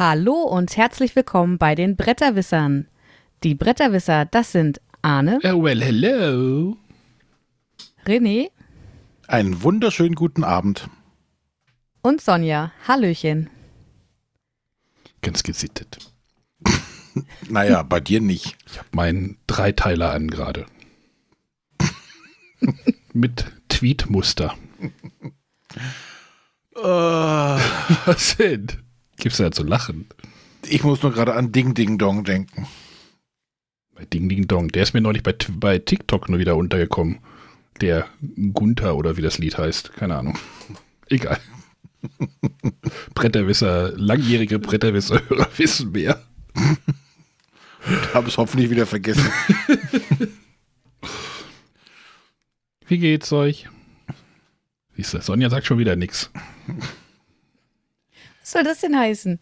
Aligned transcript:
Hallo 0.00 0.44
und 0.44 0.78
herzlich 0.78 1.14
willkommen 1.14 1.58
bei 1.58 1.74
den 1.74 1.94
Bretterwissern. 1.94 2.88
Die 3.44 3.54
Bretterwisser, 3.54 4.24
das 4.24 4.50
sind 4.50 4.80
Arne, 5.02 5.40
Oh, 5.44 5.62
well, 5.62 5.78
hello. 5.82 6.78
René 8.06 8.48
Einen 9.28 9.62
wunderschönen 9.62 10.14
guten 10.14 10.42
Abend. 10.42 10.88
und 12.00 12.22
Sonja. 12.22 12.72
Hallöchen. 12.88 13.50
Ganz 15.20 15.42
gesittet. 15.42 15.98
Naja, 17.50 17.82
bei 17.82 18.00
dir 18.00 18.22
nicht. 18.22 18.56
Ich 18.66 18.78
habe 18.78 18.88
meinen 18.92 19.36
Dreiteiler 19.46 20.12
an 20.12 20.28
gerade. 20.28 20.64
Mit 23.12 23.44
Tweetmuster. 23.68 24.56
Äh, 26.74 26.80
Was 28.06 28.38
denn? 28.38 28.68
Gibt's 29.20 29.38
da 29.38 29.52
zu 29.52 29.62
lachen? 29.62 30.06
ich 30.68 30.82
muss 30.82 31.02
nur 31.02 31.12
gerade 31.12 31.34
an 31.34 31.52
Ding 31.52 31.74
Ding 31.74 31.98
Dong 31.98 32.24
denken. 32.24 32.66
Bei 33.94 34.04
Ding 34.04 34.28
Ding 34.28 34.46
Dong. 34.46 34.68
Der 34.68 34.82
ist 34.82 34.94
mir 34.94 35.00
neulich 35.00 35.22
bei, 35.22 35.34
bei 35.50 35.78
TikTok 35.78 36.28
nur 36.28 36.38
wieder 36.38 36.56
untergekommen. 36.56 37.18
Der 37.80 38.06
Gunther 38.52 38.96
oder 38.96 39.16
wie 39.16 39.22
das 39.22 39.38
Lied 39.38 39.58
heißt. 39.58 39.92
Keine 39.94 40.16
Ahnung. 40.16 40.38
Egal. 41.08 41.38
Bretterwisser, 43.14 43.92
langjährige 43.96 44.58
Bretterwisser-Hörer 44.58 45.48
wissen 45.58 45.92
mehr. 45.92 46.22
Habe 48.14 48.28
es 48.28 48.36
hoffentlich 48.36 48.70
wieder 48.70 48.86
vergessen. 48.86 49.30
Wie 52.86 52.98
geht's 52.98 53.32
euch? 53.32 53.68
Siehst 54.96 55.14
du, 55.14 55.20
Sonja 55.20 55.50
sagt 55.50 55.66
schon 55.66 55.78
wieder 55.78 55.96
nichts. 55.96 56.30
Was 58.50 58.52
soll 58.54 58.64
das 58.64 58.80
denn 58.80 58.98
heißen? 58.98 59.38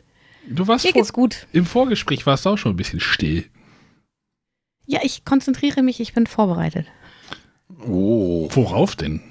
Du 0.51 0.67
warst 0.69 0.85
Mir 0.85 0.93
vor, 0.93 1.01
geht's 1.01 1.13
gut. 1.15 1.47
im 1.55 1.65
Vorgespräch 1.65 2.27
warst 2.27 2.45
du 2.45 2.51
auch 2.51 2.59
schon 2.59 2.73
ein 2.73 2.77
bisschen 2.77 3.01
still. 3.01 3.47
Ja, 4.85 5.01
ich 5.03 5.25
konzentriere 5.25 5.83
mich, 5.83 5.99
ich 6.01 6.13
bin 6.13 6.27
vorbereitet 6.27 6.87
Oh. 7.87 8.49
Worauf 8.53 8.97
denn? 8.97 9.23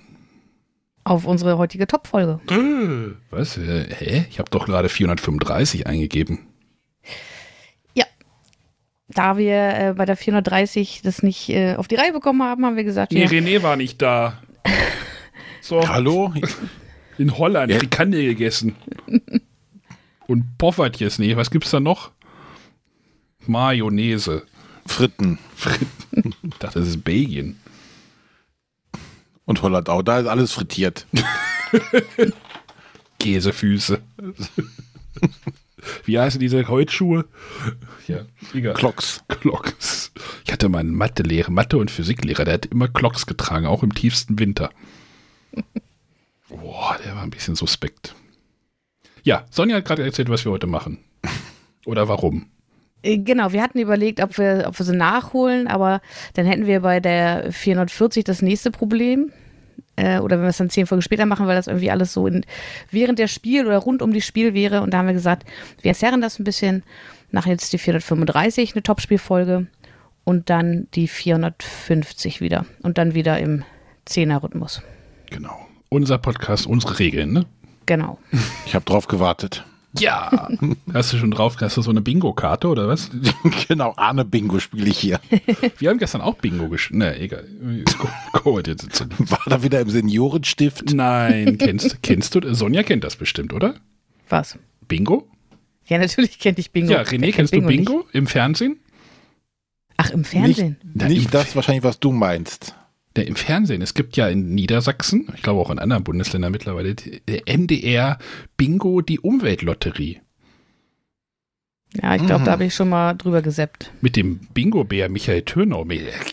auf 1.04 1.26
unsere 1.26 1.58
heutige 1.60 1.86
Top-Folge. 1.88 2.40
Was? 3.30 3.58
Äh, 3.58 3.86
hä? 3.94 4.26
Ich 4.30 4.40
habe 4.40 4.50
doch 4.50 4.66
gerade 4.66 4.90
435 4.90 5.86
eingegeben. 5.88 6.40
Da 9.10 9.38
wir 9.38 9.56
äh, 9.56 9.94
bei 9.96 10.04
der 10.06 10.18
430 10.18 11.02
das 11.02 11.24
nicht 11.24 11.48
äh, 11.50 11.76
auf 11.76 11.88
die 11.88 11.96
Reihe 11.96 12.12
bekommen 12.12 12.44
haben, 12.44 12.66
haben 12.66 12.76
wir 12.76 12.84
gesagt, 12.84 13.14
Nee, 13.14 13.22
ja, 13.24 13.28
René 13.30 13.62
war 13.64 13.76
nicht 13.78 14.02
da. 14.02 14.42
So, 15.62 15.88
Hallo? 15.88 16.34
in 17.18 17.38
Holland, 17.38 17.72
Ja. 17.72 17.80
Frikandel 17.80 18.26
gegessen. 18.26 18.76
Und 20.28 20.58
Poffertjes, 20.58 21.20
nee, 21.20 21.36
was 21.36 21.52
gibt's 21.52 21.72
da 21.72 21.80
noch? 21.80 22.12
Mayonnaise. 23.46 24.46
Fritten 24.86 25.40
Fritten. 25.56 26.34
Ich 26.44 26.58
dachte, 26.60 26.80
das 26.80 26.90
ist 26.90 27.04
Belgien. 27.04 27.58
und 29.46 29.62
Holland 29.62 29.90
auch. 29.90 30.02
Da 30.02 30.20
ist 30.20 30.28
alles 30.28 30.52
frittiert. 30.52 31.06
Käsefüße. 33.20 34.02
Wie 36.06 36.20
heißen 36.20 36.40
diese 36.40 36.68
Holzschuhe? 36.68 37.26
Ja, 38.08 38.26
egal. 38.54 38.74
Klocks. 38.74 39.24
Klocks. 39.28 40.12
Ich 40.46 40.52
hatte 40.52 40.70
meinen 40.70 40.94
Mathelehrer, 40.94 41.52
Mathe- 41.52 41.78
und 41.78 41.92
Physiklehrer, 41.92 42.46
der 42.46 42.56
hat 42.56 42.66
immer 42.68 42.88
Klocks 42.88 43.26
getragen, 43.26 43.66
auch 43.66 43.84
im 43.84 43.94
tiefsten 43.94 44.40
Winter. 44.40 44.72
Boah, 46.50 46.98
der 47.04 47.16
war 47.16 47.24
ein 47.24 47.30
bisschen 47.30 47.56
suspekt. 47.56 48.16
Ja, 49.28 49.44
Sonja 49.50 49.76
hat 49.76 49.84
gerade 49.84 50.06
erzählt, 50.06 50.30
was 50.30 50.46
wir 50.46 50.54
heute 50.54 50.68
machen. 50.68 51.00
Oder 51.86 52.08
warum. 52.08 52.46
Äh, 53.04 53.18
Genau, 53.18 53.52
wir 53.52 53.62
hatten 53.62 53.78
überlegt, 53.78 54.24
ob 54.24 54.38
wir, 54.38 54.64
ob 54.70 54.80
wir 54.80 54.86
sie 54.86 54.96
nachholen, 54.96 55.68
aber 55.68 56.00
dann 56.36 56.46
hätten 56.46 56.66
wir 56.66 56.80
bei 56.80 57.02
der 57.02 57.52
440 57.52 58.24
das 58.24 58.42
nächste 58.42 58.72
Problem. 58.72 59.34
Äh, 59.98 60.20
oder 60.20 60.38
wenn 60.38 60.44
wir 60.44 60.52
es 60.52 60.58
dann 60.58 60.70
zehn 60.70 60.88
Folgen 60.88 61.02
später 61.02 61.26
machen, 61.26 61.46
weil 61.46 61.58
das 61.58 61.68
irgendwie 61.68 61.92
alles 61.92 62.14
so 62.14 62.26
in, 62.26 62.46
während 62.90 63.20
der 63.20 63.28
Spiel 63.28 63.68
oder 63.68 63.80
rund 63.80 64.02
um 64.02 64.14
die 64.14 64.22
Spiel 64.22 64.54
wäre. 64.54 64.80
Und 64.80 64.94
da 64.94 65.00
haben 65.00 65.08
wir 65.08 65.14
gesagt, 65.14 65.46
wir 65.82 65.94
zerren 65.94 66.22
das 66.22 66.40
ein 66.40 66.46
bisschen. 66.46 66.84
Nach 67.30 67.46
jetzt 67.46 67.74
die 67.74 67.80
435, 67.80 68.76
eine 68.76 68.84
Topspielfolge. 68.84 69.68
Und 70.24 70.50
dann 70.50 70.88
die 70.94 71.10
450 71.10 72.40
wieder. 72.40 72.66
Und 72.82 72.98
dann 72.98 73.14
wieder 73.14 73.40
im 73.40 73.66
Zehner-Rhythmus. 74.06 74.82
Genau. 75.30 75.68
Unser 75.90 76.18
Podcast, 76.18 76.66
unsere 76.66 77.00
Regeln, 77.00 77.34
ne? 77.34 77.46
Genau. 77.88 78.20
Ich 78.68 78.76
habe 78.76 78.86
drauf 78.86 79.08
gewartet. 79.08 79.64
Ja. 79.98 80.50
Hast 80.94 81.14
du 81.14 81.18
schon 81.18 81.32
drauf, 81.32 81.56
hast 81.60 81.78
du 81.78 81.82
so 81.82 81.90
eine 81.90 82.02
Bingo-Karte 82.02 82.68
oder 82.68 82.88
was? 82.88 83.10
genau, 83.68 83.94
Arne 83.96 84.26
Bingo 84.26 84.60
spiele 84.60 84.90
ich 84.90 85.00
hier. 85.00 85.20
Wir 85.80 85.90
haben 85.90 85.98
gestern 85.98 86.22
auch 86.22 86.36
Bingo 86.36 86.70
gespielt. 86.70 87.00
Ne, 87.00 87.20
egal. 87.20 87.48
War 88.44 89.40
da 89.48 89.64
wieder 89.64 89.82
im 89.82 89.90
Seniorenstift? 89.90 90.94
Nein, 90.94 91.58
kennst, 91.60 92.04
kennst 92.04 92.36
du, 92.36 92.54
Sonja 92.54 92.84
kennt 92.84 93.04
das 93.04 93.16
bestimmt, 93.16 93.54
oder? 93.54 93.76
Was? 94.30 94.60
Bingo? 94.88 95.28
Ja, 95.86 95.98
natürlich 95.98 96.38
kenne 96.38 96.60
ich 96.60 96.72
Bingo. 96.72 96.92
Ja, 96.92 97.02
René, 97.02 97.32
kennst 97.32 97.54
du 97.54 97.62
nicht? 97.62 97.68
Bingo 97.68 98.06
im 98.12 98.28
Fernsehen? 98.28 98.80
Ach, 99.96 100.12
im 100.12 100.26
Fernsehen. 100.26 100.78
Nicht 100.94 101.26
im, 101.26 101.32
das 101.32 101.56
wahrscheinlich, 101.56 101.84
was 101.84 102.00
du 102.00 102.12
meinst. 102.12 102.76
Im 103.26 103.36
Fernsehen. 103.36 103.82
Es 103.82 103.94
gibt 103.94 104.18
ja 104.18 104.28
in 104.28 104.54
Niedersachsen, 104.54 105.28
ich 105.36 105.42
glaube 105.42 105.60
auch 105.62 105.72
in 105.72 105.80
anderen 105.80 106.04
Bundesländern 106.04 106.52
mittlerweile, 106.52 106.96
NDR 107.46 108.18
Bingo, 108.58 109.02
die 109.02 109.20
Umweltlotterie. 109.20 110.20
Ja, 112.02 112.16
ich 112.16 112.26
glaube, 112.26 112.42
Mhm. 112.42 112.46
da 112.46 112.52
habe 112.52 112.66
ich 112.66 112.76
schon 112.76 112.90
mal 112.90 113.14
drüber 113.14 113.42
geseppt. 113.42 113.92
Mit 114.02 114.16
dem 114.18 114.40
Bingo-Bär 114.54 115.10
Michael 115.10 115.44
Türnau. 115.44 115.86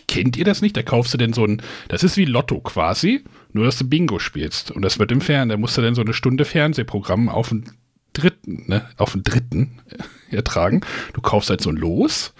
Kennt 0.07 0.35
ihr 0.37 0.43
das 0.45 0.61
nicht? 0.61 0.75
Da 0.75 0.83
kaufst 0.83 1.13
du 1.13 1.17
denn 1.17 1.33
so 1.33 1.45
ein, 1.45 1.61
das 1.87 2.03
ist 2.03 2.17
wie 2.17 2.25
Lotto 2.25 2.59
quasi, 2.59 3.23
nur 3.53 3.65
dass 3.65 3.77
du 3.77 3.87
Bingo 3.87 4.19
spielst. 4.19 4.71
Und 4.71 4.81
das 4.81 4.99
wird 4.99 5.11
im 5.11 5.21
Fernsehen, 5.21 5.49
da 5.49 5.57
musst 5.57 5.77
du 5.77 5.81
dann 5.81 5.95
so 5.95 6.01
eine 6.01 6.13
Stunde 6.13 6.43
Fernsehprogramm 6.45 7.29
auf 7.29 7.49
den 7.49 7.71
dritten, 8.13 8.65
ne, 8.67 8.85
auf 8.97 9.13
den 9.13 9.23
dritten 9.23 9.79
ertragen. 10.29 10.81
Du 11.13 11.21
kaufst 11.21 11.49
halt 11.49 11.61
so 11.61 11.69
ein 11.69 11.77
Los, 11.77 12.33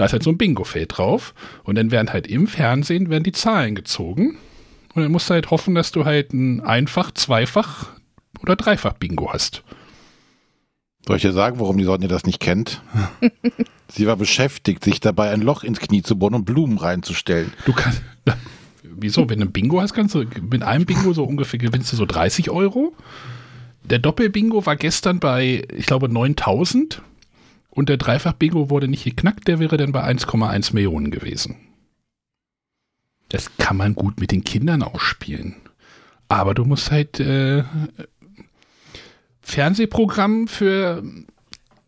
da 0.00 0.06
ist 0.06 0.14
halt 0.14 0.22
so 0.22 0.30
ein 0.30 0.38
Bingo-Feld 0.38 0.96
drauf. 0.96 1.34
Und 1.62 1.74
dann 1.74 1.90
werden 1.90 2.10
halt 2.10 2.26
im 2.26 2.46
Fernsehen 2.46 3.10
werden 3.10 3.22
die 3.22 3.32
Zahlen 3.32 3.74
gezogen. 3.74 4.38
Und 4.94 5.02
dann 5.02 5.12
musst 5.12 5.28
du 5.28 5.34
halt 5.34 5.50
hoffen, 5.50 5.74
dass 5.74 5.92
du 5.92 6.06
halt 6.06 6.32
ein 6.32 6.62
Einfach-, 6.62 7.12
Zweifach- 7.12 7.88
oder 8.40 8.56
Dreifach-Bingo 8.56 9.30
hast. 9.30 9.62
Soll 11.06 11.16
ich 11.16 11.22
dir 11.22 11.32
sagen, 11.32 11.60
warum 11.60 11.76
die 11.76 11.84
Sonja 11.84 12.08
das 12.08 12.24
nicht 12.24 12.40
kennt? 12.40 12.80
Sie 13.88 14.06
war 14.06 14.16
beschäftigt, 14.16 14.84
sich 14.84 15.00
dabei 15.00 15.32
ein 15.32 15.42
Loch 15.42 15.64
ins 15.64 15.80
Knie 15.80 16.02
zu 16.02 16.18
bohren 16.18 16.34
und 16.34 16.46
Blumen 16.46 16.78
reinzustellen. 16.78 17.52
Du 17.66 17.74
kannst. 17.74 18.00
Wieso? 18.82 19.28
Wenn 19.28 19.40
du 19.40 19.46
ein 19.46 19.52
Bingo 19.52 19.82
hast, 19.82 19.92
kannst 19.92 20.14
du 20.14 20.24
mit 20.50 20.62
einem 20.62 20.86
Bingo 20.86 21.12
so 21.12 21.24
ungefähr 21.24 21.58
gewinnst 21.58 21.92
du 21.92 21.96
so 21.96 22.06
30 22.06 22.48
Euro. 22.48 22.94
Der 23.84 23.98
Doppel-Bingo 23.98 24.64
war 24.64 24.76
gestern 24.76 25.20
bei, 25.20 25.66
ich 25.76 25.84
glaube, 25.84 26.08
9000. 26.08 27.02
Und 27.70 27.88
der 27.88 27.96
Dreifach-Bingo 27.96 28.68
wurde 28.68 28.88
nicht 28.88 29.04
geknackt, 29.04 29.46
der 29.48 29.58
wäre 29.58 29.76
dann 29.76 29.92
bei 29.92 30.04
1,1 30.04 30.74
Millionen 30.74 31.10
gewesen. 31.10 31.56
Das 33.28 33.56
kann 33.58 33.76
man 33.76 33.94
gut 33.94 34.18
mit 34.18 34.32
den 34.32 34.42
Kindern 34.42 34.82
auch 34.82 35.00
spielen. 35.00 35.54
Aber 36.28 36.52
du 36.54 36.64
musst 36.64 36.90
halt 36.90 37.20
äh, 37.20 37.62
Fernsehprogramm 39.40 40.48
für 40.48 41.02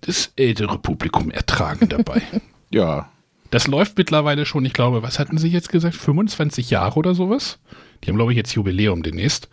das 0.00 0.32
ältere 0.36 0.78
Publikum 0.78 1.30
ertragen 1.30 1.88
dabei. 1.88 2.22
Ja, 2.74 3.10
Das 3.50 3.66
läuft 3.66 3.98
mittlerweile 3.98 4.46
schon, 4.46 4.64
ich 4.64 4.72
glaube, 4.72 5.02
was 5.02 5.18
hatten 5.18 5.36
Sie 5.36 5.48
jetzt 5.48 5.68
gesagt? 5.68 5.94
25 5.94 6.70
Jahre 6.70 6.98
oder 6.98 7.14
sowas? 7.14 7.58
Die 8.02 8.08
haben, 8.08 8.16
glaube 8.16 8.32
ich, 8.32 8.36
jetzt 8.38 8.54
Jubiläum 8.54 9.02
demnächst. 9.02 9.50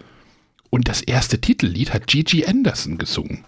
Und 0.69 0.87
das 0.87 1.01
erste 1.01 1.41
Titellied 1.41 1.93
hat 1.93 2.07
Gigi 2.07 2.45
Anderson 2.45 2.97
gesungen. 2.97 3.43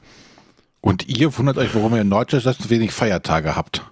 Und 0.82 1.08
ihr 1.08 1.38
wundert 1.38 1.58
euch, 1.58 1.74
warum 1.74 1.94
ihr 1.94 2.02
in 2.02 2.10
Norddeutschland 2.10 2.58
so 2.58 2.70
wenig 2.70 2.92
Feiertage 2.92 3.56
habt. 3.56 3.84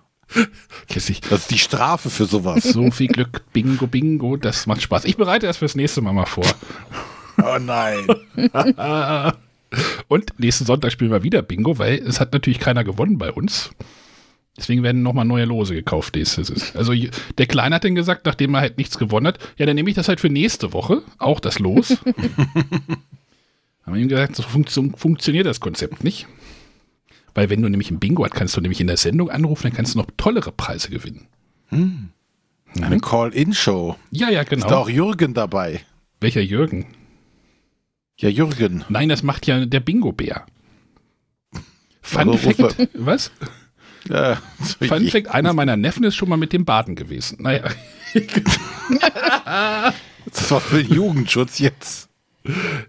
Kissig. 0.88 1.22
Das 1.22 1.42
ist 1.42 1.52
die 1.52 1.58
Strafe 1.58 2.10
für 2.10 2.26
sowas. 2.26 2.64
So 2.64 2.92
viel 2.92 3.08
Glück, 3.08 3.42
Bingo, 3.54 3.88
Bingo, 3.88 4.38
das 4.38 4.68
macht 4.68 4.82
Spaß. 4.82 5.06
Ich 5.06 5.18
bereite 5.18 5.48
das 5.48 5.58
fürs 5.58 5.76
nächste 5.76 6.02
Mal 6.02 6.14
mal 6.14 6.26
vor. 6.26 6.46
Oh 7.38 7.58
nein. 7.60 8.06
Und 10.08 10.40
nächsten 10.40 10.66
Sonntag 10.66 10.92
spielen 10.92 11.12
wir 11.12 11.24
wieder 11.24 11.42
Bingo, 11.42 11.78
weil 11.78 12.00
es 12.00 12.20
hat 12.20 12.34
natürlich 12.34 12.60
keiner 12.60 12.84
gewonnen 12.84 13.18
bei 13.18 13.32
uns. 13.32 13.72
Deswegen 14.58 14.84
werden 14.84 15.04
nochmal 15.04 15.26
neue 15.26 15.46
Lose 15.46 15.74
gekauft. 15.74 16.18
Also 16.18 16.94
der 17.38 17.46
Kleine 17.46 17.76
hat 17.76 17.86
dann 17.86 17.96
gesagt, 17.96 18.26
nachdem 18.26 18.56
er 18.56 18.62
halt 18.62 18.78
nichts 18.78 18.98
gewonnen 18.98 19.28
hat, 19.28 19.40
ja, 19.58 19.66
dann 19.66 19.76
nehme 19.76 19.90
ich 19.90 19.96
das 19.96 20.10
halt 20.10 20.20
für 20.20 20.30
nächste 20.30 20.74
Woche, 20.74 21.02
auch 21.18 21.40
das 21.40 21.60
Los. 21.60 21.92
Haben 23.86 23.96
wir 23.96 24.02
ihm 24.02 24.10
gesagt, 24.10 24.36
so 24.36 24.44
funktio 24.44 24.92
funktioniert 24.98 25.46
das 25.46 25.62
Konzept 25.62 26.04
nicht. 26.04 26.28
Weil 27.40 27.50
wenn 27.50 27.62
du 27.62 27.70
nämlich 27.70 27.90
ein 27.90 28.00
Bingo 28.02 28.26
hast, 28.26 28.34
kannst 28.34 28.58
du 28.58 28.60
nämlich 28.60 28.82
in 28.82 28.88
der 28.88 28.98
Sendung 28.98 29.30
anrufen, 29.30 29.64
dann 29.64 29.72
kannst 29.74 29.94
du 29.94 30.00
noch 30.00 30.08
tollere 30.18 30.52
Preise 30.52 30.90
gewinnen. 30.90 31.30
Eine 31.72 33.00
Call-In-Show. 33.00 33.96
Ja, 34.12 34.30
ja, 34.30 34.42
Ist 34.42 34.52
da 34.52 34.56
genau. 34.58 34.76
auch 34.76 34.90
Jürgen 34.90 35.34
dabei? 35.34 35.80
Welcher 36.20 36.42
Jürgen? 36.42 36.88
Ja, 38.18 38.28
Jürgen. 38.28 38.84
Nein, 38.90 39.08
das 39.08 39.24
macht 39.24 39.48
ja 39.48 39.66
der 39.66 39.80
Bingo-Bär. 39.80 40.48
Fun 42.02 42.30
Also, 42.30 42.52
Fact, 42.52 42.90
was? 42.94 43.32
Ja, 44.10 44.42
so 44.62 44.86
Fun 44.86 45.08
Fact, 45.08 45.30
einer 45.30 45.54
meiner 45.54 45.78
Neffen 45.78 46.04
ist 46.04 46.18
schon 46.18 46.28
mal 46.28 46.36
mit 46.36 46.52
dem 46.52 46.66
Baden 46.66 46.98
gewesen. 46.98 47.38
Naja, 47.42 47.64
Das 50.26 50.52
war 50.52 50.60
für 50.60 50.84
den 50.84 50.94
Jugendschutz 50.94 51.60
jetzt. 51.60 52.09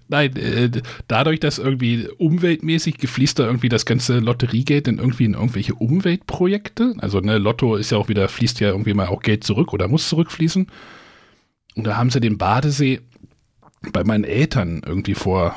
Nein, 0.09 0.37
äh, 0.37 0.71
dadurch, 1.09 1.41
dass 1.41 1.59
irgendwie 1.59 2.09
umweltmäßig 2.19 2.99
gefließt 2.99 3.39
da 3.39 3.47
irgendwie 3.47 3.69
das 3.69 3.85
ganze 3.85 4.19
Lotteriegeld 4.19 4.89
in 4.89 4.99
irgendwie 4.99 5.25
in 5.25 5.35
irgendwelche 5.35 5.75
Umweltprojekte. 5.75 6.95
Also 6.99 7.21
ne, 7.21 7.39
Lotto 7.39 7.77
ist 7.77 7.91
ja 7.91 7.99
auch 7.99 8.09
wieder, 8.09 8.29
fließt 8.29 8.61
ja 8.61 8.69
irgendwie 8.69 8.95
mal 8.95 9.09
auch 9.09 9.23
Geld 9.23 9.45
zurück 9.45 9.73
oder 9.73 9.89
muss 9.89 10.09
zurückfließen. 10.09 10.67
Und 11.77 11.85
da 11.85 11.97
haben 11.97 12.11
sie 12.11 12.21
den 12.21 12.39
Badesee 12.39 13.01
bei 13.93 14.05
meinen 14.05 14.25
Eltern 14.25 14.83
irgendwie 14.85 15.15
vor 15.15 15.57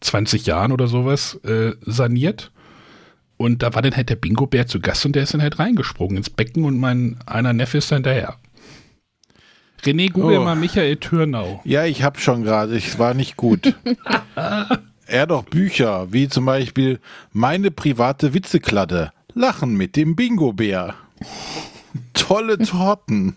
20 0.00 0.46
Jahren 0.46 0.72
oder 0.72 0.88
sowas 0.88 1.36
äh, 1.44 1.72
saniert. 1.82 2.50
Und 3.36 3.62
da 3.62 3.74
war 3.74 3.80
dann 3.80 3.96
halt 3.96 4.10
der 4.10 4.16
Bingo-Bär 4.16 4.66
zu 4.66 4.80
Gast 4.80 5.06
und 5.06 5.16
der 5.16 5.22
ist 5.22 5.32
dann 5.32 5.42
halt 5.42 5.58
reingesprungen 5.58 6.18
ins 6.18 6.28
Becken 6.28 6.64
und 6.64 6.78
mein 6.78 7.16
einer 7.24 7.54
Neffe 7.54 7.78
ist 7.78 7.90
dann 7.90 8.02
daher. 8.02 8.36
René, 9.84 10.10
google 10.10 10.38
Oh. 10.38 10.44
mal 10.44 10.56
Michael 10.56 10.96
Türnau. 10.96 11.60
Ja, 11.64 11.84
ich 11.84 12.02
habe 12.02 12.20
schon 12.20 12.42
gerade, 12.44 12.76
es 12.76 12.98
war 12.98 13.14
nicht 13.14 13.36
gut. 13.36 13.74
er 14.34 15.22
hat 15.22 15.32
auch 15.32 15.44
Bücher, 15.44 16.12
wie 16.12 16.28
zum 16.28 16.44
Beispiel 16.46 17.00
Meine 17.32 17.70
private 17.70 18.34
Witzekladde. 18.34 19.12
Lachen 19.34 19.76
mit 19.76 19.96
dem 19.96 20.16
Bingo-Bär. 20.16 20.94
Tolle 22.14 22.58
Torten. 22.58 23.36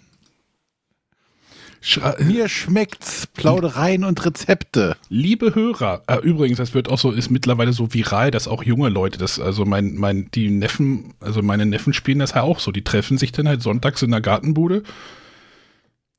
Schra 1.82 2.16
Mir 2.20 2.48
schmeckt's. 2.48 3.28
Plaudereien 3.28 4.06
und 4.06 4.24
Rezepte. 4.26 4.96
Liebe 5.10 5.54
Hörer, 5.54 6.02
äh, 6.08 6.18
übrigens, 6.20 6.58
das 6.58 6.74
wird 6.74 6.88
auch 6.90 6.98
so, 6.98 7.12
ist 7.12 7.30
mittlerweile 7.30 7.74
so 7.74 7.94
viral, 7.94 8.32
dass 8.32 8.48
auch 8.48 8.64
junge 8.64 8.88
Leute, 8.88 9.18
das, 9.18 9.38
also 9.38 9.66
mein, 9.66 9.96
mein, 9.96 10.30
die 10.34 10.50
Neffen, 10.50 11.14
also 11.20 11.42
meine 11.42 11.66
Neffen 11.66 11.92
spielen 11.92 12.20
das 12.20 12.36
halt 12.36 12.46
auch 12.46 12.60
so. 12.60 12.72
Die 12.72 12.84
treffen 12.86 13.18
sich 13.18 13.34
dann 13.34 13.50
halt 13.50 13.62
sonntags 13.62 14.02
in 14.02 14.12
der 14.12 14.22
Gartenbude, 14.22 14.84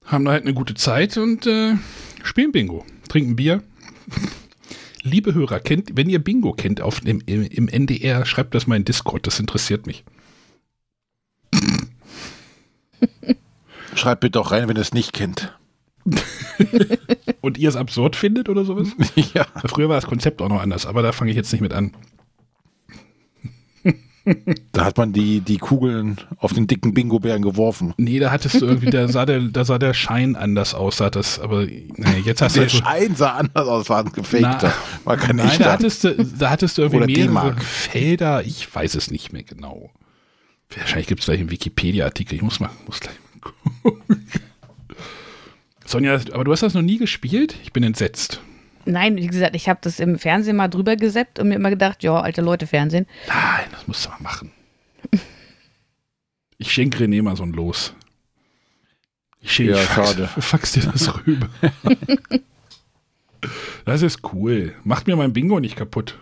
haben 0.04 0.24
da 0.24 0.32
halt 0.32 0.44
eine 0.44 0.54
gute 0.54 0.74
Zeit 0.74 1.16
und 1.16 1.46
äh, 1.46 1.76
spielen 2.22 2.52
Bingo, 2.52 2.84
trinken 3.08 3.36
Bier. 3.36 3.62
Liebe 5.02 5.34
Hörer, 5.34 5.60
kennt, 5.60 5.96
wenn 5.96 6.08
ihr 6.08 6.18
Bingo 6.18 6.52
kennt 6.52 6.80
auf 6.80 7.00
dem, 7.00 7.22
im, 7.26 7.42
im 7.42 7.68
NDR, 7.68 8.24
schreibt 8.24 8.54
das 8.54 8.66
mal 8.66 8.76
in 8.76 8.84
Discord, 8.84 9.26
das 9.26 9.38
interessiert 9.38 9.86
mich. 9.86 10.04
Schreibt 13.94 14.20
bitte 14.20 14.40
auch 14.40 14.50
rein, 14.50 14.68
wenn 14.68 14.76
ihr 14.76 14.82
es 14.82 14.92
nicht 14.92 15.12
kennt. 15.12 15.56
Und 17.40 17.58
ihr 17.58 17.68
es 17.68 17.76
absurd 17.76 18.16
findet 18.16 18.48
oder 18.48 18.64
sowas? 18.64 18.88
ja. 19.34 19.46
Früher 19.66 19.88
war 19.88 19.96
das 19.96 20.06
Konzept 20.06 20.42
auch 20.42 20.48
noch 20.48 20.60
anders, 20.60 20.86
aber 20.86 21.02
da 21.02 21.12
fange 21.12 21.30
ich 21.30 21.36
jetzt 21.36 21.52
nicht 21.52 21.60
mit 21.60 21.72
an. 21.72 21.92
Da 24.72 24.86
hat 24.86 24.96
man 24.96 25.12
die, 25.12 25.40
die 25.40 25.58
Kugeln 25.58 26.18
auf 26.38 26.52
den 26.52 26.66
dicken 26.66 26.94
Bingo-Bären 26.94 27.42
geworfen. 27.42 27.92
Nee, 27.98 28.18
da 28.18 28.30
hattest 28.30 28.60
du 28.60 28.66
irgendwie, 28.66 28.90
da 28.90 29.06
sah 29.08 29.26
der, 29.26 29.40
da 29.40 29.64
sah 29.64 29.78
der 29.78 29.92
Schein 29.92 30.34
anders 30.34 30.74
aus, 30.74 30.96
sah 30.96 31.10
das, 31.10 31.38
aber 31.38 31.66
nee, 31.66 32.22
jetzt 32.24 32.40
hast 32.40 32.56
du 32.56 32.60
Der 32.60 32.68
halt 32.68 32.70
so, 32.70 32.84
Schein 32.84 33.16
sah 33.16 33.32
anders 33.32 33.68
aus, 33.68 33.88
war 33.90 34.04
ein 34.04 34.12
gefakter. 34.12 34.72
War 35.04 35.16
kein 35.18 35.36
Nein, 35.36 35.58
da 35.58 35.72
hattest 35.72 36.04
du, 36.04 36.14
da 36.38 36.50
hattest 36.50 36.78
du 36.78 36.82
irgendwie 36.82 37.28
mehrere. 37.28 37.56
Felder, 37.60 38.44
ich 38.44 38.74
weiß 38.74 38.94
es 38.94 39.10
nicht 39.10 39.32
mehr 39.32 39.42
genau. 39.42 39.90
Wahrscheinlich 40.74 41.06
gibt 41.06 41.20
es 41.20 41.26
gleich 41.26 41.40
einen 41.40 41.50
Wikipedia-Artikel, 41.50 42.36
ich 42.36 42.42
muss 42.42 42.60
mal, 42.60 42.70
muss 42.86 43.00
gleich 43.00 43.16
mal 43.34 43.52
gucken. 43.82 44.26
Sonja, 45.84 46.18
aber 46.32 46.44
du 46.44 46.52
hast 46.52 46.62
das 46.62 46.72
noch 46.74 46.82
nie 46.82 46.96
gespielt? 46.96 47.56
Ich 47.62 47.72
bin 47.72 47.82
entsetzt. 47.82 48.40
Nein, 48.86 49.16
wie 49.16 49.26
gesagt, 49.26 49.54
ich 49.56 49.68
habe 49.68 49.80
das 49.82 50.00
im 50.00 50.18
Fernsehen 50.18 50.56
mal 50.56 50.68
drüber 50.68 50.96
geseppt 50.96 51.38
und 51.38 51.48
mir 51.48 51.54
immer 51.56 51.70
gedacht, 51.70 52.02
ja, 52.02 52.20
alte 52.20 52.42
Leute 52.42 52.66
Fernsehen. 52.66 53.06
Nein, 53.28 53.66
das 53.70 53.86
musst 53.86 54.04
du 54.04 54.10
mal 54.10 54.20
machen. 54.20 54.50
Ich 56.58 56.72
schenke 56.72 57.04
René 57.04 57.22
mal 57.22 57.36
so 57.36 57.42
ein 57.42 57.52
Los. 57.52 57.94
Ich 59.40 59.52
schenke, 59.52 59.72
Ja, 59.72 59.78
ich 59.82 59.88
fax, 59.88 60.08
schade. 60.10 60.26
fax 60.38 60.72
dir 60.72 60.82
das 60.82 61.26
rüber. 61.26 61.48
das 63.84 64.02
ist 64.02 64.20
cool. 64.32 64.74
Macht 64.84 65.06
mir 65.06 65.16
mein 65.16 65.32
Bingo 65.32 65.60
nicht 65.60 65.76
kaputt. 65.76 66.18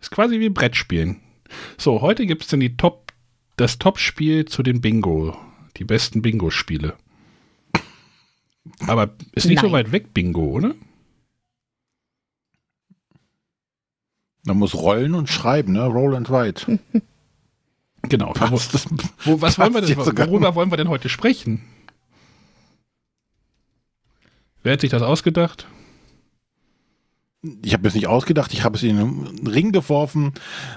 Ist 0.00 0.10
quasi 0.10 0.40
wie 0.40 0.48
Brettspielen. 0.48 1.20
So, 1.76 2.00
heute 2.00 2.26
gibt 2.26 2.42
es 2.42 2.48
dann 2.48 2.60
die 2.60 2.76
Top, 2.76 3.12
das 3.56 3.78
Top-Spiel 3.78 4.46
zu 4.46 4.62
den 4.62 4.80
Bingo. 4.80 5.36
Die 5.76 5.84
besten 5.84 6.22
Bingo-Spiele. 6.22 6.94
Aber 8.86 9.14
ist 9.32 9.46
nicht 9.46 9.60
so 9.60 9.66
Nein. 9.66 9.72
weit 9.74 9.92
weg, 9.92 10.14
Bingo, 10.14 10.44
oder? 10.44 10.74
Man 14.44 14.58
muss 14.58 14.74
rollen 14.74 15.14
und 15.14 15.28
schreiben, 15.28 15.72
ne? 15.72 15.84
Roll 15.84 16.14
and 16.16 16.30
write. 16.30 16.78
Genau. 18.08 18.32
Das, 18.34 18.88
wo, 19.24 19.40
was 19.40 19.60
wollen 19.60 19.74
wir 19.74 19.94
passt 19.94 20.18
denn, 20.18 20.28
worüber 20.28 20.56
wollen 20.56 20.72
wir 20.72 20.76
denn 20.76 20.88
heute 20.88 21.08
sprechen? 21.08 21.62
Wer 24.64 24.72
hat 24.72 24.80
sich 24.80 24.90
das 24.90 25.02
ausgedacht? 25.02 25.68
ich 27.64 27.72
habe 27.72 27.88
es 27.88 27.94
nicht 27.94 28.06
ausgedacht, 28.06 28.52
ich 28.52 28.62
habe 28.62 28.76
es 28.76 28.82
in 28.84 28.96
den 28.96 29.48
Ring 29.48 29.72
geworfen. 29.72 30.32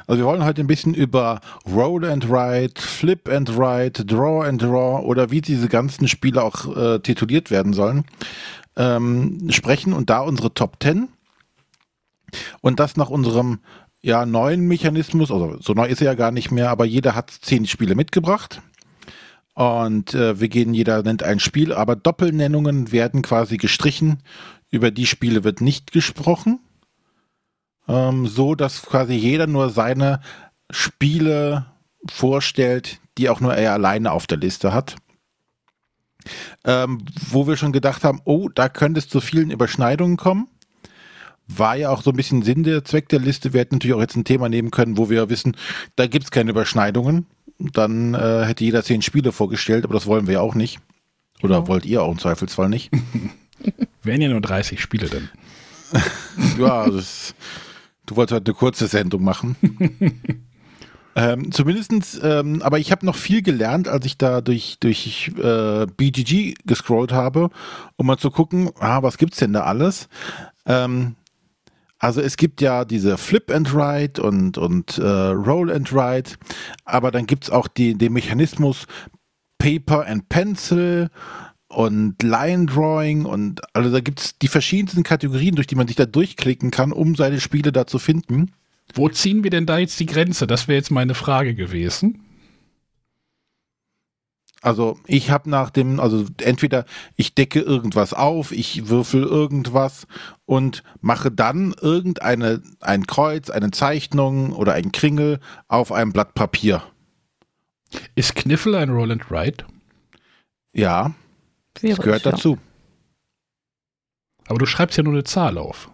Also 0.07 0.23
wir 0.23 0.25
wollen 0.25 0.44
heute 0.44 0.62
ein 0.62 0.67
bisschen 0.67 0.95
über 0.95 1.39
Roll 1.67 2.06
and 2.06 2.29
Write, 2.29 2.81
Flip 2.81 3.29
and 3.29 3.56
Write, 3.56 4.03
Draw 4.03 4.47
and 4.47 4.62
Draw 4.62 5.06
oder 5.06 5.29
wie 5.29 5.41
diese 5.41 5.67
ganzen 5.67 6.07
Spiele 6.07 6.41
auch 6.41 6.75
äh, 6.75 7.00
tituliert 7.00 7.51
werden 7.51 7.73
sollen, 7.73 8.06
ähm, 8.77 9.47
sprechen 9.51 9.94
und 9.94 10.09
da 10.09 10.21
unsere 10.21 10.53
Top 10.53 10.77
10 10.81 11.07
und 12.61 12.79
das 12.79 12.97
nach 12.97 13.09
unserem 13.09 13.59
ja, 14.01 14.25
neuen 14.25 14.67
Mechanismus, 14.67 15.31
also 15.31 15.57
so 15.59 15.73
neu 15.73 15.87
ist 15.87 16.01
er 16.01 16.05
ja 16.05 16.13
gar 16.13 16.31
nicht 16.31 16.51
mehr, 16.51 16.69
aber 16.69 16.85
jeder 16.85 17.15
hat 17.15 17.31
zehn 17.31 17.65
Spiele 17.65 17.95
mitgebracht. 17.95 18.61
Und 19.55 20.13
äh, 20.13 20.39
wir 20.39 20.49
gehen, 20.49 20.73
jeder 20.73 21.01
nennt 21.01 21.23
ein 21.23 21.39
Spiel, 21.39 21.73
aber 21.73 21.95
Doppelnennungen 21.95 22.91
werden 22.91 23.21
quasi 23.21 23.57
gestrichen. 23.57 24.21
Über 24.69 24.91
die 24.91 25.07
Spiele 25.07 25.43
wird 25.43 25.61
nicht 25.61 25.91
gesprochen. 25.91 26.59
Ähm, 27.87 28.27
so, 28.27 28.53
dass 28.53 28.81
quasi 28.83 29.13
jeder 29.13 29.47
nur 29.47 29.69
seine 29.69 30.19
Spiele 30.69 31.67
vorstellt, 32.07 32.99
die 33.17 33.29
auch 33.29 33.39
nur 33.39 33.55
er 33.55 33.74
alleine 33.74 34.12
auf 34.12 34.27
der 34.27 34.38
Liste 34.38 34.74
hat. 34.74 34.98
Ähm, 36.63 37.05
wo 37.29 37.48
wir 37.48 37.55
schon 37.55 37.71
gedacht 37.71 38.03
haben, 38.03 38.21
oh, 38.25 38.50
da 38.50 38.67
könnte 38.67 39.00
es 39.00 39.07
zu 39.07 39.21
vielen 39.21 39.51
Überschneidungen 39.51 40.17
kommen. 40.17 40.48
War 41.47 41.75
ja 41.75 41.89
auch 41.91 42.01
so 42.01 42.09
ein 42.11 42.15
bisschen 42.15 42.41
Sinn 42.41 42.63
der 42.63 42.83
Zweck 42.83 43.09
der 43.09 43.19
Liste. 43.19 43.53
Wir 43.53 43.61
hätten 43.61 43.75
natürlich 43.75 43.95
auch 43.95 44.01
jetzt 44.01 44.15
ein 44.15 44.23
Thema 44.23 44.49
nehmen 44.49 44.71
können, 44.71 44.97
wo 44.97 45.09
wir 45.09 45.29
wissen, 45.29 45.55
da 45.95 46.07
gibt 46.07 46.25
es 46.25 46.31
keine 46.31 46.49
Überschneidungen. 46.51 47.27
Dann 47.59 48.13
äh, 48.15 48.45
hätte 48.45 48.63
jeder 48.63 48.83
zehn 48.83 49.01
Spiele 49.01 49.31
vorgestellt, 49.31 49.85
aber 49.85 49.93
das 49.93 50.07
wollen 50.07 50.27
wir 50.27 50.35
ja 50.35 50.41
auch 50.41 50.55
nicht. 50.55 50.79
Oder 51.41 51.55
Genau. 51.57 51.67
wollt 51.67 51.85
ihr 51.85 52.01
auch 52.03 52.11
im 52.11 52.19
Zweifelsfall 52.19 52.69
nicht? 52.69 52.91
Wären 54.03 54.21
ja 54.21 54.29
nur 54.29 54.41
30 54.41 54.81
Spiele 54.81 55.07
dann. 55.07 55.29
ja, 56.59 56.89
das, 56.89 57.35
du 58.05 58.15
wolltest 58.15 58.35
heute 58.35 58.51
eine 58.51 58.57
kurze 58.57 58.87
Sendung 58.87 59.23
machen. 59.23 59.55
ähm, 61.15 61.51
zumindestens, 61.51 62.19
ähm, 62.21 62.61
aber 62.61 62.79
ich 62.79 62.91
habe 62.91 63.05
noch 63.05 63.15
viel 63.15 63.41
gelernt, 63.41 63.87
als 63.87 64.05
ich 64.05 64.17
da 64.17 64.41
durch, 64.41 64.77
durch 64.79 65.31
äh, 65.41 65.85
BGG 65.85 66.55
gescrollt 66.65 67.13
habe, 67.13 67.49
um 67.95 68.07
mal 68.07 68.17
zu 68.17 68.31
gucken, 68.31 68.71
ah, 68.79 69.01
was 69.03 69.17
gibt's 69.17 69.37
denn 69.37 69.53
da 69.53 69.61
alles? 69.61 70.09
Ähm, 70.65 71.15
also 72.05 72.21
es 72.21 72.38
gibt 72.38 72.62
ja 72.62 72.85
diese 72.85 73.17
Flip 73.17 73.50
and 73.50 73.74
Write 73.74 74.21
und, 74.21 74.59
und 74.59 75.00
äh, 75.00 75.01
Roll 75.01 75.71
and 75.71 75.91
Write, 75.91 76.35
aber 76.83 77.09
dann 77.09 77.25
gibt's 77.25 77.50
auch 77.50 77.67
die, 77.67 77.95
den 77.95 78.13
Mechanismus 78.13 78.85
Paper 79.57 80.05
and 80.05 80.29
Pencil 80.29 81.09
und 81.67 82.21
Line 82.21 82.67
Drawing 82.67 83.25
und 83.25 83.62
also 83.74 83.91
da 83.91 84.01
gibt's 84.01 84.38
die 84.38 84.47
verschiedensten 84.47 85.01
Kategorien, 85.01 85.55
durch 85.55 85.65
die 85.65 85.74
man 85.74 85.88
sich 85.88 85.95
da 85.95 86.05
durchklicken 86.05 86.69
kann, 86.69 86.91
um 86.91 87.15
seine 87.15 87.41
Spiele 87.41 87.71
da 87.71 87.88
zu 87.88 87.97
finden. 87.97 88.51
Wo 88.93 89.09
ziehen 89.09 89.43
wir 89.43 89.50
denn 89.50 89.65
da 89.65 89.79
jetzt 89.79 90.00
die 90.00 90.05
Grenze? 90.05 90.45
Das 90.45 90.67
wäre 90.67 90.77
jetzt 90.77 90.91
meine 90.91 91.15
Frage 91.15 91.55
gewesen. 91.55 92.25
Also 94.65 94.98
ich 95.05 95.29
habe 95.29 95.50
nach 95.50 95.69
dem, 95.69 96.00
also 96.00 96.25
entweder 96.41 96.86
ich 97.15 97.36
decke 97.36 97.60
irgendwas 97.60 98.13
auf, 98.13 98.51
ich 98.51 98.89
würfel 98.89 99.24
irgendwas 99.24 100.07
und 100.45 100.84
mache 101.01 101.29
dann 101.31 101.75
irgendeine 101.79 102.63
ein 102.81 103.05
Kreuz, 103.05 103.51
eine 103.51 103.69
Zeichnung 103.69 104.53
oder 104.53 104.74
ein 104.74 104.91
Kringel 104.91 105.39
auf 105.67 105.91
einem 105.91 106.13
Blatt 106.13 106.34
Papier. 106.34 106.81
Ist 108.15 108.36
Kniffel 108.36 108.74
ein 108.74 108.89
Roll 108.89 109.12
and 109.12 109.29
Write? 109.29 109.65
Ja, 110.74 111.13
Wäre 111.79 111.95
das 111.95 112.03
gehört 112.03 112.25
ja. 112.25 112.31
dazu. 112.31 112.57
Aber 114.48 114.57
du 114.57 114.65
schreibst 114.65 114.98
ja 114.98 115.03
nur 115.03 115.13
eine 115.13 115.24
Zahl 115.24 115.60
auf. 115.60 115.91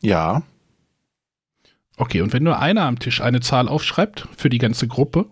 Ja, 0.00 0.42
Okay, 1.96 2.20
und 2.22 2.32
wenn 2.32 2.42
nur 2.42 2.58
einer 2.58 2.82
am 2.82 2.98
Tisch 2.98 3.20
eine 3.20 3.40
Zahl 3.40 3.68
aufschreibt 3.68 4.26
für 4.36 4.48
die 4.48 4.58
ganze 4.58 4.88
Gruppe? 4.88 5.26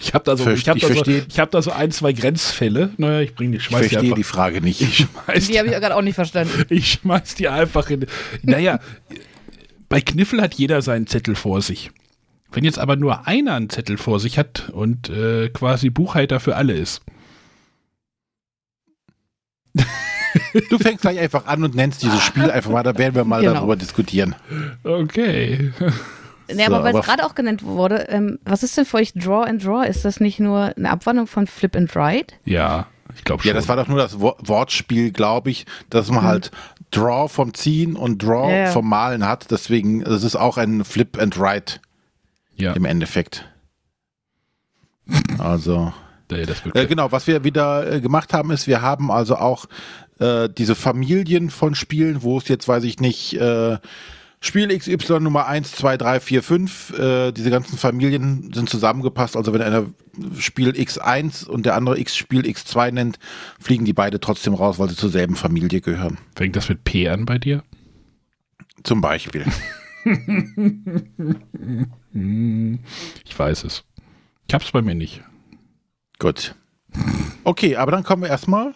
Ich 0.00 0.14
habe 0.14 0.24
da, 0.24 0.36
so, 0.36 0.48
ich 0.50 0.68
hab 0.68 0.76
ich 0.76 0.82
da, 0.82 0.88
so, 0.88 0.94
verstehe. 0.94 1.26
ich 1.28 1.38
hab 1.40 1.50
da 1.50 1.60
so 1.62 1.72
ein, 1.72 1.90
zwei 1.90 2.12
Grenzfälle. 2.12 2.90
Naja, 2.98 3.20
ich 3.20 3.34
bringe 3.34 3.52
die, 3.52 3.56
ich 3.58 3.64
schmeiß 3.64 3.82
die 3.82 3.88
verstehe 3.88 4.00
einfach. 4.10 4.16
die 4.16 4.24
Frage 4.24 4.60
nicht. 4.60 4.80
Ich 4.80 4.96
schmeiß 4.98 5.46
Die 5.48 5.58
habe 5.58 5.68
ich 5.68 5.74
die, 5.74 5.80
gerade 5.80 5.96
auch 5.96 6.02
nicht 6.02 6.14
verstanden. 6.14 6.64
ich 6.68 6.92
schmeiß 6.92 7.34
die 7.34 7.48
einfach 7.48 7.90
in. 7.90 8.06
Naja, 8.42 8.78
bei 9.88 10.00
Kniffel 10.00 10.40
hat 10.40 10.54
jeder 10.54 10.82
seinen 10.82 11.06
Zettel 11.06 11.34
vor 11.34 11.62
sich. 11.62 11.90
Wenn 12.52 12.64
jetzt 12.64 12.78
aber 12.78 12.96
nur 12.96 13.26
einer 13.26 13.54
einen 13.54 13.68
Zettel 13.70 13.98
vor 13.98 14.20
sich 14.20 14.38
hat 14.38 14.70
und 14.70 15.08
äh, 15.10 15.48
quasi 15.50 15.90
Buchhalter 15.90 16.40
für 16.40 16.56
alle 16.56 16.74
ist. 16.74 17.02
Du 20.70 20.78
fängst 20.78 21.02
gleich 21.02 21.18
einfach 21.18 21.46
an 21.46 21.62
und 21.64 21.74
nennst 21.74 22.02
dieses 22.02 22.22
Spiel 22.24 22.50
einfach 22.50 22.70
mal, 22.70 22.82
da 22.82 22.96
werden 22.96 23.14
wir 23.14 23.24
mal 23.24 23.40
Genau. 23.40 23.54
darüber 23.54 23.76
diskutieren. 23.76 24.34
Okay. 24.84 25.72
So, 26.50 26.62
aber 26.62 26.82
weil 26.84 26.90
aber- 26.90 27.00
es 27.00 27.04
gerade 27.06 27.24
auch 27.26 27.34
genannt 27.34 27.62
wurde, 27.62 28.06
ähm, 28.08 28.38
was 28.44 28.62
ist 28.62 28.76
denn 28.76 28.84
für 28.86 28.96
euch 28.98 29.12
Draw 29.14 29.44
and 29.48 29.64
Draw? 29.64 29.86
Ist 29.86 30.04
das 30.04 30.20
nicht 30.20 30.40
nur 30.40 30.72
eine 30.76 30.90
Abwandlung 30.90 31.26
von 31.26 31.46
Flip 31.46 31.74
and 31.76 31.94
Ride? 31.94 32.34
Ja, 32.44 32.86
ich 33.14 33.24
glaube 33.24 33.42
schon. 33.42 33.48
Ja, 33.48 33.54
das 33.54 33.68
war 33.68 33.76
doch 33.76 33.88
nur 33.88 33.98
das 33.98 34.20
Wo- 34.20 34.36
Wortspiel, 34.38 35.10
glaube 35.12 35.50
ich, 35.50 35.66
dass 35.90 36.10
man 36.10 36.22
halt 36.22 36.50
Draw 36.90 37.28
vom 37.28 37.52
Ziehen 37.54 37.96
und 37.96 38.22
Draw 38.22 38.46
Mhm. 38.46 38.50
Ja, 38.50 38.56
ja. 38.58 38.66
vom 38.72 38.88
Malen 38.88 39.26
hat. 39.26 39.50
Deswegen, 39.50 40.04
das 40.04 40.22
ist 40.24 40.36
auch 40.36 40.56
ein 40.56 40.84
Flip 40.84 41.18
and 41.20 41.38
Write 41.38 41.80
ja, 42.56 42.72
im 42.72 42.84
Endeffekt. 42.84 43.44
Also, 45.38 45.92
ja, 46.30 46.44
das 46.44 46.64
wird 46.64 46.76
äh, 46.76 46.86
genau, 46.86 47.10
was 47.12 47.26
wir 47.26 47.44
wieder 47.44 47.90
äh, 47.94 48.00
gemacht 48.00 48.32
haben, 48.34 48.50
ist, 48.50 48.66
wir 48.66 48.82
haben 48.82 49.10
also 49.10 49.36
auch 49.36 49.64
äh, 50.18 50.48
diese 50.50 50.74
Familien 50.74 51.48
von 51.50 51.74
Spielen, 51.74 52.22
wo 52.22 52.38
es 52.38 52.48
jetzt, 52.48 52.68
weiß 52.68 52.84
ich 52.84 53.00
nicht, 53.00 53.34
äh, 53.40 53.78
Spiel 54.40 54.68
XY 54.76 55.20
Nummer 55.20 55.46
1, 55.46 55.72
2, 55.72 55.96
3, 55.96 56.20
4, 56.20 56.42
5, 56.42 56.98
äh, 56.98 57.32
diese 57.32 57.50
ganzen 57.50 57.76
Familien 57.76 58.52
sind 58.54 58.68
zusammengepasst. 58.70 59.36
Also 59.36 59.52
wenn 59.52 59.62
einer 59.62 59.86
Spiel 60.38 60.70
X1 60.70 61.46
und 61.46 61.66
der 61.66 61.74
andere 61.74 61.98
X 61.98 62.16
Spiel 62.16 62.42
X2 62.42 62.92
nennt, 62.92 63.18
fliegen 63.58 63.84
die 63.84 63.92
beide 63.92 64.20
trotzdem 64.20 64.54
raus, 64.54 64.78
weil 64.78 64.88
sie 64.90 64.96
zur 64.96 65.10
selben 65.10 65.34
Familie 65.34 65.80
gehören. 65.80 66.18
Fängt 66.36 66.54
das 66.54 66.68
mit 66.68 66.84
P 66.84 67.08
an 67.08 67.26
bei 67.26 67.38
dir? 67.38 67.64
Zum 68.84 69.00
Beispiel. 69.00 69.44
Ich 72.14 73.38
weiß 73.38 73.64
es. 73.64 73.84
Ich 74.48 74.54
hab's 74.54 74.70
bei 74.72 74.82
mir 74.82 74.94
nicht. 74.94 75.22
Gut. 76.18 76.54
Okay, 77.44 77.76
aber 77.76 77.92
dann 77.92 78.02
kommen 78.04 78.22
wir 78.22 78.28
erstmal. 78.30 78.72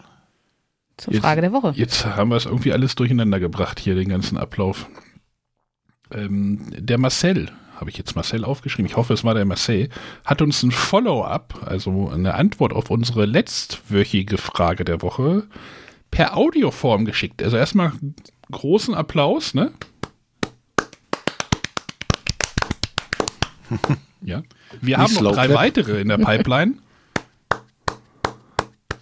Zur 0.97 1.13
Jetzt- 1.13 1.23
Frage 1.23 1.41
der 1.41 1.51
Woche. 1.51 1.73
Jetzt 1.75 2.05
haben 2.05 2.29
wir 2.29 2.35
es 2.37 2.45
irgendwie 2.45 2.71
alles 2.73 2.95
durcheinander 2.95 3.39
gebracht 3.39 3.79
hier, 3.79 3.95
den 3.95 4.09
ganzen 4.09 4.37
Ablauf. 4.37 4.87
Ähm, 6.13 6.59
der 6.71 6.97
Marcel, 6.97 7.49
habe 7.75 7.89
ich 7.89 7.97
jetzt 7.97 8.15
Marcel 8.15 8.45
aufgeschrieben, 8.45 8.89
ich 8.89 8.97
hoffe, 8.97 9.13
es 9.13 9.23
war 9.23 9.33
der 9.33 9.45
Marcel, 9.45 9.89
hat 10.25 10.41
uns 10.41 10.63
ein 10.63 10.71
Follow-up, 10.71 11.65
also 11.65 12.09
eine 12.09 12.35
Antwort 12.35 12.73
auf 12.73 12.89
unsere 12.89 13.25
letztwöchige 13.25 14.37
Frage 14.37 14.85
der 14.85 15.01
Woche, 15.01 15.43
per 16.11 16.37
Audioform 16.37 17.05
geschickt. 17.05 17.41
Also 17.41 17.57
erstmal 17.57 17.93
großen 18.51 18.93
Applaus, 18.93 19.53
ne? 19.53 19.71
ja. 24.21 24.43
Wir 24.81 24.97
haben 24.97 25.13
noch 25.15 25.33
drei 25.33 25.53
weitere 25.53 26.01
in 26.01 26.09
der 26.09 26.17
Pipeline. 26.17 26.75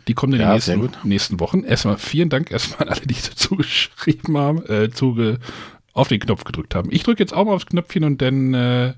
Die 0.08 0.13
kommen 0.13 0.34
in 0.34 0.39
den 0.39 0.48
Ja, 0.48 0.53
nächsten, 0.53 0.89
nächsten 1.03 1.39
Wochen. 1.39 1.63
Erstmal 1.63 1.98
vielen 1.98 2.30
Dank 2.30 2.51
erstmal 2.51 2.88
an 2.88 2.96
alle, 2.96 3.06
die 3.06 3.15
dazu 3.15 3.56
geschrieben 3.58 4.38
haben, 4.38 4.65
äh, 4.65 4.89
zuge, 4.89 5.39
auf 5.93 6.07
den 6.07 6.19
Knopf 6.19 6.43
gedrückt 6.43 6.75
haben. 6.75 6.89
Ich 6.91 7.03
drücke 7.03 7.21
jetzt 7.21 7.33
auch 7.33 7.45
mal 7.45 7.53
aufs 7.53 7.65
Knöpfchen 7.65 8.03
und 8.03 8.21
dann 8.21 8.53
äh, 8.53 8.93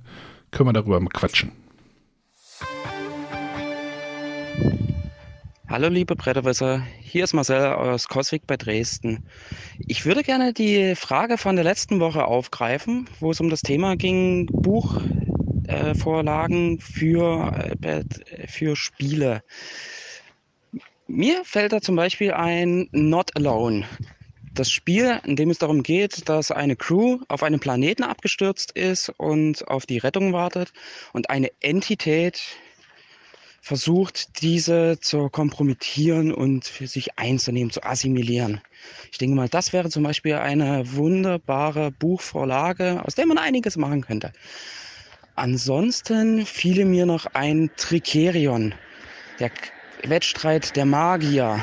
können 0.51 0.69
wir 0.69 0.73
darüber 0.73 0.99
mal 0.99 1.09
quatschen. 1.09 1.51
Hallo 5.69 5.87
liebe 5.89 6.15
Bretterwisser, 6.15 6.85
hier 7.01 7.23
ist 7.23 7.33
Marcel 7.33 7.73
aus 7.73 8.07
Coswig 8.07 8.45
bei 8.45 8.57
Dresden. 8.57 9.23
Ich 9.79 10.05
würde 10.05 10.21
gerne 10.21 10.53
die 10.53 10.93
Frage 10.93 11.39
von 11.39 11.55
der 11.55 11.65
letzten 11.65 11.99
Woche 11.99 12.25
aufgreifen, 12.25 13.09
wo 13.19 13.31
es 13.31 13.39
um 13.39 13.49
das 13.49 13.61
Thema 13.61 13.95
ging, 13.95 14.45
Buchvorlagen 14.51 15.17
äh, 16.77 16.79
für, 16.79 17.75
äh, 17.81 18.03
für 18.47 18.75
Spiele. 18.75 19.41
Mir 21.07 21.43
fällt 21.43 21.73
da 21.73 21.81
zum 21.81 21.95
Beispiel 21.95 22.33
ein 22.33 22.87
Not 22.91 23.35
Alone. 23.35 23.85
Das 24.55 24.69
Spiel, 24.69 25.19
in 25.25 25.35
dem 25.35 25.49
es 25.49 25.57
darum 25.57 25.81
geht, 25.81 26.29
dass 26.29 26.51
eine 26.51 26.75
Crew 26.75 27.19
auf 27.27 27.41
einem 27.41 27.59
Planeten 27.59 28.03
abgestürzt 28.03 28.71
ist 28.73 29.09
und 29.17 29.67
auf 29.67 29.87
die 29.87 29.97
Rettung 29.97 30.31
wartet 30.31 30.73
und 31.11 31.31
eine 31.31 31.49
Entität 31.59 32.39
versucht, 33.61 34.43
diese 34.43 34.99
zu 34.99 35.29
kompromittieren 35.29 36.31
und 36.31 36.65
für 36.65 36.85
sich 36.85 37.17
einzunehmen, 37.17 37.71
zu 37.71 37.81
assimilieren. 37.81 38.61
Ich 39.11 39.17
denke 39.17 39.35
mal, 39.35 39.49
das 39.49 39.73
wäre 39.73 39.89
zum 39.89 40.03
Beispiel 40.03 40.35
eine 40.35 40.83
wunderbare 40.93 41.89
Buchvorlage, 41.89 43.01
aus 43.03 43.15
der 43.15 43.25
man 43.25 43.39
einiges 43.39 43.75
machen 43.75 44.01
könnte. 44.01 44.33
Ansonsten 45.33 46.45
fiele 46.45 46.85
mir 46.85 47.07
noch 47.07 47.25
ein 47.33 47.71
Tricerion, 47.75 48.75
der 49.39 49.49
Wettstreit 50.03 50.75
der 50.75 50.85
Magier, 50.85 51.59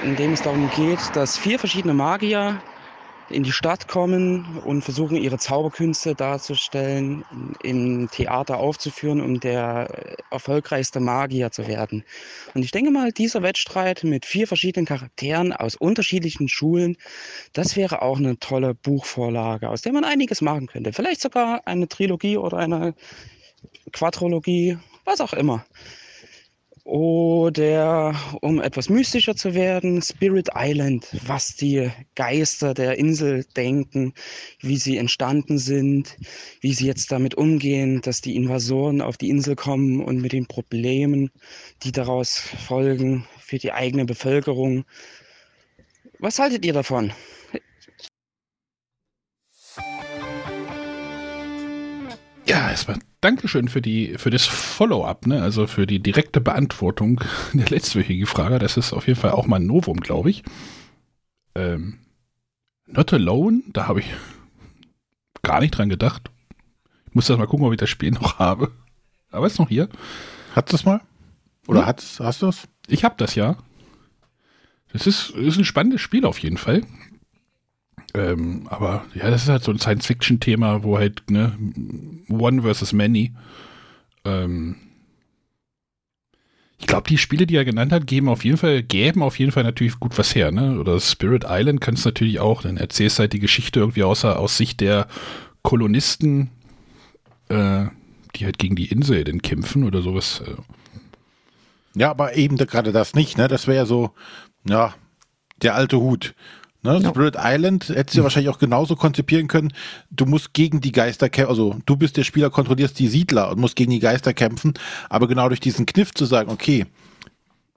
in 0.00 0.16
dem 0.16 0.32
es 0.32 0.42
darum 0.42 0.68
geht, 0.68 1.16
dass 1.16 1.36
vier 1.36 1.58
verschiedene 1.58 1.94
Magier 1.94 2.62
in 3.28 3.42
die 3.42 3.52
Stadt 3.52 3.88
kommen 3.88 4.56
und 4.56 4.82
versuchen, 4.82 5.16
ihre 5.16 5.38
Zauberkünste 5.38 6.14
darzustellen, 6.14 7.24
im 7.60 8.08
Theater 8.08 8.58
aufzuführen, 8.58 9.20
um 9.20 9.40
der 9.40 10.16
erfolgreichste 10.30 11.00
Magier 11.00 11.50
zu 11.50 11.66
werden. 11.66 12.04
Und 12.54 12.62
ich 12.62 12.70
denke 12.70 12.90
mal, 12.92 13.10
dieser 13.10 13.42
Wettstreit 13.42 14.04
mit 14.04 14.26
vier 14.26 14.46
verschiedenen 14.46 14.86
Charakteren 14.86 15.52
aus 15.52 15.74
unterschiedlichen 15.74 16.48
Schulen, 16.48 16.96
das 17.52 17.74
wäre 17.74 18.02
auch 18.02 18.18
eine 18.18 18.38
tolle 18.38 18.74
Buchvorlage, 18.74 19.70
aus 19.70 19.82
der 19.82 19.92
man 19.92 20.04
einiges 20.04 20.40
machen 20.40 20.68
könnte. 20.68 20.92
Vielleicht 20.92 21.20
sogar 21.20 21.66
eine 21.66 21.88
Trilogie 21.88 22.36
oder 22.36 22.58
eine 22.58 22.94
Quadrologie, 23.92 24.78
was 25.04 25.20
auch 25.20 25.32
immer. 25.32 25.66
Oder 26.86 28.14
um 28.42 28.60
etwas 28.60 28.88
mystischer 28.88 29.34
zu 29.34 29.54
werden, 29.54 30.00
Spirit 30.02 30.50
Island, 30.54 31.08
was 31.26 31.56
die 31.56 31.90
Geister 32.14 32.74
der 32.74 32.96
Insel 32.96 33.44
denken, 33.56 34.14
wie 34.60 34.76
sie 34.76 34.96
entstanden 34.96 35.58
sind, 35.58 36.16
wie 36.60 36.72
sie 36.74 36.86
jetzt 36.86 37.10
damit 37.10 37.34
umgehen, 37.34 38.02
dass 38.02 38.20
die 38.20 38.36
Invasoren 38.36 39.02
auf 39.02 39.16
die 39.16 39.30
Insel 39.30 39.56
kommen 39.56 40.00
und 40.00 40.22
mit 40.22 40.30
den 40.30 40.46
Problemen, 40.46 41.32
die 41.82 41.90
daraus 41.90 42.38
folgen 42.38 43.26
für 43.40 43.58
die 43.58 43.72
eigene 43.72 44.04
Bevölkerung. 44.04 44.84
Was 46.20 46.38
haltet 46.38 46.64
ihr 46.64 46.72
davon? 46.72 47.12
Ja, 52.46 52.70
erstmal 52.70 53.00
Dankeschön 53.26 53.66
für 53.66 53.82
die 53.82 54.14
für 54.18 54.30
das 54.30 54.46
Follow-up, 54.46 55.26
ne? 55.26 55.42
Also 55.42 55.66
für 55.66 55.84
die 55.84 55.98
direkte 56.00 56.40
Beantwortung 56.40 57.20
der 57.52 57.68
letztwöchigen 57.68 58.24
Frage. 58.24 58.60
Das 58.60 58.76
ist 58.76 58.92
auf 58.92 59.08
jeden 59.08 59.18
Fall 59.18 59.32
auch 59.32 59.48
mal 59.48 59.56
ein 59.56 59.66
Novum, 59.66 59.98
glaube 59.98 60.30
ich. 60.30 60.44
Ähm, 61.56 61.98
Not 62.86 63.12
Alone, 63.12 63.62
da 63.66 63.88
habe 63.88 63.98
ich 63.98 64.06
gar 65.42 65.58
nicht 65.58 65.72
dran 65.72 65.88
gedacht. 65.88 66.30
Ich 67.08 67.16
muss 67.16 67.26
das 67.26 67.36
mal 67.36 67.48
gucken, 67.48 67.66
ob 67.66 67.72
ich 67.72 67.80
das 67.80 67.90
Spiel 67.90 68.12
noch 68.12 68.38
habe. 68.38 68.70
Aber 69.32 69.48
ist 69.48 69.58
noch 69.58 69.70
hier. 69.70 69.88
Hast 70.54 70.70
du 70.70 70.76
es 70.76 70.84
mal? 70.84 71.00
Oder 71.66 71.80
Hm? 71.84 71.94
hast 72.20 72.42
du 72.42 72.46
es? 72.46 72.68
Ich 72.86 73.02
habe 73.02 73.16
das 73.18 73.34
ja. 73.34 73.56
Das 74.92 75.08
ist, 75.08 75.30
ist 75.30 75.58
ein 75.58 75.64
spannendes 75.64 76.00
Spiel 76.00 76.26
auf 76.26 76.38
jeden 76.38 76.58
Fall. 76.58 76.84
Ähm, 78.14 78.66
aber 78.70 79.04
ja, 79.14 79.30
das 79.30 79.42
ist 79.44 79.48
halt 79.48 79.62
so 79.64 79.72
ein 79.72 79.78
Science-Fiction-Thema, 79.78 80.82
wo 80.82 80.98
halt, 80.98 81.30
ne, 81.30 81.56
One 82.28 82.62
versus 82.62 82.92
Many. 82.92 83.32
Ähm, 84.24 84.76
ich 86.78 86.86
glaube, 86.86 87.08
die 87.08 87.18
Spiele, 87.18 87.46
die 87.46 87.56
er 87.56 87.64
genannt 87.64 87.92
hat, 87.92 88.06
geben 88.06 88.28
auf 88.28 88.44
jeden 88.44 88.58
Fall, 88.58 88.82
gäben 88.82 89.22
auf 89.22 89.38
jeden 89.38 89.50
Fall 89.50 89.64
natürlich 89.64 89.98
gut 89.98 90.18
was 90.18 90.34
her, 90.34 90.52
ne? 90.52 90.78
Oder 90.78 91.00
Spirit 91.00 91.44
Island 91.48 91.80
kannst 91.80 92.04
du 92.04 92.08
natürlich 92.10 92.38
auch, 92.38 92.62
dann 92.62 92.76
erzählst 92.76 93.18
halt 93.18 93.32
die 93.32 93.38
Geschichte 93.40 93.80
irgendwie 93.80 94.02
aus, 94.02 94.24
aus 94.24 94.56
Sicht 94.58 94.80
der 94.80 95.08
Kolonisten, 95.62 96.50
äh, 97.48 97.86
die 98.36 98.44
halt 98.44 98.58
gegen 98.58 98.76
die 98.76 98.90
Insel 98.90 99.24
denn 99.24 99.40
kämpfen 99.40 99.84
oder 99.84 100.02
sowas. 100.02 100.42
Äh, 100.46 100.54
Ja, 101.94 102.10
aber 102.10 102.36
eben 102.36 102.56
gerade 102.56 102.92
das 102.92 103.14
nicht, 103.14 103.38
ne? 103.38 103.48
Das 103.48 103.66
wäre 103.66 103.76
ja 103.78 103.86
so, 103.86 104.10
ja, 104.64 104.94
der 105.62 105.74
alte 105.74 105.98
Hut. 105.98 106.34
Ne? 106.86 107.00
Ja. 107.02 107.10
Spirit 107.10 107.36
Island 107.38 107.88
hättest 107.88 108.14
du 108.14 108.18
ja 108.20 108.22
wahrscheinlich 108.24 108.50
auch 108.50 108.58
genauso 108.58 108.96
konzipieren 108.96 109.48
können. 109.48 109.72
Du 110.10 110.24
musst 110.26 110.54
gegen 110.54 110.80
die 110.80 110.92
Geister 110.92 111.28
kämpfen, 111.28 111.50
also 111.50 111.76
du 111.84 111.96
bist 111.96 112.16
der 112.16 112.24
Spieler, 112.24 112.50
kontrollierst 112.50 112.98
die 112.98 113.08
Siedler 113.08 113.50
und 113.50 113.58
musst 113.58 113.76
gegen 113.76 113.90
die 113.90 113.98
Geister 113.98 114.32
kämpfen. 114.32 114.74
Aber 115.10 115.28
genau 115.28 115.48
durch 115.48 115.60
diesen 115.60 115.86
Kniff 115.86 116.14
zu 116.14 116.24
sagen, 116.24 116.50
okay, 116.50 116.86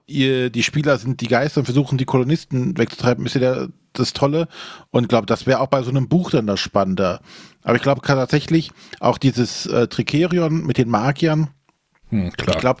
ihr, 0.06 0.50
die 0.50 0.62
Spieler 0.62 0.98
sind 0.98 1.20
die 1.20 1.28
Geister 1.28 1.60
und 1.60 1.66
versuchen 1.66 1.98
die 1.98 2.04
Kolonisten 2.04 2.76
wegzutreiben, 2.76 3.26
ist 3.26 3.34
ja 3.34 3.40
der, 3.40 3.68
das 3.92 4.12
Tolle. 4.12 4.48
Und 4.90 5.04
ich 5.04 5.08
glaube, 5.08 5.26
das 5.26 5.46
wäre 5.46 5.60
auch 5.60 5.68
bei 5.68 5.82
so 5.82 5.90
einem 5.90 6.08
Buch 6.08 6.30
dann 6.30 6.46
das 6.46 6.60
Spannende. 6.60 7.20
Aber 7.62 7.76
ich 7.76 7.82
glaube 7.82 8.00
tatsächlich 8.02 8.70
auch 8.98 9.18
dieses 9.18 9.66
äh, 9.66 9.88
Tricerion 9.88 10.64
mit 10.66 10.78
den 10.78 10.88
Magiern, 10.88 11.50
hm, 12.08 12.32
klar. 12.32 12.56
ich 12.56 12.60
glaube, 12.60 12.80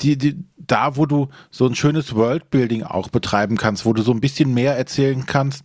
die, 0.00 0.16
die, 0.18 0.36
da, 0.56 0.96
wo 0.96 1.06
du 1.06 1.28
so 1.50 1.66
ein 1.66 1.74
schönes 1.74 2.14
Worldbuilding 2.14 2.82
auch 2.82 3.08
betreiben 3.08 3.56
kannst, 3.56 3.84
wo 3.84 3.92
du 3.92 4.02
so 4.02 4.12
ein 4.12 4.20
bisschen 4.20 4.52
mehr 4.54 4.76
erzählen 4.76 5.24
kannst. 5.26 5.64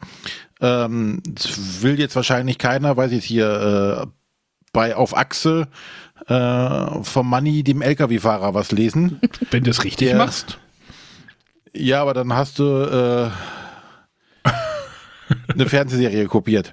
Ähm, 0.61 1.21
will 1.81 1.99
jetzt 1.99 2.15
wahrscheinlich 2.15 2.57
keiner, 2.57 2.97
weiß 2.97 3.11
ich 3.13 3.25
hier, 3.25 4.03
äh, 4.03 4.07
bei 4.73 4.95
auf 4.95 5.15
Achse 5.17 5.67
äh, 6.27 7.03
vom 7.03 7.27
Money 7.27 7.63
dem 7.63 7.81
LKW-Fahrer 7.81 8.53
was 8.53 8.71
lesen. 8.71 9.19
Wenn 9.51 9.63
du 9.63 9.71
es 9.71 9.83
richtig 9.83 10.09
Der- 10.09 10.17
machst. 10.17 10.59
Ja, 11.73 12.01
aber 12.01 12.13
dann 12.13 12.33
hast 12.33 12.59
du 12.59 12.63
äh, 12.65 14.49
eine 15.53 15.69
Fernsehserie 15.69 16.25
kopiert. 16.25 16.71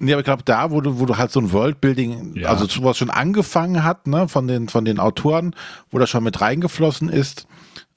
Nee, 0.00 0.12
aber 0.12 0.20
ich 0.20 0.24
glaube, 0.24 0.42
da, 0.44 0.70
wo 0.70 0.80
du, 0.80 0.98
wo 0.98 1.06
du 1.06 1.16
halt 1.16 1.30
so 1.30 1.40
ein 1.40 1.52
Worldbuilding, 1.52 2.36
Ja. 2.36 2.48
also 2.48 2.66
sowas 2.66 2.98
schon 2.98 3.10
angefangen 3.10 3.84
hat, 3.84 4.06
ne, 4.06 4.28
von 4.28 4.48
den, 4.48 4.68
von 4.68 4.84
den 4.84 4.98
Autoren, 4.98 5.54
wo 5.90 5.98
das 5.98 6.10
schon 6.10 6.24
mit 6.24 6.40
reingeflossen 6.40 7.08
ist, 7.08 7.46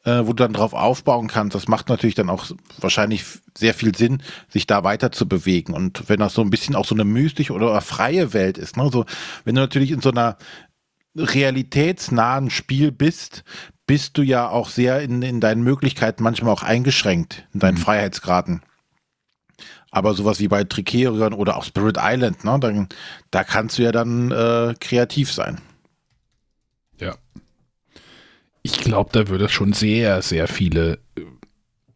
äh, 0.06 0.20
wo 0.22 0.28
du 0.28 0.36
dann 0.44 0.54
drauf 0.54 0.74
aufbauen 0.74 1.28
kannst, 1.28 1.56
das 1.56 1.68
macht 1.68 1.90
natürlich 1.90 2.16
dann 2.16 2.30
auch 2.30 2.46
wahrscheinlich 2.80 3.26
sehr 3.58 3.74
viel 3.74 3.96
Sinn, 3.96 4.22
sich 4.48 4.68
da 4.68 4.84
weiter 4.84 5.12
zu 5.12 5.28
bewegen. 5.28 5.74
Und 5.74 6.08
wenn 6.08 6.20
das 6.20 6.34
so 6.34 6.42
ein 6.42 6.50
bisschen 6.50 6.76
auch 6.76 6.86
so 6.86 6.96
eine 6.96 7.06
mystische 7.06 7.54
oder 7.54 7.80
freie 7.82 8.34
Welt 8.34 8.58
ist, 8.58 8.78
ne, 8.78 8.90
so, 8.92 9.06
wenn 9.44 9.56
du 9.56 9.62
natürlich 9.62 9.92
in 9.92 10.02
so 10.02 10.12
einer 10.12 10.38
realitätsnahen 11.16 12.50
Spiel 12.50 12.92
bist, 12.92 13.44
bist 13.88 14.18
du 14.18 14.22
ja 14.22 14.48
auch 14.50 14.70
sehr 14.70 15.02
in, 15.02 15.22
in 15.22 15.40
deinen 15.42 15.64
Möglichkeiten 15.64 16.24
manchmal 16.24 16.54
auch 16.54 16.64
eingeschränkt, 16.64 17.48
in 17.54 17.60
deinen 17.60 17.78
Freiheitsgraden. 17.78 18.62
Aber 19.92 20.14
sowas 20.14 20.40
wie 20.40 20.48
bei 20.48 20.64
Tricerion 20.64 21.34
oder 21.34 21.58
auch 21.58 21.64
Spirit 21.64 21.98
Island, 22.00 22.44
ne, 22.44 22.58
dann, 22.60 22.90
da 23.32 23.44
kannst 23.44 23.78
du 23.78 23.84
ja 23.84 23.92
dann 23.92 24.32
äh, 24.32 24.76
kreativ 24.80 25.32
sein. 25.32 25.60
Ja. 27.00 27.16
Ich 28.62 28.80
glaube, 28.80 29.10
da 29.14 29.28
würde 29.30 29.46
es 29.46 29.52
schon 29.52 29.74
sehr, 29.74 30.22
sehr 30.22 30.48
viele 30.48 31.00
äh, 31.18 31.22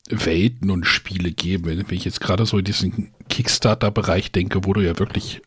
Welten 0.10 0.72
und 0.72 0.86
Spiele 0.86 1.32
geben. 1.32 1.66
Wenn 1.66 1.86
ich 1.96 2.06
jetzt 2.06 2.22
gerade 2.22 2.46
so 2.46 2.58
in 2.58 2.66
diesen 2.66 3.14
Kickstarter-Bereich 3.30 4.32
denke, 4.32 4.66
wo 4.66 4.74
du 4.74 4.82
ja 4.82 4.98
wirklich 4.98 5.42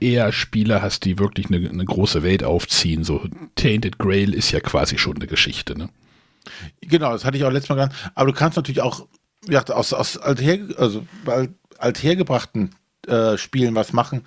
eher 0.00 0.32
Spiele 0.32 0.82
hast, 0.82 1.04
die 1.04 1.18
wirklich 1.18 1.46
eine, 1.46 1.68
eine 1.68 1.84
große 1.84 2.22
Welt 2.22 2.44
aufziehen. 2.44 3.04
So 3.04 3.26
Tainted 3.56 3.98
Grail 3.98 4.34
ist 4.34 4.50
ja 4.50 4.60
quasi 4.60 4.98
schon 4.98 5.16
eine 5.16 5.26
Geschichte, 5.26 5.76
ne? 5.76 5.88
Genau, 6.80 7.12
das 7.12 7.24
hatte 7.24 7.36
ich 7.36 7.44
auch 7.44 7.50
letztes 7.50 7.68
Mal 7.68 7.74
genannt. 7.74 7.94
Aber 8.14 8.30
du 8.30 8.32
kannst 8.32 8.56
natürlich 8.56 8.80
auch 8.80 9.06
ja, 9.46 9.62
aus, 9.64 9.92
aus 9.92 10.16
alther, 10.18 10.58
also 10.78 11.06
alt- 11.26 11.54
althergebrachten 11.78 12.74
äh, 13.06 13.36
Spielen 13.38 13.74
was 13.74 13.92
machen. 13.92 14.24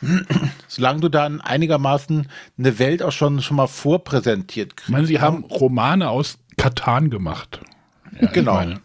Solange 0.68 1.00
du 1.00 1.08
dann 1.08 1.40
einigermaßen 1.40 2.28
eine 2.58 2.78
Welt 2.78 3.02
auch 3.02 3.12
schon, 3.12 3.40
schon 3.42 3.56
mal 3.56 3.66
vorpräsentiert 3.68 4.70
Ich 4.72 4.76
kriegst. 4.76 4.90
meine, 4.90 5.06
sie 5.06 5.20
haben 5.20 5.44
Romane 5.44 6.08
aus 6.08 6.38
Katan 6.56 7.10
gemacht. 7.10 7.60
Ja, 8.14 8.24
ich 8.28 8.32
Genau. 8.32 8.54
meine, 8.54 8.80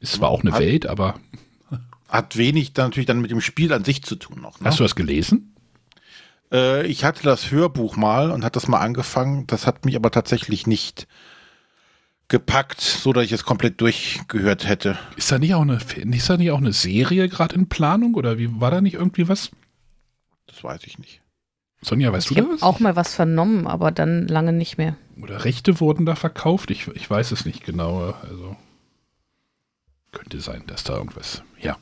ist 0.00 0.14
zwar 0.14 0.30
auch 0.30 0.40
eine 0.42 0.52
Hat- 0.52 0.60
Welt, 0.60 0.86
aber 0.86 1.20
Hat 2.08 2.36
wenig 2.36 2.72
dann 2.74 2.86
natürlich 2.86 3.06
dann 3.06 3.20
mit 3.20 3.30
dem 3.30 3.40
Spiel 3.40 3.72
an 3.72 3.84
sich 3.84 4.02
zu 4.02 4.16
tun 4.16 4.40
noch. 4.40 4.60
Ne? 4.60 4.66
hast 4.66 4.78
du 4.78 4.84
das 4.84 4.94
gelesen? 4.94 5.54
Äh, 6.52 6.86
ich 6.86 7.04
hatte 7.04 7.22
das 7.22 7.50
Hörbuch 7.50 7.96
mal 7.96 8.30
und 8.30 8.44
hatte 8.44 8.58
das 8.60 8.68
mal 8.68 8.78
angefangen. 8.80 9.46
Das 9.46 9.66
hat 9.66 9.84
mich 9.84 9.96
aber 9.96 10.10
tatsächlich 10.10 10.66
nicht 10.66 11.06
gepackt, 12.28 12.80
so 12.80 13.12
dass 13.12 13.24
ich 13.24 13.32
es 13.32 13.44
komplett 13.44 13.80
durchgehört 13.80 14.66
hätte. 14.66 14.98
Ist 15.16 15.30
da 15.30 15.38
nicht 15.38 15.54
auch 15.54 15.62
eine, 15.62 15.74
ist 15.76 16.30
da 16.30 16.36
nicht 16.36 16.50
auch 16.50 16.58
eine 16.58 16.72
Serie 16.72 17.28
gerade 17.28 17.54
in 17.54 17.68
Planung 17.68 18.14
oder 18.14 18.38
wie 18.38 18.60
war 18.60 18.70
da 18.70 18.80
nicht 18.80 18.94
irgendwie 18.94 19.28
was? 19.28 19.50
Das 20.46 20.64
weiß 20.64 20.84
ich 20.84 20.98
nicht. 20.98 21.20
Sonja, 21.82 22.12
weißt 22.12 22.30
Ich 22.30 22.36
du 22.36 22.40
da 22.42 22.46
habe 22.46 22.54
was? 22.54 22.62
auch 22.62 22.80
mal 22.80 22.96
was 22.96 23.14
vernommen, 23.14 23.66
aber 23.66 23.90
dann 23.90 24.26
lange 24.26 24.52
nicht 24.52 24.78
mehr. 24.78 24.96
Oder 25.20 25.44
Rechte 25.44 25.80
wurden 25.80 26.06
da 26.06 26.14
verkauft? 26.16 26.70
Ich, 26.70 26.88
ich 26.88 27.08
weiß 27.08 27.30
es 27.32 27.44
nicht 27.44 27.64
genau. 27.64 28.14
Also 28.22 28.56
könnte 30.12 30.40
sein, 30.40 30.62
dass 30.66 30.84
da 30.84 30.96
irgendwas. 30.96 31.42
Ja. 31.60 31.76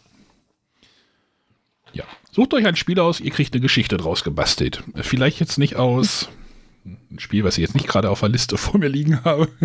Ja. 1.93 2.05
Sucht 2.31 2.55
euch 2.55 2.67
ein 2.67 2.77
Spiel 2.77 2.99
aus, 2.99 3.21
ihr 3.21 3.31
kriegt 3.31 3.53
eine 3.55 3.61
Geschichte 3.61 3.97
draus 3.99 4.25
gebastelt. 4.25 4.83
Vielleicht 4.97 5.39
jetzt 5.41 5.59
nicht 5.59 5.77
aus 5.77 6.29
ein 6.85 7.19
Spiel, 7.19 7.45
was 7.45 7.59
ich 7.59 7.63
jetzt 7.63 7.75
nicht 7.75 7.87
gerade 7.87 8.11
auf 8.11 8.21
der 8.21 8.29
Liste 8.29 8.57
vor 8.59 8.79
mir 8.79 8.89
liegen 8.89 9.25
habe. 9.25 9.49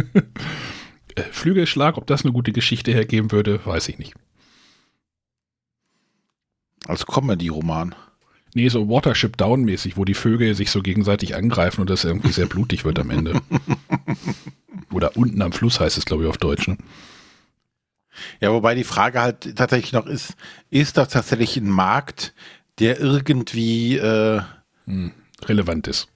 Äh, 1.16 1.24
Flügelschlag, 1.32 1.98
ob 1.98 2.06
das 2.06 2.24
eine 2.24 2.32
gute 2.32 2.52
Geschichte 2.52 2.92
hergeben 2.92 3.32
würde, 3.32 3.66
weiß 3.66 3.90
ich 3.90 3.98
nicht. 3.98 4.14
Als 6.86 7.08
Comedy-Roman. 7.08 7.96
Nee, 8.54 8.70
so 8.70 8.88
Watership 8.88 9.36
Down 9.36 9.64
mäßig, 9.64 9.98
wo 9.98 10.06
die 10.06 10.14
Vögel 10.14 10.54
sich 10.54 10.70
so 10.70 10.82
gegenseitig 10.84 11.36
angreifen 11.36 11.82
und 11.82 11.90
das 11.90 12.04
irgendwie 12.04 12.32
sehr 12.32 12.46
blutig 12.46 12.86
wird 12.86 13.00
am 13.00 13.10
Ende. 13.10 13.42
Oder 14.92 15.18
unten 15.18 15.42
am 15.42 15.52
Fluss 15.54 15.80
heißt 15.80 15.98
es, 15.98 16.06
glaube 16.06 16.24
ich, 16.24 16.30
auf 16.30 16.38
Deutsch. 16.38 16.68
Ne? 16.68 16.78
Ja, 18.40 18.52
wobei 18.52 18.76
die 18.76 18.84
Frage 18.84 19.22
halt 19.22 19.56
tatsächlich 19.56 19.94
noch 19.94 20.06
ist, 20.06 20.36
ist 20.70 20.98
das 20.98 21.10
tatsächlich 21.10 21.58
ein 21.58 21.70
Markt, 21.70 22.34
der 22.80 23.00
irgendwie 23.00 23.98
äh, 23.98 24.42
Hm, 24.86 25.12
relevant 25.44 25.88
ist. 25.88 26.08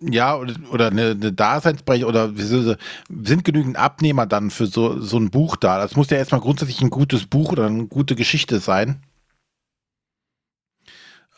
Ja 0.00 0.36
oder, 0.36 0.54
oder 0.70 0.86
eine, 0.88 1.10
eine 1.12 1.32
Daseinsberechtigung 1.32 2.08
oder 2.10 2.32
sind 2.36 3.44
genügend 3.44 3.76
Abnehmer 3.76 4.26
dann 4.26 4.50
für 4.50 4.66
so, 4.66 5.00
so 5.00 5.18
ein 5.18 5.30
Buch 5.30 5.56
da? 5.56 5.78
Das 5.78 5.96
muss 5.96 6.10
ja 6.10 6.16
erstmal 6.18 6.40
grundsätzlich 6.40 6.80
ein 6.82 6.90
gutes 6.90 7.26
Buch 7.26 7.52
oder 7.52 7.66
eine 7.66 7.86
gute 7.86 8.14
Geschichte 8.16 8.60
sein. 8.60 9.02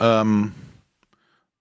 Ähm, 0.00 0.52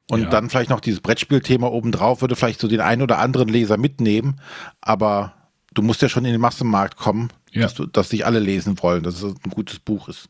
und 0.10 0.22
Ja. 0.22 0.30
dann 0.30 0.50
vielleicht 0.50 0.70
noch 0.70 0.82
dieses 0.82 1.02
Brettspielthema 1.02 1.68
obendrauf 1.68 2.22
würde 2.22 2.36
vielleicht 2.36 2.60
so 2.60 2.68
den 2.68 2.82
einen 2.82 3.02
oder 3.02 3.20
anderen 3.20 3.50
Leser 3.50 3.78
mitnehmen, 3.78 4.40
aber 4.82 5.34
du 5.74 5.82
musst 5.82 6.02
ja 6.02 6.10
schon 6.10 6.26
in 6.26 6.32
den 6.32 6.42
Massenmarkt 6.42 6.96
kommen, 6.98 7.30
Ja. 7.52 7.64
dass, 7.64 7.74
du, 7.74 7.86
dass 7.86 8.10
dich 8.10 8.26
alle 8.26 8.40
lesen 8.40 8.82
wollen, 8.82 9.04
dass 9.04 9.22
es 9.22 9.34
ein 9.44 9.50
gutes 9.50 9.80
Buch 9.80 10.08
ist. 10.10 10.30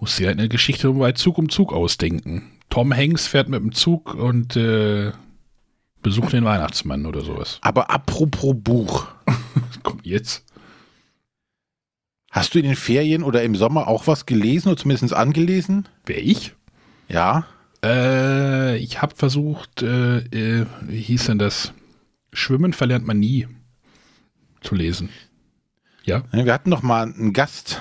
Muss 0.00 0.18
ja 0.18 0.30
eine 0.30 0.48
Geschichte 0.48 0.90
bei 0.92 1.12
Zug 1.12 1.38
um 1.38 1.48
Zug 1.48 1.72
ausdenken. 1.72 2.50
Tom 2.68 2.92
Hanks 2.94 3.26
fährt 3.28 3.48
mit 3.48 3.60
dem 3.60 3.72
Zug 3.72 4.14
und 4.14 4.56
äh, 4.56 5.12
besucht 6.06 6.32
den 6.32 6.44
Weihnachtsmann 6.44 7.04
oder 7.04 7.22
sowas. 7.22 7.58
Aber 7.62 7.90
apropos 7.90 8.54
Buch, 8.56 9.08
Was 9.24 9.34
kommt 9.82 10.06
jetzt? 10.06 10.44
hast 12.30 12.54
du 12.54 12.60
in 12.60 12.64
den 12.64 12.76
Ferien 12.76 13.24
oder 13.24 13.42
im 13.42 13.56
Sommer 13.56 13.88
auch 13.88 14.06
was 14.06 14.24
gelesen 14.24 14.68
oder 14.68 14.76
zumindest 14.76 15.12
angelesen? 15.12 15.88
Wer 16.04 16.22
ich? 16.22 16.54
Ja. 17.08 17.46
Äh, 17.84 18.76
ich 18.76 19.02
habe 19.02 19.16
versucht, 19.16 19.82
äh, 19.82 20.18
äh, 20.18 20.66
wie 20.82 21.00
hieß 21.00 21.26
denn 21.26 21.40
das? 21.40 21.72
Schwimmen 22.32 22.72
verlernt 22.72 23.04
man 23.04 23.18
nie 23.18 23.48
zu 24.60 24.76
lesen. 24.76 25.08
Ja? 26.04 26.22
Wir 26.30 26.52
hatten 26.52 26.70
noch 26.70 26.82
mal 26.82 27.02
einen 27.02 27.32
Gast, 27.32 27.80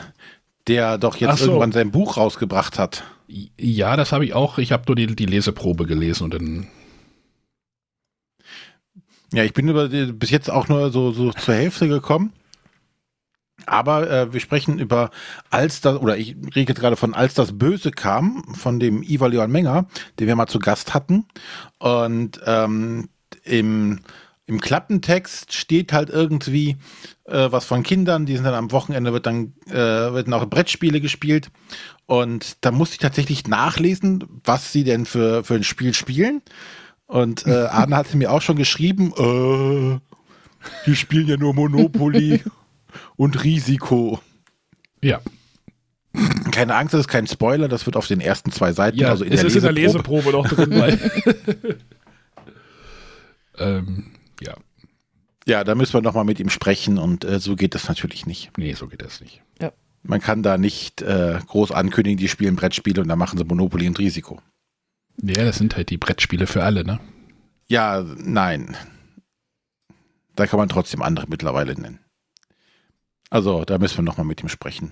der 0.68 0.98
doch 0.98 1.18
jetzt 1.18 1.40
so. 1.40 1.46
irgendwann 1.46 1.74
sein 1.74 1.92
Buch 1.92 2.18
rausgebracht 2.18 2.80
hat. 2.80 3.04
Ja, 3.60 3.96
das 3.98 4.12
habe 4.12 4.26
ich 4.26 4.34
auch. 4.34 4.58
Ich 4.58 4.72
habe 4.72 4.86
nur 4.88 4.96
die, 4.96 5.16
die 5.16 5.28
Leseprobe 5.28 5.86
gelesen 5.86 6.24
und 6.24 6.34
dann. 6.34 6.68
Ja, 9.36 9.44
ich 9.44 9.54
bin 9.54 9.68
über 9.68 9.90
die, 9.90 10.14
bis 10.14 10.30
jetzt 10.30 10.50
auch 10.50 10.70
nur 10.70 10.92
so, 10.92 11.12
so 11.12 11.34
zur 11.34 11.56
Hälfte 11.56 11.90
gekommen. 11.90 12.32
Aber 13.66 14.10
äh, 14.10 14.32
wir 14.32 14.40
sprechen 14.40 14.80
über 14.80 15.12
als 15.50 15.82
das, 15.82 15.98
oder 16.00 16.18
ich 16.18 16.38
rede 16.56 16.74
gerade 16.74 16.96
von 16.96 17.14
als 17.14 17.34
das 17.34 17.58
Böse 17.58 17.92
kam, 17.92 18.56
von 18.56 18.80
dem 18.80 19.04
Ivar 19.04 19.28
Leon 19.28 19.52
Menger, 19.52 19.88
den 20.20 20.28
wir 20.28 20.38
mal 20.38 20.48
zu 20.48 20.60
Gast 20.60 20.94
hatten. 20.94 21.26
Und 21.80 22.40
ähm, 22.46 23.10
im, 23.44 24.00
im 24.46 24.62
Klappentext 24.62 25.52
steht 25.52 25.92
halt 25.92 26.10
irgendwie 26.10 26.78
äh, 27.26 27.52
was 27.52 27.66
von 27.66 27.84
Kindern, 27.84 28.26
die 28.26 28.36
sind 28.36 28.46
dann 28.46 28.54
am 28.54 28.72
Wochenende 28.72 29.12
wird 29.12 29.26
dann, 29.26 29.54
äh, 29.68 29.74
werden 29.74 30.34
auch 30.34 30.46
Brettspiele 30.46 31.02
gespielt. 31.02 31.52
Und 32.06 32.64
da 32.64 32.72
musste 32.72 32.94
ich 32.94 33.00
tatsächlich 33.00 33.48
nachlesen, 33.50 34.24
was 34.46 34.72
sie 34.72 34.86
denn 34.86 35.06
für, 35.06 35.44
für 35.44 35.56
ein 35.56 35.64
Spiel 35.66 35.94
spielen. 35.94 36.42
Und 37.08 37.46
äh, 37.48 37.66
Arne 37.70 37.96
hatte 37.96 38.18
mir 38.18 38.32
auch 38.32 38.42
schon 38.42 38.56
geschrieben, 38.58 39.12
äh, 39.18 40.00
die 40.86 40.96
spielen 40.96 41.28
ja 41.28 41.38
nur 41.38 41.54
Monopoly 41.54 42.44
und 43.16 43.44
Risiko. 43.44 44.20
Ja, 45.04 45.22
Keine 46.52 46.76
Angst, 46.76 46.94
das 46.94 47.02
ist 47.02 47.08
kein 47.10 47.28
Spoiler, 47.28 47.68
das 47.68 47.86
wird 47.86 47.96
auf 47.98 48.08
den 48.08 48.22
ersten 48.22 48.52
zwei 48.52 48.72
Seiten, 48.72 48.98
ja 48.98 49.10
also 49.10 49.24
in 49.24 49.34
es 49.34 49.42
der 49.42 49.48
ist 49.48 49.56
in 49.56 49.62
der 49.62 49.72
Leseprobe. 49.72 50.32
Leseprobe 50.32 50.32
noch 50.32 50.48
drin. 50.48 50.80
Weil 50.80 51.78
ähm, 53.58 54.06
ja, 54.42 54.56
Ja, 55.48 55.64
da 55.64 55.76
müssen 55.76 55.94
wir 55.94 56.02
nochmal 56.02 56.26
mit 56.26 56.40
ihm 56.40 56.50
sprechen 56.50 56.98
und 56.98 57.24
äh, 57.26 57.40
so 57.40 57.56
geht 57.56 57.76
das 57.76 57.88
natürlich 57.88 58.26
nicht. 58.26 58.52
nee, 58.58 58.74
so 58.74 58.88
geht 58.88 59.02
das 59.02 59.22
nicht. 59.22 59.42
Man 60.08 60.22
kann 60.22 60.44
da 60.44 60.60
nicht 60.60 61.02
äh, 61.02 61.40
groß 61.48 61.72
ankündigen, 61.72 62.18
die 62.20 62.28
spielen 62.28 62.56
Brettspiele 62.56 63.02
und 63.02 63.08
dann 63.08 63.18
machen 63.18 63.40
sie 63.40 63.44
Monopoly 63.44 63.88
und 63.88 63.98
Risiko. 63.98 64.40
Ja, 65.22 65.44
das 65.44 65.58
sind 65.58 65.76
halt 65.76 65.90
die 65.90 65.98
Brettspiele 65.98 66.48
für 66.48 66.64
alle, 66.64 66.84
ne? 66.84 67.00
Ja, 67.68 68.04
nein. 68.18 68.76
Da 70.36 70.48
kann 70.48 70.60
man 70.60 70.70
trotzdem 70.70 71.02
andere 71.02 71.26
mittlerweile 71.30 71.74
nennen. 71.74 72.00
Also, 73.30 73.66
da 73.66 73.78
müssen 73.78 73.98
wir 73.98 74.04
nochmal 74.04 74.26
mit 74.26 74.44
ihm 74.44 74.50
sprechen. 74.50 74.92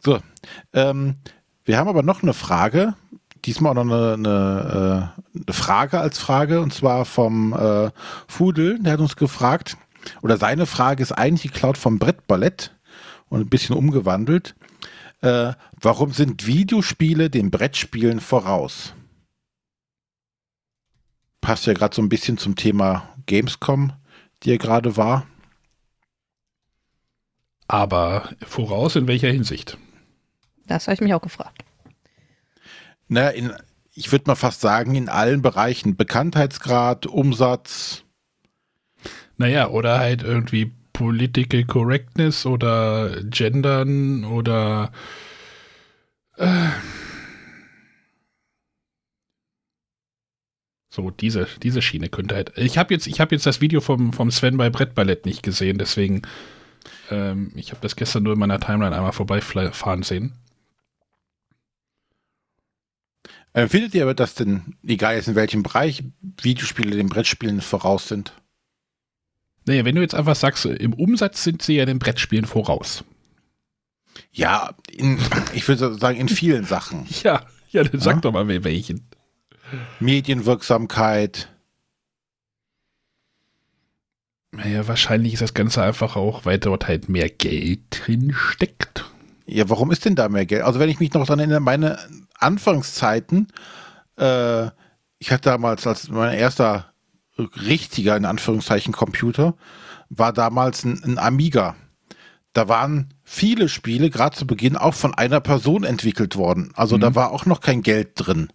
So, 0.00 0.20
ähm, 0.72 1.16
wir 1.64 1.78
haben 1.78 1.88
aber 1.88 2.02
noch 2.02 2.22
eine 2.22 2.34
Frage, 2.34 2.94
diesmal 3.44 3.70
auch 3.76 3.84
noch 3.84 3.92
eine, 3.92 4.14
eine, 4.14 5.12
äh, 5.34 5.40
eine 5.40 5.54
Frage 5.54 6.00
als 6.00 6.18
Frage 6.18 6.60
und 6.60 6.74
zwar 6.74 7.04
vom 7.04 7.52
äh, 7.52 7.90
Fudel, 8.28 8.78
der 8.80 8.94
hat 8.94 9.00
uns 9.00 9.16
gefragt, 9.16 9.76
oder 10.20 10.36
seine 10.36 10.66
Frage 10.66 11.02
ist 11.02 11.12
eigentlich 11.12 11.52
geklaut 11.52 11.78
vom 11.78 11.98
Brettballett 11.98 12.76
und 13.28 13.40
ein 13.40 13.48
bisschen 13.48 13.76
umgewandelt. 13.76 14.54
Äh, 15.22 15.54
warum 15.80 16.12
sind 16.12 16.46
Videospiele 16.46 17.30
den 17.30 17.50
Brettspielen 17.50 18.20
voraus? 18.20 18.94
Passt 21.40 21.66
ja 21.66 21.72
gerade 21.72 21.94
so 21.94 22.02
ein 22.02 22.08
bisschen 22.08 22.38
zum 22.38 22.56
Thema 22.56 23.08
Gamescom, 23.26 23.92
die 24.42 24.50
ja 24.50 24.56
gerade 24.56 24.96
war. 24.96 25.26
Aber 27.68 28.30
voraus 28.46 28.96
in 28.96 29.06
welcher 29.06 29.30
Hinsicht? 29.30 29.78
Das 30.66 30.86
habe 30.86 30.94
ich 30.94 31.00
mich 31.00 31.14
auch 31.14 31.22
gefragt. 31.22 31.64
Naja, 33.08 33.30
in, 33.30 33.52
ich 33.94 34.10
würde 34.10 34.24
mal 34.26 34.34
fast 34.34 34.60
sagen, 34.60 34.94
in 34.94 35.08
allen 35.08 35.40
Bereichen. 35.40 35.96
Bekanntheitsgrad, 35.96 37.06
Umsatz. 37.06 38.04
Naja, 39.36 39.68
oder 39.68 39.98
halt 39.98 40.22
irgendwie 40.22 40.72
Political 40.92 41.64
Correctness 41.64 42.46
oder 42.46 43.22
Gendern 43.24 44.24
oder 44.24 44.92
äh, 46.36 46.68
so 50.90 51.10
diese 51.10 51.46
diese 51.62 51.82
Schiene 51.82 52.08
könnte 52.08 52.34
halt. 52.34 52.52
Ich 52.56 52.78
habe 52.78 52.94
jetzt 52.94 53.06
habe 53.20 53.34
jetzt 53.34 53.46
das 53.46 53.60
Video 53.60 53.80
vom 53.80 54.12
vom 54.12 54.30
Sven 54.30 54.56
bei 54.56 54.70
Brettballett 54.70 55.26
nicht 55.26 55.42
gesehen, 55.42 55.78
deswegen 55.78 56.22
ähm, 57.10 57.52
ich 57.54 57.70
habe 57.70 57.80
das 57.80 57.96
gestern 57.96 58.22
nur 58.24 58.34
in 58.34 58.38
meiner 58.38 58.60
Timeline 58.60 58.94
einmal 58.94 59.12
vorbeifahren 59.12 60.02
sehen. 60.02 60.34
Äh, 63.54 63.68
findet 63.68 63.94
ihr 63.94 64.02
aber, 64.02 64.14
dass 64.14 64.34
denn, 64.34 64.76
egal 64.86 65.14
jetzt 65.16 65.28
in 65.28 65.34
welchem 65.34 65.62
Bereich, 65.62 66.04
Videospiele 66.40 66.96
den 66.96 67.08
Brettspielen 67.08 67.60
voraus 67.60 68.08
sind? 68.08 68.32
Naja, 69.66 69.84
wenn 69.84 69.94
du 69.94 70.02
jetzt 70.02 70.14
einfach 70.14 70.36
sagst, 70.36 70.64
im 70.64 70.92
Umsatz 70.92 71.44
sind 71.44 71.62
sie 71.62 71.76
ja 71.76 71.86
den 71.86 71.98
Brettspielen 71.98 72.46
voraus. 72.46 73.04
Ja, 74.32 74.74
in, 74.90 75.18
ich 75.54 75.66
würde 75.68 75.94
sagen, 75.94 76.18
in 76.18 76.28
vielen 76.28 76.64
Sachen. 76.64 77.06
Ja, 77.22 77.46
ja, 77.70 77.84
dann 77.84 78.00
sag 78.00 78.16
ja? 78.16 78.20
doch 78.20 78.32
mal 78.32 78.46
welchen. 78.64 79.06
Medienwirksamkeit. 80.00 81.48
Naja, 84.50 84.86
wahrscheinlich 84.86 85.32
ist 85.32 85.42
das 85.42 85.54
Ganze 85.54 85.82
einfach 85.82 86.16
auch, 86.16 86.44
weil 86.44 86.58
dort 86.58 86.86
halt 86.86 87.08
mehr 87.08 87.30
Geld 87.30 87.80
drin 87.90 88.34
steckt. 88.34 89.10
Ja, 89.46 89.68
warum 89.70 89.90
ist 89.90 90.04
denn 90.04 90.14
da 90.14 90.28
mehr 90.28 90.44
Geld? 90.44 90.62
Also 90.62 90.78
wenn 90.78 90.90
ich 90.90 91.00
mich 91.00 91.14
noch 91.14 91.26
dran 91.26 91.38
erinnere, 91.38 91.60
meine 91.60 91.98
Anfangszeiten, 92.34 93.48
äh, 94.18 94.66
ich 95.18 95.30
hatte 95.30 95.50
damals 95.50 95.86
als 95.86 96.10
mein 96.10 96.34
erster 96.34 96.91
richtiger, 97.38 98.16
in 98.16 98.24
Anführungszeichen, 98.24 98.92
Computer, 98.92 99.54
war 100.08 100.32
damals 100.32 100.84
ein, 100.84 101.02
ein 101.04 101.18
Amiga. 101.18 101.76
Da 102.52 102.68
waren 102.68 103.14
viele 103.24 103.68
Spiele, 103.68 104.10
gerade 104.10 104.36
zu 104.36 104.46
Beginn, 104.46 104.76
auch 104.76 104.94
von 104.94 105.14
einer 105.14 105.40
Person 105.40 105.84
entwickelt 105.84 106.36
worden. 106.36 106.72
Also 106.74 106.96
mhm. 106.96 107.00
da 107.00 107.14
war 107.14 107.30
auch 107.32 107.46
noch 107.46 107.60
kein 107.60 107.82
Geld 107.82 108.12
drin. 108.16 108.48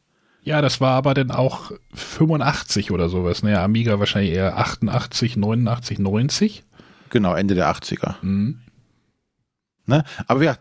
Ja, 0.43 0.61
das 0.61 0.79
war 0.79 0.93
aber 0.93 1.13
dann 1.13 1.31
auch 1.31 1.71
85 1.93 2.91
oder 2.91 3.09
sowas. 3.09 3.43
Naja, 3.43 3.63
Amiga 3.63 3.99
wahrscheinlich 3.99 4.33
eher 4.33 4.57
88, 4.57 5.35
89, 5.35 5.99
90. 5.99 6.63
Genau, 7.09 7.33
Ende 7.33 7.55
der 7.55 7.69
80er. 7.69 8.15
Mhm. 8.21 8.61
Ne? 9.87 10.03
Aber 10.27 10.43
ja, 10.43 10.57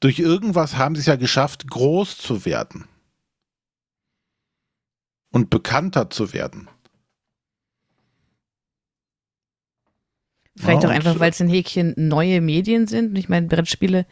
durch 0.00 0.18
irgendwas 0.18 0.76
haben 0.76 0.94
sie 0.94 1.00
es 1.00 1.06
ja 1.06 1.16
geschafft, 1.16 1.68
groß 1.68 2.18
zu 2.18 2.44
werden. 2.44 2.84
Und 5.30 5.50
bekannter 5.50 6.10
zu 6.10 6.32
werden. 6.32 6.68
Vielleicht 10.60 10.82
ja, 10.82 10.88
auch 10.88 10.92
einfach, 10.92 11.20
weil 11.20 11.30
es 11.30 11.40
ein 11.40 11.48
Häkchen 11.48 11.94
neue 11.96 12.40
Medien 12.40 12.86
sind. 12.86 13.16
ich 13.16 13.28
meine, 13.28 13.46
Brettspiele 13.46 14.06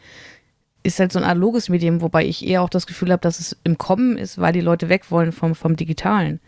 ist 0.83 0.99
halt 0.99 1.11
so 1.11 1.19
ein 1.19 1.25
analoges 1.25 1.69
Medium, 1.69 2.01
wobei 2.01 2.25
ich 2.25 2.45
eher 2.45 2.61
auch 2.61 2.69
das 2.69 2.87
Gefühl 2.87 3.11
habe, 3.11 3.21
dass 3.21 3.39
es 3.39 3.57
im 3.63 3.77
Kommen 3.77 4.17
ist, 4.17 4.37
weil 4.37 4.53
die 4.53 4.61
Leute 4.61 4.89
weg 4.89 5.11
wollen 5.11 5.31
vom, 5.31 5.55
vom 5.55 5.75
Digitalen. 5.75 6.39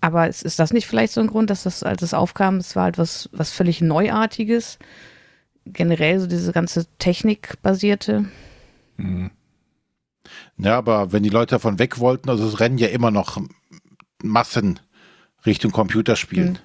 Aber 0.00 0.28
ist, 0.28 0.42
ist 0.42 0.58
das 0.58 0.72
nicht 0.72 0.86
vielleicht 0.86 1.12
so 1.12 1.20
ein 1.20 1.26
Grund, 1.26 1.50
dass 1.50 1.64
das, 1.64 1.82
als 1.82 2.02
es 2.02 2.14
aufkam, 2.14 2.56
es 2.56 2.76
war 2.76 2.84
halt 2.84 2.98
was, 2.98 3.28
was 3.32 3.50
völlig 3.50 3.80
Neuartiges? 3.80 4.78
Generell 5.66 6.20
so 6.20 6.26
diese 6.26 6.52
ganze 6.52 6.86
Technikbasierte. 6.98 8.26
Mhm. 8.96 9.30
Ja, 10.56 10.78
aber 10.78 11.12
wenn 11.12 11.22
die 11.22 11.28
Leute 11.28 11.56
davon 11.56 11.78
weg 11.78 11.98
wollten, 11.98 12.30
also 12.30 12.46
es 12.46 12.60
rennen 12.60 12.78
ja 12.78 12.88
immer 12.88 13.10
noch 13.10 13.40
Massen 14.22 14.80
Richtung 15.46 15.72
Computerspielen. 15.72 16.52
Mhm. 16.52 16.58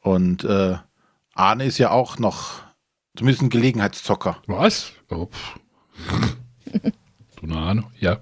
Und 0.00 0.44
äh, 0.44 0.76
Arne 1.34 1.64
ist 1.64 1.78
ja 1.78 1.90
auch 1.90 2.18
noch 2.18 2.62
zumindest 3.16 3.42
ein 3.42 3.50
Gelegenheitszocker. 3.50 4.42
Was? 4.46 4.92
Oh, 5.10 5.28
du 7.40 7.46
eine 7.46 7.56
Ahnung, 7.56 7.90
ja. 7.98 8.20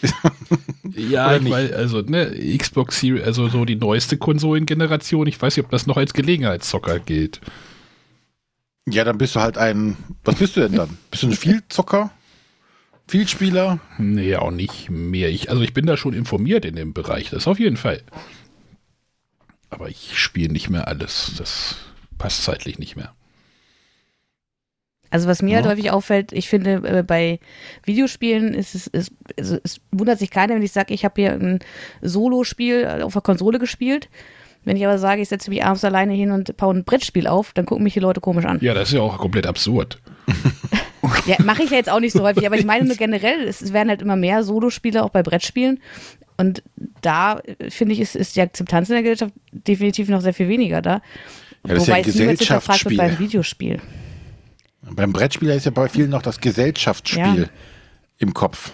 ja, 0.94 1.36
ich 1.36 1.50
weiß, 1.50 1.72
also 1.72 2.02
ne, 2.02 2.56
Xbox 2.56 3.00
Series, 3.00 3.24
also 3.24 3.48
so 3.48 3.64
die 3.64 3.76
neueste 3.76 4.16
Konsolengeneration, 4.16 5.26
ich 5.26 5.40
weiß 5.40 5.56
nicht, 5.56 5.64
ob 5.64 5.70
das 5.72 5.86
noch 5.86 5.96
als 5.96 6.14
Gelegenheitszocker 6.14 7.00
gilt. 7.00 7.40
Ja, 8.88 9.04
dann 9.04 9.18
bist 9.18 9.34
du 9.34 9.40
halt 9.40 9.58
ein, 9.58 9.96
was 10.24 10.36
bist 10.36 10.56
du 10.56 10.60
denn 10.60 10.76
dann? 10.76 10.98
Bist 11.10 11.24
du 11.24 11.28
ein 11.28 11.32
Vielzocker? 11.32 12.12
Vielspieler? 13.08 13.80
Nee, 13.98 14.36
auch 14.36 14.50
nicht 14.50 14.88
mehr. 14.90 15.30
Ich, 15.30 15.50
also 15.50 15.62
ich 15.62 15.74
bin 15.74 15.86
da 15.86 15.96
schon 15.96 16.14
informiert 16.14 16.64
in 16.64 16.76
dem 16.76 16.92
Bereich, 16.92 17.30
das 17.30 17.46
auf 17.48 17.58
jeden 17.58 17.76
Fall. 17.76 18.02
Aber 19.70 19.88
ich 19.88 20.18
spiele 20.18 20.52
nicht 20.52 20.70
mehr 20.70 20.88
alles. 20.88 21.32
Das 21.36 21.76
passt 22.18 22.44
zeitlich 22.44 22.78
nicht 22.78 22.96
mehr. 22.96 23.14
Also 25.10 25.26
was 25.26 25.40
mir 25.40 25.54
halt 25.54 25.64
ja. 25.64 25.70
halt 25.70 25.78
häufig 25.78 25.90
auffällt, 25.90 26.32
ich 26.32 26.48
finde 26.48 26.82
äh, 26.84 27.02
bei 27.02 27.40
Videospielen 27.84 28.52
ist 28.52 28.74
es, 28.74 28.86
ist, 28.88 29.12
also 29.38 29.58
es 29.64 29.80
wundert 29.90 30.18
sich 30.18 30.30
keiner, 30.30 30.54
wenn 30.54 30.62
ich 30.62 30.72
sage, 30.72 30.92
ich 30.92 31.04
habe 31.04 31.20
hier 31.20 31.32
ein 31.32 31.60
Solo-Spiel 32.02 33.02
auf 33.02 33.14
der 33.14 33.22
Konsole 33.22 33.58
gespielt. 33.58 34.08
Wenn 34.64 34.76
ich 34.76 34.84
aber 34.84 34.98
sage, 34.98 35.22
ich 35.22 35.28
setze 35.28 35.48
mich 35.48 35.64
abends 35.64 35.84
alleine 35.84 36.12
hin 36.12 36.30
und 36.30 36.54
baue 36.58 36.74
ein 36.74 36.84
Brettspiel 36.84 37.26
auf, 37.26 37.52
dann 37.54 37.64
gucken 37.64 37.84
mich 37.84 37.94
die 37.94 38.00
Leute 38.00 38.20
komisch 38.20 38.44
an. 38.44 38.58
Ja, 38.60 38.74
das 38.74 38.88
ist 38.88 38.94
ja 38.94 39.00
auch 39.00 39.16
komplett 39.16 39.46
absurd. 39.46 39.98
ja, 41.26 41.36
mache 41.42 41.62
ich 41.62 41.70
ja 41.70 41.78
jetzt 41.78 41.88
auch 41.88 42.00
nicht 42.00 42.12
so 42.12 42.22
häufig, 42.22 42.44
aber 42.44 42.58
ich 42.58 42.66
meine 42.66 42.84
nur 42.84 42.96
generell, 42.96 43.44
es 43.44 43.72
werden 43.72 43.88
halt 43.88 44.02
immer 44.02 44.16
mehr 44.16 44.42
Solospiele 44.42 45.02
auch 45.02 45.10
bei 45.10 45.22
Brettspielen. 45.22 45.80
Und 46.36 46.62
da, 47.00 47.38
äh, 47.38 47.70
finde 47.70 47.94
ich, 47.94 48.00
ist, 48.00 48.14
ist 48.14 48.36
die 48.36 48.42
Akzeptanz 48.42 48.90
in 48.90 48.94
der 48.94 49.02
Gesellschaft 49.02 49.32
definitiv 49.52 50.08
noch 50.08 50.20
sehr 50.20 50.34
viel 50.34 50.48
weniger 50.48 50.82
da. 50.82 51.00
Ja, 51.68 51.74
das 51.74 51.86
Wobei 51.86 52.00
ist 52.00 52.18
ja 52.18 52.28
ein 52.28 52.36
Gesellschaftsspiel. 52.36 52.96
beim 52.96 53.18
Videospiel. 53.18 53.80
Beim 54.90 55.12
Brettspiel 55.12 55.50
ist 55.50 55.66
ja 55.66 55.70
bei 55.70 55.88
vielen 55.88 56.10
noch 56.10 56.22
das 56.22 56.40
Gesellschaftsspiel 56.40 57.42
ja. 57.42 57.48
im 58.18 58.32
Kopf. 58.32 58.72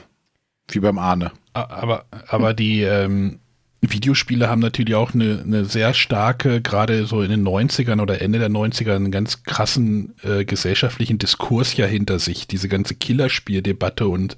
Wie 0.68 0.78
beim 0.78 0.98
Ahne. 0.98 1.32
Aber, 1.52 2.06
aber 2.28 2.54
die 2.54 2.82
ähm, 2.82 3.40
Videospiele 3.80 4.48
haben 4.48 4.60
natürlich 4.60 4.94
auch 4.94 5.12
eine, 5.12 5.42
eine 5.44 5.64
sehr 5.64 5.92
starke, 5.92 6.62
gerade 6.62 7.06
so 7.06 7.20
in 7.20 7.30
den 7.30 7.46
90ern 7.46 8.00
oder 8.00 8.22
Ende 8.22 8.38
der 8.38 8.48
90er, 8.48 8.94
einen 8.94 9.10
ganz 9.10 9.42
krassen 9.42 10.14
äh, 10.22 10.44
gesellschaftlichen 10.44 11.18
Diskurs 11.18 11.76
ja 11.76 11.86
hinter 11.86 12.18
sich. 12.18 12.46
Diese 12.46 12.68
ganze 12.68 12.94
Killerspieldebatte 12.94 14.06
und 14.06 14.34
äh, 14.34 14.36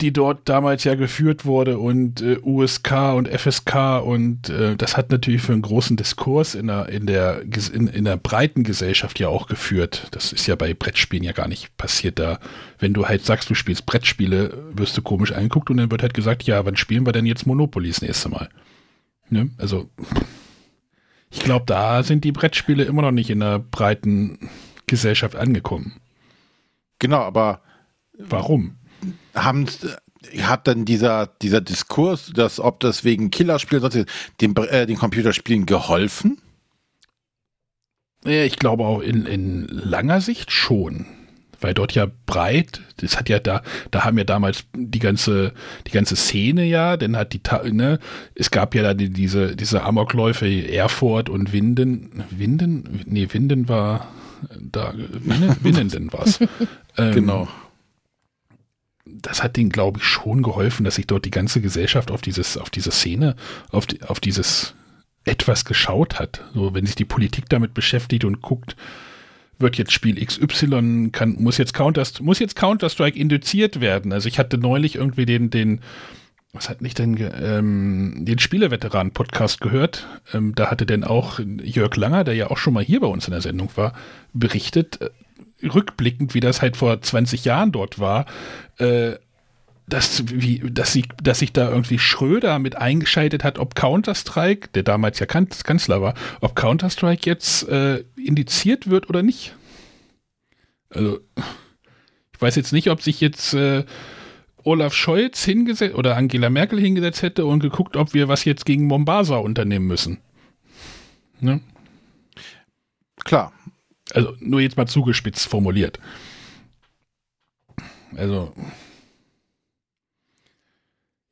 die 0.00 0.12
dort 0.12 0.48
damals 0.48 0.84
ja 0.84 0.94
geführt 0.94 1.44
wurde 1.44 1.78
und 1.78 2.20
äh, 2.20 2.38
USK 2.42 3.14
und 3.14 3.28
FSK 3.28 4.02
und 4.04 4.48
äh, 4.48 4.76
das 4.76 4.96
hat 4.96 5.10
natürlich 5.10 5.42
für 5.42 5.52
einen 5.52 5.62
großen 5.62 5.96
Diskurs 5.96 6.54
in 6.54 6.66
der, 6.66 6.88
in, 6.88 7.06
der, 7.06 7.42
in, 7.72 7.86
in 7.86 8.04
der 8.04 8.16
breiten 8.16 8.64
Gesellschaft 8.64 9.18
ja 9.18 9.28
auch 9.28 9.46
geführt. 9.46 10.08
Das 10.10 10.32
ist 10.32 10.46
ja 10.46 10.56
bei 10.56 10.74
Brettspielen 10.74 11.24
ja 11.24 11.32
gar 11.32 11.48
nicht 11.48 11.76
passiert 11.76 12.18
da. 12.18 12.38
Wenn 12.78 12.94
du 12.94 13.06
halt 13.06 13.24
sagst, 13.24 13.48
du 13.50 13.54
spielst 13.54 13.86
Brettspiele, 13.86 14.70
wirst 14.74 14.96
du 14.96 15.02
komisch 15.02 15.32
angeguckt 15.32 15.70
und 15.70 15.76
dann 15.76 15.90
wird 15.90 16.02
halt 16.02 16.14
gesagt, 16.14 16.42
ja, 16.42 16.64
wann 16.64 16.76
spielen 16.76 17.06
wir 17.06 17.12
denn 17.12 17.26
jetzt 17.26 17.46
Monopoly 17.46 17.88
das 17.88 18.02
nächste 18.02 18.28
Mal? 18.28 18.48
Ne? 19.28 19.50
Also 19.58 19.88
ich 21.30 21.40
glaube, 21.40 21.64
da 21.66 22.02
sind 22.02 22.24
die 22.24 22.32
Brettspiele 22.32 22.84
immer 22.84 23.02
noch 23.02 23.12
nicht 23.12 23.30
in 23.30 23.40
der 23.40 23.60
breiten 23.60 24.50
Gesellschaft 24.86 25.36
angekommen. 25.36 26.00
Genau, 26.98 27.20
aber 27.20 27.62
warum? 28.18 28.76
Haben 29.34 29.66
hat 30.38 30.66
dann 30.66 30.84
dieser, 30.84 31.28
dieser 31.40 31.60
Diskurs, 31.60 32.30
dass 32.34 32.60
ob 32.60 32.80
das 32.80 33.04
wegen 33.04 33.30
Killerspielen 33.30 33.80
sonst 33.80 34.06
den, 34.40 34.56
äh, 34.56 34.86
den 34.86 34.98
Computerspielen 34.98 35.66
geholfen? 35.66 36.38
Ja, 38.24 38.44
ich 38.44 38.56
glaube 38.56 38.84
auch 38.84 39.00
in, 39.00 39.24
in 39.24 39.66
langer 39.66 40.20
Sicht 40.20 40.50
schon. 40.50 41.06
Weil 41.62 41.74
dort 41.74 41.92
ja 41.92 42.06
breit, 42.24 42.80
das 42.98 43.18
hat 43.18 43.28
ja 43.28 43.38
da, 43.38 43.62
da 43.90 44.04
haben 44.04 44.16
ja 44.16 44.24
damals 44.24 44.64
die 44.74 44.98
ganze, 44.98 45.52
die 45.86 45.90
ganze 45.90 46.16
Szene 46.16 46.64
ja, 46.64 46.96
denn 46.96 47.16
hat 47.16 47.34
die, 47.34 47.40
ne, 47.70 47.98
es 48.34 48.50
gab 48.50 48.74
ja 48.74 48.82
da 48.82 48.94
die, 48.94 49.10
diese, 49.10 49.56
diese 49.56 49.82
Amokläufe 49.82 50.46
Erfurt 50.46 51.28
und 51.28 51.52
Winden, 51.52 52.24
Winden, 52.30 53.02
nee, 53.04 53.28
Winden 53.30 53.68
war 53.68 54.08
da, 54.58 54.94
Winnenden 55.60 56.10
war 56.12 56.26
es. 56.26 56.40
ähm, 56.96 57.14
genau 57.14 57.48
das 59.22 59.42
hat 59.42 59.56
denen, 59.56 59.70
glaube 59.70 59.98
ich, 59.98 60.04
schon 60.04 60.42
geholfen, 60.42 60.84
dass 60.84 60.96
sich 60.96 61.06
dort 61.06 61.24
die 61.24 61.30
ganze 61.30 61.60
Gesellschaft 61.60 62.10
auf 62.10 62.22
dieses, 62.22 62.56
auf 62.56 62.70
diese 62.70 62.90
Szene, 62.90 63.36
auf, 63.70 63.86
die, 63.86 64.02
auf 64.02 64.20
dieses 64.20 64.74
etwas 65.24 65.64
geschaut 65.64 66.18
hat. 66.18 66.44
So, 66.54 66.74
wenn 66.74 66.86
sich 66.86 66.94
die 66.94 67.04
Politik 67.04 67.48
damit 67.48 67.74
beschäftigt 67.74 68.24
und 68.24 68.40
guckt, 68.40 68.76
wird 69.58 69.76
jetzt 69.76 69.92
Spiel 69.92 70.24
XY, 70.24 71.10
kann, 71.12 71.36
muss 71.38 71.58
jetzt 71.58 71.74
Counter, 71.74 72.04
muss 72.20 72.38
jetzt 72.38 72.56
Counter-Strike 72.56 73.18
induziert 73.18 73.80
werden. 73.80 74.12
Also 74.12 74.28
ich 74.28 74.38
hatte 74.38 74.56
neulich 74.56 74.96
irgendwie 74.96 75.26
den, 75.26 75.50
den, 75.50 75.80
was 76.52 76.68
hat 76.68 76.80
nicht 76.80 76.98
denn, 76.98 77.16
ähm, 77.40 78.24
den 78.24 78.38
Spieleveteranen-Podcast 78.38 79.60
gehört. 79.60 80.06
Ähm, 80.32 80.54
da 80.54 80.70
hatte 80.70 80.86
denn 80.86 81.04
auch 81.04 81.40
Jörg 81.62 81.94
Langer, 81.96 82.24
der 82.24 82.34
ja 82.34 82.50
auch 82.50 82.56
schon 82.56 82.72
mal 82.72 82.84
hier 82.84 83.00
bei 83.00 83.06
uns 83.06 83.26
in 83.26 83.32
der 83.32 83.42
Sendung 83.42 83.70
war, 83.76 83.92
berichtet, 84.32 84.98
rückblickend, 85.62 86.34
wie 86.34 86.40
das 86.40 86.62
halt 86.62 86.76
vor 86.76 87.00
20 87.00 87.44
Jahren 87.44 87.72
dort 87.72 87.98
war, 87.98 88.26
äh, 88.78 89.12
dass, 89.86 90.22
wie, 90.28 90.60
dass, 90.70 90.92
sie, 90.92 91.04
dass 91.22 91.40
sich 91.40 91.52
da 91.52 91.68
irgendwie 91.68 91.98
Schröder 91.98 92.58
mit 92.58 92.76
eingeschaltet 92.76 93.42
hat, 93.42 93.58
ob 93.58 93.74
Counter-Strike, 93.74 94.68
der 94.74 94.84
damals 94.84 95.18
ja 95.18 95.26
Kanzler 95.26 96.00
war, 96.00 96.14
ob 96.40 96.54
Counter-Strike 96.54 97.28
jetzt 97.28 97.68
äh, 97.68 98.04
indiziert 98.16 98.88
wird 98.88 99.08
oder 99.08 99.22
nicht. 99.22 99.54
Also, 100.90 101.20
ich 102.32 102.40
weiß 102.40 102.56
jetzt 102.56 102.72
nicht, 102.72 102.90
ob 102.90 103.02
sich 103.02 103.20
jetzt 103.20 103.52
äh, 103.54 103.84
Olaf 104.62 104.94
Scholz 104.94 105.44
hingesetzt 105.44 105.94
oder 105.94 106.16
Angela 106.16 106.50
Merkel 106.50 106.80
hingesetzt 106.80 107.22
hätte 107.22 107.44
und 107.44 107.60
geguckt, 107.60 107.96
ob 107.96 108.14
wir 108.14 108.28
was 108.28 108.44
jetzt 108.44 108.66
gegen 108.66 108.86
Mombasa 108.86 109.36
unternehmen 109.36 109.86
müssen. 109.86 110.18
Ne? 111.40 111.60
Klar. 113.24 113.52
Also 114.14 114.34
nur 114.40 114.60
jetzt 114.60 114.76
mal 114.76 114.86
zugespitzt 114.86 115.48
formuliert. 115.48 115.98
Also 118.16 118.52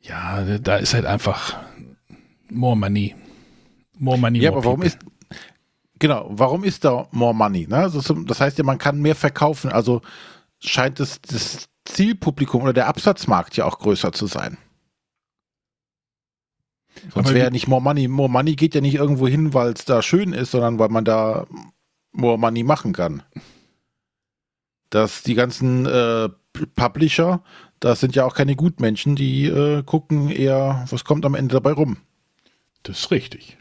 ja, 0.01 0.59
da 0.59 0.77
ist 0.77 0.95
halt 0.95 1.05
einfach 1.05 1.59
more 2.51 2.77
money. 2.77 3.15
More 3.99 4.19
money. 4.19 4.39
Ja, 4.39 4.51
more 4.51 4.59
aber 4.59 4.65
warum 4.67 4.81
people. 4.81 4.89
ist, 4.89 5.39
genau, 5.99 6.27
warum 6.31 6.65
ist 6.65 6.85
da 6.85 7.09
more 7.11 7.35
money? 7.35 7.67
Ne? 7.69 7.91
Das, 8.27 8.41
heißt 8.41 8.59
ja, 8.59 8.65
man 8.65 8.79
kann 8.79 9.01
mehr 9.01 9.15
verkaufen. 9.15 9.71
Also 9.71 10.01
scheint 10.61 11.01
es 11.01 11.21
das 11.21 11.69
Zielpublikum 11.85 12.63
oder 12.63 12.73
der 12.73 12.89
Absatzmarkt 12.89 13.57
ja 13.57 13.65
auch 13.65 13.79
größer 13.79 14.13
zu 14.13 14.27
sein. 14.27 14.57
Sonst 17.15 17.29
wäre 17.29 17.45
ja 17.47 17.51
nicht 17.51 17.69
more 17.69 17.83
money. 17.83 18.09
More 18.09 18.29
money 18.29 18.57
geht 18.57 18.75
ja 18.75 18.81
nicht 18.81 18.95
irgendwo 18.95 19.29
hin, 19.29 19.55
weil 19.55 19.73
es 19.73 19.85
da 19.85 20.03
schön 20.03 20.33
ist, 20.33 20.51
sondern 20.51 20.79
weil 20.79 20.89
man 20.89 21.05
da 21.05 21.47
more 22.13 22.39
money 22.39 22.63
machen 22.63 22.93
kann. 22.93 23.23
Dass 24.91 25.23
die 25.23 25.35
ganzen 25.35 25.85
äh, 25.87 26.29
Publisher, 26.75 27.43
das 27.79 28.01
sind 28.01 28.17
ja 28.17 28.25
auch 28.25 28.35
keine 28.35 28.57
Gutmenschen, 28.57 29.17
die 29.17 29.45
äh, 29.47 29.83
gucken 29.83 30.31
eher, 30.31 30.87
was 30.91 31.05
kommt 31.05 31.27
am 31.27 31.35
Ende 31.35 31.53
dabei 31.55 31.73
rum. 31.73 31.99
Das 32.83 32.99
ist 33.01 33.11
richtig. 33.11 33.59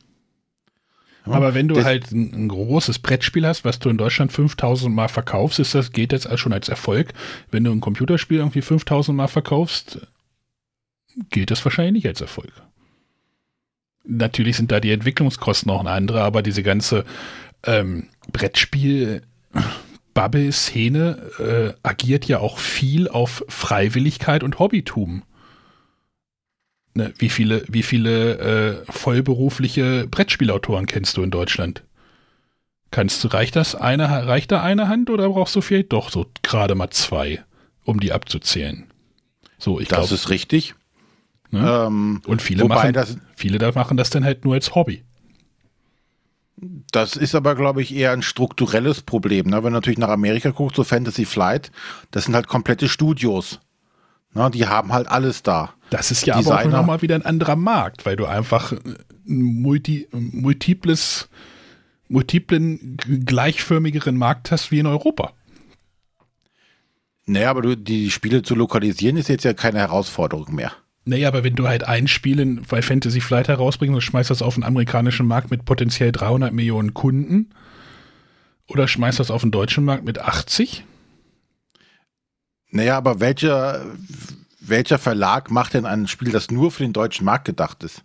Ja, 1.25 1.33
Aber 1.33 1.53
wenn 1.53 1.67
du 1.67 1.83
halt 1.83 2.11
ein, 2.11 2.33
ein 2.33 2.47
großes 2.47 2.99
Brettspiel 2.99 3.45
hast, 3.45 3.65
was 3.65 3.79
du 3.79 3.89
in 3.89 3.97
Deutschland 3.97 4.31
5000 4.31 4.95
Mal 4.95 5.09
verkaufst, 5.09 5.59
ist 5.59 5.75
das, 5.75 5.91
geht 5.91 6.13
das 6.13 6.25
als- 6.25 6.39
schon 6.39 6.53
als 6.53 6.69
Erfolg. 6.69 7.13
Wenn 7.51 7.65
du 7.65 7.71
ein 7.71 7.81
Computerspiel 7.81 8.37
irgendwie 8.37 8.61
5000 8.61 9.15
Mal 9.15 9.27
verkaufst, 9.27 10.07
gilt 11.29 11.51
das 11.51 11.63
wahrscheinlich 11.65 11.93
nicht 12.03 12.07
als 12.07 12.21
Erfolg. 12.21 12.53
Natürlich 14.05 14.55
sind 14.55 14.71
da 14.71 14.79
die 14.79 14.91
Entwicklungskosten 14.93 15.69
auch 15.69 15.81
eine 15.81 15.91
andere, 15.91 16.21
aber 16.23 16.41
diese 16.41 16.63
ganze 16.63 17.03
ähm, 17.63 18.07
Brettspiel-Bubble-Szene 18.31 21.31
äh, 21.39 21.73
agiert 21.83 22.25
ja 22.25 22.39
auch 22.39 22.59
viel 22.59 23.07
auf 23.07 23.45
Freiwilligkeit 23.47 24.43
und 24.43 24.59
Hobbytum. 24.59 25.23
Ne, 26.93 27.13
wie 27.19 27.29
viele, 27.29 27.63
wie 27.67 27.83
viele 27.83 28.39
äh, 28.39 28.83
vollberufliche 28.91 30.07
Brettspielautoren 30.07 30.87
kennst 30.87 31.17
du 31.17 31.23
in 31.23 31.29
Deutschland? 31.29 31.83
Kannst 32.89 33.23
du, 33.23 33.27
reicht 33.27 33.55
das 33.55 33.75
eine, 33.75 34.27
reicht 34.27 34.51
da 34.51 34.63
eine 34.63 34.87
Hand 34.87 35.09
oder 35.09 35.29
brauchst 35.29 35.55
du 35.55 35.61
vielleicht 35.61 35.93
doch 35.93 36.09
so 36.09 36.25
gerade 36.41 36.73
mal 36.73 36.89
zwei, 36.89 37.43
um 37.83 37.99
die 37.99 38.13
abzuzählen? 38.13 38.85
So, 39.59 39.79
ich 39.79 39.89
das 39.89 39.99
glaube, 39.99 40.15
ist 40.15 40.29
richtig. 40.29 40.73
ne? 41.51 41.85
Ähm, 41.87 42.21
und 42.25 42.41
viele 42.41 42.65
machen, 42.65 42.93
das, 42.93 43.17
viele 43.35 43.57
da 43.57 43.71
machen 43.73 43.97
das 43.97 44.09
dann 44.09 44.23
halt 44.23 44.45
nur 44.45 44.53
als 44.53 44.73
Hobby. 44.73 45.03
Das 46.57 47.15
ist 47.15 47.35
aber, 47.35 47.55
glaube 47.55 47.81
ich, 47.81 47.93
eher 47.93 48.11
ein 48.11 48.23
strukturelles 48.23 49.01
Problem. 49.01 49.47
Ne? 49.47 49.57
Wenn 49.57 49.73
du 49.73 49.77
natürlich 49.77 49.99
nach 49.99 50.09
Amerika 50.09 50.49
guckst, 50.49 50.75
so 50.75 50.83
Fantasy 50.83 51.25
Flight, 51.25 51.71
das 52.11 52.25
sind 52.25 52.35
halt 52.35 52.47
komplette 52.47 52.89
Studios. 52.89 53.59
Ne? 54.33 54.49
Die 54.51 54.67
haben 54.67 54.91
halt 54.91 55.07
alles 55.07 55.43
da. 55.43 55.73
Das 55.91 56.09
ist 56.09 56.25
ja 56.25 56.35
aber 56.35 56.47
auch 56.47 56.57
Designer. 56.57 56.77
nochmal 56.77 57.01
wieder 57.01 57.15
ein 57.15 57.25
anderer 57.25 57.55
Markt, 57.55 58.05
weil 58.05 58.15
du 58.15 58.25
einfach 58.25 58.71
ein 58.71 58.97
multi, 59.25 60.07
multiples, 60.11 61.29
multiplen, 62.07 62.97
gleichförmigeren 63.25 64.17
Markt 64.17 64.51
hast 64.51 64.71
wie 64.71 64.79
in 64.79 64.87
Europa. 64.87 65.33
Naja, 67.27 67.51
aber 67.51 67.61
du, 67.61 67.77
die 67.77 68.09
Spiele 68.09 68.41
zu 68.41 68.55
lokalisieren 68.55 69.17
ist 69.17 69.27
jetzt 69.27 69.43
ja 69.43 69.53
keine 69.53 69.79
Herausforderung 69.79 70.55
mehr. 70.55 70.71
Naja, 71.07 71.29
aber 71.29 71.45
wenn 71.45 71.55
du 71.55 71.69
halt 71.69 71.85
ein 71.85 72.09
Spiel 72.09 72.39
in, 72.41 72.63
bei 72.63 72.81
Fantasy 72.81 73.21
Flight 73.21 73.47
herausbringst 73.47 73.95
und 73.95 74.01
schmeißt 74.01 74.29
das 74.29 74.41
auf 74.41 74.55
den 74.55 74.65
amerikanischen 74.65 75.25
Markt 75.25 75.49
mit 75.49 75.63
potenziell 75.63 76.11
300 76.11 76.51
Millionen 76.51 76.93
Kunden 76.93 77.51
oder 78.67 78.89
schmeißt 78.89 79.17
das 79.17 79.31
auf 79.31 79.41
den 79.41 79.51
deutschen 79.51 79.85
Markt 79.85 80.03
mit 80.03 80.19
80, 80.19 80.83
Naja, 82.71 82.97
aber 82.97 83.21
welcher, 83.21 83.85
welcher 84.59 84.99
Verlag 84.99 85.49
macht 85.49 85.75
denn 85.75 85.85
ein 85.85 86.07
Spiel, 86.07 86.33
das 86.33 86.51
nur 86.51 86.71
für 86.71 86.83
den 86.83 86.91
deutschen 86.91 87.23
Markt 87.23 87.45
gedacht 87.45 87.83
ist? 87.83 88.03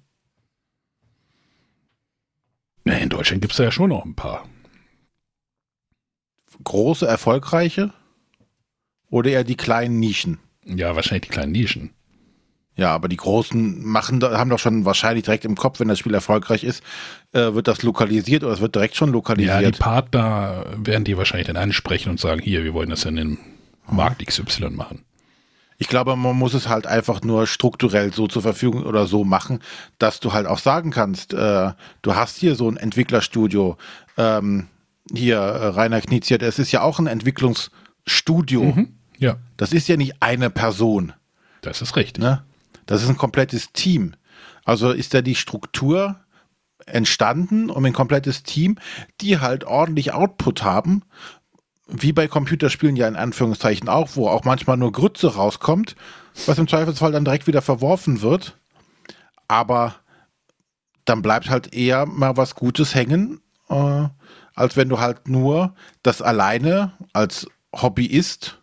na, 2.84 2.94
in 2.98 3.08
Deutschland 3.08 3.42
gibt 3.42 3.52
es 3.52 3.58
ja 3.58 3.72
schon 3.72 3.90
noch 3.90 4.04
ein 4.04 4.14
paar. 4.14 4.48
Große, 6.62 7.06
erfolgreiche? 7.06 7.92
Oder 9.10 9.30
eher 9.30 9.44
die 9.44 9.56
kleinen 9.56 9.98
Nischen? 9.98 10.38
Ja, 10.64 10.94
wahrscheinlich 10.94 11.22
die 11.22 11.34
kleinen 11.34 11.52
Nischen. 11.52 11.90
Ja, 12.74 12.94
aber 12.94 13.08
die 13.08 13.16
Großen 13.18 13.84
machen, 13.86 14.22
haben 14.22 14.48
doch 14.48 14.58
schon 14.58 14.84
wahrscheinlich 14.86 15.24
direkt 15.24 15.44
im 15.44 15.56
Kopf, 15.56 15.78
wenn 15.80 15.88
das 15.88 15.98
Spiel 15.98 16.14
erfolgreich 16.14 16.64
ist, 16.64 16.82
äh, 17.32 17.52
wird 17.52 17.68
das 17.68 17.82
lokalisiert 17.82 18.44
oder 18.44 18.54
es 18.54 18.60
wird 18.60 18.74
direkt 18.74 18.96
schon 18.96 19.08
Ja, 19.08 19.12
die 19.12 19.16
lokalisiert. 19.16 19.78
Partner 19.78 20.64
werden 20.76 21.04
die 21.04 21.18
wahrscheinlich 21.18 21.48
dann 21.48 21.58
ansprechen 21.58 22.08
und 22.08 22.18
sagen, 22.18 22.40
hier, 22.40 22.64
wir 22.64 22.72
wollen 22.72 22.88
das 22.90 23.04
in 23.04 23.16
den 23.16 23.38
Markt 23.90 24.24
XY 24.26 24.70
machen. 24.70 25.04
ich 25.76 25.88
glaube, 25.88 26.14
man 26.16 26.34
muss 26.36 26.54
es 26.54 26.68
halt 26.68 26.86
einfach 26.86 27.20
nur 27.22 27.46
strukturell 27.46 28.12
so 28.14 28.26
zur 28.28 28.40
Verfügung 28.40 28.84
oder 28.84 29.06
so 29.06 29.22
machen, 29.24 29.58
dass 29.98 30.20
du 30.20 30.32
halt 30.32 30.46
auch 30.46 30.58
sagen 30.58 30.90
kannst, 30.92 31.34
äh, 31.34 31.72
du 32.00 32.14
hast 32.14 32.38
hier 32.38 32.54
so 32.54 32.70
ein 32.70 32.76
Entwicklerstudio, 32.78 33.76
ähm, 34.16 34.68
hier 35.12 35.36
äh, 35.38 35.66
Rainer 35.66 36.00
Knizia, 36.00 36.38
es 36.40 36.58
ist 36.58 36.72
ja 36.72 36.80
auch 36.82 36.98
ein 37.00 37.06
Entwicklungsstudio. 37.08 38.62
Mhm. 38.62 38.94
Ja, 39.18 39.36
Das 39.56 39.72
ist 39.72 39.88
ja 39.88 39.96
nicht 39.96 40.14
eine 40.20 40.50
Person. 40.50 41.12
das 41.60 41.82
ist 41.82 41.96
richtig. 41.96 42.22
Ne? 42.22 42.44
Das 42.86 43.02
ist 43.02 43.08
ein 43.08 43.16
komplettes 43.16 43.72
Team. 43.72 44.14
Also 44.64 44.90
ist 44.90 45.14
da 45.14 45.22
die 45.22 45.34
Struktur 45.34 46.16
entstanden 46.86 47.70
um 47.70 47.84
ein 47.84 47.92
komplettes 47.92 48.42
Team, 48.42 48.78
die 49.20 49.38
halt 49.38 49.64
ordentlich 49.64 50.12
Output 50.12 50.62
haben, 50.62 51.02
wie 51.86 52.12
bei 52.12 52.28
Computerspielen 52.28 52.96
ja 52.96 53.08
in 53.08 53.16
Anführungszeichen 53.16 53.88
auch, 53.88 54.10
wo 54.14 54.28
auch 54.28 54.44
manchmal 54.44 54.76
nur 54.76 54.92
Grütze 54.92 55.34
rauskommt, 55.34 55.96
was 56.46 56.58
im 56.58 56.68
Zweifelsfall 56.68 57.12
dann 57.12 57.24
direkt 57.24 57.46
wieder 57.46 57.62
verworfen 57.62 58.22
wird. 58.22 58.58
Aber 59.48 59.96
dann 61.04 61.22
bleibt 61.22 61.50
halt 61.50 61.74
eher 61.74 62.06
mal 62.06 62.36
was 62.36 62.54
Gutes 62.54 62.94
hängen, 62.94 63.40
äh, 63.68 64.08
als 64.54 64.76
wenn 64.76 64.88
du 64.88 65.00
halt 65.00 65.28
nur 65.28 65.74
das 66.02 66.22
alleine 66.22 66.92
als 67.12 67.46
Hobbyist 67.74 68.61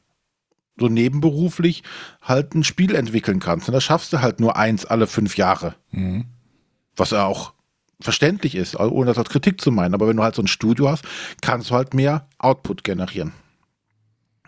so 0.80 0.88
nebenberuflich 0.88 1.84
halt 2.22 2.56
ein 2.56 2.64
Spiel 2.64 2.96
entwickeln 2.96 3.40
kannst. 3.40 3.68
Und 3.68 3.74
das 3.74 3.84
schaffst 3.84 4.14
du 4.14 4.22
halt 4.22 4.40
nur 4.40 4.56
eins 4.56 4.86
alle 4.86 5.08
fünf 5.08 5.38
Jahre. 5.38 5.76
Mhm. 5.92 6.26
Was 6.96 7.12
ja 7.12 7.26
auch 7.26 7.54
verständlich 8.02 8.56
ist, 8.56 8.76
also 8.76 8.94
ohne 8.94 9.08
das 9.08 9.18
als 9.18 9.30
Kritik 9.30 9.60
zu 9.60 9.72
meinen. 9.72 9.94
Aber 9.94 10.08
wenn 10.08 10.18
du 10.18 10.24
halt 10.24 10.36
so 10.36 10.42
ein 10.42 10.48
Studio 10.48 10.90
hast, 10.90 11.04
kannst 11.42 11.70
du 11.70 11.76
halt 11.76 11.94
mehr 11.94 12.28
Output 12.38 12.84
generieren. 12.84 13.34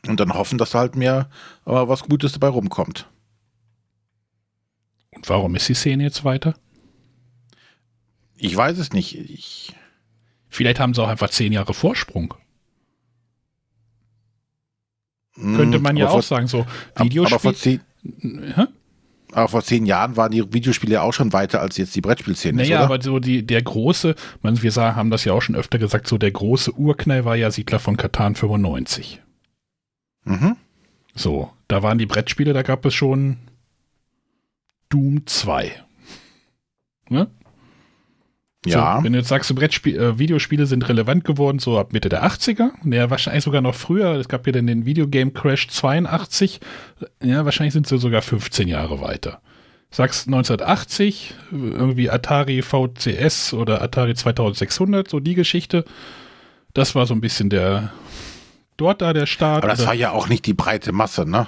Und 0.08 0.20
dann 0.20 0.34
hoffen, 0.34 0.58
dass 0.58 0.72
da 0.72 0.80
halt 0.80 0.96
mehr 0.96 1.30
äh, 1.66 1.72
was 1.72 2.04
Gutes 2.04 2.32
dabei 2.32 2.48
rumkommt. 2.48 3.08
Und 5.12 5.28
warum 5.30 5.56
ist 5.56 5.68
die 5.68 5.74
Szene 5.74 6.04
jetzt 6.04 6.24
weiter? 6.24 6.56
Ich 8.38 8.56
weiß 8.56 8.80
es 8.80 8.94
nicht. 8.94 9.16
Ich, 9.16 9.76
Vielleicht 10.52 10.82
haben 10.82 10.94
sie 10.94 11.02
auch 11.02 11.08
einfach 11.08 11.30
zehn 11.30 11.54
Jahre 11.54 11.74
Vorsprung. 11.74 12.34
Könnte 15.42 15.80
man 15.80 15.98
ja 15.98 16.06
Hm, 16.06 16.10
aber 16.10 16.20
auch 16.20 16.24
vor, 16.24 16.38
sagen, 16.38 16.48
so 16.48 16.66
Aber 16.96 17.06
Videospiel. 17.06 17.40
vor, 17.40 17.54
zehn, 17.56 17.80
Hä? 18.56 18.66
aber 19.34 19.48
vor 19.48 19.64
zehn 19.64 19.86
Jahren 19.86 20.18
waren 20.18 20.32
die 20.32 20.54
Videospiele 20.54 20.94
ja 20.94 21.02
auch 21.02 21.14
schon 21.14 21.34
weiter 21.34 21.62
als 21.62 21.78
jetzt 21.78 21.96
die 21.96 22.02
Brettspielszene. 22.02 22.62
ist, 22.62 22.68
Naja, 22.70 22.80
oder? 22.86 22.94
aber 22.94 23.02
so 23.02 23.20
die, 23.20 23.46
der 23.46 23.62
große, 23.62 24.16
man, 24.42 24.62
wir 24.62 24.72
sagen, 24.72 24.96
haben 24.96 25.10
das 25.10 25.26
ja 25.26 25.34
auch 25.34 25.42
schon 25.42 25.56
öfter 25.56 25.80
gesagt, 25.80 26.08
so 26.08 26.18
der 26.18 26.32
große 26.32 26.74
Urknall 26.74 27.26
war 27.26 27.36
ja 27.36 27.50
Siedler 27.52 27.80
von 27.80 27.98
Katan 27.98 28.36
95. 28.36 29.22
Mhm. 30.26 30.56
So, 31.16 31.52
Da 31.68 31.82
waren 31.84 31.98
die 31.98 32.06
Brettspiele, 32.06 32.54
da 32.54 32.62
gab 32.62 32.86
es 32.86 32.94
schon 32.94 33.38
Doom 34.90 35.26
2. 35.26 35.72
Ne? 37.10 37.28
Ja. 38.66 38.98
So, 38.98 39.04
wenn 39.04 39.14
du 39.14 39.20
jetzt 39.20 39.30
sagst, 39.30 39.48
so 39.48 39.56
Brettspiel, 39.56 40.00
äh, 40.00 40.20
Videospiele 40.20 40.68
sind 40.68 40.88
relevant 40.88 41.24
geworden, 41.24 41.58
so 41.60 41.80
ab 41.80 41.94
Mitte 41.94 42.10
der 42.10 42.24
80er, 42.24 42.72
ja, 42.86 43.10
wahrscheinlich 43.10 43.44
sogar 43.44 43.62
noch 43.62 43.74
früher, 43.74 44.16
es 44.16 44.28
gab 44.28 44.46
ja 44.46 44.54
dann 44.54 44.68
den 44.68 44.86
Videogame 44.86 45.32
Crash 45.32 45.68
82, 45.68 46.60
ja, 47.24 47.44
wahrscheinlich 47.44 47.74
sind 47.74 47.88
sie 47.88 47.98
sogar 47.98 48.22
15 48.22 48.68
Jahre 48.68 49.02
weiter. 49.02 49.42
Sagst 49.90 50.28
1980, 50.28 51.34
irgendwie 51.52 52.10
Atari 52.10 52.62
VCS 52.62 53.54
oder 53.54 53.82
Atari 53.82 54.14
2600, 54.14 55.10
so 55.10 55.20
die 55.20 55.34
Geschichte, 55.34 55.84
das 56.74 56.94
war 56.94 57.06
so 57.08 57.16
ein 57.16 57.22
bisschen 57.22 57.50
der, 57.50 57.92
dort 58.78 59.02
da 59.02 59.12
der 59.12 59.26
Start. 59.26 59.64
Aber 59.64 59.74
das 59.74 59.86
war 59.86 59.96
ja 59.96 60.12
auch 60.12 60.30
nicht 60.30 60.46
die 60.46 60.54
breite 60.54 60.92
Masse, 60.92 61.30
ne? 61.30 61.48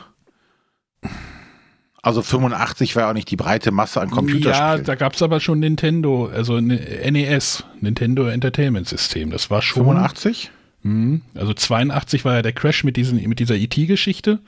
Also 2.03 2.21
85 2.21 2.95
war 2.95 3.03
ja 3.03 3.09
auch 3.09 3.13
nicht 3.13 3.31
die 3.31 3.37
breite 3.37 3.71
Masse 3.71 3.99
an 4.01 4.09
Ja, 4.09 4.15
Computerspielen. 4.15 4.83
da 4.83 4.95
gab 4.95 5.13
es 5.15 5.21
aber 5.21 5.39
schon 5.39 5.59
Nintendo, 5.59 6.27
also 6.27 6.59
ne- 6.59 6.79
NES, 7.11 7.63
Nintendo 7.79 8.27
Entertainment 8.27 8.87
System. 8.87 9.31
Das 9.31 9.49
war 9.49 9.61
schon. 9.61 9.83
85? 9.85 10.51
Mhm. 10.83 11.21
Also 11.33 11.53
82 11.53 12.25
war 12.25 12.35
ja 12.35 12.41
der 12.41 12.51
Crash 12.51 12.83
mit, 12.83 12.97
diesen, 12.97 13.23
mit 13.29 13.39
dieser 13.39 13.55
IT-Geschichte, 13.55 14.39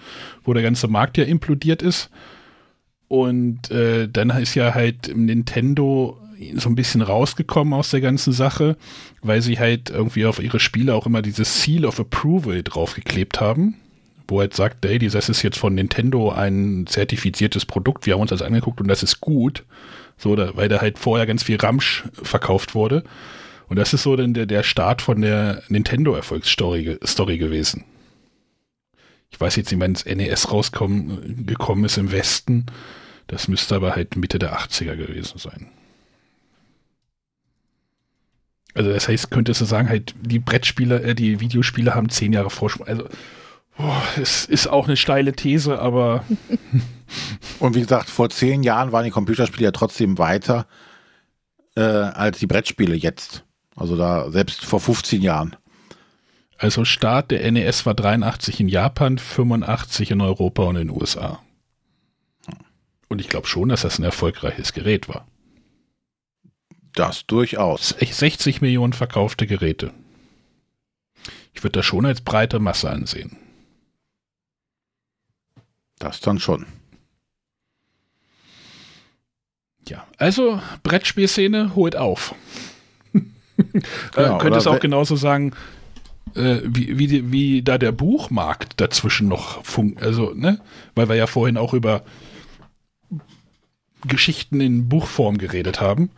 wo 0.43 0.53
der 0.53 0.63
ganze 0.63 0.89
Markt 0.89 1.17
ja 1.17 1.23
implodiert 1.23 1.81
ist. 1.81 2.09
Und 3.07 3.71
äh, 3.71 4.09
dann 4.11 4.31
ist 4.31 4.55
ja 4.55 4.73
halt 4.75 5.15
Nintendo 5.15 6.19
so 6.55 6.67
ein 6.67 6.75
bisschen 6.75 7.01
rausgekommen 7.01 7.73
aus 7.73 7.91
der 7.91 8.01
ganzen 8.01 8.33
Sache, 8.33 8.75
weil 9.21 9.41
sie 9.41 9.57
halt 9.57 9.89
irgendwie 9.91 10.25
auf 10.25 10.39
ihre 10.43 10.59
Spiele 10.59 10.93
auch 10.93 11.05
immer 11.05 11.21
dieses 11.21 11.61
Seal 11.63 11.85
of 11.85 12.01
Approval 12.01 12.61
draufgeklebt 12.63 13.39
haben, 13.39 13.75
wo 14.27 14.39
halt 14.39 14.53
sagt, 14.53 14.85
ey, 14.85 14.99
das 14.99 15.29
ist 15.29 15.41
jetzt 15.41 15.57
von 15.57 15.75
Nintendo 15.75 16.31
ein 16.31 16.85
zertifiziertes 16.87 17.65
Produkt, 17.65 18.05
wir 18.05 18.13
haben 18.13 18.21
uns 18.21 18.29
das 18.29 18.41
angeguckt 18.41 18.81
und 18.81 18.87
das 18.87 19.03
ist 19.03 19.21
gut. 19.21 19.63
So, 20.17 20.35
da, 20.35 20.55
weil 20.55 20.69
da 20.69 20.79
halt 20.79 20.97
vorher 20.97 21.25
ganz 21.25 21.43
viel 21.43 21.57
Ramsch 21.57 22.05
verkauft 22.13 22.73
wurde. 22.73 23.03
Und 23.67 23.77
das 23.77 23.93
ist 23.93 24.03
so 24.03 24.15
dann 24.15 24.33
der, 24.33 24.45
der 24.45 24.63
Start 24.63 25.01
von 25.01 25.21
der 25.21 25.63
Nintendo-Erfolgsstory 25.67 26.99
Story 27.05 27.37
gewesen. 27.37 27.83
Ich 29.31 29.41
weiß 29.41 29.55
jetzt 29.57 29.71
nicht, 29.71 29.81
wann 29.81 29.93
das 29.93 30.05
NES 30.05 30.51
rausgekommen 30.51 31.45
gekommen 31.45 31.83
ist 31.83 31.97
im 31.97 32.11
Westen. 32.11 32.67
Das 33.27 33.47
müsste 33.47 33.75
aber 33.75 33.95
halt 33.95 34.15
Mitte 34.15 34.39
der 34.39 34.57
80er 34.57 34.95
gewesen 34.95 35.37
sein. 35.39 35.67
Also 38.75 38.91
das 38.91 39.07
heißt, 39.07 39.31
könntest 39.31 39.61
du 39.61 39.65
sagen, 39.65 39.89
halt 39.89 40.13
die 40.21 40.39
Brettspiele, 40.39 41.01
äh, 41.01 41.15
die 41.15 41.39
Videospiele 41.39 41.95
haben 41.95 42.09
zehn 42.09 42.33
Jahre 42.33 42.49
Vorsprung. 42.49 42.87
Also 42.87 43.09
boah, 43.77 44.01
es 44.21 44.45
ist 44.45 44.67
auch 44.67 44.87
eine 44.87 44.97
steile 44.97 45.33
These, 45.33 45.79
aber 45.79 46.23
Und 47.59 47.75
wie 47.75 47.81
gesagt, 47.81 48.09
vor 48.09 48.29
zehn 48.29 48.63
Jahren 48.63 48.91
waren 48.91 49.05
die 49.05 49.11
Computerspiele 49.11 49.65
ja 49.65 49.71
trotzdem 49.71 50.17
weiter 50.17 50.65
äh, 51.75 51.81
als 51.81 52.39
die 52.39 52.47
Brettspiele 52.47 52.95
jetzt. 52.95 53.43
Also 53.75 53.95
da 53.95 54.31
selbst 54.31 54.65
vor 54.65 54.79
15 54.79 55.21
Jahren. 55.21 55.55
also 56.57 56.83
Start 56.85 57.31
der 57.31 57.49
NES 57.51 57.85
war 57.85 57.93
83 57.93 58.59
in 58.59 58.69
Japan, 58.69 59.17
85 59.19 60.11
in 60.11 60.21
Europa 60.21 60.63
und 60.63 60.77
in 60.77 60.87
den 60.87 60.97
USA. 60.97 61.39
Und 63.07 63.19
ich 63.21 63.29
glaube 63.29 63.47
schon, 63.47 63.69
dass 63.69 63.81
das 63.81 63.99
ein 63.99 64.03
erfolgreiches 64.03 64.73
Gerät 64.73 65.07
war. 65.07 65.27
Das 66.93 67.25
durchaus. 67.27 67.91
S- 67.99 68.17
60 68.17 68.61
Millionen 68.61 68.93
verkaufte 68.93 69.45
Geräte. 69.45 69.91
Ich 71.53 71.63
würde 71.63 71.79
das 71.79 71.85
schon 71.85 72.05
als 72.05 72.21
breite 72.21 72.59
Masse 72.59 72.89
ansehen. 72.89 73.37
Das 75.99 76.19
dann 76.19 76.39
schon. 76.39 76.65
Ja, 79.87 80.05
also 80.17 80.59
Brettspielszene 80.83 81.75
holt 81.75 81.95
auf. 81.95 82.35
Genau, 84.13 84.35
äh, 84.35 84.41
könntest 84.41 84.67
auch 84.67 84.81
genauso 84.81 85.15
sagen, 85.15 85.53
äh, 86.35 86.59
wie, 86.65 86.99
wie, 86.99 87.31
wie 87.31 87.61
da 87.61 87.77
der 87.77 87.93
Buchmarkt 87.93 88.81
dazwischen 88.81 89.29
noch 89.29 89.63
funkt. 89.63 90.03
Also, 90.03 90.33
ne? 90.33 90.59
Weil 90.93 91.07
wir 91.07 91.15
ja 91.15 91.25
vorhin 91.25 91.55
auch 91.55 91.73
über 91.73 92.03
Geschichten 94.05 94.59
in 94.59 94.89
Buchform 94.89 95.37
geredet 95.37 95.79
haben. 95.79 96.11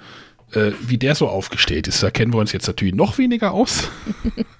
Äh, 0.51 0.71
wie 0.81 0.97
der 0.97 1.13
so 1.13 1.27
aufgestellt 1.27 1.87
ist, 1.87 2.01
da 2.01 2.09
kennen 2.09 2.33
wir 2.33 2.39
uns 2.39 2.53
jetzt 2.53 2.67
natürlich 2.67 2.95
noch 2.95 3.17
weniger 3.17 3.51
aus. 3.51 3.89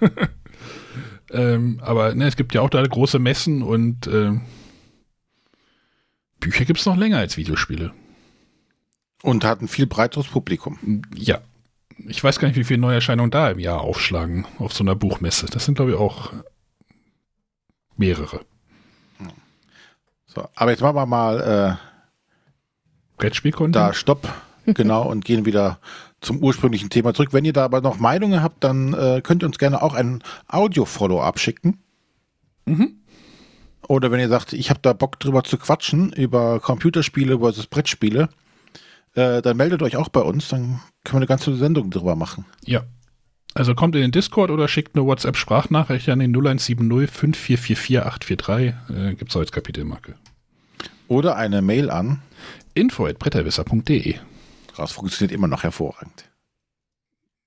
ähm, 1.32 1.80
aber 1.82 2.14
ne, 2.14 2.26
es 2.26 2.36
gibt 2.36 2.54
ja 2.54 2.60
auch 2.60 2.70
da 2.70 2.82
große 2.82 3.18
Messen 3.18 3.62
und 3.62 4.06
ähm, 4.06 4.42
Bücher 6.40 6.64
gibt 6.64 6.80
es 6.80 6.86
noch 6.86 6.96
länger 6.96 7.18
als 7.18 7.36
Videospiele. 7.36 7.92
Und 9.22 9.44
hat 9.44 9.60
ein 9.60 9.68
viel 9.68 9.86
breiteres 9.86 10.28
Publikum. 10.28 11.02
Ja. 11.14 11.40
Ich 12.06 12.22
weiß 12.22 12.38
gar 12.38 12.46
nicht, 12.46 12.56
wie 12.56 12.64
viele 12.64 12.80
Neuerscheinungen 12.80 13.32
da 13.32 13.50
im 13.50 13.58
Jahr 13.58 13.80
aufschlagen 13.80 14.46
auf 14.58 14.72
so 14.72 14.84
einer 14.84 14.94
Buchmesse. 14.94 15.46
Das 15.46 15.64
sind, 15.64 15.74
glaube 15.74 15.90
ich, 15.92 15.96
auch 15.96 16.32
mehrere. 17.96 18.44
So, 20.26 20.48
aber 20.54 20.70
jetzt 20.70 20.80
machen 20.80 20.94
wir 20.94 21.06
mal 21.06 21.78
äh, 21.80 23.18
Brettspielkunden? 23.18 23.72
da 23.72 23.92
Stopp. 23.92 24.32
Genau, 24.74 25.08
und 25.08 25.24
gehen 25.24 25.46
wieder 25.46 25.78
zum 26.20 26.42
ursprünglichen 26.42 26.90
Thema 26.90 27.14
zurück. 27.14 27.32
Wenn 27.32 27.46
ihr 27.46 27.54
da 27.54 27.64
aber 27.64 27.80
noch 27.80 27.98
Meinungen 27.98 28.42
habt, 28.42 28.62
dann 28.62 28.92
äh, 28.92 29.22
könnt 29.22 29.42
ihr 29.42 29.46
uns 29.46 29.56
gerne 29.56 29.80
auch 29.80 29.94
ein 29.94 30.22
Audio-Follow-up 30.46 31.38
schicken. 31.38 31.78
Mhm. 32.66 32.98
Oder 33.88 34.10
wenn 34.12 34.20
ihr 34.20 34.28
sagt, 34.28 34.52
ich 34.52 34.70
habe 34.70 34.80
da 34.82 34.92
Bock 34.92 35.18
drüber 35.18 35.42
zu 35.44 35.56
quatschen, 35.56 36.12
über 36.12 36.60
Computerspiele 36.60 37.38
versus 37.38 37.66
Brettspiele, 37.66 38.28
äh, 39.14 39.40
dann 39.42 39.56
meldet 39.56 39.82
euch 39.82 39.96
auch 39.96 40.10
bei 40.10 40.20
uns, 40.20 40.48
dann 40.48 40.80
können 41.04 41.14
wir 41.14 41.16
eine 41.16 41.26
ganze 41.26 41.56
Sendung 41.56 41.90
drüber 41.90 42.14
machen. 42.14 42.44
Ja. 42.64 42.84
Also 43.54 43.74
kommt 43.74 43.96
in 43.96 44.02
den 44.02 44.12
Discord 44.12 44.50
oder 44.50 44.68
schickt 44.68 44.94
eine 44.94 45.06
WhatsApp-Sprachnachricht 45.06 46.08
an 46.10 46.18
den 46.18 46.32
0170 46.32 47.10
5444 47.10 48.00
843. 48.02 48.74
Äh, 48.94 49.14
Gibt 49.14 49.30
es 49.30 49.36
als 49.36 49.52
Kapitelmarke. 49.52 50.14
Oder 51.08 51.36
eine 51.36 51.62
Mail 51.62 51.90
an. 51.90 52.20
Info 52.74 53.06
at 53.06 53.18
bretterwisser.de. 53.18 54.16
Das 54.76 54.92
funktioniert 54.92 55.32
immer 55.32 55.48
noch 55.48 55.62
hervorragend. 55.62 56.26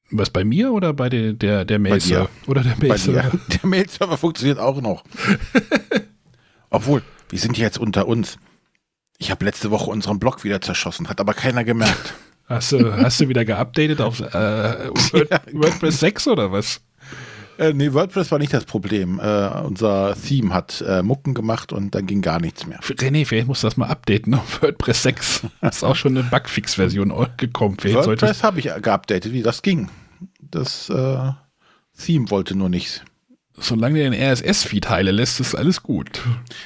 Was 0.09 0.31
bei 0.31 0.43
mir 0.43 0.73
oder 0.73 0.91
bei 0.91 1.07
der, 1.07 1.33
der, 1.33 1.65
der 1.65 1.79
Mail 1.79 1.99
dir. 1.99 2.27
Oder 2.47 2.63
der 2.63 2.71
Bei 2.71 2.87
Mail 2.87 2.97
dir. 2.97 3.31
Der 3.47 3.69
Mail-Server 3.69 4.17
funktioniert 4.17 4.59
auch 4.59 4.81
noch. 4.81 5.05
Obwohl, 6.71 7.03
wir 7.29 7.37
sind 7.37 7.57
jetzt 7.57 7.77
unter 7.77 8.07
uns. 8.07 8.37
Ich 9.19 9.29
habe 9.29 9.45
letzte 9.45 9.69
Woche 9.69 9.91
unseren 9.91 10.17
Blog 10.17 10.43
wieder 10.43 10.61
zerschossen, 10.61 11.07
hat 11.07 11.19
aber 11.19 11.35
keiner 11.35 11.63
gemerkt. 11.63 12.15
Hast 12.47 12.73
du, 12.73 12.93
hast 12.97 13.21
du 13.21 13.29
wieder 13.29 13.45
geupdatet 13.45 14.01
auf 14.01 14.19
äh, 14.19 14.23
Word, 14.33 15.29
WordPress 15.53 16.01
6 16.01 16.27
oder 16.27 16.51
was? 16.51 16.81
Äh, 17.57 17.71
nee, 17.71 17.93
WordPress 17.93 18.29
war 18.29 18.39
nicht 18.39 18.53
das 18.53 18.65
Problem. 18.65 19.21
Äh, 19.21 19.61
unser 19.61 20.17
Theme 20.21 20.53
hat 20.53 20.83
äh, 20.85 21.01
Mucken 21.01 21.33
gemacht 21.33 21.71
und 21.71 21.95
dann 21.95 22.07
ging 22.07 22.21
gar 22.21 22.41
nichts 22.41 22.67
mehr. 22.67 22.81
René, 22.81 23.25
vielleicht 23.25 23.47
musst 23.47 23.63
du 23.63 23.67
das 23.67 23.77
mal 23.77 23.87
updaten 23.87 24.33
auf 24.33 24.61
WordPress 24.61 25.03
6. 25.03 25.41
Ist 25.61 25.83
auch 25.85 25.95
schon 25.95 26.17
eine 26.17 26.27
Bugfix-Version 26.27 27.13
gekommen. 27.37 27.77
WordPress 27.81 28.43
habe 28.43 28.59
ich 28.59 28.65
geupdatet, 28.65 29.31
wie 29.31 29.43
das 29.43 29.61
ging. 29.61 29.89
Das 30.41 30.89
äh, 30.89 31.31
Theme 31.97 32.29
wollte 32.31 32.55
nur 32.55 32.67
nichts. 32.67 33.01
Solange 33.61 33.99
der 33.99 34.09
den 34.09 34.21
RSS-Feed 34.21 34.89
heile 34.89 35.11
lässt, 35.11 35.39
ist 35.39 35.55
alles 35.55 35.83
gut. 35.83 36.21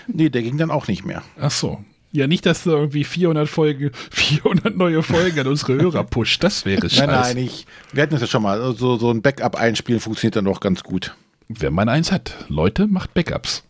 Nee, 0.08 0.30
der 0.30 0.42
ging 0.42 0.58
dann 0.58 0.72
auch 0.72 0.88
nicht 0.88 1.06
mehr. 1.06 1.22
Ach 1.40 1.52
so. 1.52 1.84
Ja, 2.12 2.28
nicht, 2.28 2.46
dass 2.46 2.64
du 2.64 2.72
irgendwie 2.72 3.04
400 3.04 3.50
Folgen, 3.50 3.92
400 4.12 4.78
neue 4.78 5.04
Folgen 5.04 5.38
an 5.40 5.48
unsere 5.48 5.74
Hörer 5.76 6.06
pusht. 6.06 6.42
Das 6.44 6.66
wäre 6.66 6.90
scheiße. 6.90 7.08
Nein, 7.08 7.20
nein, 7.22 7.38
ich, 7.38 7.66
wir 7.92 8.04
hatten 8.04 8.14
das 8.14 8.22
ja 8.22 8.28
schon 8.28 8.42
mal. 8.42 8.74
So, 8.76 8.96
so 8.98 9.12
ein 9.12 9.22
Backup 9.22 9.56
einspielen 9.58 10.00
funktioniert 10.00 10.38
dann 10.38 10.46
doch 10.46 10.62
ganz 10.62 10.82
gut. 10.84 11.14
Wenn 11.50 11.74
man 11.74 11.90
eins 11.90 12.12
hat. 12.14 12.34
Leute, 12.48 12.88
macht 12.88 13.14
Backups. 13.14 13.64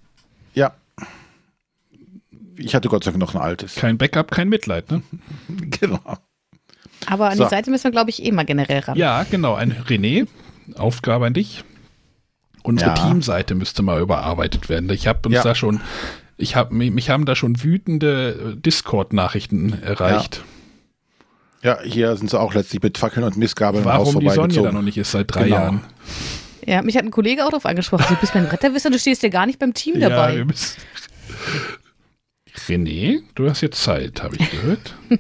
Ja. 0.54 0.76
Ich 2.58 2.76
hatte 2.76 2.88
Gott 2.88 3.04
sei 3.04 3.12
Dank 3.12 3.20
noch 3.20 3.34
ein 3.36 3.42
altes. 3.42 3.76
Kein 3.76 3.98
Backup, 3.98 4.30
kein 4.32 4.48
Mitleid, 4.48 4.92
ne? 4.92 5.02
Genau. 5.80 6.00
Aber 7.08 7.30
an 7.30 7.38
So. 7.38 7.44
die 7.46 7.50
Seite 7.50 7.70
müssen 7.72 7.84
wir, 7.86 7.92
glaube 7.92 8.12
ich, 8.12 8.24
eh 8.24 8.32
mal 8.32 8.46
generell 8.46 8.80
ran. 8.80 8.98
Ja, 8.98 9.24
genau. 9.24 9.56
Ein 9.56 9.74
René, 9.74 10.28
Aufgabe 10.76 11.26
an 11.26 11.34
dich. 11.34 11.64
Unsere 12.66 12.90
Ja. 12.92 12.96
Teamseite 12.96 13.56
müsste 13.56 13.82
mal 13.84 14.02
überarbeitet 14.02 14.70
werden. 14.70 14.90
Ich 14.90 15.08
habe 15.08 15.20
uns 15.28 15.36
Ja. 15.36 15.44
da 15.44 15.56
schon, 15.56 15.82
ich 16.38 16.56
habe 16.56 16.74
mich 16.74 17.10
haben 17.10 17.26
da 17.26 17.36
schon 17.36 17.64
wütende 17.64 18.54
äh, 18.56 18.60
Discord-Nachrichten 18.60 19.82
erreicht. 19.84 20.44
Ja, 21.62 21.80
hier 21.84 22.16
sind 22.18 22.30
sie 22.30 22.40
auch 22.40 22.54
letztlich 22.54 22.82
mit 22.84 22.98
Fackeln 22.98 23.24
und 23.26 23.38
Missgabeln 23.38 23.86
Warum 23.86 24.06
die 24.06 24.12
Sonja 24.14 24.30
da 24.30 24.34
vorbeigezogen. 24.36 24.74
noch 24.74 24.82
nicht 24.82 24.98
ist 24.98 25.12
seit 25.12 25.34
drei 25.34 25.44
Genau. 25.46 25.56
Jahren. 25.56 25.82
Ja, 26.66 26.82
mich 26.82 26.98
hat 26.98 27.04
ein 27.06 27.12
Kollege 27.12 27.44
auch 27.46 27.50
darauf 27.50 27.66
angesprochen. 27.68 28.06
Du 28.10 28.16
bist 28.16 28.34
mein 28.36 28.48
Bretterwisser, 28.48 28.90
du 28.90 28.98
stehst 29.00 29.22
ja 29.24 29.30
gar 29.30 29.46
nicht 29.46 29.60
beim 29.60 29.74
Team 29.74 30.00
Ja, 30.00 30.10
dabei. 30.10 30.44
müssen. 30.44 30.78
René, 32.68 33.22
du 33.36 33.50
hast 33.50 33.62
jetzt 33.62 33.82
Zeit, 33.84 34.24
habe 34.24 34.36
ich 34.38 34.50
gehört. 34.52 34.96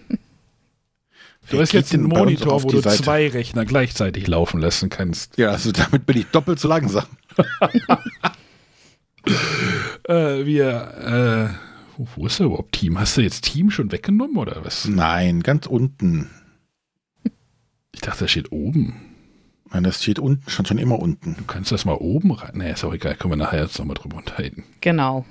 Du 1.51 1.61
hast 1.61 1.73
jetzt 1.73 1.93
uns 1.93 2.01
Monitor, 2.07 2.53
auf 2.53 2.63
wo 2.63 2.69
du 2.69 2.81
Seite? 2.81 3.03
zwei 3.03 3.27
Rechner 3.27 3.65
gleichzeitig 3.65 4.25
laufen 4.25 4.59
lassen 4.59 4.89
kannst. 4.89 5.37
Ja, 5.37 5.51
also 5.51 5.71
damit 5.71 6.07
bin 6.07 6.17
ich 6.17 6.25
doppelt 6.31 6.59
so 6.59 6.67
langsam. 6.67 7.05
Äh, 10.07 10.45
wir, 10.45 11.55
äh, 11.57 11.97
Wo, 11.97 12.07
wo 12.15 12.25
ist 12.27 12.39
da 12.39 12.43
überhaupt 12.43 12.73
Team? 12.73 12.99
Hast 12.99 13.17
du 13.17 13.21
jetzt 13.21 13.43
Team 13.45 13.71
schon 13.71 13.91
weggenommen 13.91 14.37
oder 14.37 14.63
was? 14.63 14.85
Nein, 14.87 15.41
ganz 15.41 15.65
unten. 15.65 16.29
Ich 17.93 18.01
dachte, 18.01 18.25
das 18.25 18.31
steht 18.31 18.51
oben. 18.51 18.95
Nein, 19.71 19.83
das 19.83 20.03
steht 20.03 20.19
unten, 20.19 20.49
schon 20.49 20.65
schon 20.65 20.77
immer 20.77 20.99
unten. 20.99 21.35
Du 21.37 21.43
kannst 21.45 21.71
das 21.71 21.85
mal 21.85 21.93
oben 21.95 22.31
rein. 22.31 22.51
Nee, 22.55 22.71
ist 22.71 22.83
auch 22.83 22.93
egal. 22.93 23.15
Können 23.15 23.31
wir 23.31 23.37
nachher 23.37 23.61
jetzt 23.63 23.79
nochmal 23.79 23.95
drüber 23.95 24.17
unterhalten. 24.17 24.63
Genau. 24.81 25.25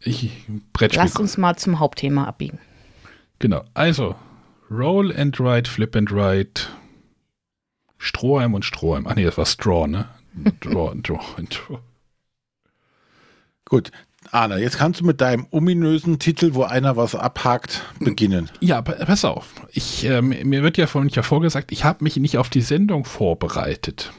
Ich 0.00 0.30
Brettspiel. 0.72 1.02
Lass 1.02 1.16
uns 1.16 1.38
mal 1.38 1.56
zum 1.56 1.78
Hauptthema 1.78 2.24
abbiegen. 2.24 2.58
Genau. 3.38 3.64
Also, 3.74 4.14
Roll 4.70 5.14
and 5.16 5.40
Ride, 5.40 5.70
Flip 5.70 5.94
and 5.96 6.12
Ride, 6.12 6.60
Strohhalm 7.96 8.54
und 8.54 8.64
Strohhalm. 8.64 9.06
Ach 9.06 9.14
nee, 9.14 9.24
das 9.24 9.38
war 9.38 9.46
Straw, 9.46 9.86
ne? 9.88 10.08
Draw 10.60 10.90
and 10.90 11.08
Draw 11.08 11.20
and 11.36 11.54
Draw. 11.54 11.78
Gut. 13.64 13.90
Arne, 14.30 14.58
jetzt 14.58 14.76
kannst 14.78 15.00
du 15.00 15.06
mit 15.06 15.20
deinem 15.22 15.46
ominösen 15.50 16.18
Titel, 16.18 16.52
wo 16.52 16.64
einer 16.64 16.96
was 16.96 17.14
abhakt, 17.14 17.82
beginnen. 17.98 18.50
Ja, 18.60 18.82
pa- 18.82 19.04
pass 19.04 19.24
auf. 19.24 19.54
Ich, 19.72 20.04
ähm, 20.04 20.28
mir 20.44 20.62
wird 20.62 20.76
ja 20.76 20.86
vorhin 20.86 21.08
ja 21.10 21.22
vorgesagt, 21.22 21.72
ich 21.72 21.84
habe 21.84 22.04
mich 22.04 22.16
nicht 22.16 22.36
auf 22.36 22.50
die 22.50 22.60
Sendung 22.60 23.04
vorbereitet. 23.06 24.12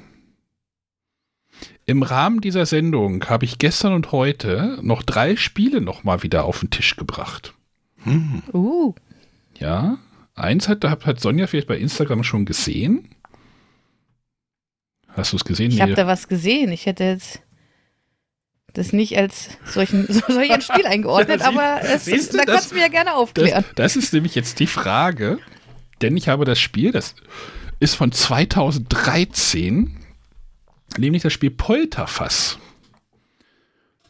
Im 1.86 2.02
Rahmen 2.02 2.42
dieser 2.42 2.66
Sendung 2.66 3.26
habe 3.30 3.46
ich 3.46 3.60
gestern 3.60 3.94
und 3.94 4.12
heute 4.12 4.80
noch 4.82 5.04
drei 5.04 5.36
Spiele 5.36 5.82
noch 5.82 6.04
mal 6.04 6.24
wieder 6.24 6.46
auf 6.46 6.60
den 6.62 6.70
Tisch 6.72 6.96
gebracht. 6.96 7.54
Hm. 8.04 8.42
Uh, 8.54 8.94
Ja, 9.60 9.98
eins 10.34 10.70
hat, 10.70 10.84
hat 10.86 11.06
hat 11.06 11.20
Sonja 11.20 11.46
vielleicht 11.48 11.68
bei 11.68 11.78
Instagram 11.78 12.24
schon 12.24 12.46
gesehen. 12.46 13.10
Hast 15.20 15.34
du 15.34 15.38
es 15.38 15.46
gesehen? 15.46 15.72
ich 15.72 15.82
habe 15.82 15.94
da 15.94 16.08
was 16.08 16.28
gesehen. 16.28 16.72
Ich 16.72 16.86
hätte 16.86 17.04
jetzt 17.04 17.42
das 18.74 18.94
nicht 18.94 19.18
als 19.18 19.50
solchen, 19.66 20.06
so, 20.12 20.22
solch 20.28 20.52
ein 20.52 20.62
Spiel 20.62 20.86
eingeordnet, 20.86 21.42
Ja, 21.42 21.52
sie- 21.52 21.58
aber 21.58 21.82
es, 21.84 22.06
du, 22.06 22.38
da 22.38 22.46
das- 22.46 22.56
kannst 22.56 22.72
du 22.72 22.76
mir 22.76 22.82
ja 22.82 22.88
gerne 22.88 23.10
Das, 23.12 23.16
aufklären. 23.20 23.66
das 23.76 23.96
ist 23.96 24.14
nämlich 24.14 24.36
jetzt 24.36 24.60
die 24.60 24.68
Frage, 24.68 25.40
denn 26.02 26.16
ich 26.18 26.30
habe 26.30 26.46
das 26.46 26.60
Spiel, 26.60 26.92
das 26.92 27.16
ist 27.80 27.96
von 27.96 28.12
2013, 28.12 29.98
nämlich 30.98 31.24
das 31.24 31.34
Spiel 31.34 31.52
Polterfass. 31.52 32.60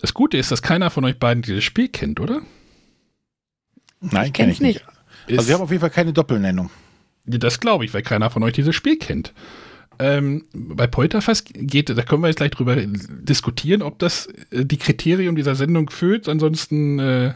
Das 0.01 0.13
Gute 0.13 0.37
ist, 0.37 0.51
dass 0.51 0.61
keiner 0.61 0.89
von 0.89 1.03
euch 1.05 1.19
beiden 1.19 1.41
dieses 1.43 1.63
Spiel 1.63 1.89
kennt, 1.89 2.19
oder? 2.19 2.41
Nein, 4.01 4.31
kenne 4.31 4.51
ich 4.51 4.61
nicht. 4.61 4.83
Ist, 5.27 5.37
Also 5.39 5.47
wir 5.49 5.55
haben 5.55 5.61
auf 5.63 5.71
jeden 5.71 5.81
Fall 5.81 5.89
keine 5.89 6.13
Doppelnennung. 6.13 6.69
das 7.25 7.59
glaube 7.59 7.85
ich, 7.85 7.93
weil 7.93 8.01
keiner 8.01 8.29
von 8.29 8.43
euch 8.43 8.53
dieses 8.53 8.75
Spiel 8.75 8.97
kennt. 8.97 9.33
Ähm, 10.01 10.45
bei 10.53 10.87
Polterfass 10.87 11.43
geht, 11.43 11.89
da 11.89 12.01
können 12.03 12.23
wir 12.23 12.27
jetzt 12.29 12.37
gleich 12.37 12.51
drüber 12.51 12.77
diskutieren, 12.77 13.81
ob 13.81 13.99
das 13.99 14.27
äh, 14.51 14.65
die 14.65 14.77
Kriterien 14.77 15.35
dieser 15.35 15.55
Sendung 15.55 15.89
füllt. 15.89 16.29
Ansonsten 16.29 16.99
äh, 16.99 17.33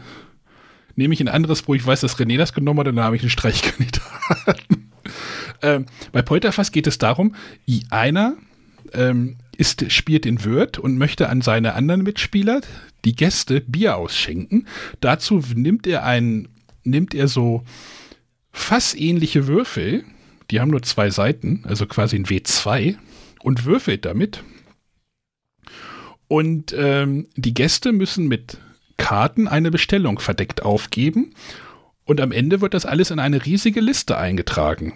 nehme 0.96 1.12
ich 1.12 1.20
ein 1.20 1.28
anderes, 1.28 1.68
wo 1.68 1.74
ich 1.74 1.86
weiß, 1.86 2.00
dass 2.00 2.18
René 2.18 2.38
das 2.38 2.54
genommen 2.54 2.80
hat, 2.80 2.88
und 2.88 2.96
dann 2.96 3.04
habe 3.04 3.16
ich 3.16 3.22
einen 3.22 3.30
Streichkandidaten. 3.30 4.90
ähm, 5.62 5.86
bei 6.12 6.22
Polterfass 6.22 6.72
geht 6.72 6.86
es 6.86 6.96
darum, 6.96 7.34
einer 7.90 8.36
ähm, 8.94 9.36
ist, 9.56 9.90
spielt 9.92 10.24
den 10.24 10.44
Wirt 10.44 10.78
und 10.78 10.96
möchte 10.96 11.28
an 11.28 11.42
seine 11.42 11.74
anderen 11.74 12.02
Mitspieler, 12.02 12.60
die 13.04 13.14
Gäste, 13.14 13.60
Bier 13.60 13.96
ausschenken. 13.96 14.66
Dazu 15.00 15.42
nimmt 15.54 15.86
er 15.86 16.04
einen, 16.04 16.48
nimmt 16.82 17.14
er 17.14 17.28
so 17.28 17.62
fassähnliche 18.52 19.46
Würfel, 19.46 20.04
die 20.50 20.60
haben 20.60 20.70
nur 20.70 20.82
zwei 20.82 21.10
Seiten, 21.10 21.62
also 21.64 21.86
quasi 21.86 22.16
ein 22.16 22.26
W2, 22.26 22.96
und 23.42 23.64
würfelt 23.64 24.04
damit. 24.04 24.42
Und 26.28 26.74
ähm, 26.76 27.28
die 27.36 27.54
Gäste 27.54 27.92
müssen 27.92 28.26
mit 28.26 28.58
Karten 28.96 29.48
eine 29.48 29.70
Bestellung 29.70 30.18
verdeckt 30.18 30.62
aufgeben. 30.62 31.34
Und 32.04 32.20
am 32.20 32.32
Ende 32.32 32.60
wird 32.60 32.74
das 32.74 32.86
alles 32.86 33.10
in 33.10 33.18
eine 33.18 33.44
riesige 33.44 33.80
Liste 33.80 34.18
eingetragen. 34.18 34.92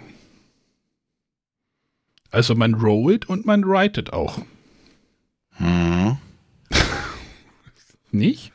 Also 2.31 2.55
man 2.55 2.75
rollt 2.75 3.27
und 3.27 3.45
man 3.45 3.63
writet 3.63 4.13
auch. 4.13 4.41
Hm. 5.53 6.17
Nicht? 8.11 8.51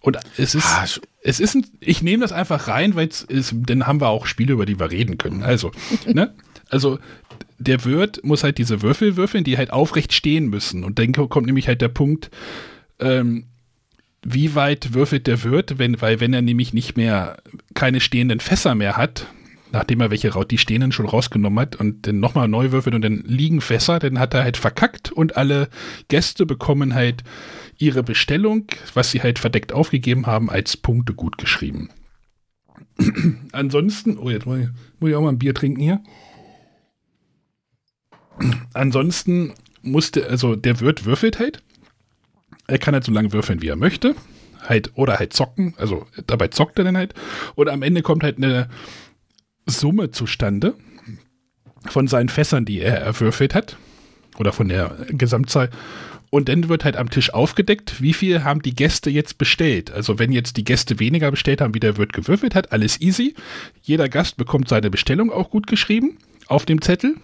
Und 0.00 0.18
es 0.36 0.54
ist, 0.54 0.66
Ah, 0.66 0.86
es 1.26 1.40
ist 1.40 1.56
ein, 1.56 1.66
ich 1.80 2.02
nehme 2.02 2.22
das 2.22 2.30
einfach 2.30 2.68
rein, 2.68 2.94
weil 2.94 3.08
es 3.08 3.22
ist, 3.22 3.54
dann 3.66 3.86
haben 3.86 4.00
wir 4.00 4.08
auch 4.08 4.26
Spiele, 4.26 4.52
über 4.52 4.64
die 4.64 4.78
wir 4.78 4.92
reden 4.92 5.18
können. 5.18 5.42
Also, 5.42 5.72
ne? 6.06 6.32
Also, 6.70 6.98
der 7.58 7.84
Wirt 7.84 8.22
muss 8.22 8.44
halt 8.44 8.58
diese 8.58 8.80
Würfel 8.82 9.16
würfeln, 9.16 9.42
die 9.42 9.58
halt 9.58 9.72
aufrecht 9.72 10.12
stehen 10.12 10.48
müssen. 10.48 10.84
Und 10.84 10.98
dann 10.98 11.12
kommt 11.12 11.46
nämlich 11.46 11.66
halt 11.66 11.80
der 11.80 11.88
Punkt, 11.88 12.30
ähm, 13.00 13.46
wie 14.22 14.54
weit 14.54 14.94
würfelt 14.94 15.26
der 15.26 15.42
Wirt, 15.42 15.78
wenn, 15.78 16.00
weil 16.00 16.20
wenn 16.20 16.32
er 16.32 16.42
nämlich 16.42 16.72
nicht 16.72 16.96
mehr 16.96 17.38
keine 17.74 18.00
stehenden 18.00 18.40
Fässer 18.40 18.74
mehr 18.74 18.96
hat, 18.96 19.26
nachdem 19.72 20.00
er 20.00 20.10
welche 20.10 20.32
die 20.44 20.58
stehenden 20.58 20.92
schon 20.92 21.06
rausgenommen 21.06 21.58
hat 21.58 21.76
und 21.76 22.06
dann 22.06 22.20
nochmal 22.20 22.48
neu 22.48 22.72
würfelt 22.72 22.94
und 22.94 23.02
dann 23.02 23.22
liegen 23.26 23.60
Fässer, 23.60 23.98
dann 23.98 24.18
hat 24.18 24.34
er 24.34 24.44
halt 24.44 24.56
verkackt 24.56 25.12
und 25.12 25.36
alle 25.36 25.68
Gäste 26.08 26.46
bekommen 26.46 26.94
halt 26.94 27.24
ihre 27.78 28.02
Bestellung, 28.02 28.66
was 28.94 29.10
sie 29.10 29.22
halt 29.22 29.38
verdeckt 29.38 29.72
aufgegeben 29.72 30.26
haben, 30.26 30.50
als 30.50 30.76
Punkte 30.76 31.14
gut 31.14 31.38
geschrieben. 31.38 31.90
Ansonsten, 33.52 34.18
oh, 34.18 34.30
jetzt 34.30 34.46
muss 34.46 34.58
ich, 34.58 34.68
muss 35.00 35.10
ich 35.10 35.16
auch 35.16 35.22
mal 35.22 35.30
ein 35.30 35.38
Bier 35.38 35.54
trinken 35.54 35.80
hier. 35.80 36.00
Ansonsten 38.74 39.52
musste, 39.82 40.28
also 40.28 40.56
der 40.56 40.80
Wirt 40.80 41.04
würfelt 41.04 41.38
halt. 41.38 41.62
Er 42.66 42.78
kann 42.78 42.94
halt 42.94 43.04
so 43.04 43.12
lange 43.12 43.32
würfeln, 43.32 43.62
wie 43.62 43.68
er 43.68 43.76
möchte. 43.76 44.14
Halt, 44.62 44.92
oder 44.96 45.18
halt 45.18 45.32
zocken, 45.32 45.74
also 45.76 46.06
dabei 46.26 46.48
zockt 46.48 46.78
er 46.78 46.84
dann 46.84 46.96
halt. 46.96 47.14
Und 47.54 47.68
am 47.68 47.82
Ende 47.82 48.02
kommt 48.02 48.24
halt 48.24 48.38
eine 48.38 48.68
Summe 49.66 50.10
zustande 50.10 50.74
von 51.88 52.08
seinen 52.08 52.28
Fässern, 52.28 52.64
die 52.64 52.80
er 52.80 52.98
erwürfelt 52.98 53.54
hat. 53.54 53.76
Oder 54.38 54.52
von 54.52 54.68
der 54.68 54.96
Gesamtzahl. 55.08 55.70
Und 56.30 56.48
dann 56.48 56.68
wird 56.68 56.84
halt 56.84 56.96
am 56.96 57.08
Tisch 57.08 57.32
aufgedeckt, 57.32 58.02
wie 58.02 58.12
viel 58.12 58.44
haben 58.44 58.60
die 58.60 58.74
Gäste 58.74 59.10
jetzt 59.10 59.38
bestellt. 59.38 59.90
Also 59.90 60.18
wenn 60.18 60.32
jetzt 60.32 60.56
die 60.56 60.64
Gäste 60.64 60.98
weniger 60.98 61.30
bestellt 61.30 61.60
haben, 61.60 61.74
wie 61.74 61.80
der 61.80 61.96
Wirt 61.96 62.12
gewürfelt 62.12 62.54
hat, 62.54 62.72
alles 62.72 63.00
easy. 63.00 63.34
Jeder 63.82 64.08
Gast 64.08 64.36
bekommt 64.36 64.68
seine 64.68 64.90
Bestellung 64.90 65.30
auch 65.32 65.50
gut 65.50 65.66
geschrieben 65.66 66.18
auf 66.48 66.66
dem 66.66 66.82
Zettel. 66.82 67.14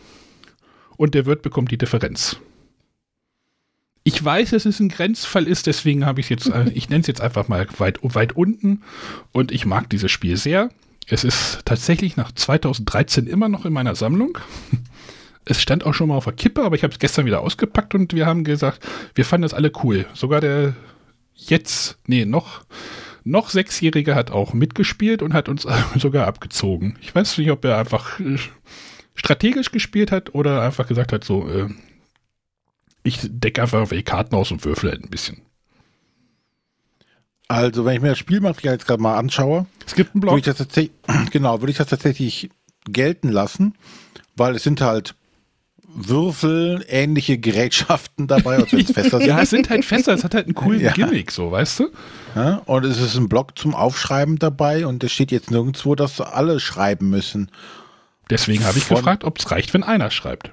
Und 0.97 1.14
der 1.14 1.26
Wirt 1.26 1.43
bekommt 1.43 1.70
die 1.70 1.78
Differenz. 1.78 2.38
Ich 4.05 4.22
weiß, 4.22 4.51
dass 4.51 4.66
es 4.66 4.80
ein 4.80 4.88
Grenzfall 4.88 5.47
ist, 5.47 5.66
deswegen 5.66 6.07
habe 6.07 6.20
ich 6.20 6.28
jetzt, 6.28 6.47
äh, 6.49 6.70
ich 6.74 6.88
nenne 6.88 7.03
es 7.03 7.07
jetzt 7.07 7.20
einfach 7.20 7.49
mal 7.49 7.66
weit, 7.78 7.99
weit 8.03 8.34
unten. 8.34 8.82
Und 9.32 9.53
ich 9.53 9.66
mag 9.66 9.90
dieses 9.90 10.11
Spiel 10.11 10.36
sehr. 10.36 10.70
Es 11.09 11.24
ist 11.24 11.61
tatsächlich 11.64 12.16
nach 12.16 12.32
2013 12.32 13.26
immer 13.26 13.48
noch 13.48 13.64
in 13.64 13.72
meiner 13.72 13.94
Sammlung. 13.94 14.38
Es 15.44 15.61
stand 15.61 15.84
auch 15.84 15.94
schon 15.94 16.09
mal 16.09 16.16
auf 16.16 16.24
der 16.24 16.34
Kippe, 16.34 16.62
aber 16.62 16.76
ich 16.76 16.84
habe 16.84 16.92
es 16.92 17.00
gestern 17.00 17.26
wieder 17.26 17.40
ausgepackt 17.40 17.94
und 17.94 18.14
wir 18.14 18.26
haben 18.26 18.44
gesagt, 18.44 18.86
wir 19.14 19.24
fanden 19.24 19.42
das 19.42 19.55
alle 19.55 19.72
cool. 19.82 20.07
Sogar 20.14 20.40
der 20.40 20.74
jetzt, 21.34 21.98
nee, 22.07 22.24
noch, 22.24 22.64
noch 23.24 23.50
Sechsjährige 23.50 24.14
hat 24.14 24.30
auch 24.30 24.53
mitgespielt 24.53 25.22
und 25.22 25.34
hat 25.34 25.48
uns 25.48 25.66
sogar 25.96 26.26
abgezogen. 26.26 26.96
Ich 27.00 27.14
weiß 27.14 27.38
nicht, 27.38 27.50
ob 27.50 27.64
er 27.64 27.78
einfach 27.78 28.20
äh, 28.20 28.38
strategisch 29.14 29.72
gespielt 29.72 30.12
hat 30.12 30.34
oder 30.34 30.62
einfach 30.62 30.86
gesagt 30.86 31.12
hat, 31.12 31.24
so, 31.24 31.48
äh, 31.48 31.68
ich 33.03 33.18
decke 33.22 33.62
einfach 33.62 33.90
welche 33.90 34.05
Karten 34.05 34.34
aus 34.34 34.53
und 34.53 34.64
würfel 34.64 34.90
halt 34.90 35.03
ein 35.03 35.11
bisschen. 35.11 35.42
Also, 37.53 37.84
wenn 37.84 37.94
ich 37.96 38.00
mir 38.00 38.09
das 38.09 38.18
Spielmaterial 38.18 38.74
jetzt 38.74 38.86
gerade 38.86 39.03
mal 39.03 39.16
anschaue, 39.18 39.66
Es 39.86 39.94
gibt 39.94 40.14
einen 40.14 40.22
würde 40.22 40.28
Blog. 40.32 40.38
ich 40.38 40.44
das 40.44 40.57
tatsächlich, 40.57 40.92
genau, 41.30 41.61
würde 41.61 41.70
ich 41.70 41.76
das 41.76 41.88
tatsächlich 41.88 42.48
gelten 42.86 43.28
lassen, 43.28 43.74
weil 44.36 44.57
es 44.57 44.62
sind 44.62 44.80
halt 44.80 45.14
Würfel, 45.94 46.82
ähnliche 46.88 47.36
Gerätschaften 47.36 48.26
dabei, 48.26 48.57
also 48.57 48.76
jetzt 48.78 48.94
Fässer 48.94 49.18
sind. 49.18 49.28
Ja, 49.28 49.40
es 49.42 49.50
sind 49.50 49.68
halt 49.68 49.84
Fässer, 49.84 50.14
es 50.14 50.24
hat 50.24 50.34
halt 50.34 50.46
einen 50.46 50.55
coolen 50.55 50.80
Ja. 50.84 50.92
Gimmick, 50.92 51.30
so, 51.30 51.50
weißt 51.50 51.80
du? 51.80 51.88
Ja, 52.34 52.62
und 52.64 52.86
es 52.86 52.98
ist 52.98 53.16
ein 53.16 53.28
Block 53.28 53.59
zum 53.59 53.74
Aufschreiben 53.74 54.38
dabei 54.38 54.86
und 54.86 55.05
es 55.05 55.12
steht 55.12 55.30
jetzt 55.30 55.50
nirgendwo, 55.50 55.94
dass 55.94 56.20
alle 56.22 56.61
schreiben 56.61 57.11
müssen. 57.11 57.50
Deswegen 58.30 58.64
habe 58.64 58.78
ich 58.78 58.84
Von- 58.84 58.96
gefragt, 58.98 59.24
ob 59.24 59.38
es 59.38 59.50
reicht, 59.50 59.74
wenn 59.74 59.82
einer 59.82 60.11
schreibt. 60.11 60.53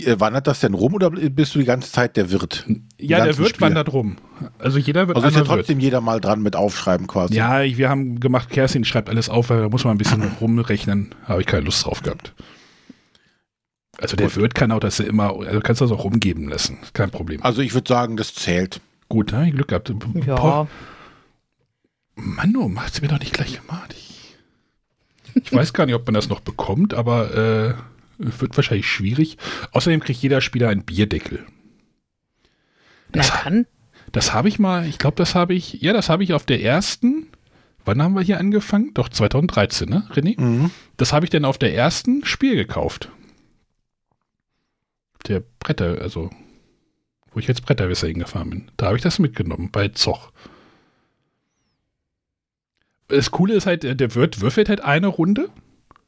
Äh, 0.00 0.20
Wandert 0.20 0.46
das 0.46 0.60
denn 0.60 0.74
rum 0.74 0.94
oder 0.94 1.10
bist 1.10 1.54
du 1.54 1.58
die 1.58 1.64
ganze 1.64 1.90
Zeit 1.92 2.16
der 2.16 2.30
Wirt? 2.30 2.66
Ja, 3.00 3.24
der 3.24 3.38
Wirt 3.38 3.50
Spiele? 3.50 3.60
wandert 3.68 3.92
rum. 3.92 4.16
Also 4.58 4.78
jeder 4.78 5.06
wird 5.08 5.16
Also 5.16 5.28
ist 5.28 5.34
ja 5.34 5.40
einmal 5.42 5.56
Wirt. 5.58 5.66
trotzdem 5.66 5.80
jeder 5.80 6.00
mal 6.00 6.20
dran 6.20 6.42
mit 6.42 6.56
Aufschreiben 6.56 7.06
quasi. 7.06 7.34
Ja, 7.34 7.62
ich- 7.62 7.78
wir 7.78 7.88
haben 7.88 8.20
gemacht, 8.20 8.50
Kerstin 8.50 8.84
schreibt 8.84 9.08
alles 9.08 9.28
auf, 9.28 9.50
weil 9.50 9.60
da 9.62 9.68
muss 9.68 9.84
man 9.84 9.94
ein 9.94 9.98
bisschen 9.98 10.22
rumrechnen. 10.40 11.14
Habe 11.24 11.40
ich 11.40 11.46
keine 11.46 11.64
Lust 11.64 11.84
drauf 11.84 12.02
gehabt. 12.02 12.34
Also 13.98 14.16
der 14.16 14.26
Gut. 14.26 14.36
Wirt 14.36 14.54
kann 14.54 14.72
auch 14.72 14.80
das 14.80 15.00
immer, 15.00 15.34
also 15.40 15.60
kannst 15.60 15.80
du 15.80 15.86
das 15.86 15.92
auch 15.92 16.04
rumgeben 16.04 16.48
lassen. 16.48 16.78
Kein 16.92 17.10
Problem. 17.10 17.42
Also 17.42 17.62
ich 17.62 17.72
würde 17.72 17.88
sagen, 17.88 18.16
das 18.18 18.34
zählt. 18.34 18.80
Gut, 19.08 19.32
ich 19.32 19.52
Glück 19.52 19.68
gehabt. 19.68 19.88
Ja, 20.26 20.34
Boah, 20.34 20.68
Mann, 22.16 22.54
oh, 22.56 22.68
macht's 22.68 23.00
mir 23.00 23.08
doch 23.08 23.18
nicht 23.20 23.32
gleich 23.32 23.60
gemacht. 23.60 23.94
Ich, 23.96 24.36
ich 25.44 25.52
weiß 25.52 25.72
gar 25.72 25.86
nicht, 25.86 25.94
ob 25.94 26.06
man 26.06 26.14
das 26.14 26.28
noch 26.28 26.40
bekommt, 26.40 26.92
aber 26.94 27.34
äh, 27.34 27.74
wird 28.18 28.56
wahrscheinlich 28.56 28.88
schwierig. 28.88 29.36
Außerdem 29.72 30.00
kriegt 30.00 30.20
jeder 30.20 30.40
Spieler 30.40 30.68
einen 30.68 30.84
Bierdeckel. 30.84 31.46
na 33.12 33.22
Das, 33.22 33.32
dann. 33.44 33.66
Das 34.12 34.32
habe 34.32 34.48
ich 34.48 34.58
mal, 34.58 34.86
ich 34.86 34.98
glaube, 34.98 35.16
das 35.16 35.34
habe 35.34 35.54
ich, 35.54 35.74
ja, 35.74 35.92
das 35.92 36.08
habe 36.08 36.24
ich 36.24 36.32
auf 36.32 36.44
der 36.46 36.62
ersten, 36.62 37.26
wann 37.84 38.02
haben 38.02 38.14
wir 38.14 38.22
hier 38.22 38.38
angefangen? 38.38 38.92
Doch, 38.94 39.08
2013, 39.08 39.88
ne, 39.88 40.08
René? 40.12 40.40
Mhm. 40.40 40.70
Das 40.96 41.12
habe 41.12 41.26
ich 41.26 41.30
dann 41.30 41.44
auf 41.44 41.58
der 41.58 41.74
ersten 41.74 42.24
Spiel 42.24 42.54
gekauft. 42.54 43.10
Der 45.26 45.42
Bretter, 45.58 46.00
also, 46.00 46.30
wo 47.32 47.40
ich 47.40 47.48
jetzt 47.48 47.66
Bretterwisser 47.66 48.06
hingefahren 48.06 48.50
bin. 48.50 48.70
Da 48.76 48.86
habe 48.86 48.96
ich 48.96 49.02
das 49.02 49.18
mitgenommen, 49.18 49.70
bei 49.70 49.88
Zoch. 49.88 50.30
Das 53.08 53.30
Coole 53.30 53.54
ist 53.54 53.66
halt, 53.66 53.82
der 53.82 54.14
Wirt 54.14 54.40
würfelt 54.40 54.68
halt 54.68 54.80
eine 54.80 55.08
Runde, 55.08 55.50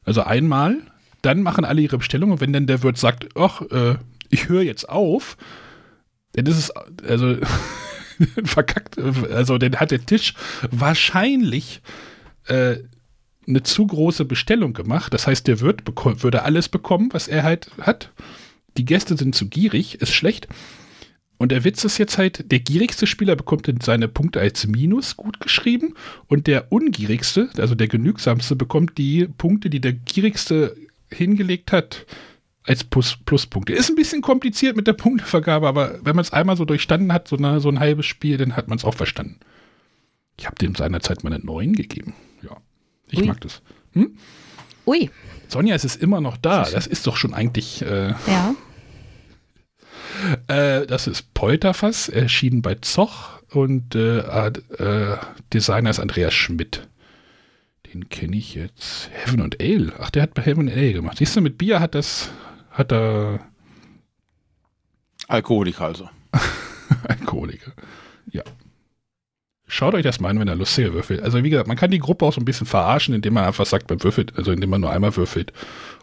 also 0.03 0.23
einmal, 0.23 0.77
dann 1.21 1.41
machen 1.41 1.65
alle 1.65 1.81
ihre 1.81 1.97
Bestellungen 1.97 2.33
und 2.33 2.41
wenn 2.41 2.53
dann 2.53 2.67
der 2.67 2.83
Wirt 2.83 2.97
sagt, 2.97 3.29
ach, 3.35 3.61
äh, 3.71 3.95
ich 4.29 4.49
höre 4.49 4.61
jetzt 4.61 4.87
auf, 4.87 5.37
dann 6.33 6.45
ist 6.45 6.57
es, 6.57 6.71
also, 6.71 7.37
verkackt, 8.43 8.97
also 8.97 9.57
dann 9.57 9.75
hat 9.75 9.91
der 9.91 10.05
Tisch 10.05 10.33
wahrscheinlich 10.71 11.81
äh, 12.45 12.77
eine 13.47 13.63
zu 13.63 13.87
große 13.87 14.25
Bestellung 14.25 14.73
gemacht. 14.73 15.13
Das 15.13 15.27
heißt, 15.27 15.47
der 15.47 15.59
Wirt 15.59 15.83
würde 16.23 16.43
alles 16.43 16.69
bekommen, 16.69 17.09
was 17.11 17.27
er 17.27 17.43
halt 17.43 17.71
hat. 17.81 18.11
Die 18.77 18.85
Gäste 18.85 19.17
sind 19.17 19.35
zu 19.35 19.47
gierig, 19.47 20.01
ist 20.01 20.13
schlecht. 20.13 20.47
Und 21.37 21.53
der 21.53 21.63
Witz 21.63 21.85
ist 21.85 21.97
jetzt 21.97 22.17
halt, 22.17 22.51
der 22.51 22.59
gierigste 22.59 23.07
Spieler 23.07 23.35
bekommt 23.35 23.67
seine 23.81 24.09
Punkte 24.09 24.41
als 24.41 24.67
Minus 24.67 25.15
gut 25.15 25.39
geschrieben 25.39 25.93
und 26.27 26.47
der 26.47 26.71
ungierigste, 26.71 27.49
also 27.57 27.75
der 27.75 27.87
genügsamste, 27.87 28.57
bekommt 28.57 28.97
die 28.97 29.25
Punkte, 29.25 29.69
die 29.69 29.79
der 29.79 29.93
gierigste 29.93 30.75
hingelegt 31.11 31.71
hat, 31.71 32.05
als 32.63 32.83
Plus 32.83 33.17
Pluspunkte. 33.25 33.73
Ist 33.73 33.89
ein 33.89 33.95
bisschen 33.95 34.21
kompliziert 34.21 34.75
mit 34.75 34.87
der 34.87 34.93
Punktevergabe, 34.93 35.67
aber 35.67 35.99
wenn 36.03 36.15
man 36.15 36.23
es 36.23 36.33
einmal 36.33 36.57
so 36.57 36.65
durchstanden 36.65 37.11
hat, 37.11 37.27
so, 37.27 37.37
eine, 37.37 37.59
so 37.59 37.69
ein 37.69 37.79
halbes 37.79 38.05
Spiel, 38.05 38.37
dann 38.37 38.55
hat 38.55 38.67
man 38.67 38.77
es 38.77 38.85
auch 38.85 38.93
verstanden. 38.93 39.39
Ich 40.37 40.45
habe 40.45 40.55
dem 40.55 40.75
seinerzeit 40.75 41.23
mal 41.23 41.33
eine 41.33 41.43
9 41.43 41.73
gegeben. 41.73 42.13
Ja, 42.43 42.57
ich 43.09 43.19
Ui. 43.19 43.27
mag 43.27 43.41
das. 43.41 43.61
Ui, 44.85 45.09
Sonja, 45.47 45.75
es 45.75 45.83
ist 45.83 46.01
immer 46.01 46.21
noch 46.21 46.37
da. 46.37 46.63
Das 46.63 46.87
ist 46.87 47.07
doch 47.07 47.17
schon 47.17 47.33
eigentlich, 47.33 47.81
äh, 47.81 48.13
ja. 48.27 48.55
äh, 50.47 50.85
das 50.85 51.07
ist 51.07 51.33
Polterfass, 51.33 52.07
erschienen 52.07 52.61
bei 52.61 52.75
Zoch 52.75 53.39
und 53.51 53.95
äh, 53.95 54.19
äh, 54.19 55.17
Designer 55.53 55.89
ist 55.89 55.99
Andreas 55.99 56.33
Schmidt. 56.33 56.87
Den 57.93 58.09
kenne 58.09 58.37
ich 58.37 58.55
jetzt. 58.55 59.09
Heaven 59.11 59.41
and 59.41 59.59
Ale. 59.61 59.93
Ach, 59.99 60.09
der 60.09 60.23
hat 60.23 60.33
bei 60.33 60.43
Heaven 60.43 60.69
and 60.69 60.77
Ale 60.77 60.93
gemacht. 60.93 61.17
Siehst 61.17 61.35
du, 61.35 61.41
mit 61.41 61.57
Bier 61.57 61.79
hat 61.79 61.95
das, 61.95 62.31
hat 62.71 62.91
er 62.91 63.39
Alkoholiker 65.29 65.85
also. 65.85 66.09
Alkoholiker. 67.07 67.71
Ja. 68.31 68.43
Schaut 69.67 69.93
euch 69.93 70.01
das 70.01 70.19
mal 70.19 70.29
an, 70.29 70.39
wenn 70.39 70.49
ihr 70.49 70.55
lustige 70.55 70.93
würfelt. 70.93 71.21
Also 71.21 71.43
wie 71.43 71.51
gesagt, 71.51 71.67
man 71.67 71.77
kann 71.77 71.91
die 71.91 71.99
Gruppe 71.99 72.25
auch 72.25 72.33
so 72.33 72.41
ein 72.41 72.45
bisschen 72.45 72.65
verarschen, 72.65 73.13
indem 73.13 73.35
man 73.35 73.45
einfach 73.45 73.67
sagt, 73.67 73.89
man 73.91 74.03
würfelt, 74.03 74.35
also 74.35 74.51
indem 74.51 74.71
man 74.71 74.81
nur 74.81 74.91
einmal 74.91 75.15
würfelt. 75.15 75.53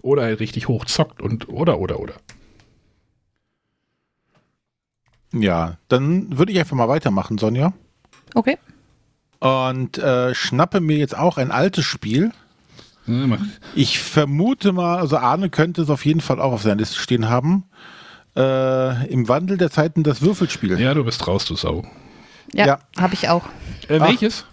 Oder 0.02 0.22
halt 0.22 0.38
richtig 0.38 0.68
hoch 0.68 0.84
zockt 0.84 1.20
und 1.20 1.48
oder, 1.48 1.80
oder, 1.80 1.98
oder. 1.98 2.14
Ja, 5.32 5.78
dann 5.88 6.38
würde 6.38 6.52
ich 6.52 6.58
einfach 6.60 6.76
mal 6.76 6.88
weitermachen, 6.88 7.36
Sonja. 7.36 7.72
Okay. 8.34 8.58
Und 9.38 9.98
äh, 9.98 10.34
schnappe 10.34 10.80
mir 10.80 10.96
jetzt 10.96 11.16
auch 11.16 11.36
ein 11.38 11.50
altes 11.50 11.84
Spiel. 11.84 12.32
Ja, 13.06 13.26
mach- 13.26 13.38
Ich 13.74 13.98
vermute 14.00 14.72
mal, 14.72 14.98
also 14.98 15.16
Arne 15.18 15.50
könnte 15.50 15.82
es 15.82 15.90
auf 15.90 16.04
jeden 16.04 16.20
Fall 16.20 16.40
auch 16.40 16.52
auf 16.52 16.62
seiner 16.62 16.76
Liste 16.76 16.98
stehen 16.98 17.28
haben. 17.28 17.64
Äh, 18.36 19.06
Im 19.10 19.28
Wandel 19.28 19.56
der 19.58 19.70
Zeiten 19.70 20.02
das 20.02 20.22
Würfelspiel. 20.22 20.78
Ja, 20.80 20.94
du 20.94 21.04
bist 21.04 21.26
raus, 21.26 21.44
du 21.44 21.54
Sau. 21.56 21.86
Ja, 22.52 22.66
Ja. 22.66 22.78
habe 22.98 23.14
ich 23.14 23.28
auch. 23.28 23.44
Äh, 23.88 23.98
Ach. 24.00 24.08
welches? 24.08 24.44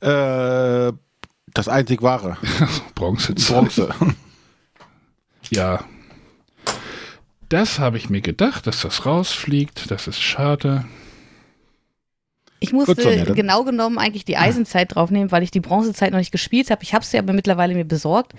Äh, 0.00 0.92
das 1.52 1.68
einzig 1.68 2.02
wahre. 2.02 2.36
Bronze. 2.94 3.34
Bronze. 3.34 3.88
Ja. 5.52 5.82
Das 7.48 7.80
habe 7.80 7.96
ich 7.96 8.08
mir 8.08 8.20
gedacht, 8.20 8.68
dass 8.68 8.82
das 8.82 9.04
rausfliegt. 9.04 9.90
Das 9.90 10.06
ist 10.06 10.20
schade. 10.20 10.84
Ich 12.62 12.72
musste 12.72 13.00
Sonja, 13.00 13.24
dann- 13.24 13.34
genau 13.34 13.64
genommen 13.64 13.98
eigentlich 13.98 14.24
die 14.26 14.36
Eisenzeit 14.36 14.94
draufnehmen, 14.94 15.32
weil 15.32 15.42
ich 15.42 15.50
die 15.50 15.60
Bronzezeit 15.60 16.12
noch 16.12 16.18
nicht 16.18 16.30
gespielt 16.32 16.70
habe. 16.70 16.82
Ich 16.82 16.92
habe 16.94 17.04
sie 17.04 17.18
aber 17.18 17.32
mittlerweile 17.32 17.74
mir 17.74 17.84
besorgt. 17.86 18.34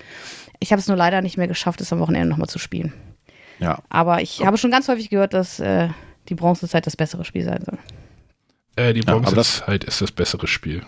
Ich 0.59 0.72
habe 0.72 0.80
es 0.80 0.88
nur 0.88 0.95
leider 0.95 1.22
nicht 1.22 1.38
mehr 1.38 1.47
geschafft, 1.47 1.82
es 1.82 1.91
am 1.91 1.99
Wochenende 1.99 2.28
nochmal 2.30 2.47
zu 2.49 2.59
spielen. 2.59 2.93
ja. 3.59 3.80
Aber 3.89 4.22
ich 4.22 4.45
habe 4.45 4.57
schon 4.57 4.69
ganz 4.72 4.88
häufig 4.88 5.09
gehört, 5.09 5.34
dass 5.34 5.59
äh, 5.59 5.89
die 6.30 6.36
Bronzezeit 6.36 6.86
das 6.86 6.95
bessere 6.95 7.26
Spiel 7.26 7.43
sein 7.43 7.63
soll. 7.65 7.80
Äh, 8.76 8.93
die 8.93 9.01
Ja, 9.01 9.07
aber 9.07 9.22
Bronze 9.22 9.36
das- 9.36 9.47
ist 9.55 9.67
halt 9.67 9.84
ist 9.86 10.01
das 10.01 10.11
bessere 10.11 10.45
Spiel. 10.47 10.84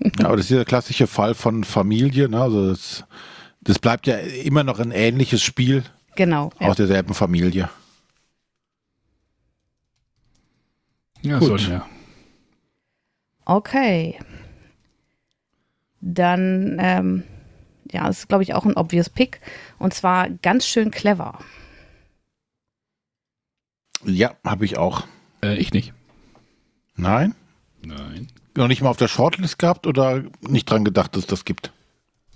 ja, 0.18 0.26
aber 0.26 0.36
das 0.36 0.50
ist 0.50 0.56
der 0.56 0.64
klassische 0.66 1.06
Fall 1.06 1.34
von 1.34 1.64
Familie. 1.64 2.28
Ne? 2.28 2.40
Also 2.40 2.68
das, 2.68 3.04
das 3.62 3.78
bleibt 3.78 4.06
ja 4.06 4.16
immer 4.18 4.62
noch 4.62 4.78
ein 4.78 4.90
ähnliches 4.90 5.42
Spiel 5.42 5.84
Genau. 6.16 6.50
Ja. 6.60 6.68
aus 6.68 6.76
derselben 6.76 7.14
Familie. 7.14 7.70
Ja, 11.22 11.38
Gut. 11.38 11.60
Sonja. 11.60 11.86
Okay. 13.44 14.18
Dann, 16.00 16.76
ähm, 16.80 17.22
ja, 17.90 18.06
das 18.06 18.20
ist, 18.20 18.28
glaube 18.28 18.42
ich, 18.42 18.54
auch 18.54 18.64
ein 18.64 18.76
obvious 18.76 19.08
Pick. 19.08 19.40
Und 19.78 19.94
zwar 19.94 20.28
ganz 20.30 20.66
schön 20.66 20.90
clever. 20.90 21.38
Ja, 24.04 24.34
habe 24.44 24.64
ich 24.64 24.76
auch. 24.76 25.06
Äh, 25.42 25.56
ich 25.56 25.72
nicht. 25.72 25.92
Nein? 26.96 27.34
Nein. 27.82 28.28
Noch 28.56 28.68
nicht 28.68 28.82
mal 28.82 28.90
auf 28.90 28.96
der 28.96 29.08
Shortlist 29.08 29.58
gehabt 29.58 29.86
oder 29.86 30.22
nicht 30.40 30.70
dran 30.70 30.84
gedacht, 30.84 31.14
dass 31.14 31.22
es 31.22 31.26
das 31.26 31.44
gibt? 31.44 31.72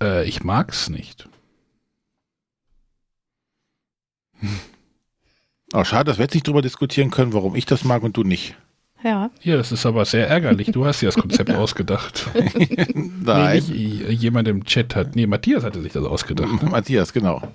Äh, 0.00 0.26
ich 0.26 0.42
mag's 0.42 0.88
nicht. 0.88 1.28
Oh, 5.72 5.84
schade, 5.84 6.04
dass 6.04 6.18
wir 6.18 6.24
jetzt 6.24 6.34
nicht 6.34 6.46
drüber 6.46 6.62
diskutieren 6.62 7.10
können, 7.10 7.32
warum 7.32 7.54
ich 7.54 7.66
das 7.66 7.84
mag 7.84 8.02
und 8.02 8.16
du 8.16 8.24
nicht. 8.24 8.56
Ja. 9.04 9.30
Ja, 9.42 9.56
das 9.56 9.70
ist 9.70 9.86
aber 9.86 10.04
sehr 10.04 10.28
ärgerlich. 10.28 10.72
Du 10.72 10.84
hast 10.84 11.00
ja 11.02 11.08
das 11.08 11.16
Konzept 11.16 11.50
ausgedacht. 11.54 12.26
Nee, 12.34 13.10
Nein. 13.24 13.56
nicht 13.56 13.68
j- 13.68 14.10
jemand 14.10 14.48
im 14.48 14.64
Chat 14.64 14.96
hat. 14.96 15.14
Nee, 15.14 15.26
Matthias 15.26 15.62
hatte 15.62 15.82
sich 15.82 15.92
das 15.92 16.04
ausgedacht. 16.04 16.62
Ne? 16.62 16.68
Matthias, 16.70 17.12
genau. 17.12 17.52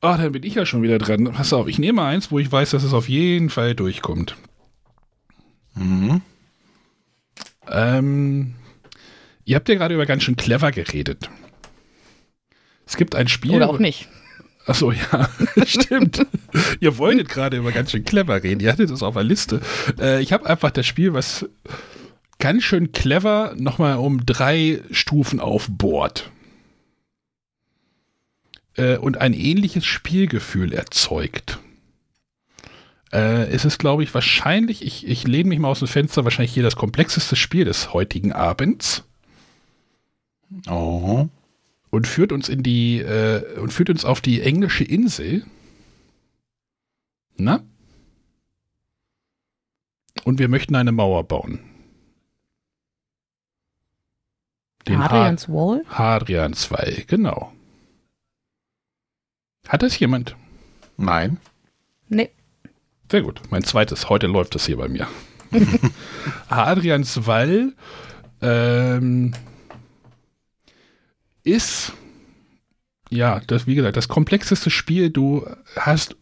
Ah, 0.00 0.18
dann 0.18 0.32
bin 0.32 0.42
ich 0.42 0.54
ja 0.54 0.66
schon 0.66 0.82
wieder 0.82 0.98
dran. 0.98 1.24
Pass 1.32 1.52
auf, 1.54 1.66
ich 1.68 1.78
nehme 1.78 2.02
eins, 2.02 2.30
wo 2.30 2.38
ich 2.38 2.50
weiß, 2.52 2.70
dass 2.70 2.82
es 2.84 2.92
auf 2.92 3.08
jeden 3.08 3.48
Fall 3.50 3.74
durchkommt. 3.74 4.36
Mhm. 5.74 6.20
Ähm, 7.70 8.54
ihr 9.44 9.56
habt 9.56 9.68
ja 9.68 9.74
gerade 9.76 9.94
über 9.94 10.04
ganz 10.06 10.22
schön 10.22 10.36
clever 10.36 10.70
geredet. 10.70 11.30
Es 12.86 12.96
gibt 12.96 13.14
ein 13.14 13.28
Spiel. 13.28 13.52
Oder 13.56 13.70
auch 13.70 13.78
nicht. 13.78 14.08
Achso, 14.66 14.92
ja, 14.92 15.28
stimmt. 15.66 16.26
Ihr 16.80 16.96
wolltet 16.98 17.28
gerade 17.28 17.58
über 17.58 17.72
ganz 17.72 17.90
schön 17.90 18.04
clever 18.04 18.42
reden. 18.42 18.60
Ihr 18.60 18.72
hattet 18.72 18.90
es 18.90 19.02
auf 19.02 19.14
der 19.14 19.24
Liste. 19.24 19.60
Äh, 19.98 20.22
ich 20.22 20.32
habe 20.32 20.46
einfach 20.46 20.70
das 20.70 20.86
Spiel, 20.86 21.12
was 21.12 21.46
ganz 22.38 22.62
schön 22.62 22.92
clever 22.92 23.54
nochmal 23.56 23.96
um 23.98 24.24
drei 24.24 24.80
Stufen 24.90 25.40
aufbohrt. 25.40 26.30
Äh, 28.76 28.96
und 28.96 29.18
ein 29.20 29.34
ähnliches 29.34 29.84
Spielgefühl 29.84 30.72
erzeugt. 30.72 31.58
Äh, 33.12 33.48
es 33.48 33.64
ist, 33.64 33.78
glaube 33.78 34.02
ich, 34.02 34.14
wahrscheinlich, 34.14 34.84
ich, 34.84 35.06
ich 35.06 35.26
lehne 35.26 35.50
mich 35.50 35.58
mal 35.58 35.68
aus 35.68 35.80
dem 35.80 35.88
Fenster, 35.88 36.24
wahrscheinlich 36.24 36.54
hier 36.54 36.62
das 36.62 36.76
komplexeste 36.76 37.36
Spiel 37.36 37.64
des 37.64 37.92
heutigen 37.92 38.32
Abends 38.32 39.04
Oh. 40.68 41.28
Und 41.94 42.08
führt 42.08 42.32
uns 42.32 42.48
in 42.48 42.64
die 42.64 42.98
äh, 42.98 43.56
und 43.60 43.72
führt 43.72 43.88
uns 43.88 44.04
auf 44.04 44.20
die 44.20 44.42
englische 44.42 44.82
Insel. 44.82 45.44
Na? 47.36 47.62
Und 50.24 50.40
wir 50.40 50.48
möchten 50.48 50.74
eine 50.74 50.90
Mauer 50.90 51.22
bauen. 51.22 51.60
Den 54.88 55.00
Adrians 55.00 55.48
Wall? 55.48 55.84
Ha 55.88 55.98
Hadrian 55.98 56.54
2, 56.54 57.04
genau. 57.06 57.52
Hat 59.68 59.82
das 59.82 59.96
jemand? 59.98 60.36
Nein. 60.96 61.38
Nee. 62.08 62.30
Sehr 63.08 63.22
gut. 63.22 63.40
Mein 63.50 63.62
zweites. 63.62 64.08
Heute 64.08 64.26
läuft 64.26 64.56
das 64.56 64.66
hier 64.66 64.78
bei 64.78 64.88
mir. 64.88 65.06
Adrians 66.48 67.26
Wall 67.26 67.72
ähm, 68.42 69.32
ist, 71.44 71.92
ja, 73.10 73.40
das, 73.46 73.66
wie 73.66 73.74
gesagt, 73.74 73.96
das 73.96 74.08
komplexeste 74.08 74.70
Spiel. 74.70 75.10
Du 75.10 75.46
hast, 75.76 76.16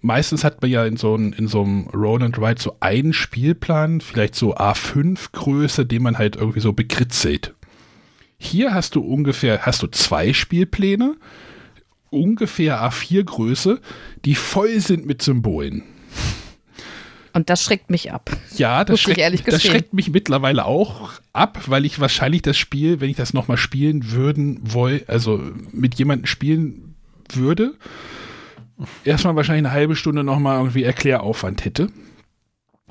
meistens 0.00 0.44
hat 0.44 0.62
man 0.62 0.70
ja 0.70 0.84
in 0.84 0.96
so, 0.96 1.16
ein, 1.16 1.32
in 1.32 1.48
so 1.48 1.62
einem 1.62 1.88
Roll 1.88 2.22
and 2.22 2.38
Ride 2.38 2.60
so 2.60 2.76
einen 2.80 3.12
Spielplan, 3.12 4.00
vielleicht 4.00 4.34
so 4.34 4.54
A5-Größe, 4.54 5.84
den 5.84 6.02
man 6.02 6.18
halt 6.18 6.36
irgendwie 6.36 6.60
so 6.60 6.72
bekritzelt. 6.72 7.54
Hier 8.38 8.74
hast 8.74 8.94
du 8.94 9.00
ungefähr, 9.00 9.62
hast 9.62 9.82
du 9.82 9.86
zwei 9.86 10.32
Spielpläne, 10.32 11.16
ungefähr 12.10 12.82
A4-Größe, 12.82 13.80
die 14.24 14.34
voll 14.34 14.80
sind 14.80 15.06
mit 15.06 15.22
Symbolen. 15.22 15.82
Und 17.34 17.50
das 17.50 17.64
schreckt 17.64 17.90
mich 17.90 18.12
ab. 18.12 18.30
Ja, 18.56 18.84
das, 18.84 19.00
schreckt, 19.00 19.48
das 19.48 19.64
schreckt, 19.64 19.92
mich 19.92 20.10
mittlerweile 20.10 20.64
auch 20.64 21.10
ab, 21.32 21.62
weil 21.66 21.84
ich 21.84 21.98
wahrscheinlich 21.98 22.42
das 22.42 22.56
Spiel, 22.56 23.00
wenn 23.00 23.10
ich 23.10 23.16
das 23.16 23.34
nochmal 23.34 23.56
spielen 23.56 24.12
würden, 24.12 24.60
woll, 24.62 25.02
also 25.08 25.42
mit 25.72 25.96
jemandem 25.96 26.26
spielen 26.26 26.94
würde, 27.32 27.74
erstmal 29.04 29.34
wahrscheinlich 29.34 29.66
eine 29.66 29.74
halbe 29.74 29.96
Stunde 29.96 30.22
nochmal 30.22 30.58
irgendwie 30.58 30.84
Erkläraufwand 30.84 31.64
hätte 31.64 31.90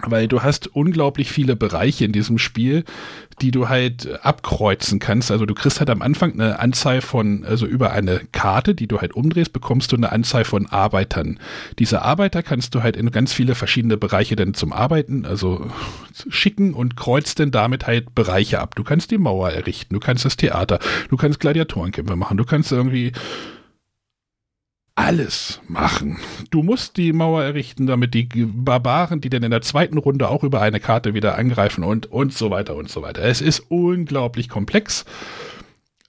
weil 0.02 0.28
du 0.28 0.42
hast 0.42 0.68
unglaublich 0.68 1.32
viele 1.32 1.56
Bereiche 1.56 2.06
in 2.06 2.12
diesem 2.12 2.38
Spiel, 2.38 2.84
die 3.42 3.52
du 3.52 3.70
halt 3.70 4.24
abkreuzen 4.24 5.00
kannst. 5.00 5.32
Also 5.32 5.46
du 5.46 5.54
kriegst 5.54 5.80
halt 5.80 5.90
am 5.90 6.02
Anfang 6.02 6.34
eine 6.34 6.60
Anzahl 6.60 7.02
von, 7.02 7.46
also 7.46 7.66
über 7.66 7.92
eine 7.92 8.22
Karte, 8.32 8.74
die 8.74 8.88
du 8.88 9.02
halt 9.02 9.14
umdrehst, 9.14 9.54
bekommst 9.54 9.92
du 9.92 9.96
eine 9.96 10.12
Anzahl 10.12 10.46
von 10.46 10.68
Arbeitern. 10.68 11.40
Diese 11.80 12.02
Arbeiter 12.02 12.42
kannst 12.42 12.74
du 12.76 12.84
halt 12.84 12.98
in 12.98 13.12
ganz 13.12 13.34
viele 13.34 13.56
verschiedene 13.56 13.98
Bereiche 13.98 14.36
dann 14.36 14.54
zum 14.54 14.74
Arbeiten, 14.74 15.26
also 15.26 15.68
schicken 16.28 16.74
und 16.74 16.98
kreuzt 16.98 17.40
dann 17.40 17.52
damit 17.52 17.86
halt 17.86 18.16
Bereiche 18.16 18.60
ab. 18.60 18.76
Du 18.76 18.84
kannst 18.84 19.12
die 19.12 19.18
Mauer 19.18 19.52
errichten, 19.52 19.94
du 19.94 20.00
kannst 20.00 20.26
das 20.26 20.38
Theater, 20.38 20.80
du 21.10 21.18
kannst 21.18 21.40
Gladiatorenkämpfe 21.40 22.16
machen, 22.16 22.38
du 22.38 22.46
kannst 22.46 22.72
irgendwie 22.72 23.14
alles 24.96 25.60
machen. 25.68 26.20
Du 26.52 26.62
musst 26.62 26.98
die 26.98 27.14
Mauer 27.14 27.44
errichten, 27.44 27.88
damit 27.88 28.14
die 28.14 28.28
Barbaren, 28.46 29.22
die 29.22 29.30
dann 29.30 29.44
in 29.44 29.52
der 29.52 29.62
zweiten 29.62 29.98
Runde 29.98 30.30
auch 30.30 30.44
über 30.44 30.62
eine 30.62 30.80
Karte 30.80 31.14
wieder 31.14 31.38
angreifen 31.38 31.84
und, 31.84 32.12
und 32.12 32.34
so 32.34 32.52
weiter 32.52 32.76
und 32.76 32.90
so 32.90 33.02
weiter. 33.02 33.24
Es 33.24 33.42
ist 33.42 33.60
unglaublich 33.70 34.50
komplex. 34.50 35.06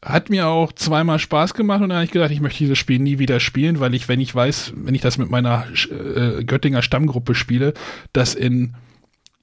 Hat 0.02 0.28
mir 0.28 0.48
auch 0.48 0.72
zweimal 0.72 1.18
Spaß 1.18 1.54
gemacht 1.54 1.80
und 1.80 1.88
da 1.88 1.94
habe 1.94 2.04
ich 2.04 2.10
gedacht, 2.10 2.30
ich 2.30 2.42
möchte 2.42 2.58
dieses 2.58 2.76
Spiel 2.76 2.98
nie 2.98 3.18
wieder 3.18 3.40
spielen, 3.40 3.80
weil 3.80 3.94
ich, 3.94 4.06
wenn 4.08 4.20
ich 4.20 4.34
weiß, 4.34 4.74
wenn 4.76 4.94
ich 4.94 5.00
das 5.00 5.16
mit 5.16 5.30
meiner 5.30 5.66
äh, 5.90 6.44
Göttinger 6.44 6.82
Stammgruppe 6.82 7.34
spiele, 7.34 7.72
das 8.12 8.34
in 8.34 8.74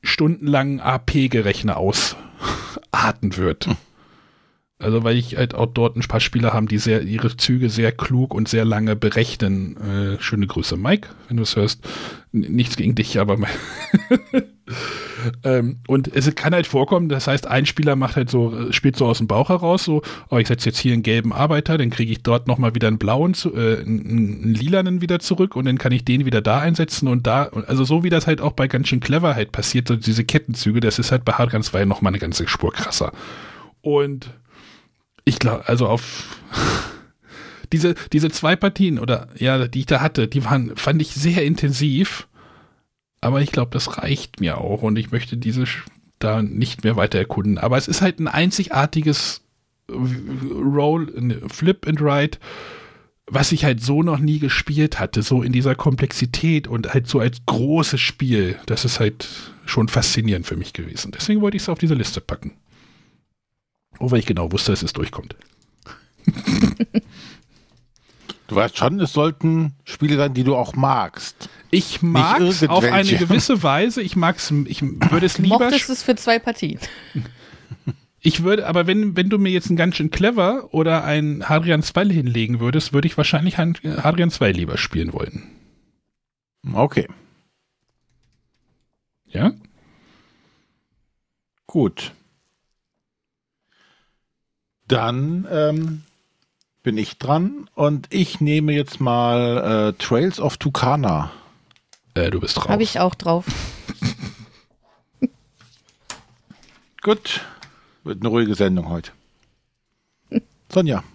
stundenlangen 0.04 0.80
AP-Gerechner 0.80 1.78
ausarten 1.78 3.38
wird. 3.38 3.70
Also 4.82 5.04
weil 5.04 5.18
ich 5.18 5.38
halt 5.38 5.56
auch 5.56 5.68
dort 5.68 5.96
ein 5.96 6.02
paar 6.02 6.20
Spieler 6.20 6.54
haben, 6.54 6.68
die 6.68 6.78
sehr 6.78 7.04
ihre 7.04 7.36
Züge 7.38 7.70
sehr 7.70 7.92
klug 7.92 8.34
und 8.34 8.48
sehr 8.48 8.66
lange 8.66 8.96
berechnen. 8.96 9.78
Äh, 9.78 10.22
schöne 10.22 10.48
Grüße, 10.48 10.78
Mike, 10.78 11.10
wenn 11.28 11.38
du 11.38 11.44
es 11.44 11.56
hörst. 11.56 11.88
N 12.34 12.42
nichts 12.42 12.78
gegen 12.78 12.96
dich, 12.96 13.20
aber 13.20 13.38
ähm, 15.44 15.80
und 15.88 16.14
es 16.16 16.34
kann 16.36 16.54
halt 16.54 16.68
vorkommen, 16.68 17.10
das 17.10 17.28
heißt, 17.28 17.48
ein 17.48 17.66
Spieler 17.66 17.96
macht 17.96 18.16
halt 18.16 18.30
so, 18.30 18.72
spielt 18.72 18.96
so 18.96 19.06
aus 19.06 19.18
dem 19.18 19.28
Bauch 19.28 19.50
heraus, 19.50 19.84
so, 19.84 20.02
oh, 20.30 20.38
ich 20.38 20.48
setze 20.48 20.70
jetzt 20.70 20.80
hier 20.80 20.94
einen 20.94 21.04
gelben 21.04 21.34
Arbeiter, 21.34 21.78
dann 21.78 21.90
kriege 21.90 22.12
ich 22.12 22.24
dort 22.24 22.48
nochmal 22.48 22.74
wieder 22.74 22.88
einen 22.88 22.98
blauen, 22.98 23.36
äh, 23.46 23.82
einen, 23.82 24.06
einen 24.06 24.54
lilanen 24.54 25.02
wieder 25.02 25.20
zurück 25.20 25.56
und 25.56 25.66
dann 25.66 25.78
kann 25.78 25.92
ich 25.92 26.06
den 26.06 26.26
wieder 26.26 26.42
da 26.42 26.60
einsetzen 26.60 27.08
und 27.08 27.28
da, 27.28 27.50
also 27.68 27.84
so 27.84 28.04
wie 28.04 28.10
das 28.10 28.28
halt 28.28 28.42
auch 28.42 28.54
bei 28.54 28.68
ganz 28.68 28.88
schön 28.88 29.00
clever 29.00 29.36
halt 29.36 29.52
passiert, 29.52 29.88
so 29.88 29.96
diese 29.96 30.24
Kettenzüge, 30.24 30.80
das 30.80 31.00
ist 31.00 31.12
halt 31.12 31.26
bei 31.26 31.34
Hard 31.34 31.52
Guns 31.52 31.68
2 31.68 31.86
nochmal 31.86 32.12
eine 32.12 32.20
ganze 32.20 32.48
Spur 32.48 32.72
krasser. 32.72 33.12
Und 33.82 34.30
ich 35.26 35.40
glaube, 35.40 35.68
also 35.68 35.88
auf 35.88 36.40
diese, 37.72 37.96
diese 38.12 38.30
zwei 38.30 38.56
Partien 38.56 39.00
oder 39.00 39.28
ja, 39.38 39.68
die 39.68 39.80
ich 39.80 39.86
da 39.86 40.02
hatte, 40.02 40.28
die 40.28 40.46
waren, 40.46 40.76
fand 40.76 41.02
ich 41.02 41.14
sehr 41.14 41.44
intensiv. 41.44 42.28
Aber 43.22 43.42
ich 43.42 43.52
glaube, 43.52 43.72
das 43.72 43.98
reicht 43.98 44.40
mir 44.40 44.58
auch 44.58 44.82
und 44.82 44.98
ich 44.98 45.12
möchte 45.12 45.38
diese 45.38 45.66
da 46.18 46.42
nicht 46.42 46.84
mehr 46.84 46.96
weiter 46.96 47.20
erkunden. 47.20 47.58
Aber 47.58 47.78
es 47.78 47.88
ist 47.88 48.02
halt 48.02 48.20
ein 48.20 48.28
einzigartiges 48.28 49.42
Roll, 49.90 51.42
Flip 51.50 51.88
and 51.88 52.02
Ride, 52.02 52.38
was 53.28 53.52
ich 53.52 53.64
halt 53.64 53.82
so 53.82 54.04
noch 54.04 54.20
nie 54.20 54.40
gespielt 54.40 55.00
hatte, 55.00 55.22
so 55.22 55.42
in 55.42 55.52
dieser 55.52 55.76
Komplexität 55.76 56.68
und 56.68 56.94
halt 56.94 57.08
so 57.08 57.20
als 57.20 57.46
großes 57.46 58.00
Spiel. 58.00 58.60
Das 58.66 58.86
ist 58.86 59.00
halt 59.00 59.28
schon 59.66 59.88
faszinierend 59.88 60.46
für 60.46 60.58
mich 60.58 60.74
gewesen. 60.74 61.12
Deswegen 61.12 61.42
wollte 61.42 61.58
ich 61.58 61.64
es 61.64 61.70
auf 61.70 61.80
diese 61.80 61.96
Liste 61.96 62.22
packen. 62.22 62.54
Oh, 64.02 64.10
weil 64.10 64.20
ich 64.20 64.26
genau 64.26 64.52
wusste, 64.52 64.72
dass 64.72 64.82
es 64.82 64.94
durchkommt. 64.94 65.36
Du 68.48 68.58
weißt 68.58 68.78
schon, 68.78 69.00
es 69.00 69.14
sollten 69.14 69.76
Spiele 69.86 70.18
sein, 70.18 70.34
die 70.34 70.44
du 70.44 70.58
auch 70.58 70.76
magst. 70.76 71.48
Ich 71.70 72.02
mag 72.02 72.42
es 72.42 72.68
auf 72.68 72.84
eine 72.84 73.16
gewisse 73.16 73.64
Weise. 73.64 74.02
Ich 74.02 74.18
mag's, 74.18 74.52
ich 74.66 74.82
würde 74.82 75.26
es 75.26 75.38
lieber. 75.38 75.60
Mochtest 75.60 75.90
es 75.90 76.04
für 76.04 76.16
zwei 76.18 76.38
Partien. 76.38 76.78
Ich 78.24 78.44
würde, 78.44 78.68
aber 78.68 78.86
wenn, 78.86 79.16
wenn 79.16 79.30
du 79.30 79.40
mir 79.40 79.52
jetzt 79.52 79.72
ein 79.72 79.76
ganz 79.78 79.96
schön 79.96 80.12
clever 80.12 80.74
oder 80.74 81.04
ein 81.04 81.50
Hadrian 81.50 81.82
2 81.82 82.06
hinlegen 82.10 82.60
würdest, 82.60 82.94
würde 82.94 83.08
ich 83.08 83.18
wahrscheinlich 83.18 83.58
Hadrian 83.58 84.30
2 84.30 84.52
lieber 84.52 84.78
spielen 84.78 85.12
wollen. 85.12 85.48
Okay. 86.72 87.08
Ja? 89.28 89.54
Gut. 91.66 92.12
Dann 94.92 95.48
ähm, 95.50 96.04
bin 96.84 96.98
ich 96.98 97.18
dran 97.18 97.70
und 97.76 98.08
ich 98.10 98.42
nehme 98.42 98.74
jetzt 98.74 99.00
mal 99.00 99.94
äh, 99.98 100.04
Trails 100.04 100.42
of 100.42 100.58
Tucana. 100.58 101.32
Äh, 102.14 102.30
du 102.30 102.42
bist 102.42 102.58
drauf. 102.58 102.68
Habe 102.68 102.84
ich 102.84 103.00
auch 103.00 103.16
drauf. 103.16 103.46
Gut. 107.02 107.40
Wird 108.04 108.20
eine 108.20 108.28
ruhige 108.28 108.54
Sendung 108.54 108.90
heute. 108.90 109.12
Sonja. 110.70 111.06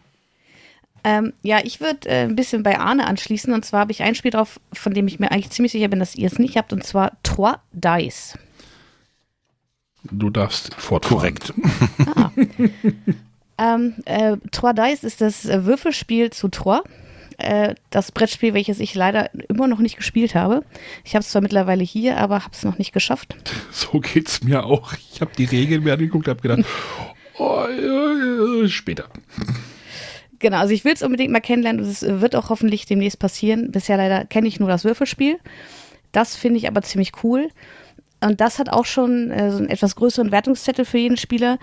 Ähm, 1.05 1.35
ja, 1.43 1.61
ich 1.63 1.79
würde 1.79 2.09
äh, 2.09 2.23
ein 2.23 2.35
bisschen 2.35 2.63
bei 2.63 2.79
Arne 2.79 3.07
anschließen. 3.07 3.53
Und 3.53 3.67
zwar 3.67 3.81
habe 3.81 3.93
ich 3.93 4.03
ein 4.03 4.15
Spiel 4.15 4.31
drauf, 4.31 4.59
von 4.73 4.95
dem 4.95 5.07
ich 5.07 5.19
mir 5.19 5.31
eigentlich 5.31 5.51
ziemlich 5.51 5.73
sicher 5.73 5.89
bin, 5.89 5.99
dass 5.99 6.15
ihr 6.15 6.29
es 6.29 6.39
nicht 6.39 6.57
habt. 6.57 6.73
Und 6.73 6.83
zwar 6.83 7.13
Trois 7.23 7.57
Dice. 7.73 8.39
Du 10.05 10.31
darfst 10.31 10.73
fortfahren. 10.77 11.19
Korrekt. 11.19 11.53
Ah. 12.15 12.31
Ähm, 13.59 13.95
äh, 14.05 14.37
Trois 14.53 14.73
Dice 14.73 15.05
ist 15.05 15.21
das 15.21 15.47
äh, 15.47 15.65
Würfelspiel 15.65 16.31
zu 16.31 16.49
Trois. 16.49 16.83
Äh, 17.39 17.75
das 17.91 18.13
Brettspiel, 18.13 18.55
welches 18.55 18.81
ich 18.81 18.95
leider 18.95 19.31
immer 19.49 19.67
noch 19.67 19.79
nicht 19.79 19.97
gespielt 19.97 20.35
habe. 20.35 20.63
Ich 21.05 21.15
habe 21.15 21.23
es 21.23 21.29
zwar 21.31 21.43
mittlerweile 21.43 21.85
hier, 21.85 22.17
aber 22.17 22.45
habe 22.45 22.55
es 22.55 22.65
noch 22.65 22.79
nicht 22.79 22.93
geschafft. 22.93 23.37
So 23.73 24.01
geht's 24.01 24.43
mir 24.43 24.65
auch. 24.65 24.95
Ich 25.13 25.21
habe 25.21 25.33
die 25.37 25.45
Regeln 25.45 25.85
mir 25.85 25.93
angeguckt, 25.93 26.29
habe 26.29 26.41
gedacht, 26.41 26.65
oh, 27.39 27.65
äh, 27.67 28.69
später. 28.69 29.05
Genau, 30.39 30.59
also 30.59 30.73
ich 30.73 30.85
will 30.85 30.95
es 30.95 31.03
unbedingt 31.03 31.31
mal 31.31 31.41
kennenlernen 31.41 31.85
und 31.85 31.91
es 31.91 32.03
wird 32.03 32.35
auch 32.37 32.49
hoffentlich 32.49 32.87
demnächst 32.87 33.19
passieren. 33.19 33.71
Bisher 33.71 33.99
leider 33.99 34.25
kenne 34.25 34.49
ich 34.49 34.59
nur 34.59 34.69
das 34.69 34.85
Würfelspiel. 34.85 35.39
Das 36.13 36.37
finde 36.37 36.59
ich 36.59 36.69
aber 36.69 36.83
ziemlich 36.83 37.13
cool. 37.23 37.51
Und 38.27 38.41
das 38.41 38.59
hat 38.59 38.69
auch 38.69 38.85
schon 38.85 39.31
äh, 39.31 39.51
so 39.51 39.59
einen 39.59 39.69
etwas 39.69 39.97
größeren 39.97 40.33
Wertungszettel 40.33 40.85
für 40.85 40.99
jeden 40.99 41.17
Spieler, 41.17 41.59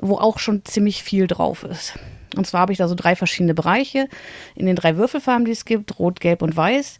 wo 0.00 0.16
auch 0.16 0.38
schon 0.38 0.64
ziemlich 0.64 1.02
viel 1.02 1.26
drauf 1.26 1.64
ist. 1.64 1.94
Und 2.36 2.46
zwar 2.46 2.62
habe 2.62 2.72
ich 2.72 2.78
da 2.78 2.88
so 2.88 2.94
drei 2.94 3.16
verschiedene 3.16 3.54
Bereiche 3.54 4.08
in 4.54 4.66
den 4.66 4.76
drei 4.76 4.96
Würfelfarben, 4.96 5.44
die 5.44 5.52
es 5.52 5.64
gibt, 5.64 5.98
rot, 5.98 6.20
gelb 6.20 6.42
und 6.42 6.56
weiß. 6.56 6.98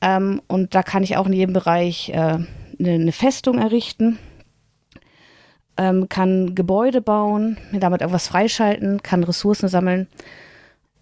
Ähm, 0.00 0.40
und 0.46 0.74
da 0.74 0.82
kann 0.82 1.02
ich 1.02 1.16
auch 1.16 1.26
in 1.26 1.32
jedem 1.32 1.52
Bereich 1.52 2.10
äh, 2.10 2.14
eine, 2.14 2.48
eine, 2.78 3.12
Festung 3.12 3.58
errichten, 3.58 4.18
ähm, 5.76 6.08
kann 6.08 6.54
Gebäude 6.54 7.00
bauen, 7.00 7.58
mir 7.70 7.80
damit 7.80 8.00
irgendwas 8.00 8.28
freischalten, 8.28 9.02
kann 9.02 9.24
Ressourcen 9.24 9.68
sammeln. 9.68 10.08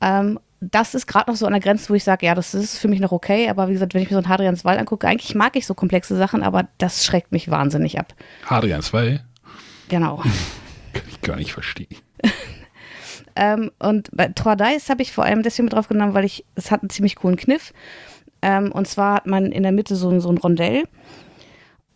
Ähm, 0.01 0.39
das 0.71 0.95
ist 0.95 1.07
gerade 1.07 1.31
noch 1.31 1.37
so 1.37 1.47
an 1.47 1.53
der 1.53 1.61
Grenze, 1.61 1.91
wo 1.91 1.95
ich 1.95 2.05
sage, 2.05 2.27
ja, 2.27 2.35
das 2.35 2.55
ist 2.55 2.79
für 2.79 2.89
mich 2.89 3.01
noch 3.01 3.13
okay. 3.13 3.49
Aber 3.49 3.69
wie 3.69 3.73
gesagt, 3.73 3.95
wenn 3.95 4.03
ich 4.03 4.11
mir 4.11 4.17
so 4.17 4.23
einen 4.23 4.29
Hadrians 4.29 4.65
Wall 4.65 4.79
angucke, 4.79 5.07
eigentlich 5.07 5.35
mag 5.35 5.57
ich 5.57 5.67
so 5.67 5.75
komplexe 5.75 6.17
Sachen, 6.17 6.43
aber 6.43 6.69
das 6.79 7.05
schreckt 7.05 7.33
mich 7.33 7.51
wahnsinnig 7.51 7.99
ab. 7.99 8.15
Hadrians 8.45 8.93
Wall? 8.93 9.25
Genau. 9.89 10.17
Kann 10.93 11.05
ich 11.09 11.21
gar 11.21 11.37
nicht 11.37 11.53
verstehen. 11.53 11.95
ähm, 13.37 13.71
und 13.79 14.09
bei 14.13 14.29
Trois 14.29 14.57
Dice 14.57 14.89
habe 14.89 15.03
ich 15.03 15.13
vor 15.13 15.25
allem 15.25 15.43
deswegen 15.43 15.67
mit 15.67 15.75
drauf 15.75 15.89
genommen, 15.89 16.15
weil 16.15 16.25
ich, 16.25 16.45
es 16.55 16.71
hat 16.71 16.83
einen 16.83 16.91
ziemlich 16.91 17.17
coolen 17.17 17.37
Kniff. 17.37 17.73
Ähm, 18.43 18.73
und 18.73 18.89
zwar 18.89 19.17
hat 19.17 19.27
man 19.27 19.53
in 19.53 19.63
der 19.63 19.73
Mitte 19.73 19.97
so, 19.97 20.19
so 20.21 20.31
ein 20.31 20.39
Rondell. 20.39 20.85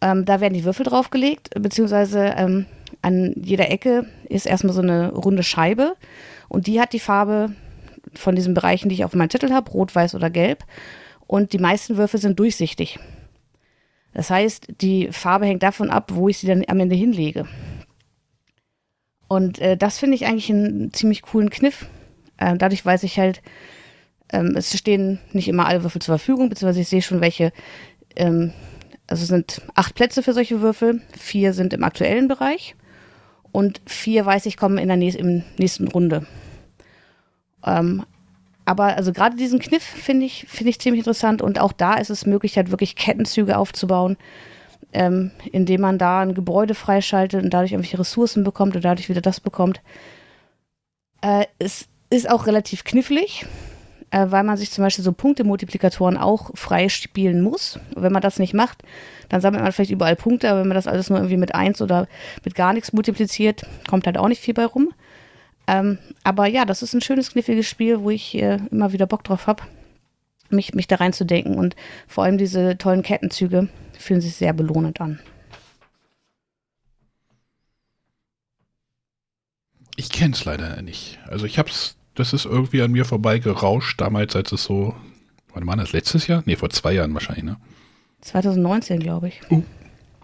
Ähm, 0.02 0.24
da 0.24 0.40
werden 0.40 0.54
die 0.54 0.64
Würfel 0.64 0.86
draufgelegt, 0.86 1.50
beziehungsweise 1.60 2.34
ähm, 2.36 2.66
an 3.02 3.34
jeder 3.36 3.70
Ecke 3.70 4.06
ist 4.28 4.46
erstmal 4.46 4.72
so 4.72 4.80
eine 4.82 5.12
runde 5.12 5.42
Scheibe. 5.42 5.96
Und 6.48 6.66
die 6.66 6.80
hat 6.80 6.92
die 6.92 7.00
Farbe 7.00 7.54
von 8.14 8.34
diesen 8.34 8.54
Bereichen, 8.54 8.88
die 8.88 8.94
ich 8.94 9.04
auf 9.04 9.14
meinem 9.14 9.28
Titel 9.28 9.52
habe, 9.52 9.70
rot, 9.70 9.94
weiß 9.94 10.14
oder 10.14 10.30
gelb. 10.30 10.64
Und 11.26 11.52
die 11.52 11.58
meisten 11.58 11.96
Würfel 11.96 12.20
sind 12.20 12.38
durchsichtig. 12.38 12.98
Das 14.12 14.30
heißt, 14.30 14.68
die 14.80 15.08
Farbe 15.12 15.46
hängt 15.46 15.62
davon 15.62 15.90
ab, 15.90 16.11
wo 16.12 16.28
ich 16.28 16.38
sie 16.38 16.46
dann 16.46 16.64
am 16.66 16.80
Ende 16.80 16.96
hinlege. 16.96 17.46
Und 19.28 19.61
äh, 19.61 19.76
das 19.76 19.98
finde 19.98 20.16
ich 20.16 20.26
eigentlich 20.26 20.50
einen 20.50 20.92
ziemlich 20.92 21.22
coolen 21.22 21.50
Kniff. 21.50 21.86
Äh, 22.36 22.56
dadurch 22.56 22.84
weiß 22.84 23.04
ich 23.04 23.18
halt, 23.18 23.42
ähm, 24.32 24.56
es 24.56 24.76
stehen 24.76 25.20
nicht 25.32 25.48
immer 25.48 25.66
alle 25.66 25.84
Würfel 25.84 26.02
zur 26.02 26.18
Verfügung, 26.18 26.48
beziehungsweise 26.48 26.80
ich 26.80 26.88
sehe 26.88 27.02
schon 27.02 27.20
welche. 27.20 27.52
Ähm, 28.16 28.52
also 29.06 29.22
es 29.22 29.28
sind 29.28 29.62
acht 29.74 29.94
Plätze 29.94 30.22
für 30.22 30.32
solche 30.32 30.61
Würfel, 30.61 31.00
vier 31.16 31.52
sind 31.52 31.72
im 31.72 31.84
aktuellen 31.84 32.28
Bereich 32.28 32.76
und 33.52 33.80
vier 33.86 34.24
weiß 34.24 34.46
ich 34.46 34.56
kommen 34.56 34.78
in 34.78 34.88
der 34.88 34.96
nächsten 34.96 35.88
Runde. 35.88 36.26
Ähm, 37.64 38.04
aber 38.64 38.96
also 38.96 39.12
gerade 39.12 39.36
diesen 39.36 39.58
Kniff 39.58 39.82
finde 39.82 40.26
ich, 40.26 40.46
finde 40.48 40.70
ich 40.70 40.80
ziemlich 40.80 41.00
interessant 41.00 41.42
und 41.42 41.58
auch 41.61 41.72
da 41.72 41.94
ist 41.94 42.11
es 42.11 42.26
möglich, 42.26 42.56
halt 42.56 42.70
wirklich 42.70 42.96
Kettenzüge 42.96 43.56
aufzubauen. 43.58 44.16
ähm, 44.92 45.30
indem 45.52 45.82
man 45.82 45.98
da 45.98 46.20
ein 46.20 46.34
Gebäude 46.34 46.74
freischaltet 46.74 47.42
und 47.42 47.50
dadurch 47.50 47.72
irgendwelche 47.72 47.98
Ressourcen 47.98 48.44
bekommt 48.44 48.74
und 48.76 48.84
dadurch 48.84 49.08
wieder 49.08 49.20
das 49.20 49.40
bekommt. 49.40 49.80
Äh, 51.20 51.46
es 51.58 51.88
ist 52.11 52.28
auch 52.28 52.46
relativ 52.46 52.84
knifflig, 52.84 53.46
äh, 54.11 54.26
weil 54.30 54.42
man 54.42 54.56
sich 54.56 54.70
zum 54.70 54.82
Beispiel 54.82 55.04
so 55.04 55.12
Punktemultiplikatoren 55.12 56.16
auch 56.16 56.50
freispielen 56.54 57.40
muss. 57.42 57.78
Wenn 57.94 58.12
man 58.12 58.22
das 58.22 58.38
nicht 58.38 58.54
macht, 58.54 58.82
dann 59.28 59.40
sammelt 59.40 59.62
man 59.62 59.72
vielleicht 59.72 59.92
überall 59.92 60.16
Punkte, 60.16 60.50
aber 60.50 60.61
wenn 60.61 60.68
man 60.68 60.74
das 60.74 60.88
alles 60.88 61.08
nur 61.08 61.18
irgendwie 61.18 61.36
mit 61.36 61.54
eins 61.54 61.80
oder 61.80 62.08
mit 62.44 62.54
gar 62.54 62.72
nichts 62.72 62.92
multipliziert, 62.92 63.64
kommt 63.88 64.06
halt 64.06 64.18
auch 64.18 64.28
nicht 64.28 64.42
viel 64.42 64.54
bei 64.54 64.64
rum. 64.66 64.92
Ähm, 65.70 65.98
aber 66.24 66.46
ja, 66.46 66.64
das 66.64 66.82
ist 66.82 66.94
ein 66.94 67.00
schönes, 67.00 67.30
kniffliges 67.30 67.68
Spiel, 67.68 68.00
wo 68.00 68.10
ich 68.10 68.34
äh, 68.34 68.58
immer 68.72 68.92
wieder 68.92 69.06
Bock 69.06 69.22
drauf 69.22 69.46
habe, 69.46 69.62
mich, 70.48 70.74
mich 70.74 70.88
da 70.88 70.96
reinzudenken. 70.96 71.54
Und 71.54 71.76
vor 72.08 72.24
allem 72.24 72.38
diese 72.38 72.76
tollen 72.76 73.04
Kettenzüge 73.04 73.68
fühlen 73.96 74.20
sich 74.20 74.34
sehr 74.34 74.52
belohnend 74.52 75.00
an. 75.00 75.20
Ich 79.94 80.10
kenne 80.10 80.34
es 80.34 80.44
leider 80.44 80.82
nicht. 80.82 81.20
Also 81.28 81.46
ich 81.46 81.56
hab's, 81.56 81.94
das 82.16 82.32
ist 82.32 82.46
irgendwie 82.46 82.82
an 82.82 82.90
mir 82.90 83.04
vorbei 83.04 83.38
gerauscht, 83.38 84.00
damals, 84.00 84.34
als 84.34 84.50
es 84.50 84.64
so, 84.64 84.96
wann 85.54 85.66
war 85.68 85.76
das, 85.76 85.92
letztes 85.92 86.26
Jahr? 86.26 86.42
Nee, 86.46 86.56
vor 86.56 86.70
zwei 86.70 86.94
Jahren 86.94 87.14
wahrscheinlich, 87.14 87.44
ne? 87.44 87.58
2019, 88.22 88.98
glaube 88.98 89.28
ich. 89.28 89.40
Uh. 89.50 89.62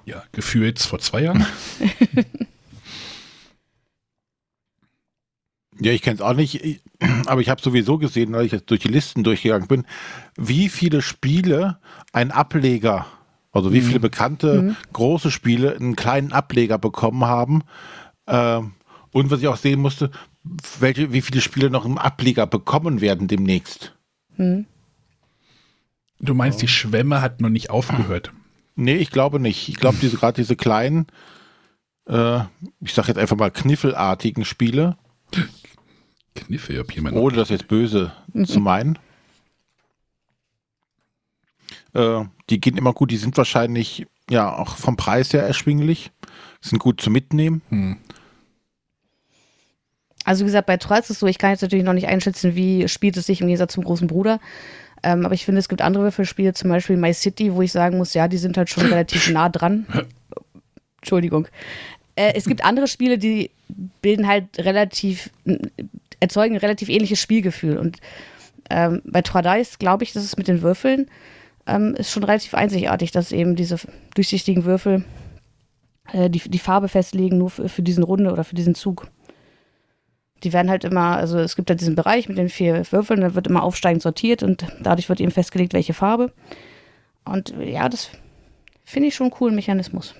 Ja, 0.07 0.25
gefühlt 0.33 0.81
vor 0.81 0.99
zwei 0.99 1.23
Jahren. 1.23 1.47
Ja, 5.81 5.93
ich 5.93 6.03
kenne 6.03 6.17
es 6.17 6.21
auch 6.23 6.33
nicht, 6.35 6.81
aber 7.27 7.41
ich 7.41 7.49
habe 7.51 7.61
sowieso 7.61 7.99
gesehen, 7.99 8.33
weil 8.33 8.47
ich 8.47 8.53
jetzt 8.53 8.71
durch 8.71 8.81
die 8.81 8.89
Listen 8.89 9.25
durchgegangen 9.25 9.69
bin, 9.69 9.85
wie 10.37 10.69
viele 10.69 11.03
Spiele 11.03 11.79
ein 12.13 12.31
Ableger, 12.31 13.07
also 13.53 13.73
wie 13.73 13.81
viele 13.83 14.01
bekannte 14.01 14.63
Mhm. 14.63 14.77
große 14.93 15.31
Spiele 15.31 15.77
einen 15.77 15.97
kleinen 15.97 16.33
Ableger 16.33 16.79
bekommen 16.79 17.25
haben. 17.25 17.63
Ähm, 18.27 18.73
und 19.13 19.31
was 19.31 19.41
ich 19.41 19.49
auch 19.49 19.57
sehen 19.57 19.81
musste, 19.81 20.11
welche, 20.79 21.13
wie 21.13 21.23
viele 21.23 21.41
Spiele 21.41 21.71
noch 21.71 21.85
einen 21.85 21.99
Ableger 21.99 22.47
bekommen 22.47 23.01
werden 23.01 23.29
demnächst. 23.29 23.95
Hm. 24.37 24.67
Du 26.21 26.35
meinst, 26.35 26.63
die 26.63 26.69
Schwemme 26.69 27.21
hat 27.21 27.41
noch 27.41 27.49
nicht 27.51 27.71
aufgehört. 27.71 28.33
Nee, 28.75 28.97
ich 28.97 29.11
glaube 29.11 29.41
nicht. 29.41 29.69
Ich 29.69 29.77
glaube, 29.77 29.99
diese, 30.01 30.17
gerade 30.17 30.37
diese 30.41 30.57
kleinen, 30.57 31.07
äh, 32.09 32.41
ich 32.81 32.95
sage 32.95 33.09
jetzt 33.09 33.19
einfach 33.19 33.37
mal 33.37 33.51
kniffelartigen 33.51 34.45
Spiele, 34.45 34.97
Kniffe, 36.37 36.81
ob 36.81 36.93
jemand. 36.93 37.17
ohne 37.17 37.37
das 37.37 37.49
jetzt 37.49 37.69
böse 37.69 38.13
zu 38.45 38.61
meinen. 38.61 38.99
Äh, 41.95 42.25
die 42.51 42.61
gehen 42.61 42.77
immer 42.77 42.93
gut, 42.93 43.11
die 43.11 43.17
sind 43.17 43.37
wahrscheinlich 43.37 44.07
ja 44.31 44.55
auch 44.55 44.77
vom 44.77 44.97
Preis 44.97 45.33
her 45.33 45.43
erschwinglich, 45.43 46.11
sind 46.61 46.79
gut 46.79 47.01
zu 47.01 47.11
mitnehmen. 47.11 47.63
Hm. 47.71 47.97
Also 50.25 50.45
wie 50.45 50.49
gesagt, 50.49 50.67
bei 50.67 50.77
Troy 50.77 50.99
ist 50.99 51.11
es 51.11 51.21
so, 51.21 51.27
ich 51.27 51.39
kann 51.39 51.51
jetzt 51.51 51.63
natürlich 51.63 51.85
noch 51.85 51.93
nicht 51.93 52.09
einschätzen, 52.09 52.57
wie 52.57 52.89
spielt 52.89 53.17
es 53.17 53.27
sich 53.27 53.41
im 53.41 53.47
Gegensatz 53.47 53.75
zum 53.75 53.85
großen 53.85 54.09
Bruder. 54.09 54.41
Ähm, 55.03 55.25
aber 55.25 55.35
ich 55.35 55.45
finde, 55.45 55.61
es 55.61 55.69
gibt 55.69 55.83
andere 55.83 56.03
Würfelspiele, 56.03 56.53
zum 56.53 56.69
Beispiel 56.71 56.97
My 56.97 57.15
City, 57.15 57.55
wo 57.55 57.63
ich 57.63 57.71
sagen 57.71 57.97
muss, 57.97 58.13
ja, 58.13 58.27
die 58.27 58.39
sind 58.39 58.57
halt 58.57 58.69
schon 58.69 58.87
relativ 58.87 59.31
nah 59.31 59.49
dran. 59.49 59.87
Entschuldigung. 61.01 61.47
Äh, 62.17 62.33
es 62.35 62.47
gibt 62.47 62.65
andere 62.65 62.89
Spiele, 62.89 63.19
die 63.19 63.51
bilden 64.03 64.27
halt 64.27 64.47
relativ, 64.59 65.31
erzeugen 66.21 66.55
ein 66.55 66.61
relativ 66.61 66.89
ähnliches 66.89 67.21
Spielgefühl. 67.21 67.79
Und 67.79 67.99
ähm, 68.71 69.03
bei 69.05 69.23
Trois 69.23 69.43
Dice 69.43 69.79
glaube 69.79 70.05
ich, 70.05 70.13
dass 70.13 70.25
es 70.25 70.37
mit 70.37 70.49
den 70.49 70.63
Würfeln 70.63 71.07
ähm, 71.67 71.95
ist 71.95 72.11
schon 72.11 72.25
relativ 72.25 72.55
einzigartig, 72.55 73.11
dass 73.11 73.33
eben 73.33 73.57
diese 73.57 73.79
durchsichtigen 74.15 74.65
Würfel 74.65 75.05
äh, 76.13 76.31
die, 76.31 76.41
die 76.41 76.59
Farbe 76.59 76.89
festlegen, 76.89 77.39
nur 77.39 77.51
für, 77.51 77.69
für 77.69 77.83
diesen 77.83 78.05
Runde 78.05 78.33
oder 78.33 78.45
für 78.45 78.55
diesen 78.55 78.75
Zug. 78.75 79.09
Die 80.45 80.53
werden 80.53 80.71
halt 80.71 80.85
immer, 80.85 81.17
also 81.17 81.39
es 81.39 81.57
gibt 81.57 81.71
halt 81.71 81.81
diesen 81.81 81.95
Bereich 81.95 82.29
mit 82.29 82.39
den 82.39 82.49
vier 82.49 82.85
Würfeln, 82.93 83.23
da 83.23 83.35
wird 83.35 83.47
immer 83.47 83.63
aufsteigend 83.63 84.03
sortiert 84.03 84.43
und 84.43 84.67
dadurch 84.81 85.09
wird 85.09 85.21
eben 85.21 85.31
festgelegt, 85.31 85.73
welche 85.73 85.95
Farbe. 85.95 86.33
Und 87.25 87.55
ja, 87.59 87.89
das 87.89 88.11
finde 88.85 89.09
ich 89.09 89.15
schon 89.15 89.27
einen 89.27 89.33
coolen 89.33 89.57
Mechanismus. 89.57 90.15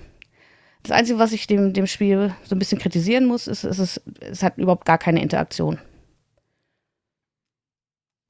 Das 0.83 0.91
Einzige, 0.91 1.19
was 1.19 1.33
ich 1.33 1.47
dem, 1.47 1.73
dem 1.73 1.87
Spiel 1.87 2.33
so 2.43 2.55
ein 2.55 2.59
bisschen 2.59 2.79
kritisieren 2.79 3.25
muss, 3.25 3.47
ist, 3.47 3.63
ist 3.63 3.79
es, 3.79 4.01
es 4.19 4.43
hat 4.43 4.57
überhaupt 4.57 4.85
gar 4.85 4.97
keine 4.97 5.21
Interaktion. 5.21 5.79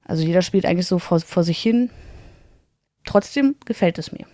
Also 0.04 0.24
jeder 0.24 0.42
spielt 0.42 0.64
eigentlich 0.66 0.86
so 0.86 0.98
vor, 0.98 1.20
vor 1.20 1.44
sich 1.44 1.60
hin. 1.60 1.90
Trotzdem 3.04 3.56
gefällt 3.64 3.98
es 3.98 4.10
mir. 4.10 4.26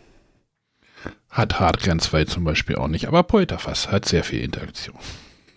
Hat 1.29 1.59
Hardgren 1.59 1.99
2 1.99 2.25
zum 2.25 2.45
Beispiel 2.45 2.77
auch 2.77 2.89
nicht, 2.89 3.09
aber 3.09 3.25
Polterfass 3.25 3.91
hat 3.91 4.07
sehr 4.07 4.25
viel 4.25 4.41
Interaktion. 4.41 4.97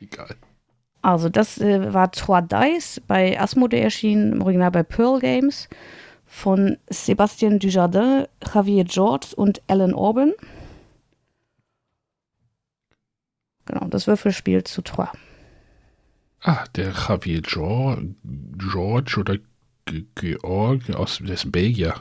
Egal. 0.00 0.36
Also 1.00 1.28
das 1.28 1.58
äh, 1.58 1.92
war 1.92 2.10
Trois 2.10 2.40
Dice 2.40 3.00
bei 3.06 3.38
Asmodee 3.38 3.80
erschienen, 3.80 4.32
im 4.32 4.42
Original 4.42 4.70
bei 4.70 4.82
Pearl 4.82 5.20
Games 5.20 5.68
von 6.26 6.78
Sébastien 6.90 7.58
Dujardin, 7.58 8.26
Javier 8.52 8.84
George 8.84 9.28
und 9.36 9.62
Alan 9.68 9.94
Orban. 9.94 10.32
Genau, 13.66 13.86
das 13.88 14.06
Würfelspiel 14.06 14.64
zu 14.64 14.82
Trois. 14.82 15.08
Ah, 16.42 16.64
der 16.76 16.92
Javier 16.92 17.40
George, 17.40 19.18
oder 19.18 19.38
Ge- 19.86 20.04
Georg 20.14 20.90
aus 20.90 21.20
ein 21.20 21.50
Belgier. 21.52 21.94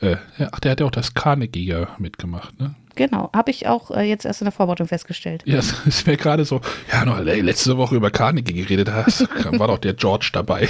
Äh, 0.00 0.16
ach, 0.52 0.60
der 0.60 0.72
hat 0.72 0.80
ja 0.80 0.86
auch 0.86 0.90
das 0.90 1.14
Carnegie 1.14 1.64
ja 1.64 1.88
mitgemacht, 1.98 2.58
ne? 2.60 2.74
Genau, 2.96 3.30
habe 3.34 3.50
ich 3.50 3.66
auch 3.66 3.90
äh, 3.90 4.02
jetzt 4.02 4.24
erst 4.26 4.42
in 4.42 4.44
der 4.44 4.52
Vorbereitung 4.52 4.86
festgestellt. 4.86 5.42
Ja, 5.46 5.58
es 5.58 5.72
ist 5.86 6.06
mir 6.06 6.18
gerade 6.18 6.44
so, 6.44 6.60
ja, 6.92 7.04
noch 7.06 7.18
le- 7.20 7.40
letzte 7.40 7.78
Woche 7.78 7.96
über 7.96 8.10
Carnegie 8.10 8.52
geredet 8.52 8.90
hast, 8.92 9.26
war 9.58 9.68
doch 9.68 9.78
der 9.78 9.94
George 9.94 10.28
dabei. 10.32 10.68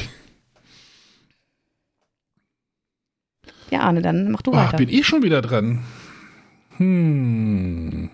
Ja, 3.70 3.80
Arne, 3.80 4.02
dann 4.02 4.30
mach 4.30 4.42
du 4.42 4.52
Ach, 4.52 4.66
weiter. 4.68 4.76
bin 4.76 4.88
ich 4.88 5.06
schon 5.06 5.22
wieder 5.24 5.42
dran. 5.42 5.82
Hm. 6.76 8.10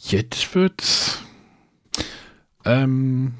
Jetzt 0.00 0.54
wird's. 0.54 1.18
Ähm. 2.64 3.34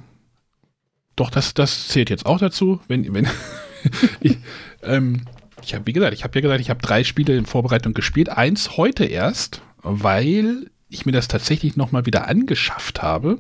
Doch, 1.17 1.31
das, 1.31 1.55
das 1.55 1.89
zählt 1.89 2.11
jetzt 2.11 2.27
auch 2.27 2.39
dazu. 2.39 2.81
Wenn, 2.89 3.13
wenn 3.13 3.29
ich, 4.21 4.39
ähm, 4.83 5.23
ich 5.63 5.75
habe, 5.75 5.87
wie 5.87 5.93
gesagt, 5.93 6.15
ich 6.15 6.25
habe 6.25 6.39
ja 6.39 6.43
gesagt, 6.43 6.61
ich 6.61 6.71
habe 6.71 6.81
drei 6.81 7.05
Spiele 7.05 7.37
in 7.37 7.47
Vorbereitung 7.47 7.95
gespielt. 7.95 8.29
Eins 8.29 8.77
heute 8.77 9.05
erst, 9.05 9.63
weil 9.83 10.71
ich 10.89 11.07
mir 11.07 11.13
das 11.13 11.29
tatsächlich 11.29 11.77
nochmal 11.77 12.07
wieder 12.07 12.29
angeschafft 12.29 13.03
habe. 13.03 13.39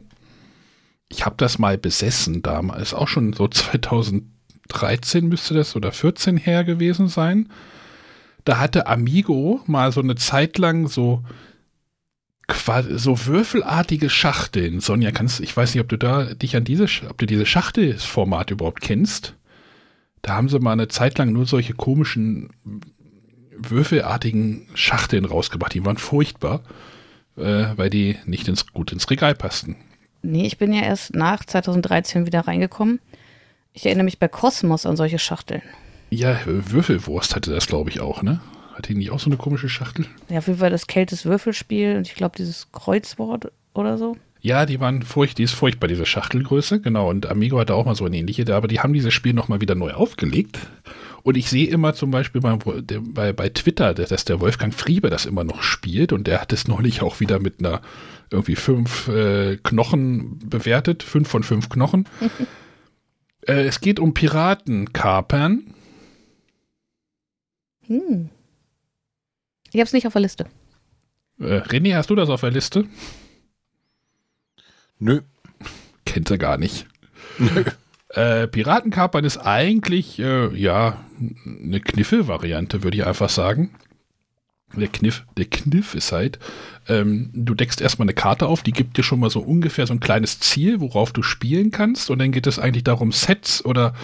Ich 1.08 1.24
habe 1.24 1.36
das 1.38 1.58
mal 1.58 1.76
besessen 1.78 2.42
damals, 2.42 2.94
auch 2.94 3.08
schon 3.08 3.32
so 3.32 3.48
2013 4.68 5.26
müsste 5.26 5.54
das 5.54 5.76
oder 5.76 5.92
14 5.92 6.36
her 6.36 6.64
gewesen 6.64 7.08
sein. 7.08 7.48
Da 8.44 8.58
hatte 8.58 8.86
Amigo 8.86 9.60
mal 9.66 9.92
so 9.92 10.00
eine 10.00 10.16
Zeit 10.16 10.58
lang 10.58 10.86
so 10.86 11.22
so 12.54 13.26
würfelartige 13.26 14.10
Schachteln. 14.10 14.80
Sonja, 14.80 15.10
kannst 15.10 15.40
ich 15.40 15.56
weiß 15.56 15.74
nicht, 15.74 15.82
ob 15.82 15.88
du 15.88 15.96
da 15.96 16.34
dich 16.34 16.56
an 16.56 16.64
diese, 16.64 16.86
ob 17.08 17.18
du 17.18 17.26
dieses 17.26 17.48
Schachtelformat 17.48 18.50
überhaupt 18.50 18.80
kennst. 18.80 19.34
Da 20.22 20.36
haben 20.36 20.48
sie 20.48 20.58
mal 20.58 20.72
eine 20.72 20.88
Zeit 20.88 21.18
lang 21.18 21.32
nur 21.32 21.46
solche 21.46 21.74
komischen 21.74 22.50
würfelartigen 23.56 24.66
Schachteln 24.74 25.24
rausgebracht. 25.24 25.74
Die 25.74 25.84
waren 25.84 25.96
furchtbar, 25.96 26.62
äh, 27.36 27.66
weil 27.76 27.90
die 27.90 28.16
nicht 28.24 28.48
ins, 28.48 28.66
gut 28.66 28.92
ins 28.92 29.08
Regal 29.10 29.34
passten. 29.34 29.76
Nee, 30.22 30.46
ich 30.46 30.58
bin 30.58 30.72
ja 30.72 30.82
erst 30.82 31.14
nach 31.14 31.44
2013 31.44 32.26
wieder 32.26 32.40
reingekommen. 32.40 33.00
Ich 33.72 33.86
erinnere 33.86 34.04
mich 34.04 34.18
bei 34.18 34.28
Cosmos 34.28 34.84
an 34.84 34.96
solche 34.96 35.18
Schachteln. 35.18 35.62
Ja, 36.10 36.38
Würfelwurst 36.44 37.36
hatte 37.36 37.52
das, 37.52 37.66
glaube 37.66 37.90
ich, 37.90 38.00
auch, 38.00 38.22
ne? 38.22 38.40
Hatte 38.80 38.94
die 38.94 38.98
nicht 38.98 39.10
auch 39.10 39.20
so 39.20 39.28
eine 39.28 39.36
komische 39.36 39.68
Schachtel? 39.68 40.06
Ja, 40.30 40.38
auf 40.38 40.46
jeden 40.46 40.58
Fall 40.58 40.70
das 40.70 40.86
Keltes 40.86 41.26
Würfelspiel 41.26 41.96
und 41.96 42.06
ich 42.06 42.14
glaube 42.14 42.34
dieses 42.38 42.72
Kreuzwort 42.72 43.52
oder 43.74 43.98
so. 43.98 44.16
Ja, 44.40 44.64
die 44.64 44.80
waren 44.80 45.02
furcht, 45.02 45.36
die 45.36 45.42
ist 45.42 45.52
furchtbar, 45.52 45.86
diese 45.86 46.06
Schachtelgröße, 46.06 46.80
genau. 46.80 47.10
Und 47.10 47.26
Amigo 47.26 47.58
hatte 47.58 47.74
auch 47.74 47.84
mal 47.84 47.94
so 47.94 48.06
eine 48.06 48.16
ähnliche, 48.16 48.54
aber 48.54 48.68
die 48.68 48.80
haben 48.80 48.94
dieses 48.94 49.12
Spiel 49.12 49.34
nochmal 49.34 49.60
wieder 49.60 49.74
neu 49.74 49.92
aufgelegt. 49.92 50.60
Und 51.22 51.36
ich 51.36 51.50
sehe 51.50 51.68
immer 51.68 51.92
zum 51.92 52.10
Beispiel 52.10 52.40
bei, 52.40 52.56
bei, 52.56 53.34
bei 53.34 53.48
Twitter, 53.50 53.92
dass 53.92 54.24
der 54.24 54.40
Wolfgang 54.40 54.72
Friebe 54.72 55.10
das 55.10 55.26
immer 55.26 55.44
noch 55.44 55.62
spielt 55.62 56.14
und 56.14 56.26
der 56.26 56.40
hat 56.40 56.54
es 56.54 56.66
neulich 56.66 57.02
auch 57.02 57.20
wieder 57.20 57.38
mit 57.38 57.58
einer 57.58 57.82
irgendwie 58.30 58.56
fünf 58.56 59.08
äh, 59.08 59.58
Knochen 59.58 60.38
bewertet, 60.48 61.02
fünf 61.02 61.28
von 61.28 61.42
fünf 61.42 61.68
Knochen. 61.68 62.08
äh, 63.46 63.64
es 63.66 63.82
geht 63.82 64.00
um 64.00 64.14
Piratenkapern. 64.14 65.74
Hm. 67.88 68.30
Ich 69.72 69.80
habe 69.80 69.84
es 69.84 69.92
nicht 69.92 70.06
auf 70.06 70.12
der 70.12 70.22
Liste. 70.22 70.46
Äh, 71.38 71.60
René, 71.60 71.94
hast 71.96 72.10
du 72.10 72.14
das 72.14 72.28
auf 72.28 72.40
der 72.40 72.50
Liste? 72.50 72.86
Nö. 74.98 75.22
Kennt 76.04 76.30
er 76.30 76.38
gar 76.38 76.58
nicht. 76.58 76.86
äh, 78.10 78.46
Piratenkapern 78.46 79.24
ist 79.24 79.38
eigentlich, 79.38 80.18
äh, 80.18 80.54
ja, 80.56 81.04
eine 81.46 81.80
Kniffel-Variante, 81.80 82.82
würde 82.82 82.96
ich 82.96 83.06
einfach 83.06 83.30
sagen. 83.30 83.70
der 84.74 84.88
Kniff, 84.88 85.24
der 85.36 85.46
Kniff 85.46 85.94
ist 85.94 86.12
halt, 86.12 86.38
ähm, 86.88 87.30
du 87.32 87.54
deckst 87.54 87.80
erstmal 87.80 88.06
eine 88.06 88.14
Karte 88.14 88.46
auf, 88.46 88.62
die 88.62 88.72
gibt 88.72 88.96
dir 88.96 89.02
schon 89.02 89.20
mal 89.20 89.30
so 89.30 89.40
ungefähr 89.40 89.86
so 89.86 89.94
ein 89.94 90.00
kleines 90.00 90.40
Ziel, 90.40 90.80
worauf 90.80 91.12
du 91.12 91.22
spielen 91.22 91.70
kannst. 91.70 92.10
Und 92.10 92.18
dann 92.18 92.32
geht 92.32 92.46
es 92.46 92.58
eigentlich 92.58 92.84
darum, 92.84 93.12
Sets 93.12 93.64
oder 93.64 93.94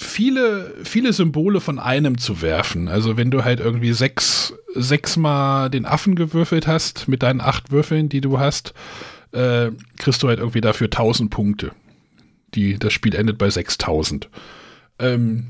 viele, 0.00 0.74
viele 0.82 1.12
Symbole 1.12 1.60
von 1.60 1.78
einem 1.78 2.18
zu 2.18 2.42
werfen. 2.42 2.88
Also 2.88 3.16
wenn 3.16 3.30
du 3.30 3.44
halt 3.44 3.60
irgendwie 3.60 3.92
sechs, 3.92 4.54
sechsmal 4.74 5.70
den 5.70 5.84
Affen 5.84 6.16
gewürfelt 6.16 6.66
hast 6.66 7.06
mit 7.06 7.22
deinen 7.22 7.40
acht 7.40 7.70
Würfeln, 7.70 8.08
die 8.08 8.20
du 8.20 8.38
hast, 8.38 8.72
äh, 9.32 9.70
kriegst 9.98 10.22
du 10.22 10.28
halt 10.28 10.38
irgendwie 10.38 10.60
dafür 10.60 10.86
1000 10.86 11.30
Punkte. 11.30 11.72
Die, 12.54 12.78
das 12.78 12.92
Spiel 12.92 13.14
endet 13.14 13.38
bei 13.38 13.50
6000. 13.50 14.28
Ähm, 14.98 15.46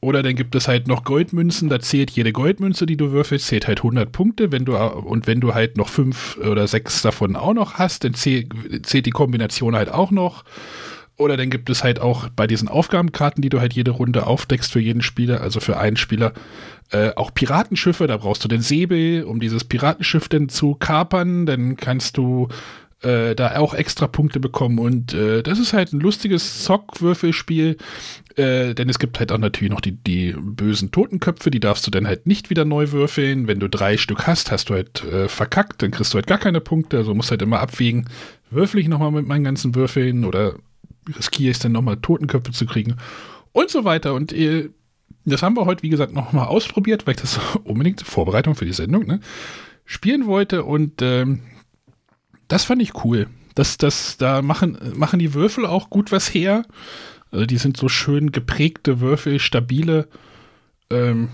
oder 0.00 0.22
dann 0.22 0.34
gibt 0.34 0.54
es 0.54 0.68
halt 0.68 0.86
noch 0.86 1.04
Goldmünzen, 1.04 1.70
da 1.70 1.80
zählt 1.80 2.10
jede 2.10 2.32
Goldmünze, 2.32 2.84
die 2.84 2.96
du 2.96 3.12
würfelst, 3.12 3.46
zählt 3.46 3.66
halt 3.66 3.78
100 3.78 4.12
Punkte. 4.12 4.52
Wenn 4.52 4.64
du, 4.64 4.76
und 4.76 5.26
wenn 5.26 5.40
du 5.40 5.54
halt 5.54 5.78
noch 5.78 5.88
fünf 5.88 6.36
oder 6.38 6.66
sechs 6.66 7.00
davon 7.02 7.36
auch 7.36 7.54
noch 7.54 7.74
hast, 7.74 8.04
dann 8.04 8.14
zählt, 8.14 8.52
zählt 8.86 9.06
die 9.06 9.10
Kombination 9.10 9.74
halt 9.74 9.90
auch 9.90 10.10
noch. 10.10 10.44
Oder 11.16 11.36
dann 11.36 11.50
gibt 11.50 11.70
es 11.70 11.84
halt 11.84 12.00
auch 12.00 12.28
bei 12.30 12.46
diesen 12.46 12.68
Aufgabenkarten, 12.68 13.40
die 13.40 13.48
du 13.48 13.60
halt 13.60 13.72
jede 13.72 13.92
Runde 13.92 14.26
aufdeckst 14.26 14.72
für 14.72 14.80
jeden 14.80 15.02
Spieler, 15.02 15.40
also 15.40 15.60
für 15.60 15.76
einen 15.76 15.96
Spieler, 15.96 16.32
äh, 16.90 17.12
auch 17.14 17.32
Piratenschiffe. 17.32 18.06
Da 18.06 18.16
brauchst 18.16 18.42
du 18.42 18.48
den 18.48 18.60
Säbel, 18.60 19.22
um 19.22 19.38
dieses 19.38 19.64
Piratenschiff 19.64 20.28
dann 20.28 20.48
zu 20.48 20.74
kapern. 20.74 21.46
Dann 21.46 21.76
kannst 21.76 22.16
du 22.16 22.48
äh, 23.04 23.34
da 23.34 23.56
auch 23.58 23.74
extra 23.74 24.06
Punkte 24.08 24.40
bekommen. 24.40 24.78
Und 24.78 25.14
äh, 25.14 25.42
das 25.42 25.58
ist 25.58 25.72
halt 25.72 25.92
ein 25.92 26.00
lustiges 26.00 26.64
Zockwürfelspiel. 26.64 27.76
Äh, 28.36 28.74
denn 28.74 28.88
es 28.88 28.98
gibt 28.98 29.20
halt 29.20 29.30
auch 29.30 29.38
natürlich 29.38 29.70
noch 29.70 29.80
die, 29.80 29.92
die 29.92 30.34
bösen 30.36 30.90
Totenköpfe, 30.90 31.50
die 31.50 31.60
darfst 31.60 31.86
du 31.86 31.90
dann 31.90 32.08
halt 32.08 32.26
nicht 32.26 32.50
wieder 32.50 32.64
neu 32.64 32.90
würfeln. 32.90 33.46
Wenn 33.46 33.60
du 33.60 33.68
drei 33.68 33.98
Stück 33.98 34.26
hast, 34.26 34.50
hast 34.50 34.68
du 34.70 34.74
halt 34.74 35.04
äh, 35.04 35.28
verkackt, 35.28 35.82
dann 35.82 35.92
kriegst 35.92 36.12
du 36.12 36.16
halt 36.16 36.26
gar 36.26 36.38
keine 36.38 36.60
Punkte. 36.60 36.96
Also 36.96 37.14
musst 37.14 37.30
halt 37.30 37.42
immer 37.42 37.60
abwägen, 37.60 38.08
würfel 38.50 38.80
ich 38.80 38.88
nochmal 38.88 39.12
mit 39.12 39.26
meinen 39.26 39.44
ganzen 39.44 39.74
Würfeln 39.74 40.24
oder 40.24 40.56
riskiere 41.16 41.50
ich 41.50 41.56
es 41.56 41.62
dann 41.62 41.72
nochmal 41.72 41.96
Totenköpfe 41.96 42.52
zu 42.52 42.66
kriegen 42.66 42.96
und 43.52 43.70
so 43.70 43.84
weiter. 43.84 44.14
Und 44.14 44.32
äh, 44.32 44.70
das 45.24 45.42
haben 45.42 45.56
wir 45.56 45.64
heute, 45.64 45.82
wie 45.82 45.88
gesagt, 45.88 46.12
nochmal 46.12 46.46
ausprobiert, 46.46 47.06
weil 47.06 47.14
ich 47.14 47.20
das 47.20 47.40
unbedingt 47.64 48.02
Vorbereitung 48.02 48.54
für 48.54 48.66
die 48.66 48.72
Sendung 48.72 49.06
ne, 49.06 49.20
spielen 49.84 50.26
wollte 50.26 50.64
und 50.64 51.02
ähm, 51.02 51.40
das 52.48 52.64
fand 52.64 52.82
ich 52.82 53.04
cool. 53.04 53.28
Das, 53.54 53.78
das, 53.78 54.16
da 54.18 54.42
machen, 54.42 54.78
machen 54.94 55.18
die 55.18 55.32
Würfel 55.32 55.64
auch 55.64 55.88
gut 55.88 56.12
was 56.12 56.32
her. 56.32 56.64
Also 57.30 57.46
die 57.46 57.56
sind 57.56 57.76
so 57.76 57.88
schön 57.88 58.32
geprägte 58.32 59.00
Würfel, 59.00 59.38
stabile, 59.38 60.08
ähm, 60.90 61.28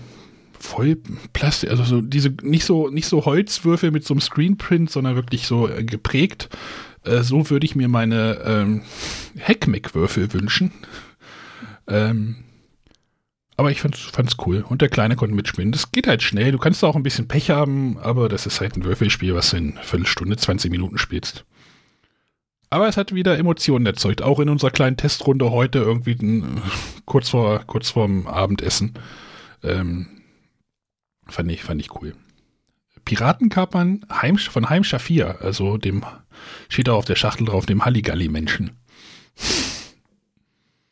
voll 0.57 0.97
Plastik, 1.33 1.69
also 1.71 1.83
so 1.83 2.01
diese 2.01 2.29
nicht 2.43 2.65
so 2.65 2.89
nicht 2.89 3.07
so 3.07 3.25
Holzwürfel 3.25 3.91
mit 3.91 4.05
so 4.05 4.13
einem 4.13 4.21
Screenprint, 4.21 4.89
sondern 4.89 5.15
wirklich 5.15 5.47
so 5.47 5.67
äh, 5.67 5.83
geprägt. 5.83 6.49
Äh, 7.03 7.21
so 7.23 7.49
würde 7.49 7.65
ich 7.65 7.75
mir 7.75 7.87
meine 7.87 8.39
ähm, 8.45 8.81
Heckmeck-Würfel 9.37 10.33
wünschen. 10.33 10.71
Ähm, 11.87 12.37
aber 13.57 13.71
ich 13.71 13.81
fand's, 13.81 13.99
fand's 13.99 14.37
cool. 14.45 14.65
Und 14.67 14.81
der 14.81 14.89
Kleine 14.89 15.15
konnte 15.15 15.35
mitspielen. 15.35 15.71
Das 15.71 15.91
geht 15.91 16.07
halt 16.07 16.23
schnell. 16.23 16.51
Du 16.51 16.57
kannst 16.57 16.83
auch 16.83 16.95
ein 16.95 17.03
bisschen 17.03 17.27
Pech 17.27 17.49
haben, 17.51 17.97
aber 17.99 18.29
das 18.29 18.45
ist 18.45 18.59
halt 18.61 18.75
ein 18.75 18.83
Würfelspiel, 18.83 19.35
was 19.35 19.51
du 19.51 19.57
in 19.57 19.77
Viertelstunde, 19.81 20.37
20 20.37 20.71
Minuten 20.71 20.97
spielst. 20.97 21.45
Aber 22.71 22.87
es 22.87 22.95
hat 22.97 23.13
wieder 23.13 23.37
Emotionen 23.37 23.85
erzeugt. 23.85 24.21
Auch 24.21 24.39
in 24.39 24.49
unserer 24.49 24.71
kleinen 24.71 24.97
Testrunde 24.97 25.51
heute 25.51 25.79
irgendwie 25.79 26.17
n, 26.19 26.61
kurz 27.05 27.29
vor 27.29 27.59
kurz 27.67 27.89
vorm 27.89 28.27
Abendessen. 28.27 28.93
Ähm, 29.61 30.07
fand 31.27 31.51
ich 31.51 31.63
fand 31.63 31.81
ich 31.81 31.93
cool. 32.01 32.15
Piratenkapern 33.03 34.05
Heim, 34.09 34.37
von 34.37 34.69
Heim 34.69 34.83
Schafir, 34.83 35.41
also 35.41 35.77
dem 35.77 36.05
steht 36.69 36.89
auch 36.89 36.97
auf 36.97 37.05
der 37.05 37.15
Schachtel 37.15 37.45
drauf, 37.45 37.65
dem 37.65 37.85
Halligalli-Menschen. 37.85 38.71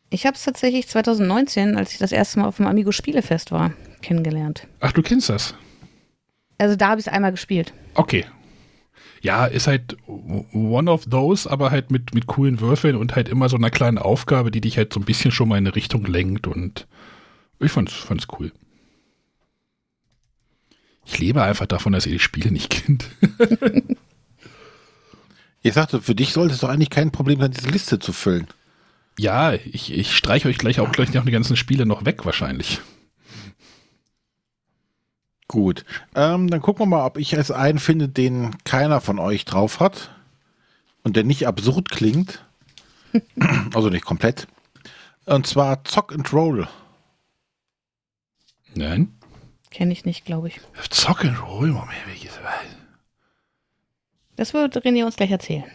Ich 0.09 0.25
habe 0.25 0.35
es 0.35 0.43
tatsächlich 0.43 0.87
2019, 0.87 1.77
als 1.77 1.93
ich 1.93 1.99
das 1.99 2.11
erste 2.11 2.39
Mal 2.39 2.47
auf 2.47 2.57
dem 2.57 2.67
Amigo 2.67 2.91
Spielefest 2.91 3.51
war, 3.51 3.73
kennengelernt. 4.01 4.67
Ach, 4.79 4.91
du 4.91 5.01
kennst 5.01 5.29
das? 5.29 5.53
Also 6.57 6.75
da 6.75 6.89
habe 6.89 6.99
ich 6.99 7.07
es 7.07 7.13
einmal 7.13 7.31
gespielt. 7.31 7.73
Okay, 7.93 8.25
ja, 9.21 9.45
ist 9.45 9.67
halt 9.67 9.97
one 10.07 10.89
of 10.89 11.05
those, 11.05 11.49
aber 11.49 11.71
halt 11.71 11.91
mit, 11.91 12.13
mit 12.13 12.27
coolen 12.27 12.59
Würfeln 12.59 12.95
und 12.95 13.15
halt 13.15 13.27
immer 13.27 13.49
so 13.49 13.57
einer 13.57 13.69
kleinen 13.69 13.97
Aufgabe, 13.97 14.51
die 14.51 14.61
dich 14.61 14.77
halt 14.77 14.93
so 14.93 14.99
ein 14.99 15.05
bisschen 15.05 15.31
schon 15.31 15.49
mal 15.49 15.57
in 15.57 15.67
eine 15.67 15.75
Richtung 15.75 16.05
lenkt 16.05 16.47
und 16.47 16.87
ich 17.59 17.71
fand's, 17.71 17.93
fand's 17.93 18.27
cool. 18.39 18.51
Ich 21.05 21.19
lebe 21.19 21.43
einfach 21.43 21.65
davon, 21.65 21.91
dass 21.91 22.05
ihr 22.05 22.13
die 22.13 22.19
Spiele 22.19 22.51
nicht 22.51 22.69
kennt. 22.69 23.09
ich 25.61 25.73
sagte, 25.73 26.01
für 26.01 26.15
dich 26.15 26.33
sollte 26.33 26.53
es 26.53 26.61
doch 26.61 26.69
eigentlich 26.69 26.89
kein 26.89 27.11
Problem 27.11 27.39
sein, 27.39 27.51
diese 27.51 27.69
Liste 27.69 27.99
zu 27.99 28.13
füllen. 28.13 28.47
Ja, 29.17 29.53
ich, 29.53 29.91
ich 29.91 30.15
streiche 30.15 30.47
euch 30.47 30.57
gleich 30.57 30.79
auch 30.79 30.91
gleich 30.91 31.13
noch 31.13 31.25
die 31.25 31.31
ganzen 31.31 31.57
Spiele 31.57 31.85
noch 31.85 32.05
weg, 32.05 32.25
wahrscheinlich. 32.25 32.79
Gut. 35.49 35.83
Ähm, 36.15 36.49
dann 36.49 36.61
gucken 36.61 36.83
wir 36.83 36.97
mal, 36.97 37.05
ob 37.05 37.17
ich 37.17 37.33
es 37.33 37.51
einen 37.51 37.79
finde, 37.79 38.07
den 38.07 38.55
keiner 38.63 39.01
von 39.01 39.19
euch 39.19 39.45
drauf 39.45 39.79
hat. 39.79 40.11
Und 41.03 41.15
der 41.15 41.23
nicht 41.23 41.47
absurd 41.47 41.89
klingt. 41.89 42.45
also 43.73 43.89
nicht 43.89 44.05
komplett. 44.05 44.47
Und 45.25 45.47
zwar 45.47 45.83
Zock 45.83 46.13
and 46.13 46.31
Roll. 46.31 46.67
Nein. 48.75 49.17
Kenne 49.71 49.91
ich 49.91 50.05
nicht, 50.05 50.23
glaube 50.23 50.47
ich. 50.47 50.61
Zock 50.89 51.25
and 51.25 51.41
Roll, 51.41 51.67
Moment, 51.67 52.07
welches 52.07 52.39
Das 54.39 54.53
wird 54.53 54.77
René 54.85 55.03
uns 55.03 55.17
gleich 55.17 55.31
erzählen. 55.31 55.65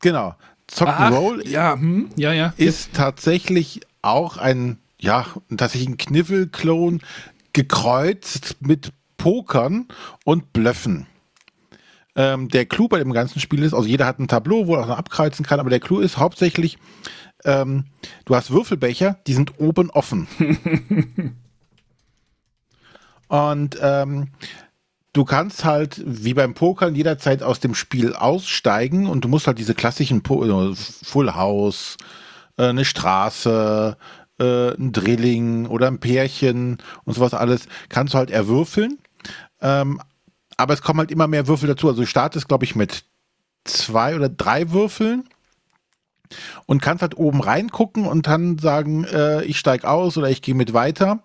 Genau. 0.00 0.34
Zock 0.66 0.88
and 0.88 1.14
Roll 1.14 1.46
ja, 1.46 1.74
hm, 1.74 2.08
ja, 2.16 2.32
ja. 2.32 2.54
ist 2.56 2.94
tatsächlich 2.94 3.82
auch 4.00 4.38
ein, 4.38 4.78
ja, 4.98 5.26
tatsächlich 5.54 5.90
ein 5.90 5.98
Kniffel-Klon 5.98 7.02
gekreuzt 7.52 8.56
mit 8.60 8.94
Pokern 9.18 9.86
und 10.24 10.54
Blöffen. 10.54 11.08
Ähm, 12.16 12.48
der 12.48 12.64
Clou 12.64 12.88
bei 12.88 13.00
dem 13.00 13.12
ganzen 13.12 13.38
Spiel 13.38 13.62
ist, 13.62 13.74
also 13.74 13.86
jeder 13.86 14.06
hat 14.06 14.18
ein 14.18 14.28
Tableau, 14.28 14.66
wo 14.66 14.76
er 14.76 14.84
auch 14.84 14.96
abkreuzen 14.96 15.44
kann, 15.44 15.60
aber 15.60 15.68
der 15.68 15.80
Clou 15.80 16.00
ist 16.00 16.16
hauptsächlich, 16.16 16.78
ähm, 17.44 17.84
du 18.24 18.34
hast 18.34 18.50
Würfelbecher, 18.50 19.18
die 19.26 19.34
sind 19.34 19.60
oben 19.60 19.90
offen. 19.90 20.26
und 23.28 23.78
ähm, 23.82 24.28
du 25.12 25.24
kannst 25.24 25.64
halt, 25.64 26.02
wie 26.04 26.34
beim 26.34 26.54
Pokern, 26.54 26.94
jederzeit 26.94 27.42
aus 27.42 27.60
dem 27.60 27.74
Spiel 27.74 28.14
aussteigen 28.14 29.06
und 29.06 29.24
du 29.24 29.28
musst 29.28 29.46
halt 29.46 29.58
diese 29.58 29.74
klassischen 29.74 30.22
po 30.22 30.44
äh, 30.44 30.74
Full 30.74 31.34
House, 31.34 31.96
äh, 32.56 32.68
eine 32.68 32.84
Straße, 32.84 33.96
äh, 34.38 34.74
ein 34.74 34.92
Drilling 34.92 35.66
oder 35.66 35.88
ein 35.88 36.00
Pärchen 36.00 36.78
und 37.04 37.14
sowas 37.14 37.34
alles, 37.34 37.66
kannst 37.88 38.14
du 38.14 38.18
halt 38.18 38.30
erwürfeln. 38.30 38.98
Ähm, 39.60 40.00
aber 40.56 40.74
es 40.74 40.82
kommen 40.82 41.00
halt 41.00 41.10
immer 41.10 41.26
mehr 41.26 41.46
Würfel 41.46 41.68
dazu. 41.68 41.88
Also 41.88 42.02
du 42.02 42.06
startest, 42.06 42.48
glaube 42.48 42.64
ich, 42.64 42.76
mit 42.76 43.04
zwei 43.64 44.14
oder 44.14 44.28
drei 44.28 44.70
Würfeln 44.70 45.28
und 46.66 46.82
kannst 46.82 47.02
halt 47.02 47.16
oben 47.16 47.40
reingucken 47.40 48.06
und 48.06 48.26
dann 48.26 48.58
sagen, 48.58 49.04
äh, 49.04 49.42
ich 49.44 49.58
steige 49.58 49.88
aus 49.88 50.16
oder 50.16 50.30
ich 50.30 50.42
gehe 50.42 50.54
mit 50.54 50.72
weiter 50.72 51.20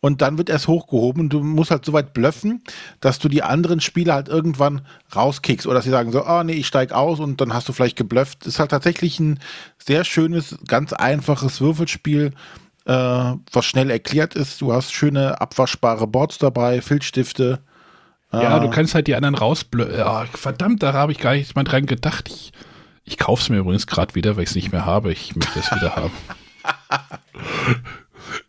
und 0.00 0.22
dann 0.22 0.38
wird 0.38 0.50
erst 0.50 0.68
hochgehoben 0.68 1.22
und 1.22 1.32
du 1.32 1.42
musst 1.42 1.70
halt 1.70 1.84
so 1.84 1.92
weit 1.92 2.12
blöffen, 2.12 2.62
dass 3.00 3.18
du 3.18 3.28
die 3.28 3.42
anderen 3.42 3.80
Spieler 3.80 4.14
halt 4.14 4.28
irgendwann 4.28 4.82
rauskickst 5.14 5.66
oder 5.66 5.76
dass 5.76 5.84
sie 5.84 5.90
sagen 5.90 6.12
so, 6.12 6.24
ah 6.24 6.40
oh, 6.40 6.42
nee, 6.42 6.52
ich 6.52 6.66
steige 6.66 6.96
aus 6.96 7.20
und 7.20 7.40
dann 7.40 7.54
hast 7.54 7.68
du 7.68 7.72
vielleicht 7.72 7.96
geblufft. 7.96 8.46
ist 8.46 8.58
halt 8.58 8.70
tatsächlich 8.70 9.20
ein 9.20 9.40
sehr 9.78 10.04
schönes, 10.04 10.58
ganz 10.66 10.92
einfaches 10.92 11.60
Würfelspiel, 11.60 12.32
äh, 12.86 12.92
was 13.52 13.64
schnell 13.64 13.90
erklärt 13.90 14.34
ist. 14.34 14.60
Du 14.60 14.72
hast 14.72 14.92
schöne 14.92 15.40
abwaschbare 15.40 16.06
Boards 16.06 16.38
dabei, 16.38 16.80
Filzstifte, 16.80 17.60
ja, 18.32 18.60
du 18.60 18.70
kannst 18.70 18.94
halt 18.94 19.06
die 19.06 19.16
anderen 19.16 19.34
rausblöden. 19.34 19.98
Ja, 19.98 20.24
verdammt, 20.26 20.82
da 20.82 20.92
habe 20.92 21.12
ich 21.12 21.18
gar 21.18 21.32
nicht 21.32 21.56
mal 21.56 21.64
dran 21.64 21.86
gedacht. 21.86 22.28
Ich, 22.28 22.52
ich 23.04 23.18
kaufe 23.18 23.42
es 23.42 23.48
mir 23.48 23.58
übrigens 23.58 23.86
gerade 23.86 24.14
wieder, 24.14 24.36
weil 24.36 24.44
ich 24.44 24.50
es 24.50 24.54
nicht 24.54 24.72
mehr 24.72 24.84
habe. 24.84 25.12
Ich 25.12 25.34
möchte 25.34 25.58
es 25.58 25.70
wieder 25.72 25.96
haben. 25.96 26.12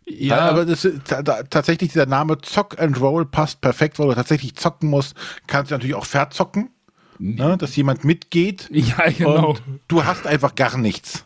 ja, 0.06 0.38
aber 0.50 0.64
das 0.64 0.84
ist, 0.84 1.02
tatsächlich 1.06 1.92
dieser 1.92 2.06
Name 2.06 2.38
Zock 2.38 2.80
and 2.80 3.00
Roll 3.00 3.26
passt 3.26 3.60
perfekt, 3.60 3.98
weil 3.98 4.08
du 4.08 4.14
tatsächlich 4.14 4.54
zocken 4.54 4.90
musst. 4.90 5.16
Kannst 5.46 5.70
du 5.70 5.74
natürlich 5.74 5.96
auch 5.96 6.06
verzocken, 6.06 6.70
ne, 7.18 7.56
dass 7.56 7.74
jemand 7.76 8.04
mitgeht. 8.04 8.68
Ja, 8.70 9.10
genau. 9.10 9.56
du 9.88 10.04
hast 10.04 10.26
einfach 10.26 10.54
gar 10.54 10.76
nichts. 10.78 11.24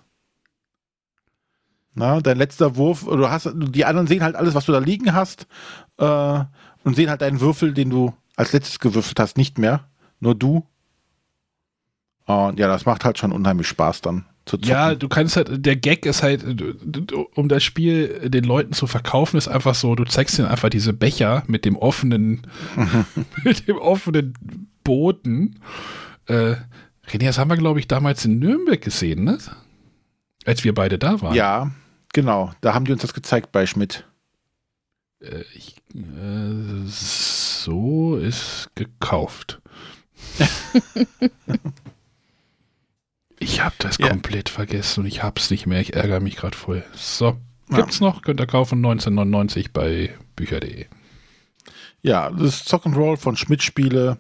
Na, 1.94 2.20
dein 2.20 2.36
letzter 2.36 2.76
Wurf, 2.76 3.04
du 3.04 3.30
hast, 3.30 3.50
die 3.54 3.86
anderen 3.86 4.06
sehen 4.06 4.22
halt 4.22 4.36
alles, 4.36 4.54
was 4.54 4.66
du 4.66 4.72
da 4.72 4.78
liegen 4.78 5.14
hast, 5.14 5.46
äh, 5.96 6.44
und 6.84 6.94
sehen 6.94 7.08
halt 7.08 7.22
deinen 7.22 7.40
Würfel, 7.40 7.72
den 7.72 7.88
du 7.88 8.14
als 8.36 8.52
letztes 8.52 8.78
gewürfelt 8.78 9.18
hast, 9.18 9.38
nicht 9.38 9.58
mehr. 9.58 9.88
Nur 10.20 10.34
du. 10.34 10.66
Und 12.26 12.58
ja, 12.58 12.66
das 12.66 12.84
macht 12.86 13.04
halt 13.04 13.18
schon 13.18 13.30
unheimlich 13.30 13.68
Spaß 13.68 14.00
dann. 14.00 14.26
zu 14.46 14.56
zocken. 14.56 14.68
Ja, 14.68 14.94
du 14.96 15.08
kannst 15.08 15.36
halt, 15.36 15.64
der 15.64 15.76
Gag 15.76 16.04
ist 16.06 16.24
halt, 16.24 16.44
um 17.34 17.48
das 17.48 17.62
Spiel 17.62 18.28
den 18.28 18.44
Leuten 18.44 18.72
zu 18.72 18.88
verkaufen, 18.88 19.36
ist 19.36 19.46
einfach 19.46 19.76
so, 19.76 19.94
du 19.94 20.04
zeigst 20.04 20.38
ihnen 20.38 20.48
einfach 20.48 20.68
diese 20.68 20.92
Becher 20.92 21.44
mit 21.46 21.64
dem 21.64 21.76
offenen, 21.76 22.42
mit 23.44 23.68
dem 23.68 23.78
offenen 23.78 24.34
Boden. 24.82 25.60
Äh, 26.26 26.56
René, 27.08 27.26
das 27.26 27.38
haben 27.38 27.48
wir, 27.50 27.56
glaube 27.56 27.78
ich, 27.78 27.86
damals 27.86 28.24
in 28.24 28.40
Nürnberg 28.40 28.80
gesehen, 28.80 29.22
ne? 29.22 29.38
Als 30.44 30.64
wir 30.64 30.74
beide 30.74 30.98
da 30.98 31.20
waren. 31.22 31.34
ja, 31.34 31.70
genau. 32.12 32.52
Da 32.60 32.74
haben 32.74 32.84
die 32.84 32.92
uns 32.92 33.02
das 33.02 33.14
gezeigt 33.14 33.52
bei 33.52 33.66
Schmidt. 33.66 34.04
Äh, 35.20 35.42
ich, 35.54 35.76
äh, 35.94 36.86
so 36.86 38.16
ist 38.16 38.70
gekauft. 38.74 39.60
ich 43.46 43.64
habe 43.64 43.74
das 43.78 43.98
Ja. 43.98 44.08
komplett 44.08 44.48
vergessen 44.48 45.00
und 45.00 45.06
ich 45.06 45.22
hab's 45.22 45.50
nicht 45.50 45.66
mehr. 45.66 45.80
Ich 45.80 45.94
ärgere 45.94 46.20
mich 46.20 46.36
gerade 46.36 46.56
voll. 46.56 46.84
So, 46.94 47.36
Ja. 47.70 47.76
gibt's 47.76 48.00
noch? 48.00 48.22
Könnt 48.22 48.40
ihr 48.40 48.46
kaufen 48.46 48.80
1999 48.80 49.72
bei 49.72 50.14
bücher.de. 50.34 50.86
Ja, 52.02 52.30
das 52.30 52.42
ist 52.42 52.68
Zock 52.68 52.86
and 52.86 52.96
Roll 52.96 53.16
von 53.16 53.36
Schmidt 53.36 53.62
Spiele. 53.62 54.18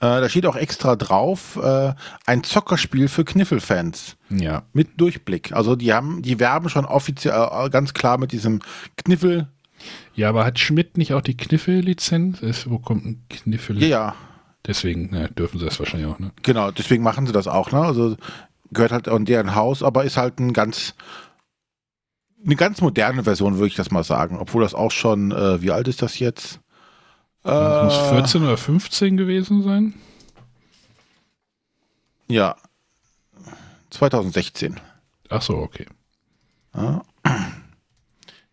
Äh, 0.00 0.20
da 0.20 0.28
steht 0.28 0.46
auch 0.46 0.54
extra 0.56 0.94
drauf, 0.96 1.56
äh, 1.56 1.94
ein 2.26 2.44
Zockerspiel 2.44 3.08
für 3.08 3.24
Kniffelfans. 3.24 4.16
Ja. 4.30 4.64
Mit 4.72 5.00
Durchblick. 5.00 5.52
Also 5.52 5.74
die 5.76 5.92
haben, 5.92 6.22
die 6.22 6.38
werben 6.38 6.68
schon 6.68 6.84
offiziell 6.84 7.32
äh, 7.50 7.70
ganz 7.70 7.94
klar 7.94 8.18
mit 8.18 8.32
diesem 8.32 8.60
Kniffel. 8.96 9.48
Ja, 10.14 10.28
aber 10.28 10.44
hat 10.44 10.58
Schmidt 10.58 10.96
nicht 10.98 11.14
auch 11.14 11.20
die 11.22 11.36
Kniffel-Lizenz? 11.36 12.66
Wo 12.66 12.78
kommt 12.78 13.04
ein 13.06 13.24
Kniffel? 13.28 13.82
Ja, 13.82 13.88
ja, 13.88 14.14
Deswegen 14.66 15.14
ja, 15.14 15.28
dürfen 15.28 15.58
sie 15.58 15.64
das 15.64 15.78
wahrscheinlich 15.78 16.08
auch, 16.08 16.18
ne? 16.18 16.32
genau. 16.42 16.70
Deswegen 16.70 17.02
machen 17.02 17.26
sie 17.26 17.32
das 17.32 17.46
auch. 17.46 17.70
Ne? 17.72 17.80
Also 17.80 18.16
gehört 18.72 18.92
halt 18.92 19.08
an 19.08 19.24
deren 19.24 19.54
Haus, 19.54 19.82
aber 19.82 20.04
ist 20.04 20.16
halt 20.16 20.38
ein 20.40 20.52
ganz 20.52 20.94
eine 22.44 22.56
ganz 22.56 22.80
moderne 22.80 23.24
Version, 23.24 23.54
würde 23.54 23.66
ich 23.68 23.74
das 23.74 23.90
mal 23.90 24.04
sagen. 24.04 24.38
Obwohl 24.38 24.62
das 24.62 24.74
auch 24.74 24.92
schon, 24.92 25.32
äh, 25.32 25.60
wie 25.62 25.72
alt 25.72 25.88
ist 25.88 26.00
das 26.02 26.18
jetzt? 26.18 26.60
Das 27.42 27.84
muss 27.84 27.96
Äh, 28.12 28.14
14 28.14 28.42
oder 28.44 28.56
15 28.56 29.16
gewesen 29.16 29.62
sein. 29.62 29.94
Ja. 32.28 32.56
2016. 33.90 34.80
Ach 35.28 35.42
so, 35.42 35.56
okay. 35.56 35.86
Ja. 36.74 37.02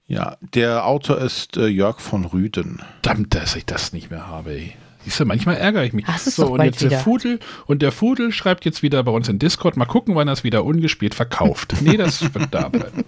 Ja, 0.06 0.38
der 0.42 0.86
Autor 0.86 1.20
ist 1.20 1.58
äh, 1.58 1.68
Jörg 1.68 2.00
von 2.00 2.26
Rüden. 2.26 2.82
Verdammt, 3.02 3.34
dass 3.34 3.56
ich 3.56 3.66
das 3.66 3.94
nicht 3.94 4.12
mehr 4.12 4.28
habe, 4.28 4.52
ey. 4.52 4.76
Siehst 5.04 5.20
du, 5.20 5.26
manchmal 5.26 5.58
ärgere 5.58 5.84
ich 5.84 5.94
mich. 5.94 6.06
Ach, 6.08 6.18
so, 6.18 6.54
und 6.54 6.64
jetzt 6.64 6.82
der 6.82 6.92
wieder. 6.92 7.00
Fudel, 7.00 7.40
und 7.66 7.82
der 7.82 7.92
Fudel 7.92 8.32
schreibt 8.32 8.66
jetzt 8.66 8.84
wieder 8.84 9.04
bei 9.04 9.12
uns 9.12 9.28
in 9.28 9.40
Discord, 9.40 9.76
mal 9.78 9.86
gucken, 9.86 10.16
wann 10.16 10.28
er 10.28 10.34
es 10.34 10.44
wieder 10.44 10.64
ungespielt 10.64 11.14
verkauft. 11.14 11.76
nee, 11.82 11.98
das 11.98 12.34
wird 12.34 12.54
da 12.54 12.70
bleiben. 12.70 13.04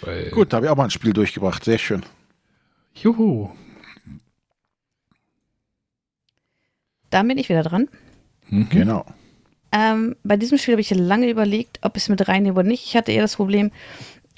Weil, 0.00 0.30
Gut, 0.30 0.52
da 0.52 0.56
habe 0.56 0.66
ich 0.66 0.70
auch 0.70 0.76
mal 0.76 0.84
ein 0.84 0.90
Spiel 0.90 1.12
durchgebracht. 1.12 1.64
Sehr 1.64 1.78
schön. 1.78 2.02
Juhu. 2.94 3.50
Da 7.10 7.22
bin 7.22 7.38
ich 7.38 7.48
wieder 7.48 7.62
dran. 7.62 7.88
Mhm. 8.48 8.68
Genau. 8.70 9.04
Ähm, 9.70 10.16
bei 10.22 10.36
diesem 10.36 10.58
Spiel 10.58 10.74
habe 10.74 10.82
ich 10.82 10.90
lange 10.90 11.30
überlegt, 11.30 11.78
ob 11.82 11.96
ich 11.96 12.04
es 12.04 12.08
mit 12.08 12.26
reinnehme 12.28 12.58
oder 12.58 12.68
nicht. 12.68 12.84
Ich 12.86 12.96
hatte 12.96 13.12
eher 13.12 13.22
das 13.22 13.36
Problem, 13.36 13.70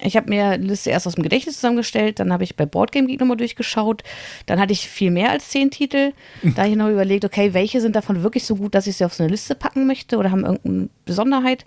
ich 0.01 0.17
habe 0.17 0.29
mir 0.29 0.47
eine 0.47 0.65
Liste 0.65 0.91
erst 0.91 1.07
aus 1.07 1.15
dem 1.15 1.23
Gedächtnis 1.23 1.57
zusammengestellt, 1.57 2.19
dann 2.19 2.33
habe 2.33 2.45
ich 2.45 2.57
bei 2.57 2.67
Boardgame 2.67 3.07
Geek 3.07 3.21
nochmal 3.21 3.37
durchgeschaut, 3.37 4.03
dann 4.47 4.59
hatte 4.61 4.73
ich 4.73 4.89
viel 4.89 5.11
mehr 5.11 5.31
als 5.31 5.49
zehn 5.51 5.71
Titel. 5.71 6.13
Da 6.43 6.63
habe 6.63 6.71
ich 6.71 6.77
noch 6.77 6.89
überlegt, 6.89 7.25
okay, 7.25 7.55
welche 7.55 7.81
sind 7.81 7.95
davon 7.97 8.23
wirklich 8.23 8.45
so 8.45 8.57
gut, 8.57 8.75
dass 8.75 8.87
ich 8.87 8.97
sie 8.97 9.05
auf 9.05 9.15
so 9.15 9.23
eine 9.23 9.31
Liste 9.31 9.55
packen 9.55 9.87
möchte 9.87 10.17
oder 10.19 10.31
haben 10.31 10.45
irgendeine 10.45 10.89
Besonderheit. 11.05 11.65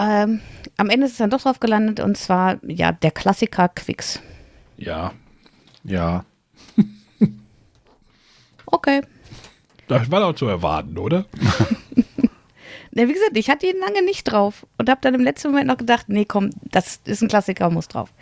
Ähm, 0.00 0.40
am 0.76 0.90
Ende 0.90 1.06
ist 1.06 1.12
es 1.12 1.18
dann 1.18 1.30
doch 1.30 1.42
drauf 1.42 1.58
gelandet 1.58 1.98
und 1.98 2.16
zwar 2.16 2.58
ja 2.64 2.92
der 2.92 3.10
Klassiker 3.10 3.68
Quicks. 3.68 4.20
Ja, 4.76 5.12
Ja. 5.82 6.24
Okay. 8.70 9.00
das 9.88 10.10
war 10.10 10.20
doch 10.20 10.34
zu 10.34 10.46
erwarten, 10.46 10.98
oder? 10.98 11.24
Ja, 12.94 13.08
wie 13.08 13.12
gesagt, 13.12 13.36
ich 13.36 13.50
hatte 13.50 13.66
ihn 13.66 13.78
lange 13.80 14.04
nicht 14.04 14.24
drauf 14.24 14.66
und 14.78 14.88
habe 14.88 15.00
dann 15.02 15.14
im 15.14 15.20
letzten 15.20 15.48
Moment 15.48 15.66
noch 15.66 15.76
gedacht, 15.76 16.08
nee, 16.08 16.24
komm, 16.24 16.50
das 16.70 17.00
ist 17.04 17.22
ein 17.22 17.28
Klassiker, 17.28 17.70
muss 17.70 17.88
drauf. 17.88 18.12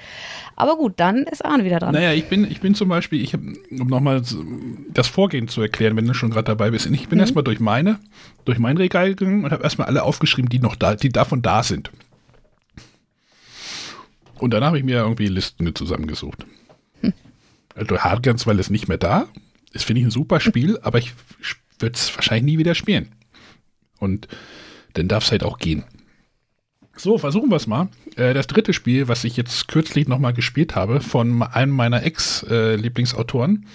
Aber 0.56 0.76
gut, 0.76 0.94
dann 0.96 1.24
ist 1.24 1.44
Arne 1.44 1.64
wieder 1.64 1.78
dran. 1.78 1.92
Naja, 1.92 2.12
ich 2.12 2.26
bin, 2.26 2.50
ich 2.50 2.60
bin 2.60 2.74
zum 2.74 2.88
Beispiel, 2.88 3.22
ich 3.22 3.32
hab, 3.32 3.40
um 3.40 3.86
nochmal 3.86 4.22
das 4.88 5.08
Vorgehen 5.08 5.48
zu 5.48 5.60
erklären, 5.60 5.96
wenn 5.96 6.06
du 6.06 6.14
schon 6.14 6.30
gerade 6.30 6.46
dabei 6.46 6.70
bist. 6.70 6.86
Ich 6.86 7.08
bin 7.08 7.18
erstmal 7.18 7.44
durch 7.44 7.60
meine, 7.60 7.98
durch 8.44 8.58
mein 8.58 8.76
Regal 8.76 9.14
gegangen 9.14 9.44
und 9.44 9.52
habe 9.52 9.62
erstmal 9.62 9.88
alle 9.88 10.02
aufgeschrieben, 10.02 10.48
die 10.48 10.58
noch 10.58 10.76
da, 10.76 10.94
die 10.94 11.10
davon 11.10 11.42
da 11.42 11.62
sind. 11.62 11.90
Und 14.38 14.52
dann 14.52 14.64
habe 14.64 14.78
ich 14.78 14.84
mir 14.84 14.96
irgendwie 14.96 15.28
Listen 15.28 15.74
zusammengesucht. 15.74 16.46
Also 17.74 17.98
Hardguns, 17.98 18.46
weil 18.46 18.58
es 18.58 18.70
nicht 18.70 18.88
mehr 18.88 18.98
da. 18.98 19.28
Das 19.72 19.84
finde 19.84 20.00
ich 20.00 20.06
ein 20.06 20.10
super 20.10 20.40
Spiel, 20.40 20.78
aber 20.82 20.98
ich 20.98 21.12
würde 21.78 21.94
es 21.94 22.14
wahrscheinlich 22.16 22.44
nie 22.44 22.58
wieder 22.58 22.74
spielen. 22.74 23.10
Und 23.98 24.28
dann 24.94 25.08
darf 25.08 25.24
es 25.24 25.32
halt 25.32 25.44
auch 25.44 25.58
gehen. 25.58 25.84
So, 26.96 27.18
versuchen 27.18 27.50
wir 27.50 27.56
es 27.56 27.66
mal. 27.66 27.88
Äh, 28.16 28.32
das 28.32 28.46
dritte 28.46 28.72
Spiel, 28.72 29.08
was 29.08 29.24
ich 29.24 29.36
jetzt 29.36 29.68
kürzlich 29.68 30.08
nochmal 30.08 30.32
gespielt 30.32 30.74
habe, 30.74 31.00
von 31.00 31.42
einem 31.42 31.72
meiner 31.72 32.02
Ex-Lieblingsautoren, 32.02 33.66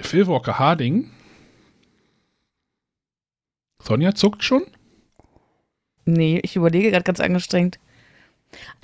Phil 0.00 0.26
Walker 0.26 0.58
Harding. 0.58 1.10
Sonja 3.82 4.14
zuckt 4.14 4.44
schon. 4.44 4.64
Nee, 6.04 6.40
ich 6.42 6.56
überlege 6.56 6.90
gerade 6.90 7.04
ganz 7.04 7.20
angestrengt. 7.20 7.78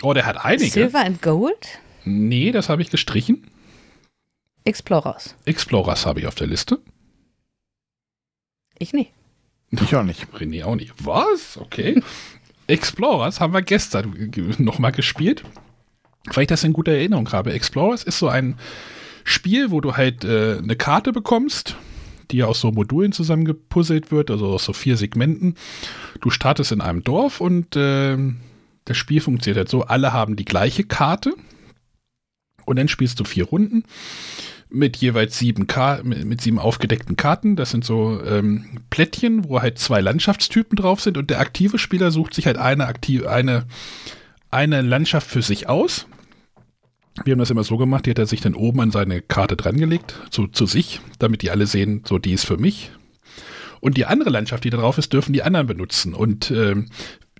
Oh, 0.03 0.14
der 0.14 0.27
hat 0.27 0.43
einige. 0.43 0.71
Silver 0.71 1.05
and 1.05 1.21
Gold? 1.21 1.81
Nee, 2.05 2.53
das 2.53 2.68
habe 2.68 2.83
ich 2.83 2.91
gestrichen. 2.91 3.47
Explorers. 4.64 5.37
Explorers 5.45 6.07
habe 6.07 6.21
ich 6.21 6.27
auf 6.27 6.35
der 6.35 6.47
Liste. 6.47 6.81
Ich 8.79 8.93
nicht. 8.93 9.12
Ich 9.71 9.95
auch 9.95 10.03
nicht. 10.03 10.27
René 10.35 10.64
auch 10.64 10.77
nicht. 10.77 10.93
Was? 11.05 11.57
Okay. 11.57 12.03
Explorers 12.66 13.41
haben 13.41 13.53
wir 13.53 13.62
gestern 13.62 14.31
nochmal 14.59 14.93
gespielt. 14.93 15.45
Weil 16.33 16.43
ich 16.43 16.49
das 16.49 16.64
in 16.64 16.73
guter 16.73 16.93
Erinnerung 16.93 17.31
habe. 17.33 17.53
Explorers 17.53 18.03
ist 18.03 18.18
so 18.18 18.29
ein 18.29 18.57
Spiel, 19.25 19.71
wo 19.71 19.81
du 19.81 19.97
halt 19.97 20.25
äh, 20.25 20.59
eine 20.59 20.77
Karte 20.77 21.12
bekommst, 21.12 21.77
die 22.31 22.43
aus 22.43 22.61
so 22.61 22.73
Modulen 22.73 23.12
zusammengepuzzelt 23.12 24.11
wird, 24.11 24.31
also 24.31 24.49
aus 24.49 24.64
so 24.64 24.73
vier 24.73 24.97
Segmenten. 24.97 25.57
Du 26.21 26.31
startest 26.31 26.73
in 26.73 26.81
einem 26.81 27.03
Dorf 27.03 27.41
und 27.41 27.77
äh, 27.77 28.16
das 28.85 28.97
Spiel 28.97 29.21
funktioniert 29.21 29.59
halt 29.59 29.68
so, 29.68 29.83
alle 29.85 30.12
haben 30.12 30.37
die 30.37 30.45
gleiche 30.45 30.85
Karte 30.85 31.35
und 32.66 32.77
dann 32.77 32.89
spielst 32.89 33.21
du 33.21 33.25
vier 33.25 33.45
Runden 33.45 33.85
mit 34.71 34.97
jeweils 34.97 35.39
sieben, 35.39 35.66
Ka 35.66 36.01
mit, 36.03 36.41
sieben 36.41 36.59
aufgedeckten 36.59 37.16
Karten. 37.16 37.57
Das 37.57 37.71
sind 37.71 37.85
so 37.85 38.23
ähm, 38.25 38.81
Plättchen, 38.91 39.49
wo 39.49 39.61
halt 39.61 39.79
zwei 39.79 40.01
Landschaftstypen 40.01 40.77
drauf 40.77 41.01
sind 41.01 41.18
und 41.18 41.31
der 41.31 41.41
aktive 41.41 41.79
Spieler 41.79 42.11
sucht 42.11 42.35
sich 42.35 42.47
halt 42.47 42.57
eine, 42.57 42.87
aktiv, 42.87 43.27
eine, 43.27 43.66
eine 44.51 44.83
Landschaft 44.83 45.29
für 45.29 45.43
sich 45.43 45.68
aus. 45.68 46.07
Wir 47.25 47.33
haben 47.33 47.41
das 47.41 47.51
immer 47.51 47.64
so 47.64 47.77
gemacht, 47.77 48.07
die 48.07 48.11
hat 48.11 48.18
er 48.18 48.27
sich 48.27 48.41
dann 48.41 48.55
oben 48.55 48.81
an 48.81 48.91
seine 48.91 49.21
Karte 49.21 49.57
drangelegt, 49.57 50.14
zu, 50.31 50.47
zu 50.47 50.66
sich, 50.66 51.01
damit 51.18 51.43
die 51.43 51.51
alle 51.51 51.66
sehen, 51.66 52.03
so 52.07 52.18
die 52.18 52.33
ist 52.33 52.47
für 52.47 52.57
mich. 52.57 52.93
Und 53.81 53.97
die 53.97 54.07
andere 54.07 54.31
Landschaft, 54.31 54.64
die 54.64 54.71
da 54.71 54.77
drauf 54.79 54.99
ist, 54.99 55.12
dürfen 55.12 55.33
die 55.33 55.43
anderen 55.43 55.66
benutzen. 55.66 56.14
Und 56.14 56.51
ähm, 56.51 56.87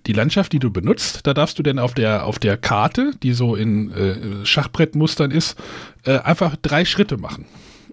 die 0.07 0.13
Landschaft, 0.13 0.53
die 0.53 0.59
du 0.59 0.71
benutzt, 0.71 1.21
da 1.27 1.33
darfst 1.33 1.59
du 1.59 1.63
dann 1.63 1.79
auf 1.79 1.93
der, 1.93 2.25
auf 2.25 2.39
der 2.39 2.57
Karte, 2.57 3.11
die 3.21 3.33
so 3.33 3.55
in 3.55 3.91
äh, 3.91 4.45
Schachbrettmustern 4.45 5.31
ist, 5.31 5.57
äh, 6.05 6.17
einfach 6.19 6.55
drei 6.61 6.85
Schritte 6.85 7.17
machen. 7.17 7.45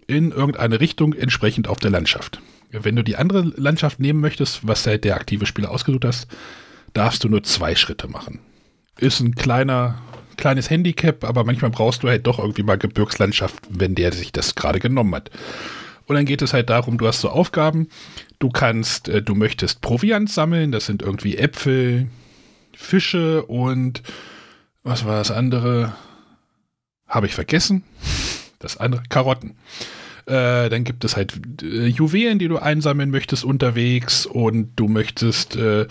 In 0.06 0.30
irgendeine 0.30 0.80
Richtung 0.80 1.12
entsprechend 1.12 1.68
auf 1.68 1.78
der 1.78 1.90
Landschaft. 1.90 2.40
Wenn 2.70 2.96
du 2.96 3.04
die 3.04 3.16
andere 3.16 3.52
Landschaft 3.56 4.00
nehmen 4.00 4.20
möchtest, 4.20 4.66
was 4.66 4.86
halt 4.86 5.04
der 5.04 5.16
aktive 5.16 5.46
Spieler 5.46 5.70
ausgesucht 5.70 6.04
hast, 6.04 6.28
darfst 6.92 7.24
du 7.24 7.28
nur 7.28 7.42
zwei 7.42 7.74
Schritte 7.74 8.08
machen. 8.08 8.40
Ist 8.98 9.20
ein 9.20 9.34
kleiner, 9.34 9.98
kleines 10.36 10.70
Handicap, 10.70 11.24
aber 11.24 11.44
manchmal 11.44 11.70
brauchst 11.70 12.02
du 12.02 12.08
halt 12.08 12.26
doch 12.26 12.38
irgendwie 12.38 12.62
mal 12.62 12.78
Gebirgslandschaft, 12.78 13.62
wenn 13.68 13.94
der 13.94 14.12
sich 14.12 14.32
das 14.32 14.54
gerade 14.54 14.80
genommen 14.80 15.14
hat. 15.14 15.30
Und 16.08 16.14
dann 16.14 16.24
geht 16.24 16.40
es 16.40 16.54
halt 16.54 16.70
darum, 16.70 16.96
du 16.96 17.06
hast 17.06 17.20
so 17.20 17.28
Aufgaben, 17.28 17.88
du 18.38 18.48
kannst, 18.48 19.08
äh, 19.08 19.22
du 19.22 19.34
möchtest 19.34 19.82
Proviant 19.82 20.30
sammeln, 20.30 20.72
das 20.72 20.86
sind 20.86 21.02
irgendwie 21.02 21.36
Äpfel, 21.36 22.08
Fische 22.74 23.44
und 23.44 24.02
was 24.82 25.04
war 25.04 25.18
das 25.18 25.30
andere? 25.30 25.94
Habe 27.06 27.26
ich 27.26 27.34
vergessen. 27.34 27.84
Das 28.58 28.76
andere, 28.76 29.02
Karotten. 29.08 29.56
Äh, 30.28 30.68
dann 30.68 30.84
gibt 30.84 31.06
es 31.06 31.16
halt 31.16 31.62
äh, 31.62 31.86
Juwelen, 31.86 32.38
die 32.38 32.48
du 32.48 32.58
einsammeln 32.58 33.10
möchtest 33.10 33.44
unterwegs 33.44 34.26
und 34.26 34.72
du 34.76 34.86
möchtest 34.86 35.56
äh, 35.56 35.86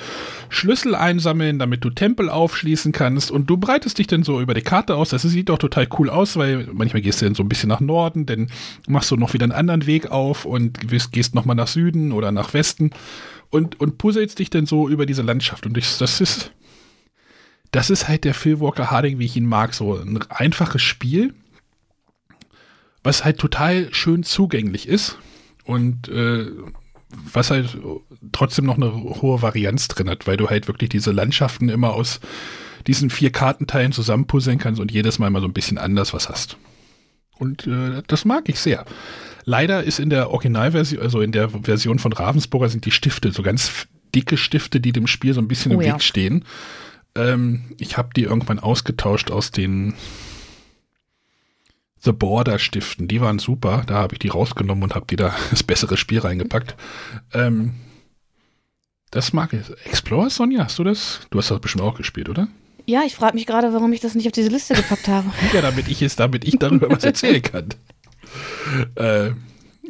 Schlüssel 0.50 0.94
einsammeln, 0.94 1.58
damit 1.58 1.84
du 1.84 1.90
Tempel 1.90 2.30
aufschließen 2.30 2.92
kannst 2.92 3.32
und 3.32 3.50
du 3.50 3.58
breitest 3.58 3.98
dich 3.98 4.06
dann 4.06 4.22
so 4.22 4.40
über 4.40 4.54
die 4.54 4.62
Karte 4.62 4.94
aus. 4.94 5.10
Das 5.10 5.24
sieht 5.24 5.50
doch 5.50 5.58
total 5.58 5.88
cool 5.98 6.12
aus, 6.12 6.38
weil 6.38 6.70
manchmal 6.72 7.02
gehst 7.02 7.20
du 7.20 7.26
dann 7.26 7.34
so 7.34 7.42
ein 7.42 7.50
bisschen 7.50 7.70
nach 7.70 7.80
Norden, 7.80 8.28
dann 8.28 8.52
machst 8.88 9.10
du 9.10 9.16
noch 9.16 9.34
wieder 9.34 9.46
einen 9.46 9.54
anderen 9.54 9.88
Weg 9.88 10.12
auf 10.12 10.46
und 10.46 10.88
gehst 11.12 11.34
nochmal 11.34 11.56
nach 11.56 11.68
Süden 11.68 12.12
oder 12.12 12.32
nach 12.32 12.54
Westen 12.54 12.92
und, 13.50 13.80
und 13.80 13.98
puzzelst 13.98 14.38
dich 14.38 14.52
dann 14.52 14.68
so 14.68 14.88
über 14.88 15.08
diese 15.08 15.24
Landschaft 15.24 15.66
und 15.66 15.76
ich, 15.80 15.98
das 15.98 16.22
ist 16.22 16.52
das 17.72 17.90
ist 17.90 18.08
halt 18.08 18.24
der 18.24 18.36
Phil 18.36 18.60
Walker 18.60 18.92
Harding, 18.92 19.18
wie 19.20 19.26
ich 19.26 19.36
ihn 19.36 19.46
mag, 19.46 19.74
so 19.74 19.96
ein 19.96 20.20
einfaches 20.30 20.82
Spiel 20.82 21.34
was 23.08 23.24
halt 23.24 23.38
total 23.38 23.88
schön 23.94 24.24
zugänglich 24.24 24.86
ist 24.86 25.18
und 25.64 26.10
äh, 26.10 26.48
was 27.32 27.52
halt 27.52 27.78
trotzdem 28.34 28.66
noch 28.66 28.76
eine 28.76 28.94
hohe 28.94 29.42
Varianz 29.42 29.88
drin 29.88 30.10
hat, 30.10 30.28
weil 30.28 30.36
du 30.36 30.50
halt 30.50 30.68
wirklich 30.68 30.90
diese 30.90 31.12
Landschaften 31.12 31.70
immer 31.70 31.94
aus 31.94 32.20
diesen 32.86 33.10
vier 33.10 33.32
Kartenteilen 33.32 33.94
zusammenpuzzeln 33.94 34.58
kannst 34.58 34.82
und 34.82 34.92
jedes 34.92 35.20
Mal 35.20 35.30
mal 35.30 35.40
so 35.40 35.48
ein 35.48 35.54
bisschen 35.54 35.78
anders 35.78 36.14
was 36.14 36.28
hast. 36.28 36.58
Und 37.40 37.66
äh, 37.66 38.04
das 38.08 38.26
mag 38.26 38.50
ich 38.50 38.60
sehr. 38.60 38.84
Leider 39.46 39.86
ist 39.86 40.00
in 40.00 40.10
der 40.10 40.32
Originalversion, 40.32 41.02
also 41.02 41.22
in 41.22 41.32
der 41.32 41.50
Version 41.50 42.00
von 42.00 42.12
Ravensburger 42.12 42.68
sind 42.68 42.84
die 42.84 42.92
Stifte 42.92 43.32
so 43.32 43.42
ganz 43.42 43.88
dicke 44.14 44.36
Stifte, 44.36 44.82
die 44.82 44.92
dem 44.92 45.08
Spiel 45.08 45.34
so 45.34 45.40
ein 45.40 45.48
bisschen 45.48 45.72
oh, 45.72 45.76
im 45.76 45.88
ja. 45.88 45.94
Weg 45.94 46.04
stehen. 46.04 46.44
Ähm, 47.16 47.72
ich 47.78 47.96
habe 47.96 48.10
die 48.14 48.24
irgendwann 48.24 48.60
ausgetauscht 48.60 49.32
aus 49.32 49.52
den 49.52 49.94
The 52.00 52.12
Border 52.12 52.60
stiften. 52.60 53.08
Die 53.08 53.22
waren 53.22 53.40
super. 53.40 53.84
Da 53.88 53.96
habe 53.96 54.16
ich 54.16 54.20
die 54.20 54.30
rausgenommen 54.30 54.84
und 54.84 54.96
habe 54.96 55.06
die 55.10 55.16
da 55.16 55.36
das 55.52 55.64
bessere 55.64 55.98
Spiel 55.98 56.20
reingepackt. 56.20 56.76
Ähm, 57.34 57.76
das 59.12 59.34
mag 59.34 59.54
ich. 59.54 59.62
Explorer, 59.86 60.30
Sonja, 60.30 60.66
hast 60.66 60.80
du 60.80 60.84
das? 60.84 61.22
Du 61.30 61.40
hast 61.40 61.50
das 61.50 61.60
bestimmt 61.60 61.84
auch 61.84 61.96
gespielt, 61.96 62.30
oder? 62.30 62.48
Ja, 62.86 63.04
ich 63.06 63.16
frage 63.16 63.36
mich 63.36 63.46
gerade, 63.46 63.74
warum 63.74 63.92
ich 63.92 64.00
das 64.00 64.16
nicht 64.16 64.28
auf 64.28 64.32
diese 64.32 64.50
Liste 64.50 64.74
gepackt 64.74 65.08
habe. 65.08 65.30
ja, 65.54 65.62
damit 65.62 65.88
ich 65.88 66.02
es, 66.02 66.16
damit 66.16 66.46
ich 66.46 66.58
darüber 66.58 66.90
was 66.90 67.04
erzählen 67.04 67.42
kann. 67.42 67.70
Äh, 68.96 69.32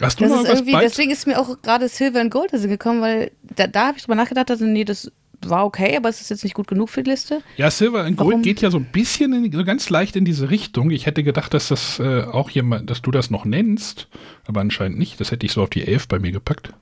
hast 0.02 0.20
du 0.20 0.24
das 0.24 0.32
noch 0.32 0.44
ist 0.44 0.50
was 0.50 0.60
irgendwie, 0.60 0.78
Deswegen 0.80 1.12
ist 1.12 1.28
mir 1.28 1.40
auch 1.40 1.62
gerade 1.62 1.90
Silver 1.90 2.22
and 2.22 2.32
Gold 2.32 2.52
gekommen, 2.52 3.02
weil 3.02 3.32
da, 3.44 3.68
da 3.68 3.88
habe 3.88 3.98
ich 3.98 4.04
drüber 4.04 4.16
nachgedacht, 4.16 4.50
also 4.50 4.66
nee, 4.66 4.84
das 4.84 5.12
war 5.46 5.66
okay, 5.66 5.96
aber 5.96 6.10
es 6.10 6.22
ist 6.22 6.30
jetzt 6.30 6.44
nicht 6.44 6.54
gut 6.54 6.68
genug 6.68 6.90
für 6.90 7.04
die 7.04 7.12
Liste. 7.12 7.42
Ja, 7.58 7.70
Silver 7.70 8.04
and 8.04 8.18
Gold 8.18 8.30
Warum? 8.30 8.42
geht 8.42 8.62
ja 8.62 8.72
so 8.72 8.78
ein 8.78 8.86
bisschen, 8.86 9.34
in, 9.34 9.52
so 9.52 9.64
ganz 9.64 9.90
leicht 9.90 10.16
in 10.16 10.26
diese 10.26 10.50
Richtung. 10.50 10.92
Ich 10.92 11.06
hätte 11.06 11.24
gedacht, 11.24 11.54
dass 11.54 11.68
das 11.68 12.00
äh, 12.00 12.24
auch 12.24 12.50
jemand, 12.50 12.90
dass 12.90 13.02
du 13.02 13.12
das 13.12 13.30
noch 13.30 13.46
nennst, 13.46 14.08
aber 14.46 14.62
anscheinend 14.62 14.98
nicht. 14.98 15.20
Das 15.20 15.32
hätte 15.32 15.46
ich 15.46 15.52
so 15.52 15.64
auf 15.64 15.70
die 15.70 15.88
Elf 15.88 16.08
bei 16.08 16.20
mir 16.20 16.32
gepackt. 16.32 16.74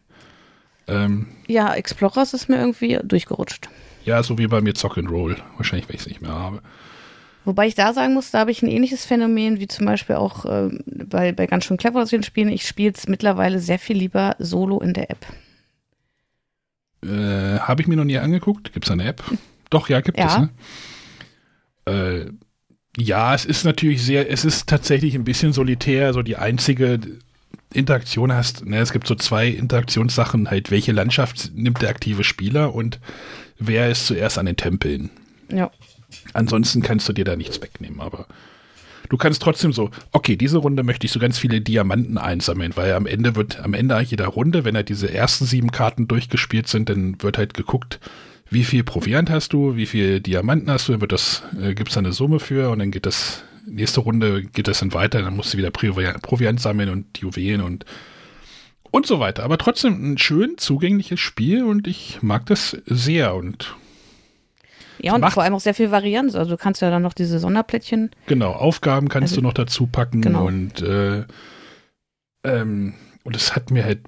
Ähm, 0.88 1.28
ja, 1.48 1.74
Explorers 1.74 2.34
ist 2.34 2.48
mir 2.48 2.58
irgendwie 2.58 3.00
durchgerutscht. 3.04 3.70
Ja, 4.06 4.22
so 4.22 4.38
wie 4.38 4.48
bei 4.48 4.62
mir 4.62 4.76
Zock 4.76 4.98
and 4.98 5.10
Roll. 5.10 5.36
Wahrscheinlich, 5.58 5.90
weil 5.90 5.96
ich 5.96 6.02
es 6.02 6.08
nicht 6.08 6.22
mehr 6.22 6.32
habe. 6.32 6.62
Wobei 7.44 7.68
ich 7.68 7.76
da 7.76 7.94
sagen 7.94 8.14
muss, 8.14 8.32
da 8.32 8.40
habe 8.40 8.52
ich 8.52 8.64
ein 8.64 8.70
ähnliches 8.70 9.06
Phänomen 9.06 9.60
wie 9.60 9.68
zum 9.68 9.86
Beispiel 9.86 10.16
auch 10.16 10.46
äh, 10.46 10.70
bei, 10.86 11.32
bei 11.32 11.46
ganz 11.46 11.66
schön 11.66 11.78
clever 11.78 12.06
Spielen. 12.08 12.50
Ich 12.50 12.68
spiele 12.68 12.94
es 12.96 13.08
mittlerweile 13.08 13.60
sehr 13.60 13.80
viel 13.80 13.98
lieber 13.98 14.36
solo 14.40 14.80
in 14.80 14.94
der 14.94 15.12
App. 15.12 15.26
Äh, 17.06 17.60
Habe 17.60 17.82
ich 17.82 17.88
mir 17.88 17.96
noch 17.96 18.04
nie 18.04 18.18
angeguckt. 18.18 18.74
Gibt 18.74 18.86
es 18.86 18.92
eine 18.92 19.06
App? 19.06 19.24
Doch, 19.70 19.90
ja, 19.90 20.02
gibt 20.02 20.18
ja. 20.18 20.28
es. 20.28 20.38
Ne? 20.38 20.50
Äh, 21.94 22.32
ja, 22.98 23.36
es 23.36 23.46
ist 23.46 23.66
natürlich 23.66 24.04
sehr, 24.04 24.32
es 24.32 24.46
ist 24.46 24.68
tatsächlich 24.68 25.16
ein 25.16 25.24
bisschen 25.24 25.54
solitär. 25.54 26.14
So 26.14 26.22
die 26.22 26.38
einzige 26.38 27.00
Interaktion 27.74 28.34
hast, 28.34 28.66
ne, 28.66 28.80
es 28.80 28.94
gibt 28.94 29.08
so 29.08 29.16
zwei 29.16 29.48
Interaktionssachen, 29.50 30.50
halt, 30.50 30.72
welche 30.72 30.92
Landschaft 30.92 31.52
nimmt 31.54 31.82
der 31.82 31.90
aktive 31.90 32.24
Spieler 32.24 32.74
und 32.74 33.00
wer 33.60 33.90
ist 33.90 34.08
zuerst 34.08 34.38
an 34.38 34.46
den 34.46 34.56
Tempeln. 34.56 35.10
Ja. 35.50 35.72
Ansonsten 36.34 36.82
kannst 36.82 37.10
du 37.10 37.14
dir 37.14 37.26
da 37.26 37.36
nichts 37.36 37.62
wegnehmen, 37.62 38.00
aber 38.00 38.28
du 39.10 39.18
kannst 39.18 39.42
trotzdem 39.42 39.74
so, 39.74 39.90
okay, 40.12 40.36
diese 40.36 40.58
Runde 40.58 40.84
möchte 40.84 41.06
ich 41.06 41.12
so 41.12 41.20
ganz 41.20 41.38
viele 41.38 41.62
Diamanten 41.62 42.18
einsammeln, 42.18 42.74
weil 42.76 42.94
am 42.94 43.06
Ende 43.06 43.36
wird, 43.36 43.60
am 43.60 43.74
Ende 43.74 44.00
jeder 44.02 44.28
Runde, 44.28 44.66
wenn 44.66 44.76
halt 44.76 44.90
diese 44.90 45.14
ersten 45.14 45.46
sieben 45.46 45.72
Karten 45.72 46.08
durchgespielt 46.08 46.68
sind, 46.68 46.90
dann 46.90 47.22
wird 47.22 47.38
halt 47.38 47.54
geguckt, 47.54 48.00
wie 48.50 48.64
viel 48.64 48.84
Proviant 48.84 49.30
hast 49.30 49.54
du, 49.54 49.76
wie 49.76 49.86
viel 49.86 50.20
Diamanten 50.20 50.70
hast 50.70 50.88
du, 50.88 50.94
dann 50.94 51.02
wird 51.02 51.12
das, 51.12 51.44
äh, 51.62 51.74
gibt 51.74 51.90
es 51.90 51.98
eine 51.98 52.14
Summe 52.14 52.40
für 52.40 52.70
und 52.70 52.80
dann 52.80 52.92
geht 52.92 53.06
das, 53.06 53.44
nächste 53.66 54.02
Runde 54.02 54.44
geht 54.44 54.68
das 54.68 54.80
dann 54.80 54.94
weiter, 54.94 55.22
dann 55.22 55.36
musst 55.36 55.54
du 55.54 55.58
wieder 55.58 55.72
Proviant, 55.72 56.22
Proviant 56.22 56.60
sammeln 56.60 56.90
und 56.90 57.18
Juwelen 57.18 57.62
und 57.62 57.86
und 58.96 59.06
so 59.06 59.20
weiter. 59.20 59.44
Aber 59.44 59.58
trotzdem 59.58 60.14
ein 60.14 60.18
schön 60.18 60.58
zugängliches 60.58 61.20
Spiel 61.20 61.66
und 61.66 61.86
ich 61.86 62.20
mag 62.22 62.46
das 62.46 62.78
sehr 62.86 63.36
und 63.36 63.76
ja, 65.02 65.14
und 65.14 65.30
vor 65.32 65.44
allem 65.44 65.54
auch 65.54 65.60
sehr 65.60 65.74
viel 65.74 65.92
Varianz. 65.92 66.36
Also 66.36 66.52
du 66.52 66.58
kannst 66.58 66.82
ja 66.82 66.90
dann 66.90 67.02
noch 67.02 67.14
diese 67.14 67.40
Sonderplättchen. 67.40 68.12
Genau, 68.28 68.52
Aufgaben 68.52 69.10
kannst 69.10 69.34
also, 69.34 69.42
du 69.42 69.48
noch 69.48 69.54
dazu 69.54 69.88
packen 69.88 70.22
genau. 70.22 70.46
und 70.46 70.82
äh, 70.82 71.24
ähm, 72.44 72.94
und 73.24 73.36
es 73.36 73.56
hat 73.56 73.72
mir 73.72 73.84
halt 73.84 74.02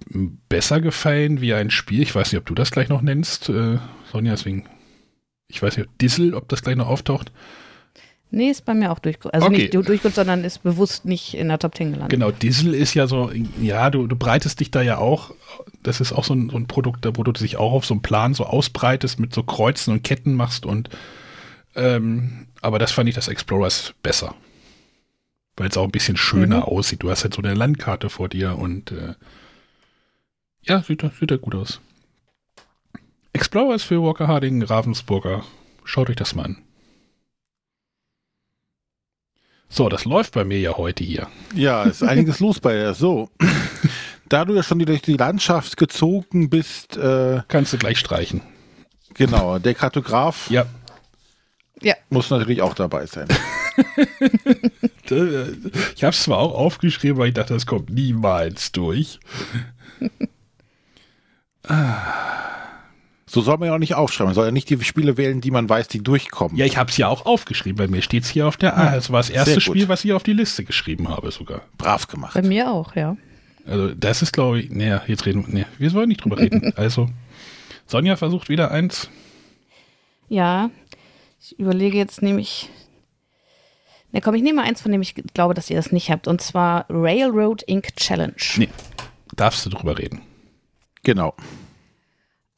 besser 0.47 0.79
gefallen 0.79 1.41
wie 1.41 1.53
ein 1.53 1.71
Spiel. 1.71 2.03
Ich 2.03 2.13
weiß 2.13 2.31
nicht, 2.31 2.39
ob 2.39 2.45
du 2.45 2.53
das 2.53 2.69
gleich 2.69 2.87
noch 2.87 3.01
nennst, 3.01 3.49
äh, 3.49 3.79
Sonja, 4.11 4.33
deswegen. 4.33 4.65
Ich 5.49 5.61
weiß 5.61 5.77
nicht, 5.77 5.89
Dissel, 6.01 6.33
ob 6.33 6.47
das 6.49 6.61
gleich 6.61 6.75
noch 6.75 6.87
auftaucht. 6.87 7.31
Nee, 8.29 8.49
ist 8.49 8.65
bei 8.65 8.73
mir 8.73 8.91
auch 8.91 8.99
durchgerutscht. 8.99 9.35
Also 9.35 9.47
okay. 9.47 9.57
nicht 9.57 9.73
durchgerutscht, 9.73 10.15
sondern 10.15 10.43
ist 10.43 10.63
bewusst 10.63 11.05
nicht 11.05 11.33
in 11.33 11.47
der 11.47 11.59
Top 11.59 11.75
10 11.75 11.93
gelandet. 11.93 12.11
Genau, 12.11 12.31
Diesel 12.31 12.73
ist 12.73 12.93
ja 12.93 13.07
so, 13.07 13.31
ja, 13.61 13.89
du, 13.89 14.05
du 14.07 14.15
breitest 14.17 14.59
dich 14.59 14.69
da 14.69 14.81
ja 14.81 14.97
auch, 14.97 15.33
das 15.81 16.01
ist 16.01 16.11
auch 16.11 16.25
so 16.25 16.33
ein, 16.33 16.49
so 16.49 16.57
ein 16.57 16.67
Produkt, 16.67 17.07
wo 17.13 17.23
du 17.23 17.31
dich 17.31 17.55
auch 17.55 17.71
auf 17.71 17.85
so 17.85 17.93
einem 17.93 18.01
Plan 18.01 18.33
so 18.33 18.45
ausbreitest, 18.45 19.19
mit 19.19 19.33
so 19.33 19.43
Kreuzen 19.43 19.93
und 19.93 20.03
Ketten 20.03 20.33
machst 20.33 20.65
und 20.65 20.89
ähm, 21.75 22.47
aber 22.61 22.79
das 22.79 22.91
fand 22.91 23.07
ich 23.07 23.15
das 23.15 23.27
Explorers 23.27 23.93
besser. 24.03 24.35
Weil 25.55 25.69
es 25.69 25.77
auch 25.77 25.85
ein 25.85 25.91
bisschen 25.91 26.17
schöner 26.17 26.57
mhm. 26.57 26.63
aussieht. 26.63 27.03
Du 27.03 27.09
hast 27.09 27.23
halt 27.23 27.33
so 27.33 27.41
eine 27.41 27.53
Landkarte 27.53 28.09
vor 28.09 28.29
dir 28.29 28.57
und 28.57 28.91
äh, 28.91 29.13
ja, 30.63 30.81
sieht, 30.81 31.05
sieht 31.17 31.31
ja 31.31 31.37
gut 31.37 31.55
aus. 31.55 31.79
Explorers 33.31 33.83
für 33.83 34.01
Walker 34.01 34.27
Harding, 34.27 34.63
Ravensburger. 34.63 35.43
Schaut 35.83 36.09
euch 36.09 36.15
das 36.15 36.35
mal 36.35 36.45
an. 36.45 36.66
So, 39.69 39.89
das 39.89 40.05
läuft 40.05 40.33
bei 40.33 40.43
mir 40.43 40.59
ja 40.59 40.77
heute 40.77 41.03
hier. 41.03 41.27
Ja, 41.53 41.83
ist 41.83 42.03
einiges 42.03 42.39
los 42.41 42.59
bei 42.59 42.73
dir. 42.73 42.93
So. 42.93 43.29
Da 44.29 44.45
du 44.45 44.55
ja 44.55 44.63
schon 44.63 44.79
durch 44.79 45.01
die 45.01 45.17
Landschaft 45.17 45.77
gezogen 45.77 46.49
bist, 46.49 46.97
äh, 46.97 47.41
kannst 47.47 47.73
du 47.73 47.77
gleich 47.77 47.97
streichen. 47.99 48.41
Genau, 49.13 49.57
der 49.59 49.73
Kartograf 49.73 50.49
ja. 50.49 50.65
Ja. 51.81 51.95
muss 52.09 52.29
natürlich 52.29 52.61
auch 52.61 52.73
dabei 52.73 53.05
sein. 53.05 53.27
ich 55.05 56.03
habe 56.03 56.11
es 56.11 56.23
zwar 56.23 56.39
auch 56.39 56.53
aufgeschrieben, 56.55 57.17
aber 57.17 57.27
ich 57.27 57.33
dachte, 57.33 57.53
das 57.53 57.65
kommt 57.65 57.89
niemals 57.89 58.71
durch. 58.71 59.19
ah. 61.67 62.53
So 63.29 63.41
soll 63.41 63.57
man 63.57 63.67
ja 63.67 63.75
auch 63.75 63.79
nicht 63.79 63.93
aufschreiben. 63.93 64.29
Man 64.29 64.35
soll 64.35 64.45
ja 64.45 64.51
nicht 64.51 64.69
die 64.69 64.81
Spiele 64.83 65.17
wählen, 65.17 65.41
die 65.41 65.51
man 65.51 65.67
weiß, 65.67 65.89
die 65.89 66.01
durchkommen. 66.01 66.57
Ja, 66.57 66.65
ich 66.65 66.77
habe 66.77 66.89
es 66.89 66.95
ja 66.95 67.09
auch 67.09 67.25
aufgeschrieben. 67.25 67.77
Bei 67.77 67.87
mir 67.87 68.01
steht 68.01 68.23
es 68.23 68.29
hier 68.29 68.47
auf 68.47 68.55
der 68.55 68.77
A. 68.77 68.95
Das 68.95 69.11
war 69.11 69.19
das 69.19 69.29
erste 69.29 69.59
Spiel, 69.59 69.89
was 69.89 70.05
ich 70.05 70.13
auf 70.13 70.23
die 70.23 70.33
Liste 70.33 70.63
geschrieben 70.63 71.09
habe 71.09 71.29
sogar. 71.31 71.61
Brav 71.77 72.07
gemacht. 72.07 72.35
Bei 72.35 72.41
mir 72.41 72.71
auch, 72.71 72.95
ja. 72.95 73.17
Also 73.65 73.93
das 73.93 74.21
ist, 74.21 74.31
glaube 74.31 74.61
ich, 74.61 74.71
naja, 74.71 75.01
jetzt 75.07 75.25
reden 75.25 75.45
wir, 75.45 75.53
nee, 75.53 75.65
wir 75.77 75.89
sollen 75.89 76.07
nicht 76.07 76.23
drüber 76.23 76.37
reden. 76.37 76.73
Also, 76.77 77.09
Sonja 77.85 78.15
versucht 78.15 78.47
wieder 78.47 78.71
eins. 78.71 79.09
Ja, 80.29 80.69
ich 81.41 81.59
überlege 81.59 81.97
jetzt 81.97 82.21
nämlich, 82.21 82.69
ne 84.13 84.21
komm, 84.21 84.35
ich 84.35 84.41
nehme 84.41 84.61
mal 84.61 84.67
eins, 84.67 84.81
von 84.81 84.91
dem 84.93 85.01
ich 85.01 85.15
glaube, 85.33 85.53
dass 85.53 85.69
ihr 85.69 85.75
das 85.75 85.91
nicht 85.91 86.09
habt. 86.09 86.27
Und 86.29 86.41
zwar 86.41 86.85
Railroad 86.89 87.61
Inc. 87.63 87.93
Challenge. 87.97 88.35
Nee, 88.55 88.69
darfst 89.35 89.65
du 89.65 89.69
drüber 89.69 89.97
reden. 89.97 90.21
Genau. 91.03 91.33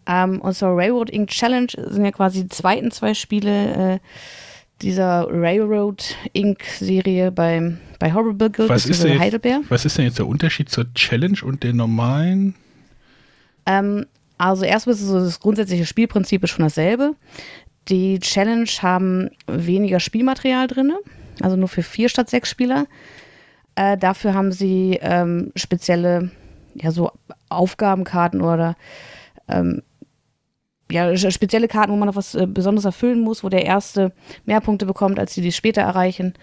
Ähm, 0.10 0.42
und 0.42 0.56
zwar 0.56 0.76
Railroad 0.76 1.12
Inc. 1.12 1.30
Challenge 1.30 1.68
sind 1.76 2.04
ja 2.04 2.12
quasi 2.12 2.42
die 2.42 2.50
zweiten 2.50 2.90
zwei 2.90 3.14
Spiele 3.14 3.94
äh, 3.94 4.00
dieser 4.82 5.28
Railroad 5.30 6.16
Inc. 6.34 6.64
Serie 6.80 7.32
beim, 7.32 7.78
bei 8.00 8.12
Horrible 8.12 8.50
Guild 8.50 8.70
was 8.70 8.88
ist 8.88 9.04
denn 9.04 9.20
Heidelberg. 9.20 9.62
Was 9.70 9.86
ist 9.86 9.98
denn 9.98 10.06
jetzt 10.06 10.18
der 10.18 10.26
Unterschied 10.26 10.70
zur 10.70 10.92
Challenge 10.96 11.38
und 11.44 11.64
den 11.64 11.76
normalen? 11.76 12.56
Ähm, 13.68 14.08
also 14.40 14.66
erstmal 14.66 14.96
ist 14.96 15.02
so 15.02 15.20
das 15.20 15.40
grundsätzliche 15.40 15.86
Spielprinzip 15.86 16.44
ist 16.44 16.52
schon 16.52 16.66
dasselbe. 16.66 17.14
Die 17.88 18.20
Challenge 18.20 18.70
haben 18.82 19.30
weniger 19.46 20.00
Spielmaterial 20.00 20.68
drin, 20.68 20.94
also 21.42 21.56
nur 21.56 21.68
für 21.68 21.84
vier 21.84 22.10
statt 22.10 22.32
sechs 22.32 22.50
Spieler. 22.50 22.88
Äh, 23.76 23.96
dafür 23.98 24.34
haben 24.34 24.52
sie 24.52 24.98
ähm, 25.02 25.52
spezielle, 25.56 26.32
ja, 26.74 26.92
so 26.92 27.12
Aufgabenkarten 27.50 28.42
oder 28.42 28.76
ähm, 29.48 29.84
ja, 30.92 31.16
spezielle 31.16 31.68
Karten, 31.68 31.92
wo 31.92 31.96
man 31.96 32.08
noch 32.08 32.16
was 32.16 32.36
äh, 32.36 32.48
Besonderes 32.48 32.86
erfüllen 32.86 33.22
muss, 33.22 33.44
wo 33.44 33.50
der 33.50 33.66
Erste 33.66 34.12
mehr 34.46 34.62
Punkte 34.62 34.86
bekommt, 34.86 35.20
als 35.20 35.34
die, 35.34 35.42
die 35.42 35.52
später 35.52 35.82
erreichen. 35.82 36.34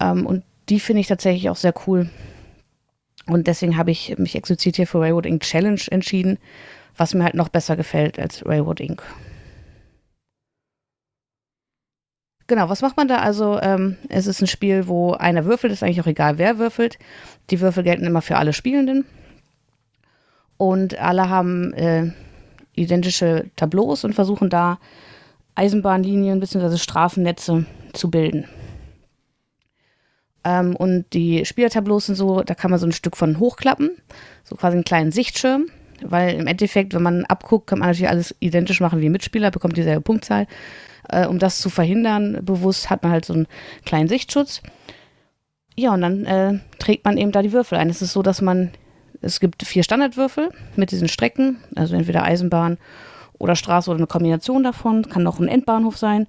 Ähm, 0.00 0.26
und 0.26 0.44
die 0.68 0.80
finde 0.80 1.00
ich 1.00 1.06
tatsächlich 1.06 1.50
auch 1.50 1.56
sehr 1.56 1.74
cool. 1.86 2.10
Und 3.26 3.46
deswegen 3.46 3.76
habe 3.76 3.90
ich 3.90 4.16
mich 4.18 4.36
explizit 4.36 4.76
hier 4.76 4.86
für 4.86 5.00
Railroad 5.00 5.26
Inc. 5.26 5.42
Challenge 5.42 5.80
entschieden, 5.90 6.38
was 6.96 7.14
mir 7.14 7.24
halt 7.24 7.34
noch 7.34 7.48
besser 7.48 7.76
gefällt 7.76 8.18
als 8.18 8.46
Railroad 8.46 8.80
Inc. 8.80 9.02
Genau, 12.46 12.68
was 12.68 12.80
macht 12.80 12.96
man 12.96 13.08
da? 13.08 13.16
Also, 13.16 13.60
ähm, 13.60 13.96
es 14.08 14.28
ist 14.28 14.40
ein 14.40 14.46
Spiel, 14.46 14.86
wo 14.86 15.12
einer 15.14 15.44
würfelt, 15.44 15.72
ist 15.72 15.82
eigentlich 15.82 16.00
auch 16.00 16.06
egal, 16.06 16.38
wer 16.38 16.58
würfelt. 16.58 16.96
Die 17.50 17.60
Würfel 17.60 17.82
gelten 17.82 18.04
immer 18.04 18.22
für 18.22 18.36
alle 18.36 18.52
Spielenden. 18.52 19.04
Und 20.56 20.96
alle 20.98 21.28
haben 21.28 21.72
äh, 21.74 22.12
identische 22.76 23.50
Tableaus 23.56 24.04
und 24.04 24.14
versuchen 24.14 24.50
da 24.50 24.78
Eisenbahnlinien 25.54 26.38
bzw. 26.38 26.76
Straßennetze 26.76 27.66
zu 27.92 28.10
bilden. 28.10 28.46
Ähm, 30.44 30.76
und 30.76 31.06
die 31.12 31.44
Spielertableaus 31.44 32.06
sind 32.06 32.14
so, 32.14 32.42
da 32.42 32.54
kann 32.54 32.70
man 32.70 32.78
so 32.78 32.86
ein 32.86 32.92
Stück 32.92 33.16
von 33.16 33.40
hochklappen, 33.40 33.90
so 34.44 34.54
quasi 34.54 34.76
einen 34.76 34.84
kleinen 34.84 35.10
Sichtschirm, 35.10 35.66
weil 36.02 36.36
im 36.36 36.46
Endeffekt, 36.46 36.94
wenn 36.94 37.02
man 37.02 37.24
abguckt, 37.24 37.66
kann 37.66 37.80
man 37.80 37.88
natürlich 37.88 38.08
alles 38.08 38.34
identisch 38.38 38.80
machen 38.80 39.00
wie 39.00 39.08
Mitspieler, 39.08 39.50
bekommt 39.50 39.76
dieselbe 39.76 40.02
Punktzahl. 40.02 40.46
Äh, 41.08 41.26
um 41.26 41.38
das 41.38 41.58
zu 41.58 41.70
verhindern, 41.70 42.38
bewusst 42.42 42.90
hat 42.90 43.02
man 43.02 43.12
halt 43.12 43.24
so 43.24 43.32
einen 43.32 43.46
kleinen 43.84 44.08
Sichtschutz. 44.08 44.62
Ja, 45.76 45.94
und 45.94 46.00
dann 46.00 46.24
äh, 46.24 46.58
trägt 46.78 47.04
man 47.04 47.18
eben 47.18 47.32
da 47.32 47.42
die 47.42 47.52
Würfel 47.52 47.78
ein. 47.78 47.90
Es 47.90 48.02
ist 48.02 48.12
so, 48.12 48.22
dass 48.22 48.40
man, 48.40 48.70
es 49.26 49.40
gibt 49.40 49.64
vier 49.64 49.82
Standardwürfel 49.82 50.50
mit 50.76 50.90
diesen 50.90 51.08
Strecken, 51.08 51.58
also 51.74 51.94
entweder 51.94 52.22
Eisenbahn 52.22 52.78
oder 53.38 53.56
Straße 53.56 53.90
oder 53.90 53.98
eine 53.98 54.06
Kombination 54.06 54.62
davon, 54.62 55.08
kann 55.08 55.26
auch 55.26 55.38
ein 55.38 55.48
Endbahnhof 55.48 55.98
sein. 55.98 56.26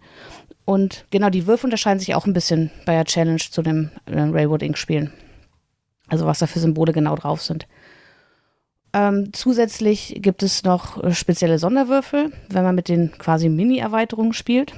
Und 0.65 1.05
genau 1.11 1.29
die 1.29 1.47
Würfel 1.47 1.67
unterscheiden 1.67 1.99
sich 1.99 2.15
auch 2.15 2.25
ein 2.25 2.33
bisschen 2.33 2.71
bei 2.85 2.93
der 2.93 3.05
Challenge 3.05 3.39
zu 3.39 3.61
dem 3.61 3.89
äh, 4.05 4.19
Railroad 4.19 4.63
Inc. 4.63 4.77
Spielen. 4.77 5.13
Also 6.09 6.25
was 6.25 6.39
da 6.39 6.47
für 6.47 6.59
Symbole 6.59 6.91
genau 6.91 7.15
drauf 7.15 7.41
sind. 7.41 7.67
Ähm, 8.93 9.31
zusätzlich 9.31 10.17
gibt 10.21 10.43
es 10.43 10.63
noch 10.63 11.01
äh, 11.03 11.13
spezielle 11.13 11.59
Sonderwürfel, 11.59 12.31
wenn 12.49 12.63
man 12.63 12.75
mit 12.75 12.89
den 12.89 13.11
quasi 13.17 13.47
Mini-Erweiterungen 13.47 14.33
spielt. 14.33 14.73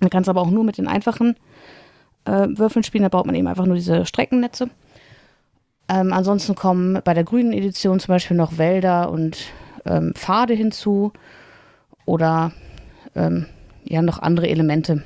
Man 0.00 0.10
kann 0.10 0.22
es 0.22 0.28
aber 0.28 0.42
auch 0.42 0.50
nur 0.50 0.64
mit 0.64 0.78
den 0.78 0.86
einfachen 0.86 1.36
äh, 2.24 2.46
Würfeln 2.50 2.82
spielen, 2.82 3.02
da 3.02 3.08
baut 3.08 3.26
man 3.26 3.34
eben 3.34 3.46
einfach 3.46 3.66
nur 3.66 3.76
diese 3.76 4.06
Streckennetze. 4.06 4.68
Ähm, 5.88 6.12
ansonsten 6.12 6.54
kommen 6.54 7.00
bei 7.04 7.14
der 7.14 7.24
grünen 7.24 7.52
Edition 7.52 8.00
zum 8.00 8.12
Beispiel 8.12 8.36
noch 8.36 8.58
Wälder 8.58 9.10
und 9.10 9.38
ähm, 9.84 10.14
Pfade 10.14 10.54
hinzu 10.54 11.12
oder 12.06 12.52
ähm, 13.14 13.46
ja 13.84 14.02
noch 14.02 14.18
andere 14.18 14.48
Elemente 14.48 15.02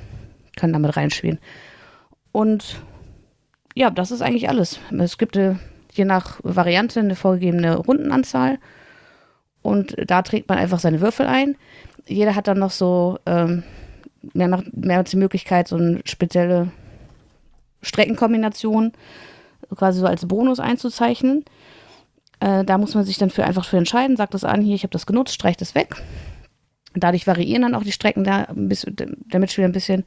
können 0.55 0.73
damit 0.73 0.95
reinspielen. 0.95 1.39
Und 2.31 2.81
ja, 3.75 3.89
das 3.89 4.11
ist 4.11 4.21
eigentlich 4.21 4.49
alles. 4.49 4.79
Es 4.97 5.17
gibt 5.17 5.35
äh, 5.35 5.55
je 5.91 6.05
nach 6.05 6.39
Variante 6.43 6.99
eine 6.99 7.15
vorgegebene 7.15 7.77
Rundenanzahl. 7.77 8.59
Und 9.61 9.95
da 10.07 10.21
trägt 10.21 10.47
man 10.47 10.57
einfach 10.57 10.79
seine 10.79 11.01
Würfel 11.01 11.27
ein. 11.27 11.55
Jeder 12.07 12.35
hat 12.35 12.47
dann 12.47 12.59
noch 12.59 12.71
so 12.71 13.19
ähm, 13.25 13.63
mehr, 14.33 14.63
mehr 14.71 15.03
die 15.03 15.17
Möglichkeit, 15.17 15.67
so 15.67 15.75
eine 15.75 16.01
spezielle 16.05 16.71
Streckenkombination 17.81 18.93
quasi 19.75 19.99
so 19.99 20.05
als 20.05 20.27
Bonus 20.27 20.59
einzuzeichnen. 20.59 21.45
Äh, 22.39 22.63
da 22.63 22.77
muss 22.77 22.95
man 22.95 23.03
sich 23.03 23.17
dann 23.17 23.29
für 23.29 23.45
einfach 23.45 23.65
für 23.65 23.77
entscheiden, 23.77 24.17
sagt 24.17 24.33
das 24.33 24.43
an, 24.43 24.61
hier, 24.61 24.75
ich 24.75 24.83
habe 24.83 24.91
das 24.91 25.05
genutzt, 25.05 25.33
streicht 25.33 25.61
das 25.61 25.75
weg. 25.75 25.95
Dadurch 26.95 27.27
variieren 27.27 27.61
dann 27.61 27.75
auch 27.75 27.83
die 27.83 27.91
Strecken 27.91 28.23
da 28.23 28.47
bisschen, 28.53 28.95
der 28.95 29.39
Mitspieler 29.39 29.67
ein 29.67 29.73
bisschen. 29.73 30.05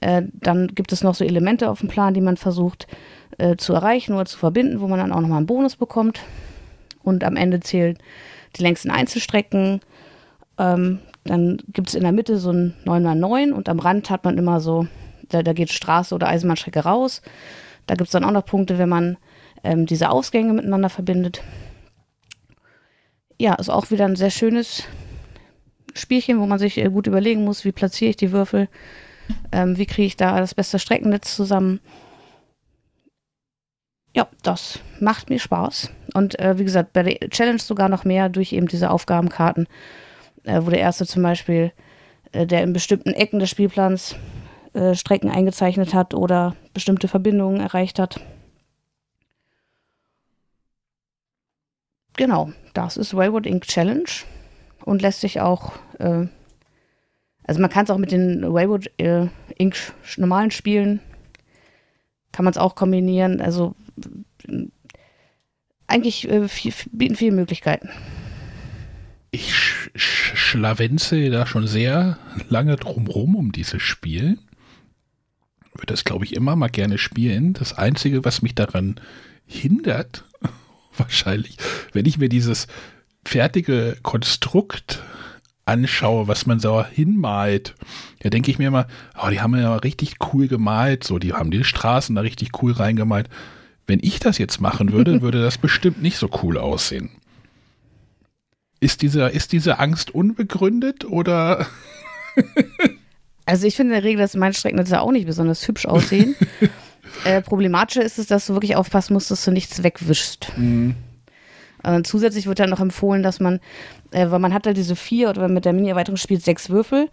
Äh, 0.00 0.22
dann 0.32 0.68
gibt 0.68 0.92
es 0.92 1.02
noch 1.02 1.14
so 1.14 1.24
Elemente 1.24 1.68
auf 1.70 1.80
dem 1.80 1.88
Plan, 1.88 2.14
die 2.14 2.20
man 2.20 2.36
versucht 2.36 2.86
äh, 3.38 3.56
zu 3.56 3.72
erreichen 3.72 4.14
oder 4.14 4.26
zu 4.26 4.38
verbinden, 4.38 4.80
wo 4.80 4.88
man 4.88 4.98
dann 4.98 5.12
auch 5.12 5.20
nochmal 5.20 5.38
einen 5.38 5.46
Bonus 5.46 5.76
bekommt. 5.76 6.20
Und 7.02 7.24
am 7.24 7.36
Ende 7.36 7.60
zählen 7.60 7.98
die 8.56 8.62
längsten 8.62 8.90
Einzelstrecken. 8.90 9.80
Ähm, 10.58 11.00
dann 11.24 11.58
gibt 11.68 11.88
es 11.88 11.94
in 11.94 12.02
der 12.02 12.12
Mitte 12.12 12.38
so 12.38 12.50
ein 12.50 12.74
9x9 12.86 13.52
und 13.52 13.68
am 13.68 13.80
Rand 13.80 14.08
hat 14.10 14.24
man 14.24 14.38
immer 14.38 14.60
so, 14.60 14.86
da, 15.28 15.42
da 15.42 15.52
geht 15.52 15.70
Straße 15.70 16.14
oder 16.14 16.28
Eisenbahnstrecke 16.28 16.80
raus. 16.80 17.22
Da 17.88 17.94
gibt 17.94 18.08
es 18.08 18.12
dann 18.12 18.24
auch 18.24 18.30
noch 18.30 18.44
Punkte, 18.44 18.78
wenn 18.78 18.88
man 18.88 19.16
ähm, 19.64 19.86
diese 19.86 20.10
Ausgänge 20.10 20.52
miteinander 20.52 20.90
verbindet. 20.90 21.42
Ja, 23.38 23.54
ist 23.54 23.70
auch 23.70 23.90
wieder 23.90 24.04
ein 24.04 24.14
sehr 24.14 24.30
schönes 24.30 24.84
Spielchen, 25.94 26.38
wo 26.38 26.46
man 26.46 26.58
sich 26.58 26.76
äh, 26.76 26.90
gut 26.90 27.06
überlegen 27.06 27.44
muss, 27.44 27.64
wie 27.64 27.72
platziere 27.72 28.10
ich 28.10 28.16
die 28.16 28.30
Würfel, 28.30 28.68
ähm, 29.52 29.78
wie 29.78 29.86
kriege 29.86 30.06
ich 30.06 30.16
da 30.16 30.38
das 30.38 30.54
beste 30.54 30.78
Streckennetz 30.78 31.34
zusammen. 31.34 31.80
Ja, 34.14 34.28
das 34.42 34.80
macht 35.00 35.30
mir 35.30 35.38
Spaß. 35.38 35.90
Und 36.12 36.38
äh, 36.38 36.58
wie 36.58 36.64
gesagt, 36.64 36.92
bei 36.92 37.02
der 37.02 37.30
Challenge 37.30 37.58
sogar 37.58 37.88
noch 37.88 38.04
mehr 38.04 38.28
durch 38.28 38.52
eben 38.52 38.68
diese 38.68 38.90
Aufgabenkarten, 38.90 39.66
äh, 40.44 40.60
wo 40.62 40.70
der 40.70 40.80
erste 40.80 41.06
zum 41.06 41.22
Beispiel, 41.22 41.72
äh, 42.32 42.46
der 42.46 42.62
in 42.64 42.74
bestimmten 42.74 43.14
Ecken 43.14 43.38
des 43.38 43.48
Spielplans 43.48 44.14
äh, 44.78 44.94
Strecken 44.94 45.28
eingezeichnet 45.28 45.92
hat 45.92 46.14
oder 46.14 46.54
bestimmte 46.72 47.08
Verbindungen 47.08 47.60
erreicht 47.60 47.98
hat. 47.98 48.20
Genau, 52.16 52.52
das 52.74 52.96
ist 52.96 53.14
Railroad 53.14 53.46
Inc. 53.46 53.66
Challenge 53.66 54.08
und 54.84 55.02
lässt 55.02 55.20
sich 55.20 55.40
auch, 55.40 55.72
äh, 55.98 56.26
also 57.44 57.60
man 57.60 57.70
kann 57.70 57.84
es 57.84 57.90
auch 57.90 57.98
mit 57.98 58.12
den 58.12 58.44
Railroad 58.44 58.88
äh, 58.98 59.26
Inc. 59.56 59.76
normalen 60.16 60.52
Spielen, 60.52 61.00
kann 62.30 62.44
man 62.44 62.52
es 62.52 62.58
auch 62.58 62.76
kombinieren. 62.76 63.40
Also 63.40 63.74
eigentlich 65.88 66.28
äh, 66.28 66.46
viel, 66.46 66.72
bieten 66.92 67.16
viele 67.16 67.32
Möglichkeiten. 67.32 67.90
Ich 69.30 69.52
sch 69.52 69.90
schlawenze 70.34 71.30
da 71.30 71.46
schon 71.46 71.66
sehr 71.66 72.18
lange 72.48 72.76
drumrum 72.76 73.34
um 73.34 73.52
dieses 73.52 73.82
Spiel. 73.82 74.38
Würde 75.78 75.92
das, 75.92 76.04
glaube 76.04 76.24
ich, 76.24 76.34
immer 76.34 76.56
mal 76.56 76.68
gerne 76.68 76.98
spielen. 76.98 77.52
Das 77.52 77.72
Einzige, 77.72 78.24
was 78.24 78.42
mich 78.42 78.54
daran 78.54 79.00
hindert, 79.46 80.24
wahrscheinlich, 80.96 81.56
wenn 81.92 82.04
ich 82.04 82.18
mir 82.18 82.28
dieses 82.28 82.66
fertige 83.24 83.96
Konstrukt 84.02 85.02
anschaue, 85.64 86.26
was 86.26 86.46
man 86.46 86.60
so 86.60 86.84
hinmalt, 86.84 87.74
da 88.20 88.30
denke 88.30 88.50
ich 88.50 88.58
mir 88.58 88.68
immer, 88.68 88.88
oh, 89.22 89.28
die 89.30 89.40
haben 89.40 89.54
ja 89.56 89.76
richtig 89.76 90.16
cool 90.32 90.48
gemalt, 90.48 91.04
so, 91.04 91.18
die 91.18 91.34
haben 91.34 91.50
die 91.50 91.62
Straßen 91.62 92.16
da 92.16 92.22
richtig 92.22 92.62
cool 92.62 92.72
reingemalt. 92.72 93.28
Wenn 93.86 94.00
ich 94.02 94.18
das 94.18 94.38
jetzt 94.38 94.60
machen 94.60 94.92
würde, 94.92 95.22
würde 95.22 95.42
das 95.42 95.58
bestimmt 95.58 96.02
nicht 96.02 96.16
so 96.16 96.28
cool 96.42 96.58
aussehen. 96.58 97.10
Ist 98.80 99.02
diese, 99.02 99.28
ist 99.28 99.52
diese 99.52 99.78
Angst 99.78 100.10
unbegründet 100.10 101.04
oder? 101.04 101.66
also 103.48 103.66
ich 103.66 103.76
finde 103.76 103.94
in 103.94 104.02
der 104.02 104.08
Regel, 104.08 104.20
dass 104.20 104.34
meine 104.34 104.52
Streckennetze 104.52 105.00
auch 105.00 105.10
nicht 105.10 105.26
besonders 105.26 105.66
hübsch 105.66 105.86
aussehen. 105.86 106.36
äh, 107.24 107.40
problematischer 107.40 108.02
ist 108.02 108.18
es, 108.18 108.26
dass 108.26 108.46
du 108.46 108.52
wirklich 108.52 108.76
aufpassen 108.76 109.14
musst, 109.14 109.30
dass 109.30 109.42
du 109.42 109.50
nichts 109.50 109.82
wegwischst. 109.82 110.52
Mhm. 110.58 110.94
Äh, 111.82 112.02
zusätzlich 112.02 112.46
wird 112.46 112.58
dann 112.58 112.68
noch 112.68 112.80
empfohlen, 112.80 113.22
dass 113.22 113.40
man, 113.40 113.60
äh, 114.10 114.30
weil 114.30 114.38
man 114.38 114.52
hat 114.52 114.66
halt 114.66 114.76
diese 114.76 114.96
vier 114.96 115.30
oder 115.30 115.48
mit 115.48 115.64
der 115.64 115.72
Mini-Erweiterung 115.72 116.18
spielt, 116.18 116.44
sechs 116.44 116.68
Würfel. 116.68 117.08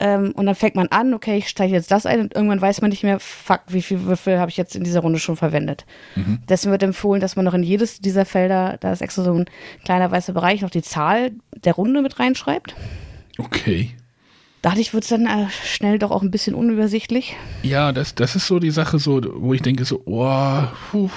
Ähm, 0.00 0.32
und 0.34 0.46
dann 0.46 0.56
fängt 0.56 0.74
man 0.74 0.88
an, 0.88 1.14
okay, 1.14 1.36
ich 1.36 1.48
steige 1.48 1.74
jetzt 1.74 1.92
das 1.92 2.06
ein 2.06 2.22
und 2.22 2.34
irgendwann 2.34 2.60
weiß 2.60 2.80
man 2.80 2.90
nicht 2.90 3.04
mehr, 3.04 3.20
fuck, 3.20 3.60
wie 3.68 3.82
viele 3.82 4.02
Würfel 4.02 4.40
habe 4.40 4.50
ich 4.50 4.56
jetzt 4.56 4.74
in 4.74 4.82
dieser 4.82 4.98
Runde 4.98 5.20
schon 5.20 5.36
verwendet. 5.36 5.86
Mhm. 6.16 6.40
Deswegen 6.48 6.72
wird 6.72 6.82
empfohlen, 6.82 7.20
dass 7.20 7.36
man 7.36 7.44
noch 7.44 7.54
in 7.54 7.62
jedes 7.62 8.00
dieser 8.00 8.24
Felder, 8.24 8.78
da 8.80 8.90
ist 8.90 9.00
extra 9.00 9.22
so 9.22 9.32
ein 9.32 9.44
kleiner 9.84 10.10
weißer 10.10 10.32
Bereich, 10.32 10.62
noch 10.62 10.70
die 10.70 10.82
Zahl 10.82 11.30
der 11.54 11.74
Runde 11.74 12.02
mit 12.02 12.18
reinschreibt. 12.18 12.74
Okay. 13.38 13.92
Dadurch 14.62 14.94
wird 14.94 15.02
es 15.02 15.10
dann 15.10 15.26
äh, 15.26 15.48
schnell 15.64 15.98
doch 15.98 16.12
auch 16.12 16.22
ein 16.22 16.30
bisschen 16.30 16.54
unübersichtlich. 16.54 17.36
Ja, 17.64 17.90
das, 17.90 18.14
das 18.14 18.36
ist 18.36 18.46
so 18.46 18.60
die 18.60 18.70
Sache, 18.70 19.00
so, 19.00 19.20
wo 19.34 19.52
ich 19.54 19.62
denke, 19.62 19.84
so, 19.84 20.02
oh, 20.06 20.62
puh, 20.90 21.10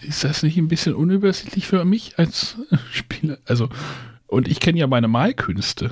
ist 0.00 0.22
das 0.22 0.44
nicht 0.44 0.56
ein 0.56 0.68
bisschen 0.68 0.94
unübersichtlich 0.94 1.66
für 1.66 1.84
mich 1.84 2.16
als 2.18 2.56
Spieler? 2.92 3.38
Also, 3.44 3.68
und 4.28 4.46
ich 4.46 4.60
kenne 4.60 4.78
ja 4.78 4.86
meine 4.86 5.08
Malkünste. 5.08 5.90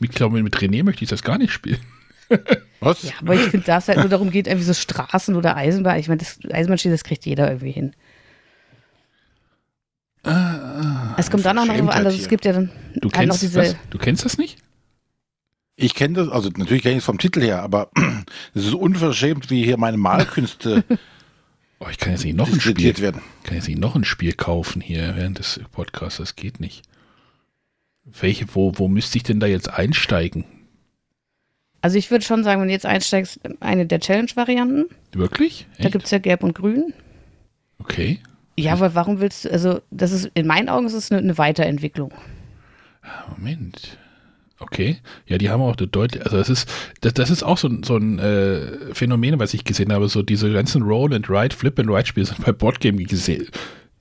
Ich 0.00 0.10
glaube, 0.10 0.40
mit 0.42 0.56
René 0.56 0.84
möchte 0.84 1.02
ich 1.02 1.10
das 1.10 1.22
gar 1.22 1.38
nicht 1.38 1.52
spielen. 1.52 1.80
Was? 2.80 3.02
Ja, 3.02 3.12
aber 3.20 3.34
ich 3.34 3.42
finde, 3.42 3.66
da 3.66 3.78
es 3.78 3.88
halt 3.88 3.98
nur 3.98 4.08
darum 4.08 4.30
geht, 4.30 4.46
irgendwie 4.46 4.66
so 4.66 4.74
Straßen 4.74 5.34
oder 5.34 5.56
Eisenbahn. 5.56 5.98
Ich 5.98 6.08
meine, 6.08 6.18
das 6.18 6.38
Eisenbahnspiel, 6.50 6.92
das 6.92 7.02
kriegt 7.02 7.26
jeder 7.26 7.48
irgendwie 7.48 7.72
hin. 7.72 7.94
Ah, 10.22 11.14
es 11.18 11.30
kommt 11.30 11.44
dann 11.44 11.58
auch 11.58 11.66
noch 11.66 11.74
an, 11.74 11.88
also 12.06 12.16
es 12.16 12.28
gibt 12.28 12.44
ja 12.44 12.52
dann 12.52 12.70
du 12.94 13.08
kennst, 13.08 13.28
noch 13.28 13.38
diese. 13.38 13.60
Was? 13.60 13.76
Du 13.90 13.98
kennst 13.98 14.24
das 14.24 14.38
nicht? 14.38 14.58
Ich 15.76 15.94
kenne 15.94 16.14
das, 16.14 16.28
also 16.28 16.50
natürlich 16.56 16.82
kenne 16.82 16.94
ich 16.94 16.98
es 17.00 17.04
vom 17.04 17.18
Titel 17.18 17.40
her, 17.40 17.62
aber 17.62 17.90
es 18.54 18.66
ist 18.66 18.74
unverschämt, 18.74 19.50
wie 19.50 19.64
hier 19.64 19.76
meine 19.76 19.96
Malkünste. 19.96 20.84
oh, 21.80 21.86
ich 21.90 21.98
kann 21.98 22.12
jetzt 22.12 22.24
nicht 22.24 22.36
noch 22.36 22.52
ein 22.52 22.60
Spiel 22.60 22.98
werden. 22.98 23.22
kann 23.42 23.56
jetzt 23.56 23.68
nicht 23.68 23.80
noch 23.80 23.96
ein 23.96 24.04
Spiel 24.04 24.34
kaufen 24.34 24.80
hier 24.80 25.16
während 25.16 25.40
des 25.40 25.60
Podcasts. 25.72 26.18
Das 26.18 26.36
geht 26.36 26.60
nicht. 26.60 26.82
Welche, 28.04 28.46
wo, 28.54 28.72
wo 28.76 28.86
müsste 28.86 29.18
ich 29.18 29.24
denn 29.24 29.40
da 29.40 29.46
jetzt 29.46 29.68
einsteigen? 29.68 30.44
Also 31.80 31.98
ich 31.98 32.10
würde 32.10 32.24
schon 32.24 32.44
sagen, 32.44 32.60
wenn 32.60 32.68
du 32.68 32.74
jetzt 32.74 32.86
einsteigst, 32.86 33.40
eine 33.60 33.86
der 33.86 34.00
Challenge-Varianten. 34.00 34.86
Wirklich? 35.12 35.66
Echt? 35.72 35.84
Da 35.84 35.88
gibt 35.90 36.04
es 36.04 36.10
ja 36.10 36.18
Gelb 36.18 36.42
und 36.42 36.54
Grün. 36.54 36.94
Okay. 37.78 38.20
Ja, 38.56 38.72
aber 38.72 38.94
warum 38.94 39.20
willst 39.20 39.44
du, 39.44 39.50
also 39.50 39.80
das 39.90 40.12
ist, 40.12 40.30
in 40.34 40.46
meinen 40.46 40.68
Augen 40.68 40.86
ist 40.86 40.94
es 40.94 41.10
eine, 41.10 41.20
eine 41.20 41.36
Weiterentwicklung. 41.36 42.12
Moment. 43.36 43.98
Okay. 44.64 44.96
Ja, 45.26 45.36
die 45.38 45.50
haben 45.50 45.60
auch 45.60 45.76
eine 45.76 45.86
deutlich, 45.86 46.24
also 46.24 46.38
das 46.38 46.48
ist, 46.48 46.68
das, 47.02 47.12
das 47.14 47.30
ist 47.30 47.42
auch 47.42 47.58
so, 47.58 47.68
so 47.84 47.96
ein 47.96 48.18
äh, 48.18 48.94
Phänomen, 48.94 49.38
was 49.38 49.52
ich 49.52 49.64
gesehen 49.64 49.92
habe, 49.92 50.08
so 50.08 50.22
diese 50.22 50.50
ganzen 50.52 50.82
Roll 50.82 51.12
and 51.14 51.28
Ride, 51.28 51.54
Flip 51.54 51.78
and 51.78 51.90
Ride 51.90 52.06
Spiele 52.06 52.26
sind 52.26 52.44
bei 52.44 52.52
Boardgame 52.52 53.04
gesehen. 53.04 53.46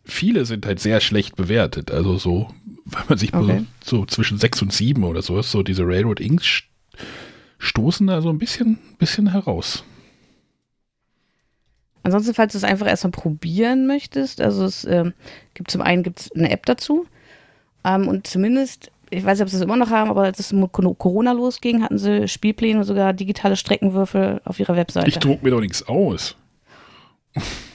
Viele 0.05 0.45
sind 0.45 0.65
halt 0.65 0.79
sehr 0.79 0.99
schlecht 1.01 1.35
bewertet, 1.35 1.91
also 1.91 2.17
so, 2.17 2.49
weil 2.85 3.03
man 3.09 3.17
sich 3.17 3.33
Okay. 3.33 3.65
so, 3.81 3.97
so 3.99 4.05
zwischen 4.05 4.37
sechs 4.37 4.61
und 4.61 4.71
sieben 4.71 5.03
oder 5.03 5.21
so 5.21 5.37
ist, 5.37 5.51
so 5.51 5.63
diese 5.63 5.83
Railroad 5.83 6.19
Inks 6.19 6.45
st- 6.45 6.63
stoßen 7.59 8.07
da 8.07 8.21
so 8.21 8.29
ein 8.29 8.37
bisschen, 8.37 8.79
bisschen 8.99 9.31
heraus. 9.31 9.83
Ansonsten, 12.03 12.33
falls 12.33 12.51
du 12.53 12.57
es 12.57 12.63
einfach 12.65 12.87
erstmal 12.87 13.11
probieren 13.11 13.87
möchtest, 13.87 14.41
also 14.41 14.65
es 14.65 14.83
ähm, 14.85 15.13
gibt 15.53 15.71
zum 15.71 15.81
einen 15.81 16.03
gibt's 16.03 16.31
eine 16.33 16.51
App 16.51 16.65
dazu 16.65 17.05
ähm, 17.85 18.07
und 18.09 18.27
zumindest, 18.27 18.91
ich 19.13 19.25
weiß 19.25 19.37
nicht, 19.37 19.43
ob 19.43 19.49
sie 19.49 19.57
es 19.57 19.61
immer 19.61 19.77
noch 19.77 19.89
haben, 19.89 20.09
aber 20.09 20.23
als 20.23 20.39
es 20.39 20.51
mit 20.51 20.71
Corona 20.71 21.31
losging, 21.31 21.83
hatten 21.83 21.97
sie 21.97 22.27
Spielpläne 22.27 22.79
und 22.79 22.85
sogar 22.85 23.13
digitale 23.13 23.55
Streckenwürfel 23.55 24.41
auf 24.43 24.59
ihrer 24.59 24.75
Webseite. 24.75 25.07
Ich 25.07 25.19
druck 25.19 25.43
mir 25.43 25.51
doch 25.51 25.61
nichts 25.61 25.87
aus. 25.87 26.35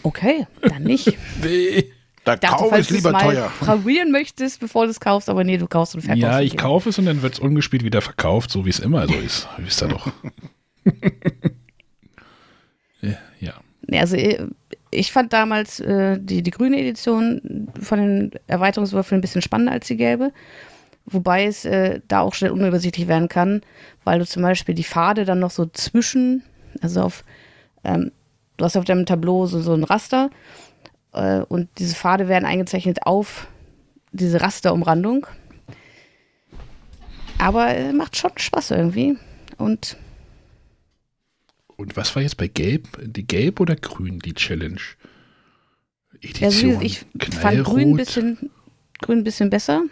okay, 0.02 0.46
dann 0.62 0.82
nicht. 0.82 1.16
Nee. 1.42 1.92
Dachte, 2.24 2.46
Kauf 2.46 2.72
es 2.72 2.90
lieber 2.90 3.12
mal 3.12 3.22
teuer. 3.22 3.50
probieren 3.58 4.10
möchtest, 4.10 4.60
bevor 4.60 4.84
du 4.84 4.90
es 4.90 5.00
kaufst, 5.00 5.30
aber 5.30 5.44
nee, 5.44 5.56
du 5.56 5.66
kaufst 5.66 5.94
und 5.94 6.02
verkaufst. 6.02 6.22
Ja, 6.22 6.40
ich 6.40 6.52
lieber. 6.52 6.62
kaufe 6.62 6.90
es 6.90 6.98
und 6.98 7.06
dann 7.06 7.22
wird 7.22 7.34
es 7.34 7.38
ungespielt 7.38 7.84
wieder 7.84 8.02
verkauft, 8.02 8.50
so 8.50 8.66
wie 8.66 8.70
es 8.70 8.80
immer 8.80 9.08
so 9.08 9.14
ist. 9.14 9.48
Wisst 9.56 9.82
ihr 9.82 9.88
doch. 9.88 10.12
ja, 13.40 13.54
also 14.00 14.16
äh, 14.16 14.46
ich 14.90 15.12
fand 15.12 15.32
damals 15.32 15.80
äh, 15.80 16.18
die, 16.20 16.42
die 16.42 16.50
grüne 16.50 16.78
Edition 16.78 17.68
von 17.80 17.98
den 17.98 18.30
Erweiterungswürfeln 18.46 19.18
ein 19.18 19.22
bisschen 19.22 19.42
spannender 19.42 19.72
als 19.72 19.86
die 19.86 19.96
gelbe. 19.96 20.32
Wobei 21.10 21.46
es 21.46 21.64
äh, 21.64 22.00
da 22.06 22.20
auch 22.20 22.34
schnell 22.34 22.50
unübersichtlich 22.50 23.08
werden 23.08 23.28
kann, 23.28 23.62
weil 24.04 24.18
du 24.18 24.26
zum 24.26 24.42
Beispiel 24.42 24.74
die 24.74 24.84
Pfade 24.84 25.24
dann 25.24 25.38
noch 25.38 25.50
so 25.50 25.66
zwischen, 25.66 26.42
also 26.82 27.02
auf, 27.02 27.24
ähm, 27.82 28.12
du 28.56 28.64
hast 28.64 28.76
auf 28.76 28.84
deinem 28.84 29.06
Tableau 29.06 29.46
so, 29.46 29.60
so 29.60 29.72
ein 29.72 29.84
Raster 29.84 30.30
äh, 31.12 31.40
und 31.40 31.68
diese 31.78 31.94
Pfade 31.94 32.28
werden 32.28 32.44
eingezeichnet 32.44 33.06
auf 33.06 33.48
diese 34.12 34.40
Rasterumrandung. 34.40 35.26
Aber 37.38 37.68
äh, 37.68 37.92
macht 37.92 38.16
schon 38.16 38.32
Spaß 38.36 38.72
irgendwie. 38.72 39.16
Und 39.56 39.96
Und 41.76 41.96
was 41.96 42.14
war 42.14 42.22
jetzt 42.22 42.36
bei 42.36 42.48
Gelb? 42.48 42.98
Die 43.02 43.26
Gelb 43.26 43.60
oder 43.60 43.76
Grün, 43.76 44.18
die 44.18 44.34
Challenge? 44.34 44.80
Edition 46.20 46.82
ich 46.82 46.98
fand 46.98 47.30
Knallrot. 47.30 47.64
grün 47.64 47.90
ein 47.90 47.96
bisschen, 47.96 48.50
grün 49.00 49.18
ein 49.18 49.24
bisschen 49.24 49.50
besser. 49.50 49.82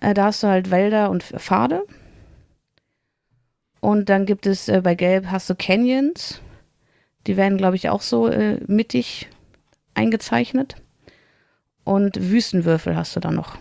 Äh, 0.00 0.14
da 0.14 0.26
hast 0.26 0.42
du 0.42 0.48
halt 0.48 0.70
Wälder 0.70 1.10
und 1.10 1.22
Pfade. 1.22 1.84
Und 3.80 4.08
dann 4.08 4.26
gibt 4.26 4.46
es 4.46 4.68
äh, 4.68 4.80
bei 4.82 4.94
Gelb 4.94 5.26
hast 5.26 5.48
du 5.48 5.54
Canyons. 5.54 6.40
Die 7.26 7.36
werden, 7.36 7.58
glaube 7.58 7.76
ich, 7.76 7.88
auch 7.88 8.02
so 8.02 8.28
äh, 8.28 8.60
mittig 8.66 9.28
eingezeichnet. 9.94 10.76
Und 11.84 12.30
Wüstenwürfel 12.30 12.96
hast 12.96 13.16
du 13.16 13.20
dann 13.20 13.34
noch. 13.34 13.58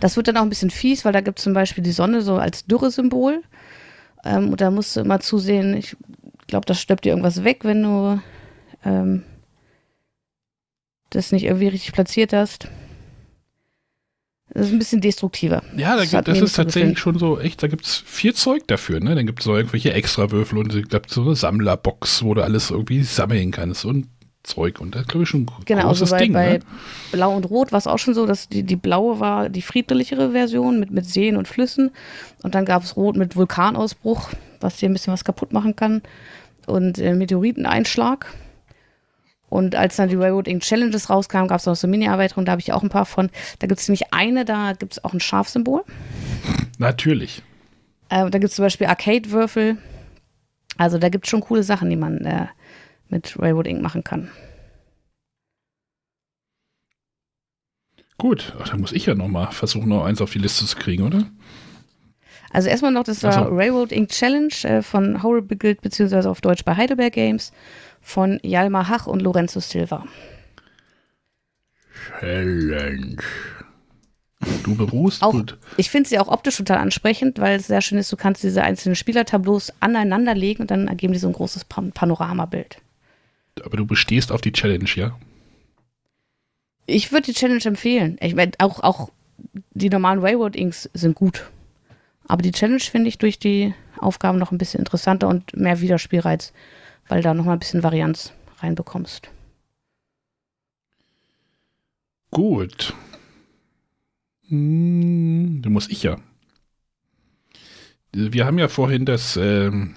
Das 0.00 0.16
wird 0.16 0.28
dann 0.28 0.36
auch 0.36 0.42
ein 0.42 0.48
bisschen 0.48 0.70
fies, 0.70 1.04
weil 1.04 1.12
da 1.12 1.20
gibt 1.20 1.38
es 1.38 1.44
zum 1.44 1.54
Beispiel 1.54 1.82
die 1.82 1.92
Sonne 1.92 2.22
so 2.22 2.36
als 2.36 2.66
Dürresymbol. 2.66 3.42
Ähm, 4.24 4.50
und 4.50 4.60
da 4.60 4.70
musst 4.70 4.96
du 4.96 5.00
immer 5.00 5.20
zusehen, 5.20 5.74
ich 5.74 5.96
glaube, 6.46 6.66
das 6.66 6.80
stirbt 6.80 7.04
dir 7.04 7.10
irgendwas 7.10 7.44
weg, 7.44 7.64
wenn 7.64 7.82
du 7.82 8.20
ähm, 8.84 9.22
das 11.10 11.32
nicht 11.32 11.44
irgendwie 11.44 11.68
richtig 11.68 11.92
platziert 11.92 12.32
hast. 12.32 12.68
Das 14.56 14.68
ist 14.68 14.72
ein 14.72 14.78
bisschen 14.78 15.02
destruktiver. 15.02 15.62
Ja, 15.76 15.96
da 15.96 16.00
Das 16.02 16.10
gibt, 16.10 16.28
das 16.28 16.38
mir 16.38 16.44
ist 16.44 16.56
tatsächlich 16.56 16.98
schon 16.98 17.18
so 17.18 17.38
echt, 17.38 17.62
da 17.62 17.66
gibt 17.66 17.84
es 17.84 18.02
viel 18.06 18.32
Zeug 18.32 18.66
dafür, 18.68 19.00
ne? 19.00 19.14
Dann 19.14 19.26
gibt 19.26 19.40
es 19.40 19.44
so 19.44 19.54
irgendwelche 19.54 19.92
Extrawürfel 19.92 20.56
und 20.58 20.74
es 20.74 20.88
gibt 20.88 21.10
so 21.10 21.20
eine 21.22 21.36
Sammlerbox, 21.36 22.22
wo 22.22 22.32
du 22.32 22.42
alles 22.42 22.70
irgendwie 22.70 23.02
sammeln 23.02 23.50
kannst 23.50 23.84
und 23.84 24.06
Zeug. 24.44 24.80
Und 24.80 24.94
das 24.94 25.02
ist, 25.02 25.08
glaube 25.08 25.24
ich, 25.24 25.28
schon 25.28 25.42
ein 25.42 25.64
Genau, 25.66 25.88
also 25.88 26.04
großes 26.04 26.10
bei, 26.10 26.18
Ding. 26.18 26.32
bei 26.32 26.52
ne? 26.54 26.58
Blau 27.12 27.36
und 27.36 27.44
Rot 27.50 27.72
war 27.72 27.78
es 27.78 27.86
auch 27.86 27.98
schon 27.98 28.14
so, 28.14 28.24
dass 28.24 28.48
die, 28.48 28.62
die 28.62 28.76
blaue 28.76 29.20
war 29.20 29.50
die 29.50 29.60
friedlichere 29.60 30.30
Version 30.30 30.80
mit, 30.80 30.90
mit 30.90 31.04
Seen 31.04 31.36
und 31.36 31.48
Flüssen. 31.48 31.90
Und 32.42 32.54
dann 32.54 32.64
gab 32.64 32.82
es 32.82 32.96
Rot 32.96 33.16
mit 33.16 33.36
Vulkanausbruch, 33.36 34.30
was 34.60 34.76
dir 34.78 34.88
ein 34.88 34.94
bisschen 34.94 35.12
was 35.12 35.24
kaputt 35.24 35.52
machen 35.52 35.76
kann. 35.76 36.00
Und 36.66 36.98
äh, 36.98 37.14
Meteoriteneinschlag. 37.14 38.32
Und 39.48 39.74
als 39.74 39.96
dann 39.96 40.08
die 40.08 40.16
Railroad 40.16 40.48
Ink 40.48 40.62
Challenges 40.62 41.08
rauskamen, 41.08 41.48
gab 41.48 41.60
es 41.60 41.66
noch 41.66 41.76
so 41.76 41.86
Mini-Erweiterungen, 41.86 42.46
da 42.46 42.52
habe 42.52 42.60
ich 42.60 42.72
auch 42.72 42.82
ein 42.82 42.88
paar 42.88 43.06
von. 43.06 43.30
Da 43.58 43.66
gibt 43.66 43.80
es 43.80 43.88
nämlich 43.88 44.12
eine, 44.12 44.44
da 44.44 44.72
gibt 44.72 44.94
es 44.94 45.04
auch 45.04 45.12
ein 45.12 45.20
Schafsymbol. 45.20 45.84
Natürlich. 46.78 47.42
Äh, 48.08 48.28
da 48.30 48.38
gibt 48.38 48.44
es 48.44 48.54
zum 48.56 48.64
Beispiel 48.64 48.86
Arcade-Würfel. 48.86 49.78
Also 50.76 50.98
da 50.98 51.08
gibt 51.08 51.26
es 51.26 51.30
schon 51.30 51.40
coole 51.40 51.62
Sachen, 51.62 51.88
die 51.90 51.96
man 51.96 52.18
äh, 52.18 52.46
mit 53.08 53.38
Railroad 53.38 53.66
Ink 53.66 53.82
machen 53.82 54.04
kann. 54.04 54.30
Gut, 58.18 58.54
Ach, 58.58 58.68
da 58.68 58.76
muss 58.78 58.92
ich 58.92 59.06
ja 59.06 59.14
noch 59.14 59.28
mal 59.28 59.50
versuchen, 59.50 59.90
noch 59.90 60.04
eins 60.04 60.22
auf 60.22 60.30
die 60.30 60.38
Liste 60.38 60.64
zu 60.64 60.76
kriegen, 60.76 61.02
oder? 61.02 61.26
Also 62.52 62.68
erstmal 62.68 62.92
noch, 62.92 63.04
das 63.04 63.22
war 63.22 63.32
so. 63.32 63.54
Railroad 63.54 63.92
Ink 63.92 64.10
Challenge 64.10 64.54
äh, 64.62 64.82
von 64.82 65.22
Horrible 65.22 65.56
Guild, 65.56 65.80
beziehungsweise 65.82 66.30
auf 66.30 66.40
Deutsch 66.40 66.64
bei 66.64 66.76
Heidelberg 66.76 67.12
Games, 67.12 67.52
von 68.00 68.38
Jalmar 68.42 68.88
Hach 68.88 69.06
und 69.06 69.20
Lorenzo 69.20 69.60
Silva. 69.60 70.04
Challenge. 72.20 73.16
Du 74.62 74.74
beruhst 74.76 75.22
Auch, 75.22 75.32
gut. 75.32 75.56
ich 75.76 75.90
finde 75.90 76.08
sie 76.08 76.18
auch 76.18 76.28
optisch 76.28 76.56
total 76.56 76.78
ansprechend, 76.78 77.38
weil 77.38 77.56
es 77.56 77.66
sehr 77.66 77.80
schön 77.80 77.98
ist, 77.98 78.12
du 78.12 78.16
kannst 78.16 78.42
diese 78.42 78.62
einzelnen 78.62 78.94
Spielertableaus 78.94 79.72
aneinander 79.80 80.34
legen 80.34 80.62
und 80.62 80.70
dann 80.70 80.88
ergeben 80.88 81.14
die 81.14 81.18
so 81.18 81.26
ein 81.26 81.32
großes 81.32 81.64
Pan 81.64 81.90
Panoramabild. 81.92 82.76
Aber 83.64 83.76
du 83.76 83.86
bestehst 83.86 84.30
auf 84.30 84.42
die 84.42 84.52
Challenge, 84.52 84.88
ja? 84.94 85.16
Ich 86.84 87.10
würde 87.10 87.26
die 87.26 87.32
Challenge 87.32 87.64
empfehlen. 87.64 88.18
Ich 88.20 88.34
meine, 88.34 88.52
auch, 88.58 88.80
auch 88.80 89.10
die 89.72 89.88
normalen 89.88 90.20
Railroad 90.20 90.54
Inks 90.54 90.88
sind 90.94 91.14
gut. 91.14 91.50
Aber 92.28 92.42
die 92.42 92.52
Challenge 92.52 92.80
finde 92.80 93.08
ich 93.08 93.18
durch 93.18 93.38
die 93.38 93.74
Aufgaben 93.98 94.38
noch 94.38 94.52
ein 94.52 94.58
bisschen 94.58 94.80
interessanter 94.80 95.28
und 95.28 95.56
mehr 95.56 95.80
Wiederspielreiz, 95.80 96.52
weil 97.08 97.22
da 97.22 97.34
nochmal 97.34 97.56
ein 97.56 97.60
bisschen 97.60 97.82
Varianz 97.82 98.32
reinbekommst. 98.58 99.30
Gut. 102.30 102.94
Hm, 104.48 105.62
du 105.62 105.70
muss 105.70 105.88
ich 105.88 106.02
ja. 106.02 106.18
Wir 108.12 108.46
haben 108.46 108.58
ja 108.58 108.68
vorhin 108.68 109.04
das, 109.04 109.36
ähm, 109.36 109.94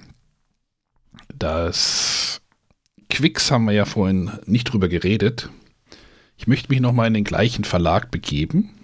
das 1.33 2.41
Quicks 3.09 3.51
haben 3.51 3.65
wir 3.65 3.73
ja 3.73 3.85
vorhin 3.85 4.31
nicht 4.45 4.65
drüber 4.65 4.87
geredet. 4.87 5.49
Ich 6.37 6.47
möchte 6.47 6.69
mich 6.69 6.79
nochmal 6.79 7.07
in 7.07 7.13
den 7.13 7.23
gleichen 7.23 7.63
Verlag 7.63 8.11
begeben. 8.11 8.78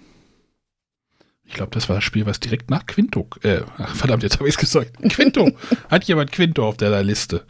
Ich 1.46 1.54
glaube, 1.54 1.70
das 1.72 1.88
war 1.88 1.96
das 1.96 2.04
Spiel, 2.04 2.26
was 2.26 2.40
direkt 2.40 2.70
nach 2.70 2.86
Quinto, 2.86 3.28
äh, 3.42 3.60
ach, 3.78 3.94
verdammt, 3.94 4.22
jetzt 4.22 4.38
habe 4.38 4.48
ich 4.48 4.54
es 4.56 4.60
gesagt. 4.60 4.98
Quinto. 5.10 5.52
Hat 5.88 6.04
jemand 6.04 6.32
Quinto 6.32 6.66
auf 6.66 6.76
der 6.76 7.02
Liste? 7.02 7.44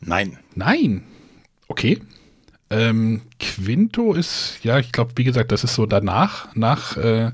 Nein. 0.00 0.38
Nein. 0.54 1.04
Okay. 1.68 2.00
Ähm, 2.70 3.20
Quinto 3.38 4.14
ist, 4.14 4.58
ja, 4.62 4.78
ich 4.78 4.92
glaube, 4.92 5.12
wie 5.16 5.24
gesagt, 5.24 5.52
das 5.52 5.62
ist 5.62 5.74
so 5.74 5.84
danach, 5.84 6.54
nach 6.54 6.96
äh, 6.96 7.32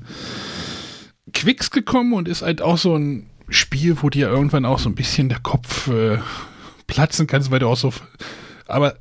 Quicks 1.33 1.71
gekommen 1.71 2.13
und 2.13 2.27
ist 2.27 2.41
halt 2.41 2.61
auch 2.61 2.77
so 2.77 2.95
ein 2.95 3.29
Spiel, 3.47 4.01
wo 4.01 4.09
dir 4.09 4.27
irgendwann 4.27 4.65
auch 4.65 4.79
so 4.79 4.89
ein 4.89 4.95
bisschen 4.95 5.29
der 5.29 5.39
Kopf 5.39 5.87
äh, 5.87 6.19
platzen 6.87 7.25
kannst, 7.25 7.51
weil 7.51 7.59
du 7.59 7.67
auch 7.67 7.77
so. 7.77 7.93
Aber 8.67 8.95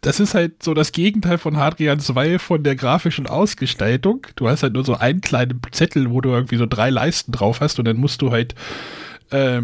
das 0.00 0.18
ist 0.18 0.34
halt 0.34 0.62
so 0.62 0.72
das 0.72 0.92
Gegenteil 0.92 1.38
von 1.38 1.58
Hadrian 1.58 2.00
2 2.00 2.38
von 2.38 2.62
der 2.62 2.74
grafischen 2.74 3.26
Ausgestaltung. 3.26 4.26
Du 4.36 4.48
hast 4.48 4.62
halt 4.62 4.72
nur 4.72 4.84
so 4.84 4.94
einen 4.94 5.20
kleinen 5.20 5.60
Zettel, 5.72 6.10
wo 6.10 6.20
du 6.20 6.30
irgendwie 6.30 6.56
so 6.56 6.66
drei 6.66 6.90
Leisten 6.90 7.32
drauf 7.32 7.60
hast 7.60 7.78
und 7.78 7.84
dann 7.84 7.98
musst 7.98 8.22
du 8.22 8.30
halt 8.30 8.54
äh, 9.30 9.62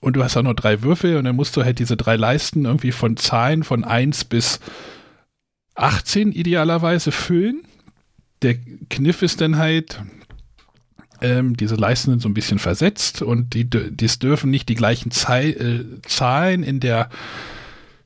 und 0.00 0.16
du 0.16 0.24
hast 0.24 0.36
auch 0.36 0.42
nur 0.42 0.54
drei 0.54 0.82
Würfel 0.82 1.16
und 1.16 1.24
dann 1.24 1.36
musst 1.36 1.56
du 1.56 1.64
halt 1.64 1.78
diese 1.78 1.96
drei 1.96 2.16
Leisten 2.16 2.64
irgendwie 2.64 2.92
von 2.92 3.16
Zahlen 3.16 3.62
von 3.62 3.84
1 3.84 4.24
bis 4.24 4.60
18 5.74 6.32
idealerweise 6.32 7.12
füllen. 7.12 7.62
Der 8.42 8.56
Kniff 8.90 9.22
ist 9.22 9.40
dann 9.40 9.56
halt, 9.56 10.02
ähm, 11.20 11.56
diese 11.56 11.76
Leisten 11.76 12.10
sind 12.10 12.20
so 12.20 12.28
ein 12.28 12.34
bisschen 12.34 12.58
versetzt 12.58 13.22
und 13.22 13.54
die, 13.54 13.68
dies 13.70 14.18
dürfen 14.18 14.50
nicht 14.50 14.68
die 14.68 14.74
gleichen 14.74 15.10
äh, 15.10 15.84
Zahlen 16.02 16.64
in 16.64 16.80
der 16.80 17.08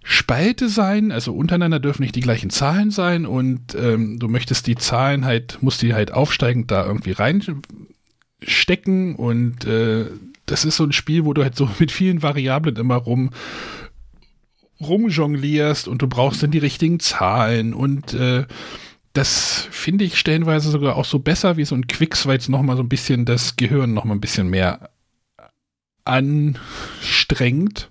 Spalte 0.08 0.68
sein, 0.68 1.10
also 1.10 1.34
untereinander 1.34 1.80
dürfen 1.80 2.02
nicht 2.02 2.14
die 2.14 2.20
gleichen 2.20 2.48
Zahlen 2.48 2.92
sein 2.92 3.26
und 3.26 3.74
ähm, 3.74 4.20
du 4.20 4.28
möchtest 4.28 4.68
die 4.68 4.76
Zahlen 4.76 5.24
halt, 5.24 5.58
musst 5.62 5.82
die 5.82 5.94
halt 5.94 6.12
aufsteigend 6.12 6.70
da 6.70 6.86
irgendwie 6.86 7.10
reinstecken 7.10 9.16
und 9.16 9.64
äh, 9.64 10.06
das 10.46 10.64
ist 10.64 10.76
so 10.76 10.84
ein 10.84 10.92
Spiel, 10.92 11.24
wo 11.24 11.34
du 11.34 11.42
halt 11.42 11.56
so 11.56 11.68
mit 11.80 11.90
vielen 11.90 12.22
Variablen 12.22 12.76
immer 12.76 12.94
rum 12.94 13.30
rumjonglierst 14.80 15.88
und 15.88 16.02
du 16.02 16.06
brauchst 16.06 16.40
dann 16.40 16.52
die 16.52 16.58
richtigen 16.58 17.00
Zahlen 17.00 17.74
und 17.74 18.14
äh, 18.14 18.44
das 19.12 19.66
finde 19.72 20.04
ich 20.04 20.18
stellenweise 20.18 20.70
sogar 20.70 20.94
auch 20.94 21.04
so 21.04 21.18
besser 21.18 21.56
wie 21.56 21.64
so 21.64 21.74
ein 21.74 21.88
Quicks, 21.88 22.26
weil 22.26 22.38
es 22.38 22.48
nochmal 22.48 22.76
so 22.76 22.84
ein 22.84 22.88
bisschen 22.88 23.24
das 23.24 23.56
Gehirn 23.56 23.92
nochmal 23.92 24.16
ein 24.16 24.20
bisschen 24.20 24.50
mehr 24.50 24.90
anstrengt 26.04 27.90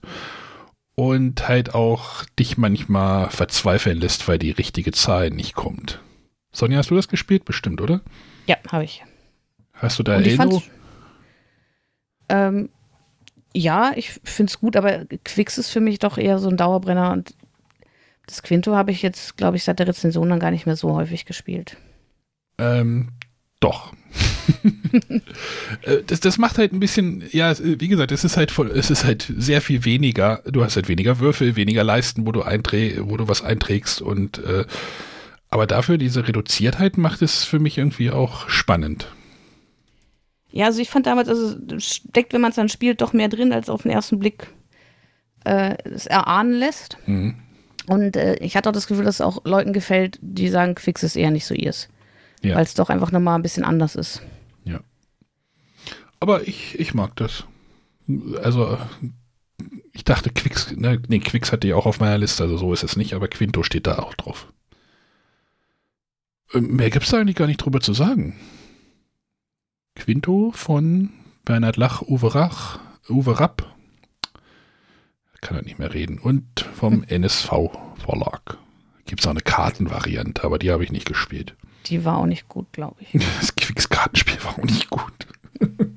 und 0.95 1.47
halt 1.47 1.73
auch 1.76 2.23
dich 2.39 2.57
manchmal 2.57 3.30
verzweifeln 3.30 3.99
lässt, 3.99 4.27
weil 4.27 4.39
die 4.39 4.51
richtige 4.51 4.91
Zahl 4.91 5.30
nicht 5.30 5.53
kommt. 5.55 5.99
Sonja, 6.51 6.77
hast 6.77 6.89
du 6.89 6.95
das 6.95 7.07
gespielt? 7.09 7.43
Bestimmt, 7.45 7.81
oder? 7.81 8.01
Ja, 8.47 8.55
habe 8.72 8.85
ich. 8.85 9.03
Hast 9.73 9.99
du 9.99 10.03
da 10.03 10.19
fand's- 10.38 10.69
Ähm, 12.30 12.69
ja, 13.53 13.91
ich 13.95 14.11
finde 14.23 14.49
es 14.49 14.59
gut, 14.59 14.76
aber 14.76 15.05
Quicks 15.23 15.57
ist 15.57 15.69
für 15.69 15.80
mich 15.81 15.99
doch 15.99 16.17
eher 16.17 16.39
so 16.39 16.49
ein 16.49 16.57
Dauerbrenner 16.57 17.11
und 17.11 17.35
das 18.27 18.41
Quinto 18.41 18.76
habe 18.76 18.91
ich 18.91 19.01
jetzt, 19.01 19.38
glaube 19.38 19.57
ich, 19.57 19.63
seit 19.63 19.80
der 19.80 19.88
Rezension 19.88 20.30
dann 20.30 20.39
gar 20.39 20.51
nicht 20.51 20.65
mehr 20.65 20.76
so 20.76 20.93
häufig 20.95 21.26
gespielt. 21.26 21.77
Ähm, 22.57 23.09
doch. 23.60 23.94
Äh, 25.82 26.03
das, 26.07 26.22
das 26.22 26.38
macht 26.38 26.57
halt 26.57 26.72
ein 26.72 26.80
bisschen, 26.80 27.23
ja, 27.32 27.53
wie 27.60 27.88
gesagt, 27.90 28.11
es 28.11 28.23
ist 28.23 28.38
halt 28.38 28.52
voll, 28.52 28.72
es 28.72 28.90
ist 28.90 29.03
halt 29.03 29.32
sehr 29.36 29.60
viel 29.60 29.84
weniger. 29.84 30.41
Du 30.45 30.64
hast 30.64 30.77
halt 30.77 30.88
weniger 30.88 31.19
Würfel, 31.19 31.56
weniger 31.56 31.84
Leisten, 31.84 32.26
wo 32.26 32.32
du 32.32 32.44
einträ 32.44 32.99
wo 33.02 33.18
du 33.18 33.27
was 33.27 33.41
einträgst 33.41 34.02
und 34.02 34.38
äh, 34.38 34.65
aber 35.49 35.68
dafür 35.68 35.98
diese 35.98 36.27
Reduziertheit 36.27 36.98
macht 36.98 37.22
es 37.22 37.44
für 37.44 37.60
mich 37.60 37.77
irgendwie 37.77 38.11
auch 38.11 38.48
spannend. 38.49 39.07
Ja, 40.52 40.68
also 40.68 40.82
ich 40.82 40.90
fand 40.90 41.06
damals, 41.06 41.27
also 41.27 41.57
es 41.76 41.86
steckt, 41.86 42.34
wenn 42.34 42.41
man 42.41 42.52
es 42.52 42.56
dann 42.56 42.69
spielt, 42.69 43.02
doch 43.02 43.14
mehr 43.14 43.27
drin, 43.27 43.52
als 43.52 43.69
auf 43.69 43.82
den 43.82 43.91
ersten 43.91 44.19
Blick 44.19 44.48
äh, 45.44 45.76
es 45.84 46.07
erahnen 46.07 46.53
lässt. 46.53 46.98
Mhm. 47.07 47.36
Und 47.88 48.15
äh, 48.15 48.36
ich 48.36 48.56
hatte 48.56 48.69
auch 48.69 48.73
das 48.73 48.88
Gefühl, 48.88 49.06
dass 49.06 49.15
es 49.15 49.22
auch 49.22 49.44
Leuten 49.45 49.73
gefällt, 49.73 50.18
die 50.22 50.48
sagen, 50.48 50.76
Quicks 50.76 51.03
ist 51.03 51.15
eher 51.15 51.32
nicht 51.32 51.45
so 51.45 51.53
ihrs. 51.53 51.90
Ja. 52.45 52.55
Weil 52.55 52.63
es 52.63 52.76
doch 52.76 52.89
einfach 52.89 53.11
nochmal 53.11 53.39
ein 53.39 53.41
bisschen 53.41 53.63
anders 53.63 53.95
ist. 53.95 54.22
Ja. 54.65 54.80
Aber 56.19 56.47
ich, 56.47 56.80
ich 56.80 56.93
mag 56.93 57.15
das. 57.15 57.45
Also, 58.43 58.77
ich 59.93 60.03
dachte, 60.03 60.30
Quicks, 60.30 60.76
ne, 60.76 61.01
nee, 61.07 61.19
Quicks 61.19 61.51
hatte 61.51 61.67
ich 61.67 61.73
auch 61.73 61.88
auf 61.88 61.99
meiner 61.99 62.19
Liste, 62.19 62.43
also 62.43 62.57
so 62.57 62.72
ist 62.72 62.84
es 62.84 62.95
nicht, 62.95 63.13
aber 63.13 63.27
Quinto 63.27 63.63
steht 63.63 63.88
da 63.88 63.97
auch 63.99 64.13
drauf. 64.13 64.47
Ähm, 66.53 66.76
Mehr 66.76 66.91
gibt 66.91 67.05
es 67.05 67.11
da 67.11 67.17
eigentlich 67.17 67.35
gar 67.35 67.47
nicht 67.47 67.57
drüber 67.57 67.81
zu 67.81 67.93
sagen. 67.93 68.35
Quinto 69.95 70.51
von 70.53 71.09
Bernhard 71.45 71.77
Lach, 71.77 72.03
Uwe 72.03 72.35
Rach, 72.35 72.80
Uwe 73.09 73.39
Rapp. 73.39 73.73
Kann 75.41 75.57
er 75.57 75.63
nicht 75.63 75.80
mehr 75.80 75.93
reden. 75.93 76.19
Und 76.19 76.61
vom 76.76 77.03
NSV 77.07 77.49
Verlag. 77.97 78.57
Gibt 79.05 79.22
es 79.22 79.27
auch 79.27 79.31
eine 79.31 79.41
Kartenvariante, 79.41 80.43
aber 80.43 80.59
die 80.59 80.72
habe 80.72 80.84
ich 80.84 80.91
nicht 80.91 81.07
gespielt. 81.07 81.55
Die 81.88 82.03
war 82.06 82.18
auch 82.18 82.26
nicht 82.26 82.48
gut, 82.48 82.72
glaube 82.72 82.95
ich. 83.02 83.12
Das 83.40 83.56
Quicks-Kartenspiel 83.56 84.44
war 84.44 84.53
auch 84.53 84.64
nicht 84.64 84.90
gut. 84.90 85.12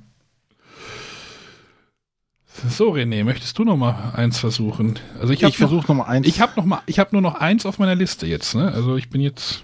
so, 2.68 2.92
René, 2.92 3.24
möchtest 3.24 3.56
du 3.58 3.64
noch 3.64 3.76
mal 3.76 4.12
eins 4.14 4.38
versuchen? 4.38 4.98
Also 5.20 5.32
ich 5.32 5.42
Ich, 5.42 5.56
versuche 5.56 5.86
nochmal 5.88 6.08
eins. 6.08 6.26
ich 6.26 6.40
habe 6.40 6.52
noch 6.56 6.64
mal, 6.64 6.82
ich 6.86 6.98
habe 6.98 7.10
nur 7.12 7.22
noch 7.22 7.34
eins 7.36 7.66
auf 7.66 7.78
meiner 7.78 7.94
Liste 7.94 8.26
jetzt. 8.26 8.54
Ne? 8.54 8.72
Also 8.72 8.96
ich 8.96 9.10
bin 9.10 9.20
jetzt, 9.20 9.62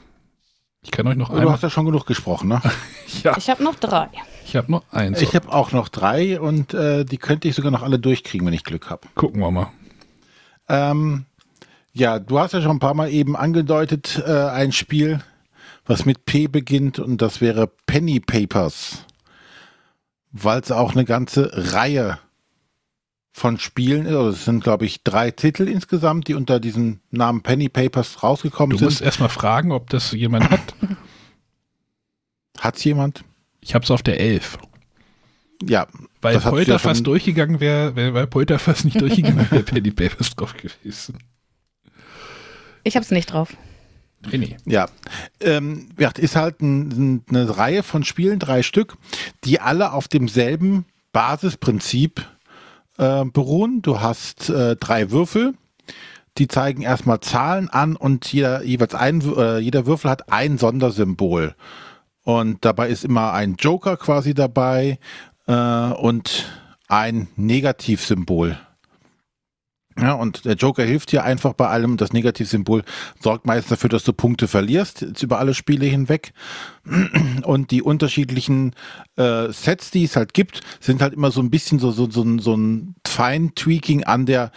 ich 0.83 0.91
kann 0.91 1.07
euch 1.07 1.17
noch 1.17 1.31
Oh, 1.31 1.35
du 1.35 1.39
einmal. 1.41 1.55
hast 1.55 1.63
ja 1.63 1.71
schon 1.71 1.87
genug 1.87 2.07
gesprochen, 2.07 2.49
ne? 2.49 2.63
Ja, 3.23 3.37
Ich 3.37 3.49
habe 3.51 3.63
noch 3.63 3.75
drei. 3.77 4.09
ich 4.45 4.57
habe 4.57 4.71
nur 4.71 4.83
eins. 4.91 5.21
Ich 5.23 5.35
habe 5.37 5.53
auch 5.53 5.73
noch 5.73 5.89
drei 5.89 6.41
und 6.41 6.75
äh, 6.75 7.05
die 7.05 7.17
könnte 7.19 7.47
ich 7.49 7.55
sogar 7.55 7.71
noch 7.71 7.83
alle 7.83 7.99
durchkriegen, 7.99 8.47
wenn 8.47 8.55
ich 8.55 8.65
Glück 8.65 8.91
habe. 8.91 9.03
Gucken 9.15 9.41
wir 9.41 9.51
mal. 9.51 9.71
Ähm, 10.69 11.27
ja, 11.93 12.19
du 12.19 12.39
hast 12.39 12.53
ja 12.55 12.61
schon 12.63 12.73
ein 12.73 12.81
paar 12.81 12.95
Mal 12.95 13.11
eben 13.11 13.37
angedeutet, 13.37 14.21
äh, 14.27 14.31
ein 14.33 14.73
Spiel, 14.73 15.21
was 15.87 16.05
mit 16.05 16.25
P 16.27 16.47
beginnt 16.47 16.99
und 16.99 17.21
das 17.23 17.41
wäre 17.41 17.71
Penny 17.87 18.21
Papers. 18.21 19.05
Weil 20.33 20.61
es 20.61 20.73
auch 20.73 20.93
eine 20.93 21.05
ganze 21.05 21.51
Reihe 21.75 22.19
von 23.33 23.59
Spielen 23.59 24.07
ist. 24.07 24.15
Also 24.15 24.29
es 24.31 24.45
sind, 24.45 24.63
glaube 24.65 24.85
ich, 24.87 25.03
drei 25.05 25.31
Titel 25.31 25.69
insgesamt, 25.69 26.29
die 26.29 26.35
unter 26.35 26.59
diesem 26.61 27.01
Namen 27.11 27.43
Penny 27.43 27.69
Papers 27.69 28.23
rausgekommen 28.23 28.71
Du 28.73 28.79
sind. 28.79 28.87
musst 28.87 29.03
erstmal 29.03 29.29
fragen, 29.29 29.73
ob 29.73 29.91
das 29.91 30.13
jemand 30.13 30.51
hat. 30.51 30.75
Hat's 32.59 32.85
jemand? 32.85 33.25
Ich 33.61 33.75
habe 33.75 33.85
es 33.85 33.91
auf 33.91 34.03
der 34.03 34.21
11. 34.21 34.59
Ja, 35.67 35.87
Weil 36.21 36.37
du 36.37 36.43
ja 36.43 36.51
Polterfass 36.51 36.99
schon- 36.99 37.05
durchgegangen 37.05 37.61
wäre, 37.61 37.95
wär, 37.97 38.15
weil 38.15 38.27
Polterfass 38.27 38.85
nicht 38.85 39.01
durchgegangen 39.01 39.51
wäre, 39.51 39.63
Penny 39.65 39.91
Papers 39.91 40.35
drauf 40.35 40.55
gewesen. 40.57 41.19
Ich 42.83 42.97
habe 42.97 43.05
es 43.05 43.11
nicht 43.11 43.33
drauf. 43.33 43.57
René. 44.31 44.57
Ja, 44.67 44.87
ähm, 45.41 45.89
ist 46.19 46.37
halt 46.37 46.61
ein, 46.61 47.23
eine 47.29 47.57
Reihe 47.57 47.83
von 47.83 48.05
Spielen, 48.05 48.39
drei 48.39 48.63
Stück, 48.63 48.97
die 49.45 49.61
alle 49.61 49.93
auf 49.93 50.09
demselben 50.09 50.87
Basisprinzip 51.13 52.27
äh, 52.99 53.25
beruhen. 53.25 53.83
Du 53.83 54.01
hast 54.01 54.51
äh, 54.51 54.77
drei 54.77 55.11
Würfel, 55.11 55.55
die 56.39 56.49
zeigen 56.49 56.83
erstmal 56.83 57.21
Zahlen 57.21 57.69
an 57.69 57.97
und 57.97 58.33
jeder, 58.33 58.63
jeweils 58.65 58.95
ein, 58.95 59.21
äh, 59.37 59.59
jeder 59.59 59.87
Würfel 59.87 60.11
hat 60.11 60.33
ein 60.33 60.59
Sondersymbol. 60.59 61.55
Und 62.25 62.65
dabei 62.65 62.89
ist 62.89 63.05
immer 63.05 63.33
ein 63.33 63.57
Joker 63.59 63.97
quasi 63.97 64.35
dabei 64.35 64.99
äh, 65.47 65.55
und 65.55 66.47
ein 66.89 67.29
Negativsymbol. 67.37 68.59
Ja, 70.01 70.15
und 70.15 70.45
der 70.45 70.55
Joker 70.55 70.83
hilft 70.85 71.13
dir 71.13 71.23
einfach 71.23 71.53
bei 71.53 71.69
allem. 71.69 71.97
Das 71.97 72.13
Negativsymbol 72.13 72.83
sorgt 73.21 73.47
meistens 73.47 73.71
dafür, 73.71 73.91
dass 73.91 74.03
du 74.03 74.13
Punkte 74.13 74.49
verlierst, 74.49 75.03
jetzt 75.03 75.23
über 75.23 75.39
alle 75.39 75.55
Spiele 75.55 75.87
hinweg. 75.87 76.33
Und 77.45 77.71
die 77.71 77.81
unterschiedlichen 77.83 78.73
äh, 79.17 79.53
Sets, 79.53 79.91
die 79.93 80.05
es 80.05 80.17
halt 80.17 80.35
gibt, 80.35 80.61
sind 80.81 81.01
halt 81.01 81.15
immer 81.15 81.31
so 81.31 81.41
ein 81.41 81.51
bisschen 81.51 81.79
so, 81.79 81.93
so, 81.93 82.11
so, 82.11 82.23
ein- 82.23 82.41
so 82.41 82.57
ein 82.57 82.97
Fine-Tweaking 83.07 84.05
an 84.05 84.27
der 84.27 84.51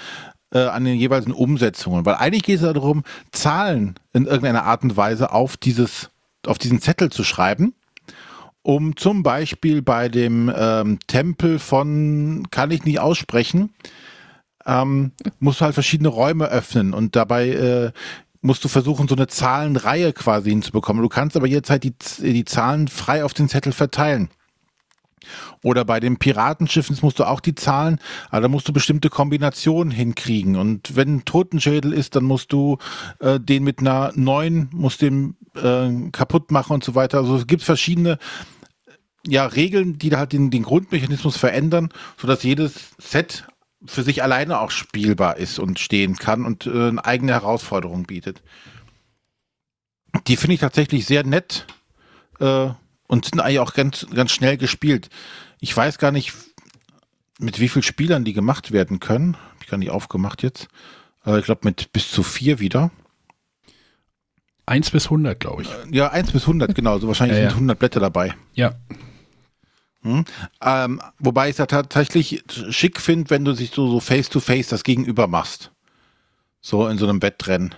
äh, 0.54 0.60
an 0.60 0.86
den 0.86 0.96
jeweiligen 0.98 1.34
Umsetzungen. 1.34 2.06
Weil 2.06 2.16
eigentlich 2.16 2.44
geht 2.44 2.56
es 2.58 2.62
ja 2.62 2.72
darum, 2.74 3.04
Zahlen 3.32 3.96
in 4.14 4.26
irgendeiner 4.26 4.64
Art 4.64 4.82
und 4.84 4.96
Weise 4.98 5.32
auf 5.34 5.58
dieses, 5.58 6.10
auf 6.48 6.58
diesen 6.58 6.82
Zettel 6.82 7.10
zu 7.12 7.24
schreiben 7.24 7.74
um 8.64 8.98
zum 8.98 9.24
Beispiel 9.24 9.82
bei 9.82 10.10
dem 10.10 10.52
ähm, 10.54 11.00
Tempel 11.08 11.58
von, 11.58 12.48
kann 12.52 12.70
ich 12.72 12.84
nicht 12.84 13.00
aussprechen, 13.00 13.70
ähm, 14.68 15.14
musst 15.40 15.62
du 15.62 15.66
halt 15.66 15.74
verschiedene 15.74 16.10
Räume 16.10 16.46
öffnen 16.46 16.94
und 16.94 17.16
dabei 17.16 17.50
äh, 17.50 17.92
musst 18.42 18.64
du 18.64 18.68
versuchen, 18.68 19.08
so 19.08 19.16
eine 19.16 19.28
Zahlenreihe 19.28 20.14
quasi 20.14 20.52
hinzubekommen. 20.52 21.02
Du 21.02 21.10
kannst 21.10 21.36
aber 21.36 21.48
jetzt 21.48 21.70
halt 21.70 21.84
die, 21.84 21.94
die 22.20 22.46
Zahlen 22.46 22.88
frei 22.88 23.24
auf 23.24 23.34
den 23.34 23.50
Zettel 23.50 23.74
verteilen. 23.74 24.30
Oder 25.64 25.84
bei 25.84 26.00
den 26.00 26.18
Piratenschiffen 26.18 26.98
musst 27.02 27.20
du 27.20 27.26
auch 27.26 27.42
die 27.42 27.56
Zahlen, 27.56 28.00
aber 28.30 28.42
da 28.42 28.48
musst 28.48 28.68
du 28.68 28.74
bestimmte 28.74 29.10
Kombinationen 29.10 29.92
hinkriegen. 29.92 30.56
Und 30.56 30.96
wenn 30.96 31.16
ein 31.16 31.26
Totenschädel 31.26 31.92
ist, 31.92 32.16
dann 32.16 32.24
musst 32.24 32.54
du 32.54 32.78
äh, 33.20 33.40
den 33.40 33.64
mit 33.64 33.80
einer 33.80 34.14
neuen, 34.16 34.70
musst 34.72 35.02
den 35.02 35.36
äh, 35.56 35.90
kaputt 36.12 36.52
machen 36.52 36.74
und 36.74 36.84
so 36.84 36.96
weiter. 36.96 37.18
Also 37.18 37.36
es 37.36 37.48
gibt 37.48 37.64
verschiedene 37.64 38.20
ja, 39.26 39.46
Regeln, 39.46 39.98
die 39.98 40.10
da 40.10 40.20
halt 40.20 40.32
den, 40.32 40.52
den 40.52 40.64
Grundmechanismus 40.64 41.36
verändern, 41.36 41.90
sodass 42.18 42.44
jedes 42.44 42.92
Set 42.98 43.46
für 43.88 44.04
sich 44.04 44.24
alleine 44.24 44.60
auch 44.60 44.72
spielbar 44.72 45.38
ist 45.38 45.60
und 45.60 45.80
stehen 45.80 46.16
kann 46.16 46.46
und 46.46 46.66
äh, 46.68 46.90
eine 46.90 47.04
eigene 47.06 47.34
Herausforderung 47.34 48.04
bietet. 48.04 48.42
Die 50.28 50.38
finde 50.38 50.56
ich 50.56 50.60
tatsächlich 50.60 51.06
sehr 51.06 51.24
nett 51.24 51.68
äh, 52.40 52.70
und 53.08 53.26
sind 53.26 53.40
eigentlich 53.40 53.60
auch 53.60 53.74
ganz, 53.74 54.08
ganz 54.14 54.32
schnell 54.32 54.58
gespielt. 54.58 55.10
Ich 55.60 55.76
weiß 55.76 55.98
gar 55.98 56.12
nicht, 56.12 56.34
mit 57.40 57.60
wie 57.60 57.70
vielen 57.70 57.84
Spielern 57.84 58.26
die 58.26 58.34
gemacht 58.34 58.72
werden 58.72 59.00
können. 59.00 59.36
Hab 59.36 59.64
ich 59.64 59.70
gar 59.70 59.78
nicht 59.78 59.92
aufgemacht 59.92 60.44
jetzt. 60.44 60.68
Äh, 61.26 61.40
ich 61.40 61.46
glaube 61.46 61.62
mit 61.64 61.92
bis 61.94 62.12
zu 62.12 62.24
vier 62.24 62.60
wieder. 62.60 62.92
1 64.66 64.92
bis 64.92 65.06
100, 65.06 65.40
glaube 65.40 65.62
ich. 65.62 65.70
Ja, 65.92 66.10
1 66.10 66.32
bis 66.34 66.42
100, 66.44 66.76
genau. 66.76 67.00
So 67.00 67.08
wahrscheinlich 67.08 67.38
Ja, 67.38 67.44
ja. 67.44 67.50
sind 67.50 67.58
100 67.58 67.80
Blätter 67.80 68.00
dabei. 68.02 68.36
Ja. 68.54 68.76
Hm? 70.08 70.26
Ähm, 70.62 71.02
wobei 71.20 71.48
ich 71.50 71.54
es 71.54 71.58
ja 71.58 71.66
tatsächlich 71.66 72.44
schick 72.70 73.02
finde, 73.02 73.30
wenn 73.30 73.44
du 73.46 73.54
sich 73.54 73.72
so, 73.72 73.90
so 73.90 74.00
face-to-face 74.00 74.68
das 74.70 74.84
Gegenüber 74.84 75.28
machst. 75.28 75.72
So 76.62 76.88
in 76.88 76.98
so 76.98 77.08
einem 77.08 77.22
Wettrennen. 77.22 77.76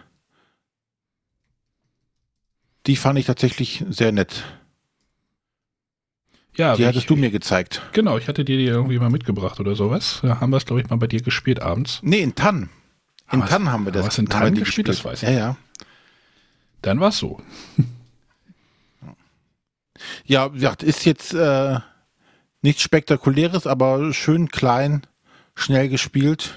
Die 2.88 2.96
fand 2.96 3.18
ich 3.20 3.26
tatsächlich 3.26 3.84
sehr 3.90 4.12
nett. 4.12 4.44
Ja, 6.56 6.76
Die 6.76 6.82
ich, 6.84 6.88
hattest 6.88 7.10
du 7.10 7.16
mir 7.16 7.30
gezeigt. 7.32 7.82
Genau, 7.94 8.18
ich 8.18 8.28
hatte 8.28 8.44
dir 8.46 8.58
die 8.58 8.66
irgendwie 8.66 9.00
mal 9.00 9.10
mitgebracht 9.10 9.60
oder 9.60 9.76
sowas. 9.76 10.20
Da 10.22 10.40
haben 10.40 10.50
wir 10.52 10.58
es, 10.58 10.66
glaube 10.66 10.82
ich, 10.82 10.90
mal 10.90 10.98
bei 10.98 11.08
dir 11.08 11.22
gespielt 11.22 11.62
abends. 11.62 12.00
Nee, 12.04 12.20
in 12.22 12.36
Tann. 12.36 12.64
In 12.64 12.70
Haben 13.32 13.40
wir's- 13.42 13.50
Tann 13.50 13.72
haben 13.72 13.86
wir 13.86 13.92
das. 13.92 14.02
haben 14.02 14.08
wir's 14.08 14.18
in 14.18 14.30
Tann 14.30 14.54
die 14.56 14.60
gespielt? 14.62 14.88
Das 14.88 15.04
weiß 15.06 15.24
ich 15.24 15.30
Ja, 15.30 15.36
ja. 15.36 15.58
Dann 16.82 17.00
war 17.00 17.10
es 17.10 17.18
so. 17.18 17.42
Ja, 20.26 20.50
wie 20.54 20.56
gesagt, 20.56 20.82
ist 20.82 21.04
jetzt 21.06 21.34
äh, 21.34 21.78
nichts 22.62 22.82
Spektakuläres, 22.82 23.68
aber 23.68 24.14
schön 24.14 24.50
klein, 24.50 25.04
schnell 25.56 25.90
gespielt. 25.90 26.56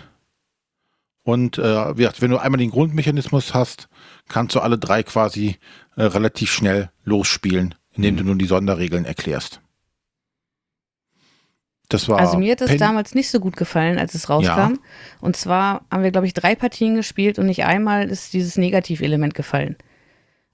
Und 1.24 1.58
äh, 1.58 1.96
wie 1.96 2.02
gesagt, 2.02 2.20
wenn 2.20 2.30
du 2.32 2.38
einmal 2.38 2.58
den 2.58 2.70
Grundmechanismus 2.70 3.54
hast, 3.54 3.88
kannst 4.28 4.56
du 4.56 4.60
alle 4.60 4.78
drei 4.78 5.02
quasi 5.04 5.58
äh, 5.96 6.02
relativ 6.02 6.50
schnell 6.52 6.90
losspielen, 7.04 7.74
indem 7.92 8.16
du 8.16 8.24
nun 8.24 8.38
die 8.38 8.46
Sonderregeln 8.46 9.04
erklärst. 9.04 9.60
Das 11.88 12.08
war 12.08 12.18
Also 12.18 12.38
mir 12.38 12.52
hat 12.52 12.60
es 12.62 12.70
Pen- 12.70 12.78
damals 12.78 13.14
nicht 13.14 13.30
so 13.30 13.38
gut 13.38 13.56
gefallen, 13.56 13.98
als 13.98 14.14
es 14.14 14.28
rauskam. 14.30 14.78
Und 15.20 15.36
zwar 15.36 15.84
haben 15.90 16.02
wir, 16.02 16.10
glaube 16.10 16.26
ich, 16.26 16.32
drei 16.34 16.54
Partien 16.56 16.94
gespielt 16.96 17.38
und 17.38 17.46
nicht 17.46 17.64
einmal 17.64 18.08
ist 18.10 18.32
dieses 18.32 18.56
Negativelement 18.56 19.34
gefallen. 19.34 19.76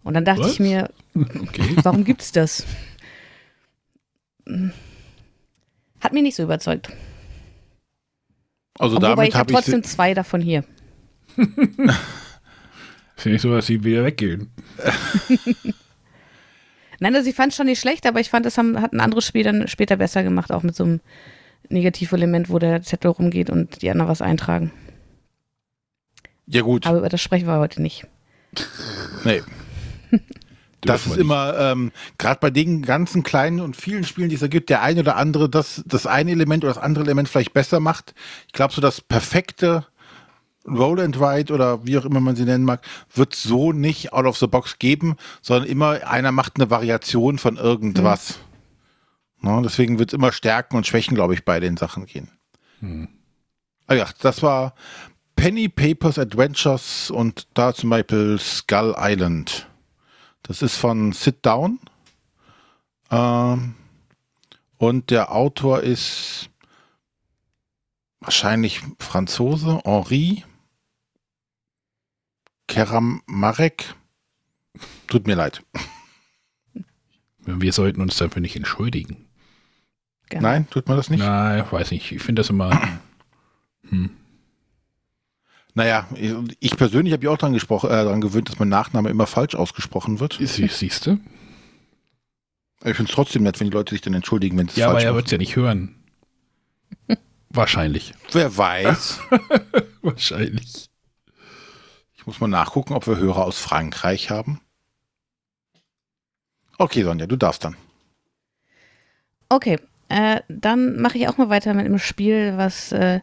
Und 0.02 0.14
dann 0.14 0.24
dachte 0.24 0.42
Was? 0.42 0.52
ich 0.54 0.60
mir, 0.60 0.90
Okay. 1.14 1.76
warum 1.82 2.04
gibt's 2.04 2.32
das? 2.32 2.66
Hat 6.00 6.12
mich 6.12 6.22
nicht 6.22 6.36
so 6.36 6.42
überzeugt. 6.44 6.90
Also 8.78 8.96
Wobei 8.96 9.08
damit 9.08 9.28
ich 9.28 9.34
habe 9.34 9.40
habe 9.40 9.50
ich 9.50 9.56
trotzdem 9.56 9.82
zwei 9.82 10.14
davon 10.14 10.40
hier. 10.40 10.64
Ist 13.16 13.24
ja 13.24 13.32
nicht 13.32 13.42
so, 13.42 13.52
dass 13.52 13.66
sie 13.66 13.82
wieder 13.82 14.04
weggehen. 14.04 14.50
Nein, 17.00 17.14
also 17.14 17.28
ich 17.28 17.34
fand 17.36 17.50
es 17.52 17.56
schon 17.56 17.66
nicht 17.66 17.80
schlecht, 17.80 18.06
aber 18.06 18.20
ich 18.20 18.30
fand, 18.30 18.46
es 18.46 18.58
haben, 18.58 18.80
hat 18.80 18.92
ein 18.92 19.00
anderes 19.00 19.24
Spiel 19.24 19.42
dann 19.42 19.66
später 19.68 19.96
besser 19.96 20.22
gemacht, 20.22 20.52
auch 20.52 20.62
mit 20.62 20.76
so 20.76 20.84
einem 20.84 21.00
Negativelement, 21.68 22.48
wo 22.50 22.58
der 22.58 22.82
Zettel 22.82 23.10
rumgeht 23.10 23.50
und 23.50 23.82
die 23.82 23.90
anderen 23.90 24.08
was 24.10 24.22
eintragen. 24.22 24.70
ja 26.46 26.62
gut, 26.62 26.86
Aber 26.86 26.98
über 26.98 27.08
das 27.08 27.20
sprechen 27.20 27.46
wir 27.46 27.58
heute 27.58 27.82
nicht. 27.82 28.06
nee. 29.24 29.42
Das 30.82 31.06
ist 31.06 31.16
immer, 31.16 31.58
ähm, 31.58 31.92
gerade 32.18 32.38
bei 32.40 32.50
den 32.50 32.82
ganzen 32.82 33.22
kleinen 33.22 33.60
und 33.60 33.76
vielen 33.76 34.04
Spielen, 34.04 34.28
die 34.28 34.36
es 34.36 34.40
da 34.40 34.46
gibt, 34.46 34.70
der 34.70 34.82
eine 34.82 35.00
oder 35.00 35.16
andere 35.16 35.48
das, 35.48 35.82
das 35.86 36.06
eine 36.06 36.30
Element 36.30 36.64
oder 36.64 36.74
das 36.74 36.82
andere 36.82 37.04
Element 37.04 37.28
vielleicht 37.28 37.52
besser 37.52 37.80
macht. 37.80 38.14
Ich 38.46 38.52
glaube, 38.52 38.72
so 38.72 38.80
das 38.80 39.00
perfekte 39.00 39.86
Roll 40.66 41.00
and 41.00 41.20
Ride 41.20 41.52
oder 41.52 41.84
wie 41.86 41.98
auch 41.98 42.04
immer 42.04 42.20
man 42.20 42.36
sie 42.36 42.44
nennen 42.44 42.64
mag, 42.64 42.82
wird 43.12 43.34
so 43.34 43.72
nicht 43.72 44.12
out 44.12 44.26
of 44.26 44.38
the 44.38 44.46
box 44.46 44.78
geben, 44.78 45.16
sondern 45.40 45.68
immer 45.68 46.06
einer 46.06 46.32
macht 46.32 46.56
eine 46.56 46.70
Variation 46.70 47.38
von 47.38 47.56
irgendwas. 47.56 48.38
Ne, 49.40 49.60
deswegen 49.64 49.98
wird 49.98 50.10
es 50.10 50.14
immer 50.14 50.32
Stärken 50.32 50.76
und 50.76 50.86
Schwächen, 50.86 51.14
glaube 51.14 51.34
ich, 51.34 51.44
bei 51.44 51.60
den 51.60 51.76
Sachen 51.76 52.06
gehen. 52.06 52.30
Ah 53.86 53.94
ja, 53.94 54.06
das 54.20 54.42
war 54.42 54.74
Penny 55.36 55.68
Papers 55.68 56.18
Adventures 56.18 57.10
und 57.10 57.46
da 57.54 57.72
zum 57.72 57.90
Beispiel 57.90 58.38
Skull 58.38 58.94
Island. 58.98 59.68
Das 60.48 60.62
ist 60.62 60.76
von 60.76 61.12
Sit 61.12 61.44
Down. 61.44 61.78
Ähm, 63.10 63.74
und 64.78 65.10
der 65.10 65.32
Autor 65.32 65.82
ist 65.82 66.48
wahrscheinlich 68.20 68.80
Franzose, 68.98 69.80
Henri 69.84 70.44
Keramarek. 72.66 73.94
Tut 75.06 75.26
mir 75.26 75.36
leid. 75.36 75.62
Wir 77.44 77.72
sollten 77.72 78.00
uns 78.00 78.16
dafür 78.16 78.40
nicht 78.40 78.56
entschuldigen. 78.56 79.26
Gerne. 80.28 80.46
Nein, 80.46 80.70
tut 80.70 80.88
man 80.88 80.96
das 80.96 81.10
nicht? 81.10 81.20
Nein, 81.20 81.64
weiß 81.70 81.90
nicht. 81.90 82.12
Ich 82.12 82.22
finde 82.22 82.40
das 82.40 82.50
immer. 82.50 82.70
Hm. 83.88 84.10
Naja, 85.78 86.08
ich 86.58 86.76
persönlich 86.76 87.12
habe 87.12 87.20
mich 87.20 87.28
auch 87.28 87.38
daran, 87.38 87.52
gesprochen, 87.52 87.88
äh, 87.88 88.02
daran 88.02 88.20
gewöhnt, 88.20 88.48
dass 88.48 88.58
mein 88.58 88.68
Nachname 88.68 89.10
immer 89.10 89.28
falsch 89.28 89.54
ausgesprochen 89.54 90.18
wird. 90.18 90.36
Sie, 90.42 90.66
siehst 90.66 91.06
du? 91.06 91.20
Ich 92.84 92.96
finde 92.96 93.08
es 93.08 93.14
trotzdem 93.14 93.44
nett, 93.44 93.60
wenn 93.60 93.68
die 93.68 93.72
Leute 93.72 93.94
sich 93.94 94.00
dann 94.00 94.12
entschuldigen, 94.12 94.58
wenn 94.58 94.66
sie 94.66 94.72
es 94.72 94.76
Ja, 94.78 94.86
aber 94.86 94.94
falsch 94.94 95.04
er 95.04 95.10
machen. 95.10 95.16
wird 95.18 95.26
es 95.26 95.30
ja 95.30 95.38
nicht 95.38 95.54
hören. 95.54 95.94
Wahrscheinlich. 97.50 98.12
Wer 98.32 98.56
weiß. 98.56 99.20
Wahrscheinlich. 100.02 100.90
Ich 102.16 102.26
muss 102.26 102.40
mal 102.40 102.48
nachgucken, 102.48 102.94
ob 102.94 103.06
wir 103.06 103.16
Hörer 103.16 103.44
aus 103.44 103.60
Frankreich 103.60 104.30
haben. 104.30 104.60
Okay, 106.76 107.04
Sonja, 107.04 107.28
du 107.28 107.36
darfst 107.36 107.62
dann. 107.64 107.76
Okay, 109.48 109.78
äh, 110.08 110.40
dann 110.48 111.00
mache 111.00 111.18
ich 111.18 111.28
auch 111.28 111.36
mal 111.36 111.48
weiter 111.50 111.74
mit 111.74 111.86
einem 111.86 111.98
Spiel, 111.98 112.54
was 112.56 112.92
äh, 112.92 113.20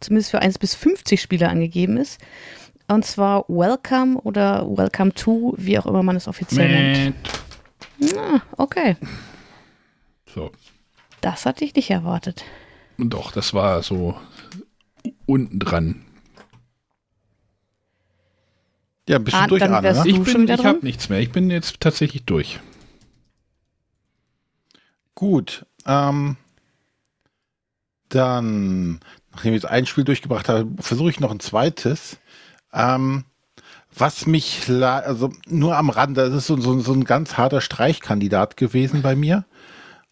zumindest 0.00 0.30
für 0.30 0.40
1 0.40 0.58
bis 0.58 0.74
50 0.74 1.20
Spieler 1.20 1.48
angegeben 1.50 1.96
ist. 1.96 2.20
Und 2.88 3.04
zwar 3.04 3.44
Welcome 3.48 4.18
oder 4.22 4.66
Welcome 4.66 5.12
to, 5.14 5.54
wie 5.58 5.78
auch 5.78 5.86
immer 5.86 6.02
man 6.02 6.16
es 6.16 6.26
offiziell 6.28 6.68
nennt. 6.68 7.16
Ah, 8.16 8.40
okay, 8.56 8.96
So. 10.32 10.52
das 11.20 11.44
hatte 11.44 11.64
ich 11.64 11.74
nicht 11.74 11.90
erwartet. 11.90 12.44
Doch, 12.96 13.32
das 13.32 13.52
war 13.54 13.82
so 13.82 14.16
unten 15.26 15.58
dran. 15.58 16.04
Ja, 19.08 19.18
bist 19.18 19.36
du 19.36 19.40
Ah, 19.40 19.46
durch, 19.46 19.60
dann 19.60 19.74
Arne, 19.74 19.92
ne? 19.94 20.02
du 20.02 20.08
Ich 20.08 20.22
bin, 20.22 20.48
ich 20.48 20.64
habe 20.64 20.84
nichts 20.84 21.08
mehr. 21.08 21.20
Ich 21.20 21.32
bin 21.32 21.50
jetzt 21.50 21.80
tatsächlich 21.80 22.24
durch. 22.24 22.60
Gut. 25.14 25.66
Ähm, 25.88 26.36
dann, 28.10 29.00
nachdem 29.32 29.54
ich 29.54 29.62
jetzt 29.62 29.70
ein 29.70 29.86
Spiel 29.86 30.04
durchgebracht 30.04 30.48
habe, 30.48 30.68
versuche 30.80 31.10
ich 31.10 31.20
noch 31.20 31.30
ein 31.30 31.40
zweites. 31.40 32.18
Ähm, 32.72 33.24
was 33.96 34.26
mich, 34.26 34.68
also 34.68 35.32
nur 35.48 35.76
am 35.76 35.90
Rande, 35.90 36.28
das 36.28 36.34
ist 36.34 36.46
so, 36.46 36.56
so, 36.60 36.78
so 36.80 36.92
ein 36.92 37.04
ganz 37.04 37.36
harter 37.36 37.60
Streichkandidat 37.60 38.56
gewesen 38.56 39.02
bei 39.02 39.16
mir. 39.16 39.44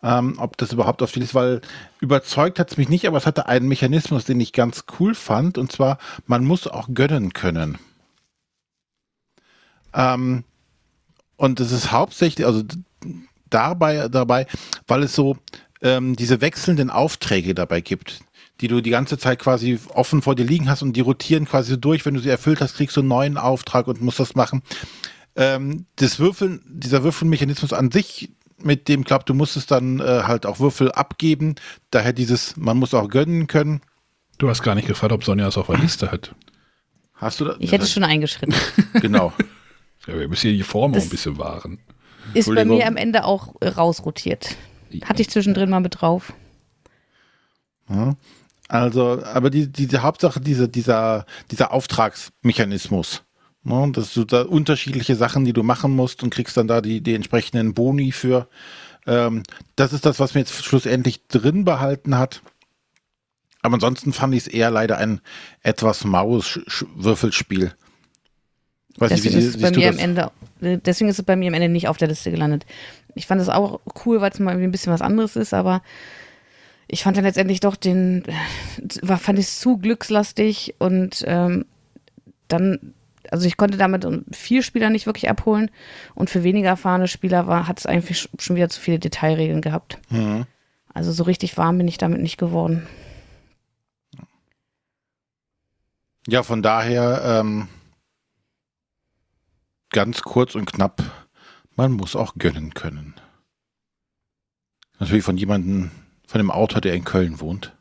Ähm, 0.02 0.34
ob 0.38 0.56
das 0.56 0.72
überhaupt 0.72 1.02
auf 1.02 1.12
die 1.12 1.20
Liste, 1.20 1.34
weil 1.34 1.60
überzeugt 2.00 2.58
hat 2.58 2.70
es 2.70 2.76
mich 2.76 2.88
nicht, 2.88 3.06
aber 3.06 3.18
es 3.18 3.26
hatte 3.26 3.46
einen 3.46 3.68
Mechanismus, 3.68 4.24
den 4.24 4.40
ich 4.40 4.52
ganz 4.52 4.84
cool 4.98 5.14
fand, 5.14 5.58
und 5.58 5.72
zwar, 5.72 5.98
man 6.26 6.44
muss 6.44 6.66
auch 6.66 6.88
gönnen 6.92 7.32
können. 7.32 7.78
Ähm, 9.94 10.44
und 11.36 11.60
es 11.60 11.72
ist 11.72 11.92
hauptsächlich, 11.92 12.46
also 12.46 12.62
dabei, 13.48 14.08
dabei, 14.08 14.46
weil 14.86 15.02
es 15.02 15.14
so 15.14 15.36
ähm, 15.82 16.16
diese 16.16 16.40
wechselnden 16.40 16.90
Aufträge 16.90 17.54
dabei 17.54 17.80
gibt, 17.80 18.20
die 18.60 18.68
du 18.68 18.80
die 18.80 18.90
ganze 18.90 19.18
Zeit 19.18 19.38
quasi 19.38 19.78
offen 19.94 20.22
vor 20.22 20.34
dir 20.34 20.44
liegen 20.44 20.68
hast 20.70 20.82
und 20.82 20.94
die 20.96 21.00
rotieren 21.02 21.44
quasi 21.46 21.72
so 21.72 21.76
durch. 21.76 22.06
Wenn 22.06 22.14
du 22.14 22.20
sie 22.20 22.30
erfüllt 22.30 22.60
hast, 22.60 22.76
kriegst 22.76 22.96
du 22.96 23.00
einen 23.00 23.08
neuen 23.08 23.36
Auftrag 23.38 23.86
und 23.86 24.00
musst 24.00 24.18
das 24.20 24.34
machen. 24.34 24.62
Ähm, 25.36 25.86
das 25.96 26.18
Würfeln, 26.18 26.62
dieser 26.66 27.02
Würfelmechanismus 27.02 27.72
an 27.72 27.90
sich, 27.90 28.30
mit 28.58 28.88
dem 28.88 29.04
klappt, 29.04 29.28
du 29.28 29.34
musst 29.34 29.56
es 29.56 29.66
dann 29.66 30.00
äh, 30.00 30.22
halt 30.22 30.46
auch 30.46 30.60
Würfel 30.60 30.90
abgeben. 30.92 31.56
Daher 31.90 32.14
dieses, 32.14 32.56
man 32.56 32.78
muss 32.78 32.94
auch 32.94 33.08
gönnen 33.10 33.46
können. 33.46 33.82
Du 34.38 34.48
hast 34.48 34.62
gar 34.62 34.74
nicht 34.74 34.88
gefragt, 34.88 35.12
ob 35.12 35.24
Sonja 35.24 35.46
es 35.48 35.58
auf 35.58 35.66
der 35.66 35.76
Liste 35.78 36.10
hat. 36.10 36.34
Hast 37.14 37.40
du 37.40 37.44
da? 37.46 37.56
Ich 37.58 37.72
hätte 37.72 37.84
es 37.84 37.92
schon 37.92 38.04
eingeschritten. 38.04 38.54
Genau. 39.00 39.32
Ja, 40.06 40.18
wir 40.18 40.28
müssen 40.28 40.48
hier 40.48 40.56
die 40.56 40.62
Form 40.62 40.92
auch 40.92 40.94
Das- 40.96 41.04
ein 41.04 41.10
bisschen 41.10 41.36
wahren. 41.38 41.78
Ist 42.34 42.52
bei 42.52 42.64
mir 42.64 42.86
am 42.86 42.96
Ende 42.96 43.24
auch 43.24 43.54
äh, 43.60 43.68
rausrotiert. 43.68 44.56
Hatte 45.04 45.22
ich 45.22 45.30
zwischendrin 45.30 45.70
mal 45.70 45.80
mit 45.80 46.00
drauf. 46.00 46.32
Ja. 47.88 48.16
Also, 48.68 49.22
aber 49.22 49.50
die, 49.50 49.70
diese 49.70 50.02
Hauptsache, 50.02 50.40
diese, 50.40 50.68
dieser, 50.68 51.26
dieser 51.50 51.72
Auftragsmechanismus. 51.72 53.22
Ne, 53.62 53.90
dass 53.92 54.14
du 54.14 54.24
da 54.24 54.42
unterschiedliche 54.42 55.16
Sachen, 55.16 55.44
die 55.44 55.52
du 55.52 55.64
machen 55.64 55.90
musst 55.90 56.22
und 56.22 56.30
kriegst 56.30 56.56
dann 56.56 56.68
da 56.68 56.80
die, 56.80 57.00
die 57.00 57.14
entsprechenden 57.14 57.74
Boni 57.74 58.12
für. 58.12 58.48
Ähm, 59.08 59.42
das 59.74 59.92
ist 59.92 60.06
das, 60.06 60.20
was 60.20 60.34
mir 60.34 60.40
jetzt 60.42 60.64
schlussendlich 60.64 61.26
drin 61.26 61.64
behalten 61.64 62.16
hat. 62.16 62.42
Aber 63.62 63.74
ansonsten 63.74 64.12
fand 64.12 64.34
ich 64.34 64.42
es 64.42 64.46
eher 64.46 64.70
leider 64.70 64.98
ein 64.98 65.20
etwas 65.62 66.04
maues 66.04 66.60
Würfelspiel. 66.94 67.72
Weiß 68.98 69.10
nicht, 69.10 69.24
wie 69.24 69.38
ist 69.38 69.56
es 69.56 69.60
bei 69.60 69.68
am? 69.88 69.98
Ende, 69.98 70.30
äh, 70.60 70.78
deswegen 70.78 71.10
ist 71.10 71.18
es 71.18 71.24
bei 71.24 71.34
mir 71.34 71.48
am 71.48 71.54
Ende 71.54 71.68
nicht 71.68 71.88
auf 71.88 71.96
der 71.96 72.06
Liste 72.06 72.30
gelandet. 72.30 72.66
Ich 73.16 73.26
fand 73.26 73.40
es 73.40 73.48
auch 73.48 73.80
cool, 74.04 74.20
weil 74.20 74.30
es 74.30 74.38
mal 74.38 74.52
irgendwie 74.52 74.68
ein 74.68 74.72
bisschen 74.72 74.92
was 74.92 75.02
anderes 75.02 75.34
ist, 75.36 75.54
aber 75.54 75.82
ich 76.86 77.02
fand 77.02 77.16
dann 77.16 77.24
letztendlich 77.24 77.60
doch 77.60 77.74
den, 77.74 78.24
äh, 78.26 78.32
war, 79.02 79.18
fand 79.18 79.38
ich 79.38 79.46
es 79.46 79.58
zu 79.58 79.78
glückslastig 79.78 80.76
und 80.78 81.24
ähm, 81.26 81.64
dann, 82.48 82.94
also 83.30 83.46
ich 83.46 83.56
konnte 83.56 83.76
damit 83.78 84.06
vier 84.30 84.62
Spieler 84.62 84.90
nicht 84.90 85.06
wirklich 85.06 85.28
abholen 85.28 85.70
und 86.14 86.30
für 86.30 86.44
weniger 86.44 86.68
erfahrene 86.68 87.08
Spieler 87.08 87.46
war, 87.48 87.66
hat 87.66 87.80
es 87.80 87.86
eigentlich 87.86 88.18
sch- 88.18 88.28
schon 88.38 88.54
wieder 88.54 88.68
zu 88.68 88.80
viele 88.80 88.98
Detailregeln 89.00 89.62
gehabt. 89.62 89.98
Mhm. 90.10 90.46
Also 90.94 91.10
so 91.10 91.24
richtig 91.24 91.56
warm 91.58 91.78
bin 91.78 91.88
ich 91.88 91.98
damit 91.98 92.20
nicht 92.20 92.38
geworden. 92.38 92.86
Ja, 96.28 96.42
von 96.42 96.62
daher 96.62 97.40
ähm, 97.40 97.68
ganz 99.90 100.22
kurz 100.22 100.54
und 100.54 100.66
knapp, 100.72 101.02
man 101.76 101.92
muss 101.92 102.16
auch 102.16 102.34
gönnen 102.36 102.74
können. 102.74 103.14
Natürlich 104.98 105.24
von 105.24 105.36
jemandem, 105.36 105.90
von 106.26 106.38
dem 106.38 106.50
Autor, 106.50 106.80
der 106.80 106.94
in 106.94 107.04
Köln 107.04 107.40
wohnt. 107.40 107.76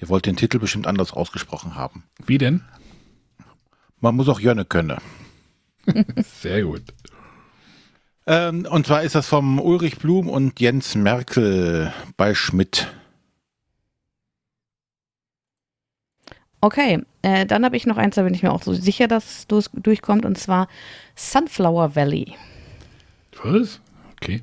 Der 0.00 0.08
wollte 0.08 0.30
den 0.30 0.36
Titel 0.36 0.58
bestimmt 0.58 0.86
anders 0.86 1.12
ausgesprochen 1.12 1.76
haben. 1.76 2.04
Wie 2.24 2.38
denn? 2.38 2.62
Man 4.00 4.16
muss 4.16 4.28
auch 4.28 4.40
Jönne 4.40 4.64
können. 4.64 4.98
Sehr 6.16 6.64
gut. 6.64 6.82
Ähm, 8.26 8.66
und 8.68 8.86
zwar 8.86 9.02
ist 9.02 9.14
das 9.14 9.28
vom 9.28 9.60
Ulrich 9.60 9.98
Blum 9.98 10.28
und 10.28 10.60
Jens 10.60 10.94
Merkel 10.94 11.92
bei 12.16 12.34
Schmidt. 12.34 12.88
Okay, 16.60 17.02
äh, 17.22 17.44
dann 17.44 17.64
habe 17.64 17.76
ich 17.76 17.86
noch 17.86 17.96
eins, 17.96 18.14
da 18.14 18.22
bin 18.22 18.34
ich 18.34 18.44
mir 18.44 18.52
auch 18.52 18.62
so 18.62 18.72
sicher, 18.72 19.08
dass 19.08 19.46
es 19.50 19.70
durchkommt, 19.74 20.24
und 20.24 20.38
zwar 20.38 20.68
Sunflower 21.16 21.96
Valley. 21.96 22.36
Was? 23.42 23.80
Okay. 24.12 24.42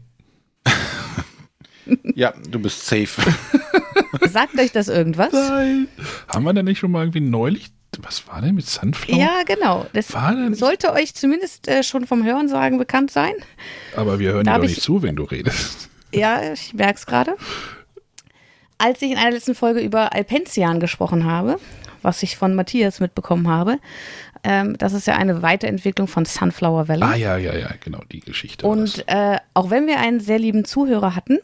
ja, 2.16 2.34
du 2.50 2.60
bist 2.60 2.86
safe. 2.86 3.22
Sagt 4.30 4.60
euch 4.60 4.72
das 4.72 4.88
irgendwas? 4.88 5.32
Nein. 5.32 5.88
Haben 6.28 6.44
wir 6.44 6.54
denn 6.54 6.66
nicht 6.66 6.80
schon 6.80 6.92
mal 6.92 7.02
irgendwie 7.02 7.22
neulich 7.22 7.72
was 8.02 8.28
war 8.28 8.42
denn 8.42 8.56
mit 8.56 8.66
Sunflower? 8.66 9.18
Ja, 9.18 9.42
genau. 9.46 9.86
Das 9.94 10.14
sollte 10.58 10.94
euch 10.94 11.16
zumindest 11.16 11.68
äh, 11.68 11.84
schon 11.84 12.06
vom 12.06 12.24
Hörensagen 12.24 12.78
bekannt 12.78 13.12
sein. 13.12 13.34
Aber 13.96 14.20
wir 14.20 14.34
hören 14.34 14.46
dir 14.46 14.54
doch 14.54 14.62
nicht 14.62 14.82
zu, 14.82 15.02
wenn 15.02 15.16
du 15.16 15.24
redest. 15.24 15.90
Ja, 16.14 16.54
ich 16.54 16.74
merke 16.74 16.96
es 16.96 17.06
gerade. 17.06 17.36
Als 18.78 19.02
ich 19.02 19.12
in 19.12 19.18
einer 19.18 19.32
letzten 19.32 19.56
Folge 19.56 19.82
über 19.82 20.14
Alpenzian 20.14 20.80
gesprochen 20.80 21.26
habe, 21.26 21.60
was 22.02 22.24
ich 22.24 22.38
von 22.38 22.56
Matthias 22.56 23.00
mitbekommen 23.00 23.48
habe, 23.48 23.80
ähm, 24.44 24.78
das 24.78 24.94
ist 24.94 25.08
ja 25.08 25.16
eine 25.16 25.42
Weiterentwicklung 25.42 26.08
von 26.08 26.26
Sunflower 26.26 26.88
Valley. 26.88 27.04
Ah, 27.04 27.16
ja, 27.16 27.38
ja, 27.38 27.56
ja, 27.56 27.70
genau, 27.84 28.00
die 28.12 28.20
Geschichte. 28.22 28.66
Und 28.66 29.04
äh, 29.08 29.38
auch 29.54 29.70
wenn 29.70 29.88
wir 29.88 30.00
einen 30.00 30.20
sehr 30.20 30.40
lieben 30.40 30.66
Zuhörer 30.66 31.16
hatten, 31.16 31.40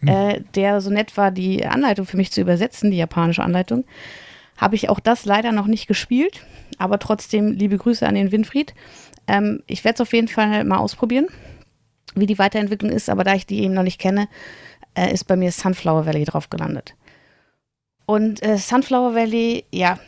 hm. 0.00 0.08
äh, 0.08 0.40
der 0.54 0.80
so 0.80 0.90
nett 0.90 1.16
war, 1.16 1.30
die 1.30 1.64
Anleitung 1.66 2.06
für 2.06 2.16
mich 2.16 2.32
zu 2.32 2.40
übersetzen, 2.40 2.90
die 2.90 2.96
japanische 2.96 3.42
Anleitung, 3.42 3.84
habe 4.56 4.76
ich 4.76 4.88
auch 4.88 5.00
das 5.00 5.24
leider 5.24 5.52
noch 5.52 5.66
nicht 5.66 5.86
gespielt. 5.86 6.44
Aber 6.78 6.98
trotzdem 6.98 7.52
liebe 7.52 7.76
Grüße 7.76 8.06
an 8.06 8.14
den 8.14 8.32
Winfried. 8.32 8.74
Ähm, 9.26 9.62
ich 9.66 9.84
werde 9.84 9.94
es 9.94 10.00
auf 10.00 10.12
jeden 10.12 10.28
Fall 10.28 10.64
mal 10.64 10.78
ausprobieren, 10.78 11.26
wie 12.14 12.26
die 12.26 12.38
Weiterentwicklung 12.38 12.90
ist. 12.90 13.08
Aber 13.08 13.24
da 13.24 13.34
ich 13.34 13.46
die 13.46 13.62
eben 13.62 13.74
noch 13.74 13.82
nicht 13.82 14.00
kenne, 14.00 14.28
äh, 14.94 15.12
ist 15.12 15.24
bei 15.24 15.36
mir 15.36 15.52
Sunflower 15.52 16.06
Valley 16.06 16.24
drauf 16.24 16.50
gelandet. 16.50 16.94
Und 18.06 18.42
äh, 18.42 18.58
Sunflower 18.58 19.14
Valley, 19.14 19.64
ja, 19.70 19.98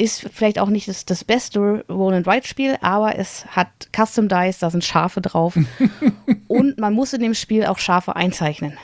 ist 0.00 0.28
vielleicht 0.32 0.58
auch 0.58 0.68
nicht 0.68 0.88
das, 0.88 1.04
das 1.04 1.24
beste 1.24 1.84
Roll-and-Ride-Spiel, 1.88 2.78
aber 2.80 3.18
es 3.18 3.44
hat 3.46 3.68
Custom 3.94 4.28
Dice, 4.28 4.58
da 4.58 4.70
sind 4.70 4.84
Schafe 4.84 5.20
drauf. 5.20 5.58
und 6.48 6.78
man 6.78 6.94
muss 6.94 7.12
in 7.12 7.20
dem 7.20 7.34
Spiel 7.34 7.66
auch 7.66 7.78
Schafe 7.78 8.16
einzeichnen. 8.16 8.78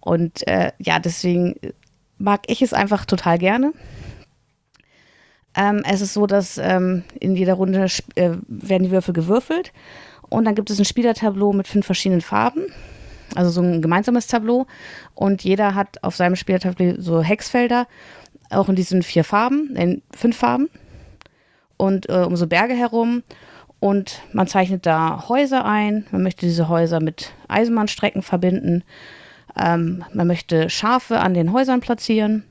Und 0.00 0.46
äh, 0.46 0.72
ja, 0.78 0.98
deswegen 0.98 1.56
mag 2.16 2.42
ich 2.46 2.62
es 2.62 2.72
einfach 2.72 3.04
total 3.04 3.38
gerne. 3.38 3.72
Ähm, 5.54 5.82
es 5.88 6.00
ist 6.00 6.14
so, 6.14 6.26
dass 6.26 6.56
ähm, 6.58 7.04
in 7.20 7.36
jeder 7.36 7.54
Runde 7.54 7.86
äh, 8.14 8.30
werden 8.46 8.84
die 8.84 8.90
Würfel 8.90 9.12
gewürfelt 9.12 9.72
und 10.28 10.44
dann 10.44 10.54
gibt 10.54 10.70
es 10.70 10.78
ein 10.78 10.84
Spielertableau 10.84 11.52
mit 11.52 11.68
fünf 11.68 11.86
verschiedenen 11.86 12.20
Farben 12.20 12.66
also 13.34 13.50
so 13.50 13.60
ein 13.60 13.82
gemeinsames 13.82 14.26
Tableau. 14.26 14.66
Und 15.14 15.44
jeder 15.44 15.74
hat 15.74 16.02
auf 16.02 16.16
seinem 16.16 16.36
Spielertableau 16.36 16.94
so 16.98 17.22
Hexfelder, 17.22 17.86
auch 18.50 18.68
in 18.68 18.76
diesen 18.76 19.02
vier 19.02 19.24
Farben, 19.24 19.74
in 19.76 20.02
fünf 20.14 20.36
Farben. 20.36 20.68
Und 21.76 22.08
äh, 22.08 22.24
um 22.24 22.36
so 22.36 22.46
Berge 22.46 22.74
herum. 22.74 23.22
Und 23.80 24.22
man 24.32 24.48
zeichnet 24.48 24.86
da 24.86 25.28
Häuser 25.28 25.64
ein. 25.64 26.06
Man 26.10 26.22
möchte 26.22 26.46
diese 26.46 26.68
Häuser 26.68 27.00
mit 27.00 27.32
Eisenbahnstrecken 27.46 28.22
verbinden. 28.22 28.82
Ähm, 29.56 30.04
man 30.12 30.26
möchte 30.26 30.68
Schafe 30.70 31.20
an 31.20 31.34
den 31.34 31.52
Häusern 31.52 31.80
platzieren. 31.80 32.44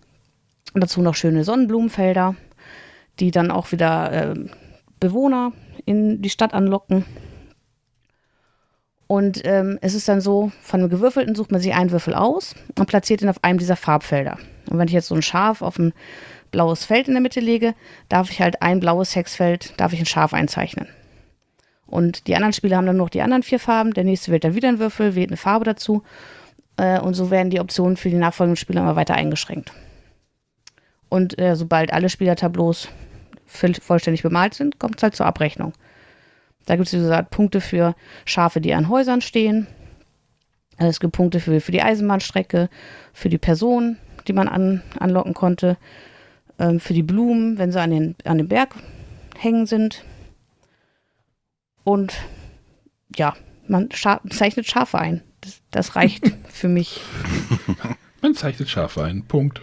Und 0.74 0.82
dazu 0.82 1.02
noch 1.02 1.16
schöne 1.16 1.44
Sonnenblumenfelder, 1.44 2.36
die 3.20 3.32
dann 3.32 3.52
auch 3.52 3.72
wieder 3.72 4.12
äh, 4.12 4.36
Bewohner 5.00 5.52
in 5.86 6.22
die 6.22 6.30
Stadt 6.30 6.54
anlocken. 6.54 7.06
Und 9.08 9.42
ähm, 9.46 9.80
es 9.82 9.94
ist 9.94 10.08
dann 10.10 10.20
so, 10.20 10.52
von 10.62 10.82
einem 10.82 10.90
gewürfelten 10.90 11.34
sucht 11.34 11.52
man 11.52 11.62
sich 11.62 11.74
einen 11.74 11.92
Würfel 11.92 12.14
aus 12.14 12.56
und 12.78 12.88
platziert 12.88 13.22
ihn 13.22 13.30
auf 13.30 13.44
einem 13.44 13.58
dieser 13.58 13.78
Farbfelder. 13.78 14.38
Und 14.70 14.78
wenn 14.78 14.88
ich 14.88 14.94
jetzt 14.94 15.08
so 15.08 15.16
ein 15.16 15.22
Schaf 15.22 15.62
auf 15.62 15.80
ein 15.80 15.94
blaues 16.52 16.84
Feld 16.84 17.08
in 17.08 17.14
der 17.14 17.22
Mitte 17.22 17.40
lege, 17.40 17.74
darf 18.10 18.30
ich 18.30 18.42
halt 18.42 18.62
ein 18.62 18.82
blaues 18.82 19.16
Hexfeld, 19.16 19.74
darf 19.78 19.94
ich 19.94 20.00
ein 20.00 20.06
Schaf 20.06 20.34
einzeichnen. 20.34 20.88
Und 21.86 22.28
die 22.28 22.36
anderen 22.36 22.52
Spieler 22.52 22.78
haben 22.78 22.86
dann 22.86 22.98
noch 22.98 23.10
die 23.10 23.22
anderen 23.22 23.44
vier 23.44 23.60
Farben. 23.60 23.94
Der 23.94 24.04
nächste 24.04 24.32
wählt 24.32 24.44
dann 24.44 24.56
wieder 24.56 24.68
einen 24.68 24.80
Würfel, 24.80 25.16
wählt 25.16 25.30
eine 25.30 25.38
Farbe 25.38 25.64
dazu. 25.64 26.04
Äh, 26.76 27.00
und 27.00 27.14
so 27.14 27.32
werden 27.32 27.50
die 27.50 27.62
Optionen 27.62 27.96
für 27.96 28.10
die 28.10 28.18
nachfolgenden 28.18 28.58
Spieler 28.58 28.82
immer 28.82 28.98
weiter 28.98 29.16
eingeschränkt. 29.16 29.72
Und 31.08 31.40
äh, 31.40 31.56
sobald 31.56 31.94
alle 31.94 32.10
Spielertableaus 32.10 32.90
vollständig 33.46 34.24
bemalt 34.24 34.54
sind, 34.54 34.78
kommt 34.78 34.98
es 34.98 35.04
halt 35.04 35.16
zur 35.16 35.26
Abrechnung. 35.26 35.72
Da 36.68 36.76
gibt 36.76 36.88
es, 36.88 36.94
wie 36.94 36.98
gesagt, 36.98 37.32
Punkte 37.32 37.62
für 37.62 37.96
Schafe, 38.26 38.62
die 38.62 38.74
an 38.74 38.90
Häusern 38.90 39.22
stehen. 39.22 39.68
Es 40.78 41.00
gibt 41.00 41.14
Punkte 41.14 41.40
für, 41.40 41.60
für 41.60 41.72
die 41.72 41.82
Eisenbahnstrecke, 41.82 42.70
für 43.14 43.30
die 43.30 43.40
Person, 43.40 43.98
die 44.28 44.34
man 44.34 44.48
an, 44.48 44.84
anlocken 45.00 45.34
konnte, 45.34 45.78
ähm, 46.60 46.80
für 46.80 46.94
die 46.94 47.04
Blumen, 47.04 47.58
wenn 47.58 47.72
sie 47.72 47.82
an 47.82 47.90
den, 47.90 48.16
an 48.26 48.38
den 48.38 48.50
Berg 48.50 48.76
hängen 49.38 49.66
sind. 49.66 50.04
Und 51.86 52.14
ja, 53.16 53.34
man 53.68 53.90
scha 53.94 54.20
zeichnet 54.30 54.68
Schafe 54.68 55.00
ein. 55.00 55.24
Das, 55.40 55.62
das 55.72 55.96
reicht 55.96 56.36
für 56.50 56.68
mich. 56.68 57.00
Man 58.22 58.36
zeichnet 58.36 58.70
Schafe 58.70 59.06
ein. 59.06 59.24
Punkt. 59.24 59.62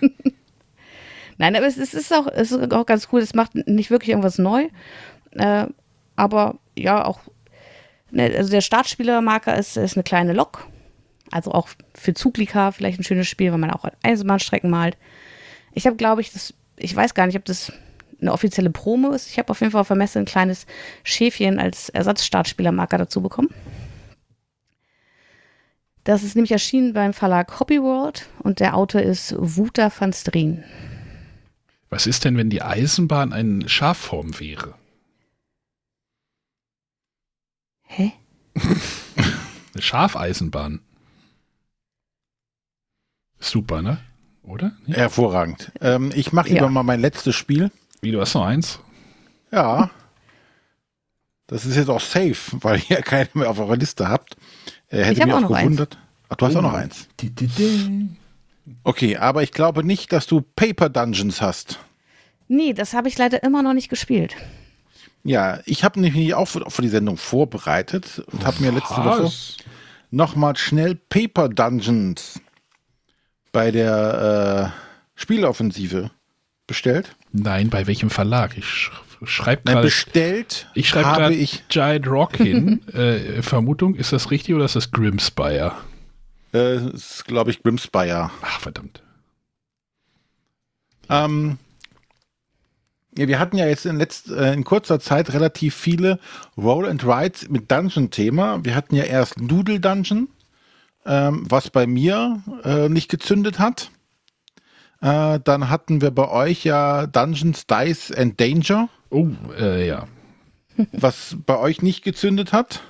Nein, 1.38 1.54
aber 1.54 1.66
es, 1.66 1.78
es, 1.78 1.94
ist 1.94 2.12
auch, 2.12 2.26
es 2.26 2.50
ist 2.50 2.72
auch 2.72 2.86
ganz 2.86 3.08
cool. 3.12 3.20
Es 3.20 3.34
macht 3.34 3.54
nicht 3.54 3.90
wirklich 3.90 4.10
irgendwas 4.10 4.38
neu. 4.38 4.68
Äh, 5.30 5.68
aber 6.18 6.58
ja, 6.76 7.04
auch, 7.04 7.20
ne, 8.10 8.34
also 8.36 8.50
der 8.50 8.60
Startspielermarker 8.60 9.56
ist, 9.56 9.76
ist 9.76 9.96
eine 9.96 10.02
kleine 10.02 10.32
Lok. 10.32 10.66
Also 11.30 11.52
auch 11.52 11.68
für 11.94 12.12
Zuglika 12.12 12.72
vielleicht 12.72 12.98
ein 12.98 13.04
schönes 13.04 13.28
Spiel, 13.28 13.52
weil 13.52 13.58
man 13.58 13.70
auch 13.70 13.84
Eisenbahnstrecken 14.02 14.68
malt. 14.68 14.96
Ich 15.74 15.86
habe, 15.86 15.94
glaube 15.94 16.20
ich, 16.20 16.32
das, 16.32 16.54
ich 16.76 16.94
weiß 16.94 17.14
gar 17.14 17.26
nicht, 17.26 17.36
ob 17.36 17.44
das 17.44 17.72
eine 18.20 18.32
offizielle 18.32 18.70
Promo 18.70 19.10
ist. 19.10 19.30
Ich 19.30 19.38
habe 19.38 19.50
auf 19.50 19.60
jeden 19.60 19.70
Fall 19.70 19.82
auf 19.82 19.88
der 19.88 19.96
Messe 19.96 20.18
ein 20.18 20.24
kleines 20.24 20.66
Schäfchen 21.04 21.60
als 21.60 21.88
Ersatzstartspielermarker 21.90 22.98
dazu 22.98 23.22
bekommen. 23.22 23.50
Das 26.02 26.24
ist 26.24 26.34
nämlich 26.34 26.50
erschienen 26.50 26.94
beim 26.94 27.12
Verlag 27.12 27.60
Hobby 27.60 27.80
World 27.80 28.26
und 28.40 28.58
der 28.58 28.74
Autor 28.74 29.02
ist 29.02 29.36
Wouter 29.38 29.92
van 29.96 30.12
Strien. 30.12 30.64
Was 31.90 32.08
ist 32.08 32.24
denn, 32.24 32.36
wenn 32.36 32.50
die 32.50 32.62
Eisenbahn 32.62 33.32
eine 33.32 33.68
Schafform 33.68 34.40
wäre? 34.40 34.74
Hä? 37.88 38.12
Eine 38.54 39.82
Schafeisenbahn. 39.82 40.80
Super, 43.40 43.82
ne? 43.82 43.98
Oder? 44.42 44.72
Ja. 44.86 44.96
Hervorragend. 44.96 45.72
Ähm, 45.80 46.12
ich 46.14 46.32
mache 46.32 46.48
lieber 46.48 46.66
ja. 46.66 46.70
mal 46.70 46.82
mein 46.82 47.00
letztes 47.00 47.34
Spiel. 47.34 47.70
Wie, 48.00 48.12
du 48.12 48.20
hast 48.20 48.34
noch 48.34 48.46
eins? 48.46 48.78
Ja. 49.50 49.90
Das 51.46 51.64
ist 51.64 51.76
jetzt 51.76 51.88
auch 51.88 52.00
safe, 52.00 52.36
weil 52.60 52.82
ihr 52.88 53.02
keine 53.02 53.30
mehr 53.34 53.50
auf 53.50 53.58
eurer 53.58 53.76
Liste 53.76 54.08
habt. 54.08 54.36
Äh, 54.88 55.04
hätte 55.04 55.20
ich 55.20 55.26
mich 55.26 55.34
auch, 55.34 55.44
auch 55.44 55.48
gewundert. 55.58 55.96
Eins. 55.96 56.04
Ach, 56.28 56.36
du 56.36 56.46
hast 56.46 56.54
oh. 56.54 56.58
auch 56.58 56.62
noch 56.62 56.74
eins. 56.74 57.08
Okay, 58.84 59.16
aber 59.16 59.42
ich 59.42 59.52
glaube 59.52 59.82
nicht, 59.82 60.12
dass 60.12 60.26
du 60.26 60.42
Paper 60.42 60.90
Dungeons 60.90 61.40
hast. 61.40 61.78
Nee, 62.48 62.74
das 62.74 62.92
habe 62.94 63.08
ich 63.08 63.16
leider 63.16 63.42
immer 63.42 63.62
noch 63.62 63.74
nicht 63.74 63.88
gespielt. 63.88 64.36
Ja, 65.24 65.60
ich 65.66 65.84
habe 65.84 66.00
nämlich 66.00 66.34
auch 66.34 66.46
für, 66.46 66.70
für, 66.70 66.82
die 66.82 66.88
Sendung 66.88 67.16
vorbereitet 67.16 68.22
und 68.32 68.46
habe 68.46 68.62
mir 68.62 68.72
letzte 68.72 69.04
Woche 69.04 69.30
nochmal 70.10 70.56
schnell 70.56 70.94
Paper 70.94 71.48
Dungeons 71.48 72.40
bei 73.52 73.70
der 73.70 74.72
äh, 74.74 75.20
Spieloffensive 75.20 76.10
bestellt. 76.66 77.16
Nein, 77.32 77.70
bei 77.70 77.86
welchem 77.86 78.10
Verlag? 78.10 78.56
Ich 78.56 78.66
sch 78.66 78.92
schreibe 79.24 79.62
gerade. 79.64 79.82
Bestellt 79.82 80.68
ich 80.74 80.88
schreibe 80.88 81.08
gerade 81.08 81.46
Giant 81.68 82.06
Rock 82.06 82.36
hin. 82.38 82.86
äh, 82.88 83.42
Vermutung, 83.42 83.96
ist 83.96 84.12
das 84.12 84.30
richtig 84.30 84.54
oder 84.54 84.64
ist 84.64 84.76
das 84.76 84.92
Grimspire? 84.92 85.72
Äh, 86.54 86.76
ist, 86.92 87.24
glaube 87.24 87.50
ich, 87.50 87.62
Grimspire. 87.62 88.30
Ach, 88.42 88.60
verdammt. 88.60 89.02
Ähm, 91.10 91.58
ja, 93.18 93.26
wir 93.26 93.40
hatten 93.40 93.58
ja 93.58 93.66
jetzt 93.66 93.84
in, 93.84 93.96
letzt, 93.96 94.30
äh, 94.30 94.52
in 94.52 94.62
kurzer 94.62 95.00
Zeit 95.00 95.32
relativ 95.32 95.74
viele 95.74 96.20
Roll 96.56 96.86
and 96.88 97.04
Rides 97.04 97.48
mit 97.48 97.68
Dungeon-Thema. 97.68 98.64
Wir 98.64 98.76
hatten 98.76 98.94
ja 98.94 99.02
erst 99.02 99.40
Noodle 99.40 99.80
Dungeon, 99.80 100.28
ähm, 101.04 101.44
was 101.48 101.68
bei 101.70 101.88
mir 101.88 102.40
äh, 102.62 102.88
nicht 102.88 103.10
gezündet 103.10 103.58
hat. 103.58 103.90
Äh, 105.00 105.40
dann 105.42 105.68
hatten 105.68 106.00
wir 106.00 106.12
bei 106.12 106.28
euch 106.28 106.62
ja 106.62 107.08
Dungeons, 107.08 107.66
Dice 107.66 108.12
and 108.12 108.40
Danger. 108.40 108.88
Oh, 109.10 109.30
äh, 109.58 109.84
ja. 109.86 110.06
Was 110.92 111.36
bei 111.44 111.58
euch 111.58 111.82
nicht 111.82 112.04
gezündet 112.04 112.52
hat. 112.52 112.82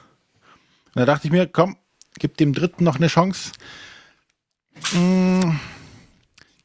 Und 0.94 1.00
da 1.00 1.06
dachte 1.06 1.26
ich 1.26 1.32
mir, 1.32 1.46
komm, 1.46 1.76
gib 2.18 2.36
dem 2.36 2.52
dritten 2.52 2.84
noch 2.84 2.96
eine 2.96 3.06
Chance. 3.06 3.52
Mmh 4.92 5.58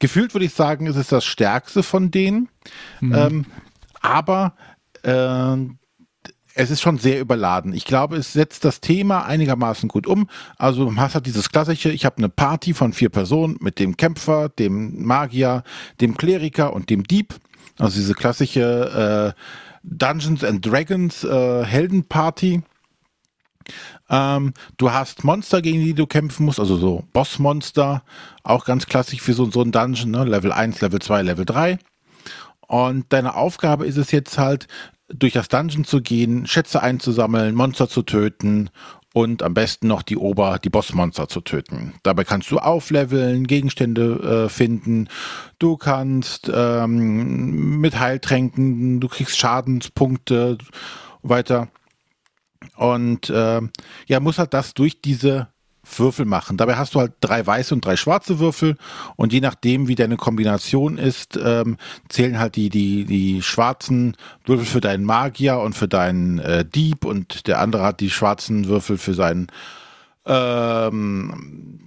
gefühlt 0.04 0.36
würde 0.36 0.44
ich 0.46 0.54
sagen, 0.54 0.86
ist 0.86 0.98
es 0.98 1.08
das 1.08 1.24
stärkste 1.24 1.82
von 1.82 2.12
denen. 2.12 2.50
Mhm. 3.00 3.16
Ähm, 3.16 3.46
aber 4.02 4.54
äh, 5.04 5.56
es 6.56 6.72
ist 6.72 6.82
schon 6.82 6.98
sehr 6.98 7.22
überladen. 7.22 7.74
Ich 7.74 7.86
glaube, 7.86 8.18
es 8.18 8.34
setzt 8.34 8.66
das 8.66 8.82
Thema 8.82 9.26
einigermaßen 9.26 9.88
gut 9.88 10.06
um. 10.06 10.28
Also 10.58 10.94
hast 10.98 11.16
halt 11.16 11.26
dieses 11.26 11.52
klassische, 11.52 11.90
ich 11.90 12.04
habe 12.04 12.18
eine 12.18 12.28
Party 12.28 12.74
von 12.74 12.92
vier 12.92 13.08
Personen 13.08 13.56
mit 13.62 13.80
dem 13.80 13.96
Kämpfer, 13.96 14.50
dem 14.50 15.06
Magier, 15.06 15.64
dem 16.02 16.18
Kleriker 16.18 16.74
und 16.74 16.90
dem 16.90 17.06
Dieb. 17.06 17.36
Also 17.80 17.96
diese 17.96 18.14
klassische 18.14 19.34
äh, 19.34 19.42
Dungeons 19.84 20.44
and 20.44 20.66
Dragons 20.66 21.24
äh, 21.24 21.64
Heldenparty. 21.64 22.62
Ähm, 24.10 24.54
du 24.78 24.92
hast 24.92 25.24
Monster, 25.24 25.62
gegen 25.62 25.80
die 25.80 25.94
du 25.94 26.08
kämpfen 26.08 26.46
musst, 26.46 26.60
also 26.60 26.78
so 26.78 27.04
Bossmonster, 27.14 28.04
auch 28.44 28.66
ganz 28.66 28.86
klassisch 28.86 29.22
für 29.22 29.34
so, 29.34 29.50
so 29.50 29.62
ein 29.62 29.72
Dungeon, 29.72 30.12
ne? 30.12 30.24
Level 30.26 30.52
1, 30.52 30.82
Level 30.82 31.00
2, 31.00 31.22
Level 31.22 31.46
3. 31.46 31.80
Und 32.68 33.06
deine 33.10 33.36
Aufgabe 33.36 33.86
ist 33.86 33.98
es 33.98 34.12
jetzt 34.12 34.38
halt, 34.38 34.68
durch 35.10 35.34
das 35.34 35.48
Dungeon 35.48 35.84
zu 35.84 36.02
gehen, 36.02 36.48
Schätze 36.48 36.82
einzusammeln, 36.82 37.56
Monster 37.56 37.88
zu 37.88 38.02
töten 38.04 38.70
und 39.14 39.44
am 39.44 39.54
besten 39.54 39.88
noch 39.88 40.02
die 40.02 40.18
Ober, 40.18 40.60
die 40.62 40.70
Bossmonster 40.70 41.28
zu 41.28 41.42
töten. 41.42 41.94
Dabei 42.04 42.24
kannst 42.24 42.50
du 42.50 42.58
aufleveln, 42.58 43.46
Gegenstände 43.46 44.46
äh, 44.46 44.50
finden, 44.50 45.08
du 45.60 45.78
kannst 45.78 46.52
ähm, 46.54 47.80
mit 47.80 48.00
Heiltränken, 48.00 49.00
du 49.00 49.08
kriegst 49.08 49.38
Schadenspunkte 49.38 50.58
weiter. 51.22 51.70
Und 52.76 53.30
äh, 53.30 53.62
ja, 54.08 54.20
muss 54.20 54.40
halt 54.40 54.54
das 54.54 54.74
durch 54.74 55.02
diese 55.02 55.48
Würfel 55.98 56.26
machen. 56.26 56.58
Dabei 56.58 56.76
hast 56.76 56.96
du 56.96 57.00
halt 57.00 57.14
drei 57.20 57.46
weiße 57.46 57.74
und 57.74 57.86
drei 57.86 57.98
schwarze 57.98 58.40
Würfel 58.40 58.78
und 59.16 59.34
je 59.34 59.42
nachdem, 59.42 59.88
wie 59.88 59.96
deine 59.96 60.16
Kombination 60.16 60.98
ist, 60.98 61.38
ähm, 61.44 61.78
zählen 62.08 62.40
halt 62.40 62.56
die, 62.56 62.70
die, 62.70 63.04
die 63.04 63.42
schwarzen 63.42 64.16
Würfel 64.46 64.66
für 64.66 64.82
deinen 64.82 65.04
Magier 65.04 65.60
und 65.60 65.74
für 65.74 65.88
deinen 65.90 66.40
äh, 66.40 66.64
Dieb 66.64 67.06
und 67.06 67.48
der 67.48 67.60
andere 67.60 67.84
hat 67.84 68.00
die 68.00 68.10
schwarzen 68.10 68.68
Würfel 68.68 68.98
für 68.98 69.14
seinen 69.14 69.48
ähm, 70.26 71.80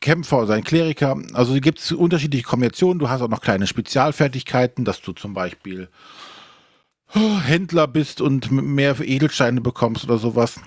Kämpfer 0.00 0.38
oder 0.38 0.46
seinen 0.48 0.64
Kleriker. 0.64 1.16
Also 1.32 1.54
gibt 1.54 1.78
es 1.78 1.92
unterschiedliche 1.92 2.44
Kombinationen. 2.44 2.98
Du 2.98 3.08
hast 3.08 3.22
auch 3.22 3.28
noch 3.28 3.40
kleine 3.40 3.66
Spezialfertigkeiten, 3.66 4.84
dass 4.84 5.00
du 5.00 5.12
zum 5.12 5.34
Beispiel 5.34 5.88
Händler 7.14 7.86
bist 7.86 8.20
und 8.20 8.50
mehr 8.50 8.98
Edelsteine 9.00 9.60
bekommst 9.60 10.04
oder 10.04 10.18
sowas 10.18 10.60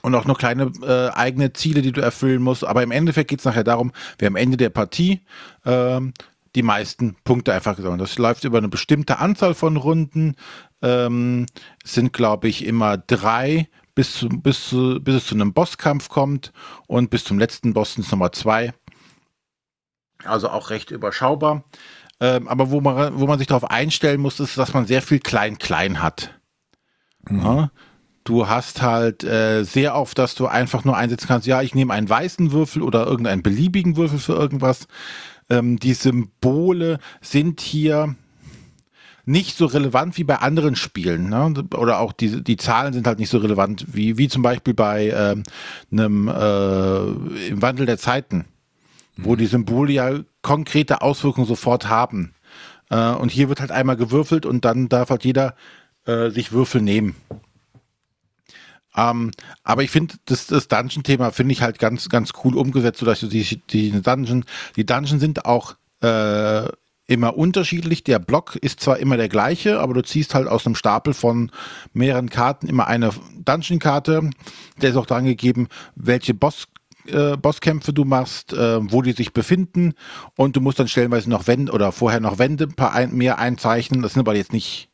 und 0.00 0.14
auch 0.14 0.24
noch 0.24 0.38
kleine 0.38 0.72
äh, 0.82 1.10
eigene 1.10 1.52
Ziele, 1.52 1.82
die 1.82 1.92
du 1.92 2.00
erfüllen 2.00 2.42
musst. 2.42 2.64
Aber 2.64 2.82
im 2.82 2.90
Endeffekt 2.90 3.28
geht 3.28 3.40
es 3.40 3.44
nachher 3.44 3.64
darum, 3.64 3.92
wer 4.18 4.28
am 4.28 4.36
Ende 4.36 4.56
der 4.56 4.70
Partie 4.70 5.20
ähm, 5.66 6.14
die 6.54 6.62
meisten 6.62 7.16
Punkte 7.24 7.52
einfach 7.52 7.76
gesammelt. 7.76 8.00
Das 8.00 8.18
läuft 8.18 8.44
über 8.44 8.58
eine 8.58 8.68
bestimmte 8.68 9.18
Anzahl 9.18 9.54
von 9.54 9.76
Runden. 9.76 10.36
Ähm, 10.80 11.46
sind, 11.84 12.12
glaube 12.12 12.48
ich, 12.48 12.64
immer 12.64 12.96
drei, 12.96 13.68
bis, 13.94 14.14
zu, 14.14 14.28
bis, 14.28 14.68
zu, 14.68 14.98
bis 15.00 15.16
es 15.16 15.26
zu 15.26 15.34
einem 15.34 15.52
Bosskampf 15.52 16.08
kommt. 16.08 16.52
Und 16.86 17.10
bis 17.10 17.24
zum 17.24 17.38
letzten 17.38 17.74
Boss 17.74 17.94
sind 17.94 18.04
es 18.04 18.10
nochmal 18.10 18.32
zwei. 18.32 18.72
Also 20.24 20.48
auch 20.48 20.70
recht 20.70 20.90
überschaubar. 20.90 21.64
Ähm, 22.22 22.46
aber 22.46 22.70
wo 22.70 22.80
man, 22.80 23.18
wo 23.18 23.26
man 23.26 23.40
sich 23.40 23.48
darauf 23.48 23.68
einstellen 23.68 24.20
muss, 24.20 24.38
ist, 24.38 24.56
dass 24.56 24.72
man 24.74 24.86
sehr 24.86 25.02
viel 25.02 25.18
Klein-Klein 25.18 26.00
hat. 26.00 26.38
Mhm. 27.28 27.42
Ja? 27.42 27.70
Du 28.22 28.46
hast 28.46 28.80
halt 28.80 29.24
äh, 29.24 29.64
sehr 29.64 29.96
oft, 29.96 30.16
dass 30.16 30.36
du 30.36 30.46
einfach 30.46 30.84
nur 30.84 30.96
einsetzen 30.96 31.26
kannst, 31.26 31.48
ja, 31.48 31.62
ich 31.62 31.74
nehme 31.74 31.92
einen 31.92 32.08
weißen 32.08 32.52
Würfel 32.52 32.82
oder 32.82 33.06
irgendeinen 33.06 33.42
beliebigen 33.42 33.96
Würfel 33.96 34.20
für 34.20 34.34
irgendwas. 34.34 34.86
Ähm, 35.50 35.80
die 35.80 35.94
Symbole 35.94 37.00
sind 37.20 37.60
hier 37.60 38.14
nicht 39.24 39.56
so 39.56 39.66
relevant 39.66 40.16
wie 40.16 40.24
bei 40.24 40.36
anderen 40.36 40.76
Spielen. 40.76 41.28
Ne? 41.28 41.52
Oder 41.76 41.98
auch 41.98 42.12
die, 42.12 42.44
die 42.44 42.56
Zahlen 42.56 42.92
sind 42.92 43.08
halt 43.08 43.18
nicht 43.18 43.30
so 43.30 43.38
relevant 43.38 43.84
wie, 43.88 44.16
wie 44.16 44.28
zum 44.28 44.42
Beispiel 44.42 44.74
bei 44.74 45.10
ähm, 45.10 45.42
einem 45.90 46.28
äh, 46.28 47.48
im 47.48 47.62
Wandel 47.62 47.86
der 47.86 47.98
Zeiten. 47.98 48.44
Wo 49.16 49.36
die 49.36 49.46
Symbole 49.46 49.92
ja 49.92 50.20
konkrete 50.42 51.02
Auswirkungen 51.02 51.46
sofort 51.46 51.88
haben. 51.88 52.34
Äh, 52.90 53.12
und 53.12 53.30
hier 53.30 53.48
wird 53.48 53.60
halt 53.60 53.70
einmal 53.70 53.96
gewürfelt 53.96 54.46
und 54.46 54.64
dann 54.64 54.88
darf 54.88 55.10
halt 55.10 55.24
jeder 55.24 55.54
äh, 56.06 56.30
sich 56.30 56.52
Würfel 56.52 56.80
nehmen. 56.80 57.14
Ähm, 58.94 59.30
aber 59.64 59.82
ich 59.82 59.90
finde, 59.90 60.14
das, 60.26 60.46
das 60.46 60.68
Dungeon-Thema 60.68 61.30
finde 61.30 61.52
ich 61.52 61.62
halt 61.62 61.78
ganz, 61.78 62.08
ganz 62.08 62.32
cool 62.44 62.56
umgesetzt, 62.56 63.00
sodass 63.00 63.20
du 63.20 63.26
die, 63.26 63.62
die 63.70 64.02
Dungeon, 64.02 64.44
die 64.76 64.84
Dungeon 64.84 65.18
sind 65.18 65.46
auch 65.46 65.76
äh, 66.02 66.68
immer 67.06 67.36
unterschiedlich. 67.36 68.04
Der 68.04 68.18
Block 68.18 68.56
ist 68.56 68.80
zwar 68.80 68.98
immer 68.98 69.16
der 69.16 69.28
gleiche, 69.28 69.80
aber 69.80 69.94
du 69.94 70.02
ziehst 70.02 70.34
halt 70.34 70.46
aus 70.46 70.66
einem 70.66 70.74
Stapel 70.74 71.14
von 71.14 71.50
mehreren 71.92 72.28
Karten 72.28 72.68
immer 72.68 72.86
eine 72.86 73.10
Dungeon-Karte. 73.44 74.30
Der 74.80 74.90
ist 74.90 74.96
auch 74.96 75.06
dran 75.06 75.24
gegeben, 75.24 75.68
welche 75.94 76.34
Boss 76.34 76.68
äh, 77.06 77.36
Bosskämpfe 77.36 77.92
du 77.92 78.04
machst, 78.04 78.52
äh, 78.52 78.78
wo 78.92 79.02
die 79.02 79.12
sich 79.12 79.32
befinden 79.32 79.94
und 80.36 80.56
du 80.56 80.60
musst 80.60 80.78
dann 80.78 80.88
stellenweise 80.88 81.30
noch 81.30 81.46
Wände 81.46 81.72
oder 81.72 81.92
vorher 81.92 82.20
noch 82.20 82.38
Wände 82.38 82.64
ein 82.64 82.74
paar 82.74 82.92
ein, 82.92 83.14
mehr 83.14 83.38
einzeichnen. 83.38 84.02
Das 84.02 84.12
sind 84.12 84.20
aber 84.20 84.36
jetzt 84.36 84.52
nicht 84.52 84.88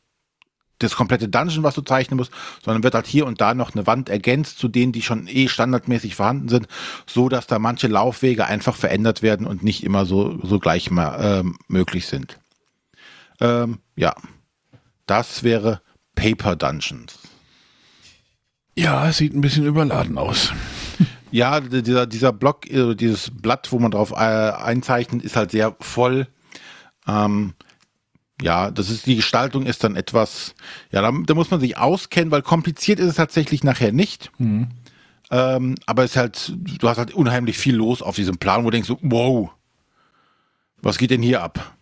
das 0.79 0.95
komplette 0.95 1.27
Dungeon, 1.27 1.63
was 1.63 1.75
du 1.75 1.81
zeichnen 1.81 2.17
musst, 2.17 2.31
sondern 2.63 2.83
wird 2.83 2.95
halt 2.95 3.05
hier 3.05 3.25
und 3.25 3.41
da 3.41 3.53
noch 3.53 3.75
eine 3.75 3.85
Wand 3.85 4.09
ergänzt 4.09 4.57
zu 4.57 4.67
denen, 4.67 4.91
die 4.91 5.01
schon 5.01 5.27
eh 5.27 5.47
standardmäßig 5.47 6.15
vorhanden 6.15 6.49
sind, 6.49 6.67
so 7.05 7.29
dass 7.29 7.47
da 7.47 7.59
manche 7.59 7.87
Laufwege 7.87 8.45
einfach 8.45 8.75
verändert 8.75 9.21
werden 9.21 9.45
und 9.45 9.61
nicht 9.61 9.83
immer 9.83 10.05
so, 10.05 10.39
so 10.41 10.59
gleich 10.59 10.89
mal, 10.89 11.43
äh, 11.43 11.43
möglich 11.67 12.07
sind. 12.07 12.39
Ähm, 13.41 13.79
ja, 13.95 14.15
das 15.05 15.43
wäre 15.43 15.81
Paper 16.15 16.55
Dungeons. 16.55 17.19
Ja, 18.75 19.09
es 19.09 19.17
sieht 19.17 19.33
ein 19.33 19.41
bisschen 19.41 19.65
überladen 19.65 20.17
aus. 20.17 20.53
Ja, 21.31 21.59
dieser, 21.59 22.07
dieser 22.07 22.33
Block, 22.33 22.69
äh, 22.69 22.95
dieses 22.95 23.31
Blatt, 23.31 23.71
wo 23.71 23.79
man 23.79 23.91
drauf 23.91 24.11
äh, 24.11 24.15
einzeichnet, 24.15 25.23
ist 25.23 25.35
halt 25.35 25.51
sehr 25.51 25.75
voll. 25.79 26.27
Ähm, 27.07 27.53
ja, 28.41 28.71
das 28.71 28.89
ist 28.89 29.05
die 29.05 29.17
Gestaltung 29.17 29.65
ist 29.65 29.83
dann 29.83 29.95
etwas, 29.95 30.55
ja, 30.91 31.01
da, 31.01 31.11
da, 31.11 31.33
muss 31.33 31.51
man 31.51 31.59
sich 31.59 31.77
auskennen, 31.77 32.31
weil 32.31 32.41
kompliziert 32.41 32.99
ist 32.99 33.07
es 33.07 33.15
tatsächlich 33.15 33.63
nachher 33.63 33.91
nicht. 33.91 34.31
Mhm. 34.37 34.69
Ähm, 35.31 35.75
aber 35.85 36.03
es 36.03 36.11
ist 36.11 36.17
halt, 36.17 36.53
du 36.57 36.89
hast 36.89 36.97
halt 36.97 37.13
unheimlich 37.13 37.57
viel 37.57 37.75
los 37.75 38.01
auf 38.01 38.15
diesem 38.15 38.37
Plan, 38.37 38.61
wo 38.61 38.69
du 38.69 38.81
denkst, 38.81 38.91
wow, 39.01 39.51
was 40.81 40.97
geht 40.97 41.11
denn 41.11 41.21
hier 41.21 41.43
ab? 41.43 41.75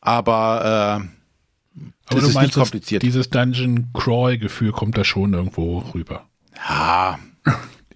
Aber, 0.00 0.60
äh, 0.62 1.80
aber 2.08 2.20
das 2.20 2.28
ist 2.28 2.34
meinst, 2.34 2.48
nicht 2.48 2.62
kompliziert. 2.62 3.02
Dieses 3.02 3.30
Dungeon 3.30 3.88
Crawl 3.92 4.38
Gefühl 4.38 4.72
kommt 4.72 4.96
da 4.96 5.04
schon 5.04 5.32
irgendwo 5.32 5.78
rüber. 5.94 6.26
Ja. 6.68 7.18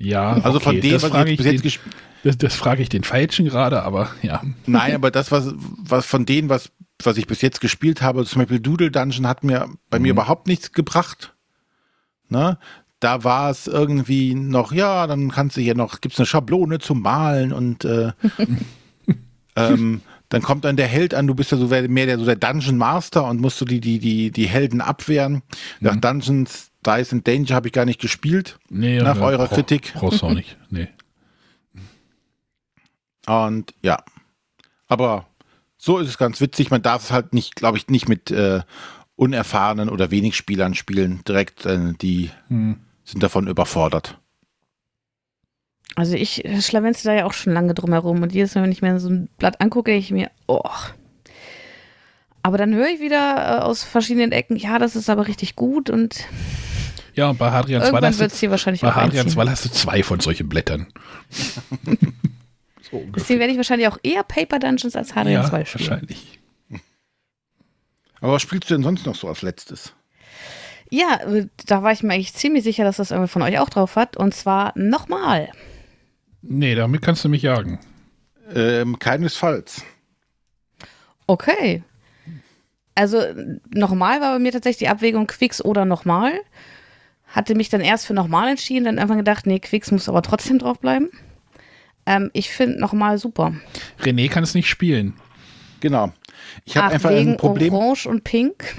Ja, 0.01 0.33
also 0.33 0.57
okay, 0.57 0.65
von 0.65 0.81
dem, 0.81 1.03
was 1.03 1.27
ich 1.27 1.37
bis 1.37 1.47
jetzt 1.47 1.63
gespielt 1.63 1.95
das, 2.23 2.37
das 2.37 2.55
frage 2.55 2.83
ich 2.83 2.91
den 2.91 3.03
Falschen 3.03 3.47
gerade, 3.47 3.83
aber 3.83 4.11
ja. 4.21 4.43
Nein, 4.67 4.95
aber 4.95 5.11
das, 5.11 5.33
was, 5.33 5.55
was 5.57 6.05
von 6.05 6.27
denen, 6.27 6.51
was 6.51 6.71
was 7.07 7.17
ich 7.17 7.27
bis 7.27 7.41
jetzt 7.41 7.61
gespielt 7.61 8.03
habe, 8.03 8.25
zum 8.25 8.41
Beispiel 8.41 8.61
Doodle 8.61 8.91
Dungeon 8.91 9.27
hat 9.27 9.45
mir 9.45 9.69
bei 9.89 9.99
mhm. 9.99 10.03
mir 10.03 10.11
überhaupt 10.11 10.47
nichts 10.47 10.73
gebracht. 10.73 11.35
Ne? 12.29 12.59
Da 12.99 13.25
war 13.25 13.51
es 13.51 13.67
irgendwie 13.67 14.35
noch, 14.35 14.73
ja, 14.73 15.07
dann 15.07 15.31
kannst 15.31 15.57
du 15.57 15.61
hier 15.61 15.75
noch, 15.75 16.01
gibt 16.01 16.15
es 16.15 16.21
eine 16.21 16.27
Schablone 16.27 16.79
zum 16.79 17.01
Malen 17.01 17.53
und 17.53 17.85
äh, 17.85 18.13
ähm, 19.57 20.03
dann 20.29 20.43
kommt 20.43 20.65
dann 20.65 20.77
der 20.77 20.87
Held 20.87 21.15
an, 21.15 21.27
du 21.27 21.35
bist 21.35 21.51
ja 21.51 21.59
so 21.59 21.67
mehr 21.67 22.07
der, 22.07 22.19
so 22.19 22.25
der 22.25 22.37
Dungeon 22.37 22.77
Master 22.77 23.25
und 23.25 23.41
musst 23.41 23.61
du 23.61 23.65
die, 23.65 23.81
die, 23.81 23.99
die, 23.99 24.31
die 24.31 24.47
Helden 24.47 24.81
abwehren. 24.81 25.35
Mhm. 25.35 25.41
Nach 25.81 25.97
Dungeons 25.97 26.70
Dice 26.87 27.13
and 27.13 27.27
Danger 27.27 27.55
habe 27.55 27.69
ich 27.69 27.73
gar 27.73 27.85
nicht 27.85 28.01
gespielt. 28.01 28.59
Nee, 28.69 29.01
nach 29.01 29.17
ja, 29.17 29.23
eurer 29.23 29.47
brauch, 29.47 29.55
Kritik. 29.55 29.93
Brauchst 29.95 30.23
du 30.23 30.27
auch 30.27 30.35
nicht, 30.35 30.57
nee. 30.71 30.89
Und 33.27 33.75
ja. 33.83 34.03
Aber 34.89 35.27
so 35.77 35.99
ist 35.99 36.09
es 36.09 36.19
ganz 36.19 36.41
witzig. 36.41 36.71
Man 36.71 36.83
darf 36.83 37.05
es 37.05 37.11
halt 37.11 37.33
nicht, 37.35 37.55
glaube 37.55 37.79
ich, 37.79 37.89
nicht 37.89 38.09
mit 38.09 38.31
äh, 38.31 38.61
unerfahrenen 39.17 39.89
oder 39.89 40.11
wenig 40.11 40.37
Spielern 40.37 40.75
spielen. 40.75 41.21
Direkt, 41.29 41.67
äh, 41.67 41.93
die 42.01 42.31
hm. 42.49 42.81
sind 43.05 43.23
davon 43.23 43.47
überfordert. 43.47 44.19
Also 45.97 46.15
ich 46.15 46.45
schlawenze 46.61 47.05
da 47.05 47.15
ja 47.15 47.25
auch 47.27 47.33
schon 47.33 47.53
lange 47.53 47.75
drum 47.75 47.93
herum 47.93 48.23
und 48.23 48.33
jedes 48.33 48.55
Mal, 48.55 48.63
wenn 48.63 48.73
ich 48.73 48.83
mir 48.83 48.99
so 49.01 49.11
ein 49.11 49.29
Blatt 49.39 49.61
angucke, 49.61 49.93
ich 49.93 50.11
mir, 50.11 50.31
oh. 50.47 50.63
Aber 52.43 52.57
dann 52.57 52.75
höre 52.75 52.89
ich 52.89 53.01
wieder 53.01 53.59
äh, 53.59 53.63
aus 53.63 53.85
verschiedenen 53.85 54.33
Ecken, 54.33 54.57
ja, 54.57 54.79
das 54.79 54.97
ist 54.97 55.11
aber 55.11 55.27
richtig 55.27 55.57
gut 55.57 55.91
und 55.91 56.27
ja, 57.21 57.31
und 57.31 57.39
bei 57.39 57.51
Hadrian 57.51 57.83
2 57.83 58.01
hast, 58.01 58.51
wahrscheinlich 58.51 58.81
bei 58.81 58.93
Hadrian 58.93 59.29
2 59.29 59.47
hast 59.47 59.65
du 59.67 59.71
zwei 59.71 60.03
von 60.03 60.21
solchen 60.21 60.49
Blättern. 60.49 60.87
So 62.91 63.05
Deswegen 63.15 63.39
werde 63.39 63.53
ich 63.53 63.57
wahrscheinlich 63.57 63.87
auch 63.87 63.99
eher 64.03 64.25
Paper 64.25 64.59
Dungeons 64.59 64.97
als 64.97 65.15
Hadrian 65.15 65.43
ja, 65.43 65.49
2 65.49 65.65
spielen. 65.65 65.91
wahrscheinlich. 65.91 66.41
Aber 68.21 68.33
was 68.33 68.43
spielst 68.43 68.69
du 68.69 68.75
denn 68.75 68.83
sonst 68.83 69.07
noch 69.07 69.15
so 69.15 69.29
als 69.29 69.43
letztes? 69.43 69.95
Ja, 70.91 71.21
da 71.67 71.83
war 71.85 71.93
ich 71.93 72.03
mir 72.03 72.15
eigentlich 72.15 72.35
ziemlich 72.35 72.65
sicher, 72.65 72.83
dass 72.83 72.97
das 72.97 73.13
irgendwie 73.13 73.29
von 73.29 73.43
euch 73.43 73.61
auch 73.61 73.71
drauf 73.71 73.95
hat. 73.95 74.17
Und 74.17 74.35
zwar 74.35 74.73
nochmal. 74.75 75.51
Nee, 76.43 76.75
damit 76.75 77.03
kannst 77.03 77.25
du 77.25 77.29
mich 77.29 77.43
jagen. 77.43 77.79
Ähm, 78.53 78.99
keinesfalls. 78.99 79.85
Okay. 81.29 81.85
Also 82.97 83.23
nochmal 83.73 84.21
war 84.21 84.33
bei 84.33 84.39
mir 84.41 84.53
tatsächlich 84.53 84.79
die 84.79 84.89
Abwägung 84.89 85.29
Quicks 85.29 85.65
oder 85.65 85.85
nochmal. 85.85 86.33
Hatte 87.31 87.55
mich 87.55 87.69
dann 87.69 87.81
erst 87.81 88.07
für 88.07 88.15
nochmal 88.15 88.49
entschieden, 88.51 88.85
dann 88.85 88.99
einfach 88.99 89.17
gedacht, 89.17 89.47
nee, 89.47 89.61
Quicks 89.61 89.91
muss 89.91 90.09
aber 90.09 90.23
trotzdem 90.23 90.59
draufbleiben. 90.59 91.09
Ähm, 92.07 92.31
ich 92.33 92.51
finde 92.51 92.81
nochmal 92.81 93.19
super. 93.19 93.55
René 94.03 94.29
kann 94.29 94.43
es 94.43 94.55
nicht 94.55 94.69
spielen. 94.69 95.15
Genau. 95.81 96.13
Ich 96.65 96.77
habe 96.77 96.89
Ach, 96.89 96.93
einfach 96.93 97.11
wegen 97.11 97.33
ein 97.33 97.37
Problem. 97.37 97.73
Orange 97.73 98.07
und 98.07 98.25
Pink. 98.25 98.75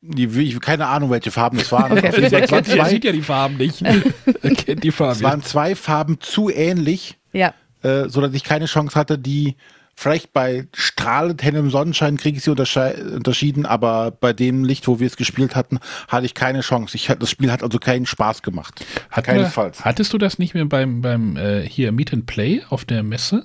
Die, 0.00 0.24
ich, 0.26 0.60
keine 0.60 0.86
Ahnung, 0.86 1.10
welche 1.10 1.30
Farben 1.30 1.58
es 1.58 1.70
waren. 1.72 1.92
Okay. 1.98 2.12
Waren 2.12 2.32
Er 2.32 2.64
zwei, 2.64 2.88
sieht 2.88 3.04
ja 3.04 3.12
die 3.12 3.22
Farben 3.22 3.56
nicht. 3.56 3.82
er 4.42 4.50
kennt 4.54 4.84
die 4.84 4.90
Farben. 4.90 5.12
es 5.12 5.22
waren 5.22 5.42
zwei 5.42 5.74
Farben 5.74 6.20
zu 6.20 6.50
ähnlich, 6.50 7.18
Ja. 7.32 7.54
äh, 7.82 8.08
sodass 8.08 8.32
ich 8.34 8.44
keine 8.44 8.66
Chance 8.66 8.98
hatte, 8.98 9.18
die 9.18 9.56
vielleicht 9.96 10.32
bei 10.32 10.66
strahlend 10.74 11.42
hellem 11.42 11.70
Sonnenschein 11.70 12.16
kriege 12.16 12.38
ich 12.38 12.44
sie 12.44 12.50
unterschieden, 12.50 13.66
aber 13.66 14.10
bei 14.10 14.32
dem 14.32 14.64
Licht, 14.64 14.88
wo 14.88 15.00
wir 15.00 15.06
es 15.06 15.16
gespielt 15.16 15.56
hatten, 15.56 15.78
hatte 16.08 16.26
ich 16.26 16.34
keine 16.34 16.60
Chance. 16.60 16.96
Ich, 16.96 17.06
das 17.06 17.30
Spiel 17.30 17.50
hat 17.50 17.62
also 17.62 17.78
keinen 17.78 18.06
Spaß 18.06 18.42
gemacht. 18.42 18.84
Hatten 19.10 19.26
Keinesfalls. 19.26 19.80
Wir, 19.80 19.84
hattest 19.84 20.12
du 20.12 20.18
das 20.18 20.38
nicht 20.38 20.54
mehr 20.54 20.64
beim, 20.64 21.00
beim 21.00 21.36
äh, 21.36 21.66
hier 21.68 21.92
Meet 21.92 22.12
and 22.12 22.26
Play 22.26 22.62
auf 22.68 22.84
der 22.84 23.02
Messe? 23.02 23.44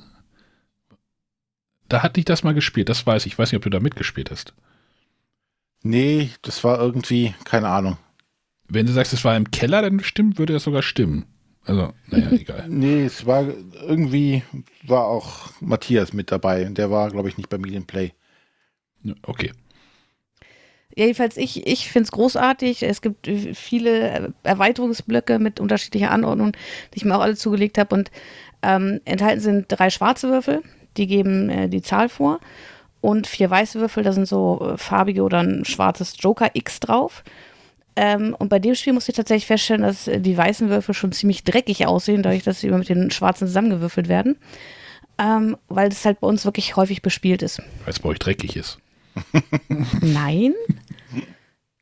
Da 1.87 2.03
hatte 2.03 2.19
ich 2.19 2.25
das 2.25 2.43
mal 2.43 2.53
gespielt, 2.53 2.89
das 2.89 3.05
weiß 3.05 3.25
ich. 3.25 3.33
Ich 3.33 3.39
weiß 3.39 3.51
nicht, 3.51 3.57
ob 3.57 3.63
du 3.63 3.69
da 3.69 3.79
mitgespielt 3.79 4.31
hast. 4.31 4.53
Nee, 5.81 6.29
das 6.41 6.63
war 6.63 6.79
irgendwie, 6.79 7.33
keine 7.45 7.69
Ahnung. 7.69 7.97
Wenn 8.67 8.85
du 8.85 8.91
sagst, 8.91 9.13
es 9.13 9.23
war 9.23 9.35
im 9.35 9.49
Keller, 9.49 9.81
dann 9.81 9.99
stimmt, 10.01 10.37
würde 10.37 10.53
das 10.53 10.63
sogar 10.63 10.83
stimmen. 10.83 11.25
Also, 11.65 11.93
naja, 12.07 12.31
egal. 12.31 12.65
Nee, 12.67 13.05
es 13.05 13.25
war 13.25 13.45
irgendwie, 13.87 14.43
war 14.83 15.05
auch 15.05 15.51
Matthias 15.61 16.13
mit 16.13 16.31
dabei 16.31 16.65
und 16.65 16.77
der 16.77 16.91
war, 16.91 17.09
glaube 17.11 17.29
ich, 17.29 17.37
nicht 17.37 17.49
bei 17.49 17.57
Medienplay. 17.57 18.11
Okay. 19.23 19.51
Ja, 20.95 21.05
jedenfalls, 21.05 21.37
ich, 21.37 21.65
ich 21.67 21.89
finde 21.89 22.05
es 22.05 22.11
großartig. 22.11 22.83
Es 22.83 23.01
gibt 23.01 23.29
viele 23.53 24.33
Erweiterungsblöcke 24.43 25.39
mit 25.39 25.59
unterschiedlicher 25.59 26.11
Anordnung, 26.11 26.53
die 26.93 26.97
ich 26.97 27.05
mir 27.05 27.15
auch 27.15 27.21
alle 27.21 27.35
zugelegt 27.35 27.77
habe. 27.77 27.95
Und 27.95 28.11
ähm, 28.61 28.99
enthalten 29.05 29.39
sind 29.39 29.65
drei 29.69 29.91
schwarze 29.91 30.29
Würfel, 30.29 30.61
die 30.97 31.07
geben 31.07 31.49
äh, 31.49 31.69
die 31.69 31.81
Zahl 31.81 32.09
vor. 32.09 32.39
Und 33.01 33.27
vier 33.27 33.49
weiße 33.49 33.79
Würfel, 33.79 34.03
da 34.03 34.11
sind 34.11 34.27
so 34.27 34.73
äh, 34.73 34.77
farbige 34.77 35.23
oder 35.23 35.39
ein 35.39 35.63
schwarzes 35.63 36.15
Joker 36.19 36.49
X 36.53 36.79
drauf. 36.81 37.23
Ähm, 38.01 38.33
und 38.39 38.47
bei 38.47 38.59
dem 38.59 38.75
Spiel 38.75 38.93
musste 38.93 39.11
ich 39.11 39.17
tatsächlich 39.17 39.45
feststellen, 39.45 39.81
dass 39.81 40.07
äh, 40.07 40.21
die 40.21 40.37
weißen 40.37 40.69
Würfel 40.69 40.93
schon 40.93 41.11
ziemlich 41.11 41.43
dreckig 41.43 41.85
aussehen, 41.85 42.23
dadurch, 42.23 42.43
dass 42.43 42.61
sie 42.61 42.67
immer 42.67 42.77
mit 42.77 42.87
den 42.87 43.11
schwarzen 43.11 43.45
zusammengewürfelt 43.45 44.07
werden. 44.07 44.37
Ähm, 45.17 45.57
weil 45.67 45.89
das 45.89 46.05
halt 46.05 46.21
bei 46.21 46.27
uns 46.27 46.45
wirklich 46.45 46.77
häufig 46.77 47.01
bespielt 47.01 47.41
ist. 47.41 47.59
Weil 47.83 47.89
es 47.89 47.99
bei 47.99 48.07
euch 48.07 48.19
dreckig 48.19 48.55
ist. 48.55 48.79
Nein, 50.01 50.53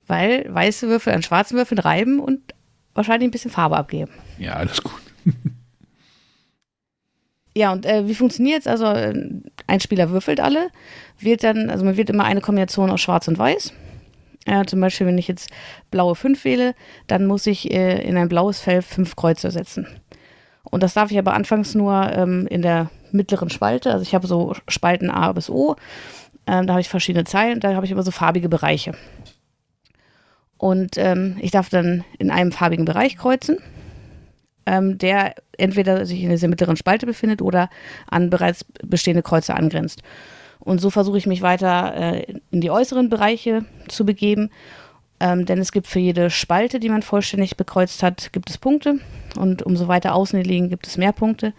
weil 0.08 0.52
weiße 0.52 0.88
Würfel 0.88 1.14
an 1.14 1.22
schwarzen 1.22 1.56
Würfeln 1.56 1.78
reiben 1.78 2.20
und 2.20 2.42
wahrscheinlich 2.96 3.28
ein 3.28 3.32
bisschen 3.32 3.52
Farbe 3.52 3.78
abgeben. 3.78 4.12
Ja, 4.40 4.54
alles 4.54 4.82
gut. 4.82 5.00
Ja, 7.56 7.72
und 7.74 7.86
äh, 7.86 8.08
wie 8.08 8.16
funktioniert 8.16 8.62
es? 8.62 8.68
Also 8.68 8.86
äh, 8.86 9.14
ein 9.68 9.80
Spieler 9.82 10.10
würfelt 10.10 10.40
alle, 10.40 10.70
wählt 11.20 11.44
dann, 11.44 11.70
also 11.70 11.86
man 11.86 11.96
wählt 11.96 12.10
immer 12.10 12.24
eine 12.24 12.42
Kombination 12.42 12.90
aus 12.90 13.02
Schwarz 13.02 13.28
und 13.28 13.38
Weiß. 13.38 13.72
Ja, 14.48 14.66
zum 14.66 14.80
Beispiel, 14.80 15.06
wenn 15.06 15.18
ich 15.18 15.28
jetzt 15.28 15.50
blaue 15.92 16.16
5 16.16 16.46
wähle, 16.46 16.74
dann 17.08 17.26
muss 17.26 17.46
ich 17.48 17.70
äh, 17.70 18.02
in 18.02 18.18
ein 18.18 18.30
blaues 18.30 18.60
Feld 18.62 18.86
fünf 18.86 19.18
Kreuze 19.18 19.52
setzen. 19.52 19.88
Und 20.64 20.84
das 20.84 20.94
darf 20.94 21.12
ich 21.12 21.20
aber 21.20 21.34
anfangs 21.34 21.76
nur 21.76 22.12
ähm, 22.14 22.48
in 22.48 22.62
der 22.62 22.90
mittleren 23.12 23.50
Spalte. 23.50 23.92
Also 23.92 24.04
ich 24.04 24.16
habe 24.16 24.28
so 24.28 24.56
Spalten 24.68 25.10
A 25.10 25.32
bis 25.34 25.50
O. 25.50 25.76
Ähm, 26.46 26.66
da 26.66 26.74
habe 26.74 26.82
ich 26.82 26.90
verschiedene 26.90 27.26
Zeilen. 27.26 27.60
Da 27.60 27.74
habe 27.74 27.86
ich 27.86 27.92
immer 27.92 28.04
so 28.04 28.12
farbige 28.12 28.48
Bereiche. 28.48 28.94
Und 30.58 30.98
ähm, 30.98 31.38
ich 31.40 31.52
darf 31.52 31.70
dann 31.70 32.04
in 32.18 32.32
einem 32.32 32.52
farbigen 32.52 32.86
Bereich 32.86 33.18
kreuzen, 33.18 33.58
ähm, 34.66 34.98
der 34.98 35.36
entweder 35.58 36.06
sich 36.06 36.22
in 36.24 36.30
dieser 36.30 36.48
mittleren 36.48 36.78
Spalte 36.78 37.06
befindet 37.06 37.42
oder 37.42 37.70
an 38.08 38.30
bereits 38.30 38.66
bestehende 38.84 39.24
Kreuze 39.24 39.56
angrenzt. 39.56 40.02
Und 40.60 40.80
so 40.80 40.90
versuche 40.90 41.18
ich 41.18 41.28
mich 41.28 41.42
weiter 41.42 41.94
äh, 41.96 42.34
in 42.52 42.62
die 42.62 42.72
äußeren 42.72 43.10
Bereiche 43.10 43.66
zu 43.88 44.06
begeben. 44.06 44.50
Ähm, 45.20 45.46
denn 45.46 45.60
es 45.60 45.72
gibt 45.72 45.88
für 45.88 46.00
jede 46.00 46.30
Spalte, 46.30 46.80
die 46.80 46.90
man 46.90 47.02
vollständig 47.02 47.58
bekreuzt 47.58 48.04
hat, 48.04 48.32
gibt 48.34 48.50
es 48.50 48.58
Punkte. 48.58 49.00
Und 49.38 49.64
umso 49.64 49.88
weiter 49.88 50.14
außen 50.14 50.42
die 50.42 50.48
liegen, 50.48 50.70
gibt 50.70 50.88
es 50.88 50.98
mehr 50.98 51.12
Punkte. 51.12 51.54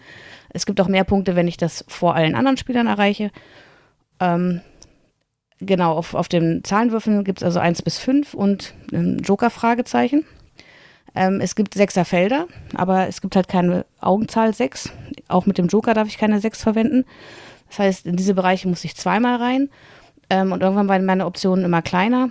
Es 0.49 0.65
gibt 0.65 0.79
auch 0.79 0.87
mehr 0.87 1.03
Punkte, 1.03 1.35
wenn 1.35 1.47
ich 1.47 1.57
das 1.57 1.83
vor 1.87 2.15
allen 2.15 2.35
anderen 2.35 2.57
Spielern 2.57 2.87
erreiche. 2.87 3.31
Ähm, 4.19 4.61
genau, 5.59 5.93
auf, 5.93 6.13
auf 6.13 6.29
den 6.29 6.63
Zahlenwürfeln 6.63 7.23
gibt 7.23 7.39
es 7.39 7.43
also 7.43 7.59
1 7.59 7.81
bis 7.81 7.99
5 7.99 8.33
und 8.33 8.73
ein 8.93 9.19
Joker-Fragezeichen. 9.19 10.25
Ähm, 11.15 11.41
es 11.41 11.55
gibt 11.55 11.73
sechser 11.73 12.05
Felder, 12.05 12.47
aber 12.75 13.07
es 13.07 13.21
gibt 13.21 13.35
halt 13.35 13.47
keine 13.47 13.85
Augenzahl 13.99 14.53
6. 14.53 14.91
Auch 15.27 15.45
mit 15.45 15.57
dem 15.57 15.67
Joker 15.67 15.93
darf 15.93 16.07
ich 16.07 16.17
keine 16.17 16.39
6 16.39 16.61
verwenden. 16.61 17.05
Das 17.69 17.79
heißt, 17.79 18.05
in 18.05 18.15
diese 18.15 18.33
Bereiche 18.33 18.67
muss 18.67 18.83
ich 18.83 18.95
zweimal 18.95 19.37
rein. 19.37 19.69
Ähm, 20.29 20.51
und 20.51 20.61
irgendwann 20.61 20.87
waren 20.87 21.05
meine 21.05 21.25
Optionen 21.25 21.65
immer 21.65 21.81
kleiner. 21.81 22.29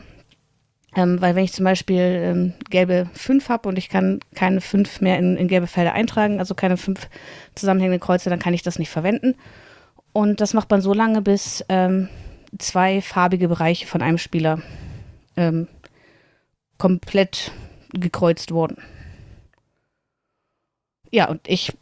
Ähm, 0.96 1.20
weil 1.20 1.34
wenn 1.34 1.44
ich 1.44 1.52
zum 1.52 1.64
Beispiel 1.64 2.00
ähm, 2.00 2.54
gelbe 2.70 3.08
5 3.12 3.48
habe 3.48 3.68
und 3.68 3.76
ich 3.76 3.88
kann 3.88 4.20
keine 4.34 4.60
5 4.60 5.00
mehr 5.00 5.18
in, 5.18 5.36
in 5.36 5.48
gelbe 5.48 5.66
Felder 5.66 5.92
eintragen, 5.92 6.38
also 6.38 6.54
keine 6.54 6.76
5 6.76 7.08
zusammenhängenden 7.54 8.00
Kreuze, 8.00 8.30
dann 8.30 8.38
kann 8.38 8.54
ich 8.54 8.62
das 8.62 8.78
nicht 8.78 8.90
verwenden. 8.90 9.34
Und 10.12 10.40
das 10.40 10.54
macht 10.54 10.70
man 10.70 10.80
so 10.80 10.94
lange, 10.94 11.20
bis 11.20 11.64
ähm, 11.68 12.08
zwei 12.58 13.02
farbige 13.02 13.48
Bereiche 13.48 13.86
von 13.86 14.02
einem 14.02 14.18
Spieler 14.18 14.62
ähm, 15.36 15.68
komplett 16.78 17.52
gekreuzt 17.92 18.50
wurden. 18.50 18.82
Ja, 21.10 21.28
und 21.28 21.40
ich 21.46 21.72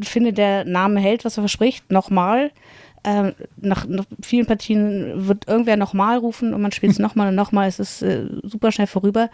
finde, 0.00 0.32
der 0.32 0.64
Name 0.64 1.00
hält, 1.00 1.24
was 1.24 1.38
er 1.38 1.42
verspricht. 1.42 1.90
Nochmal. 1.90 2.50
Ähm, 3.04 3.34
nach, 3.56 3.86
nach 3.86 4.04
vielen 4.20 4.46
Partien 4.46 5.28
wird 5.28 5.46
irgendwer 5.48 5.76
nochmal 5.76 6.18
rufen 6.18 6.52
und 6.54 6.62
man 6.62 6.72
spielt 6.72 6.92
es 6.92 6.98
nochmal 7.00 7.28
und 7.28 7.34
nochmal. 7.34 7.68
Es 7.68 7.78
ist 7.78 8.02
äh, 8.02 8.26
super 8.42 8.72
schnell 8.72 8.86
vorüber. 8.86 9.30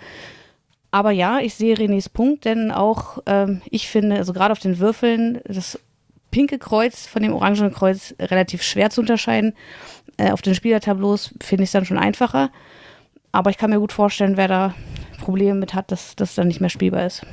Aber 0.90 1.10
ja, 1.10 1.38
ich 1.38 1.54
sehe 1.54 1.74
Renés 1.74 2.12
Punkt, 2.12 2.44
denn 2.44 2.70
auch 2.70 3.18
ähm, 3.26 3.62
ich 3.70 3.88
finde, 3.88 4.16
also 4.16 4.34
gerade 4.34 4.52
auf 4.52 4.58
den 4.58 4.78
Würfeln, 4.78 5.40
das 5.46 5.78
pinke 6.30 6.58
Kreuz 6.58 7.06
von 7.06 7.22
dem 7.22 7.32
orangenen 7.32 7.72
Kreuz 7.72 8.14
relativ 8.20 8.62
schwer 8.62 8.90
zu 8.90 9.00
unterscheiden. 9.00 9.54
Äh, 10.18 10.32
auf 10.32 10.42
den 10.42 10.54
Spielertableaus 10.54 11.34
finde 11.42 11.64
ich 11.64 11.68
es 11.68 11.72
dann 11.72 11.86
schon 11.86 11.98
einfacher. 11.98 12.50
Aber 13.32 13.50
ich 13.50 13.56
kann 13.56 13.70
mir 13.70 13.78
gut 13.78 13.92
vorstellen, 13.92 14.36
wer 14.36 14.48
da 14.48 14.74
Probleme 15.20 15.54
mit 15.54 15.72
hat, 15.72 15.90
dass 15.90 16.14
das 16.16 16.34
dann 16.34 16.48
nicht 16.48 16.60
mehr 16.60 16.68
spielbar 16.68 17.06
ist. 17.06 17.24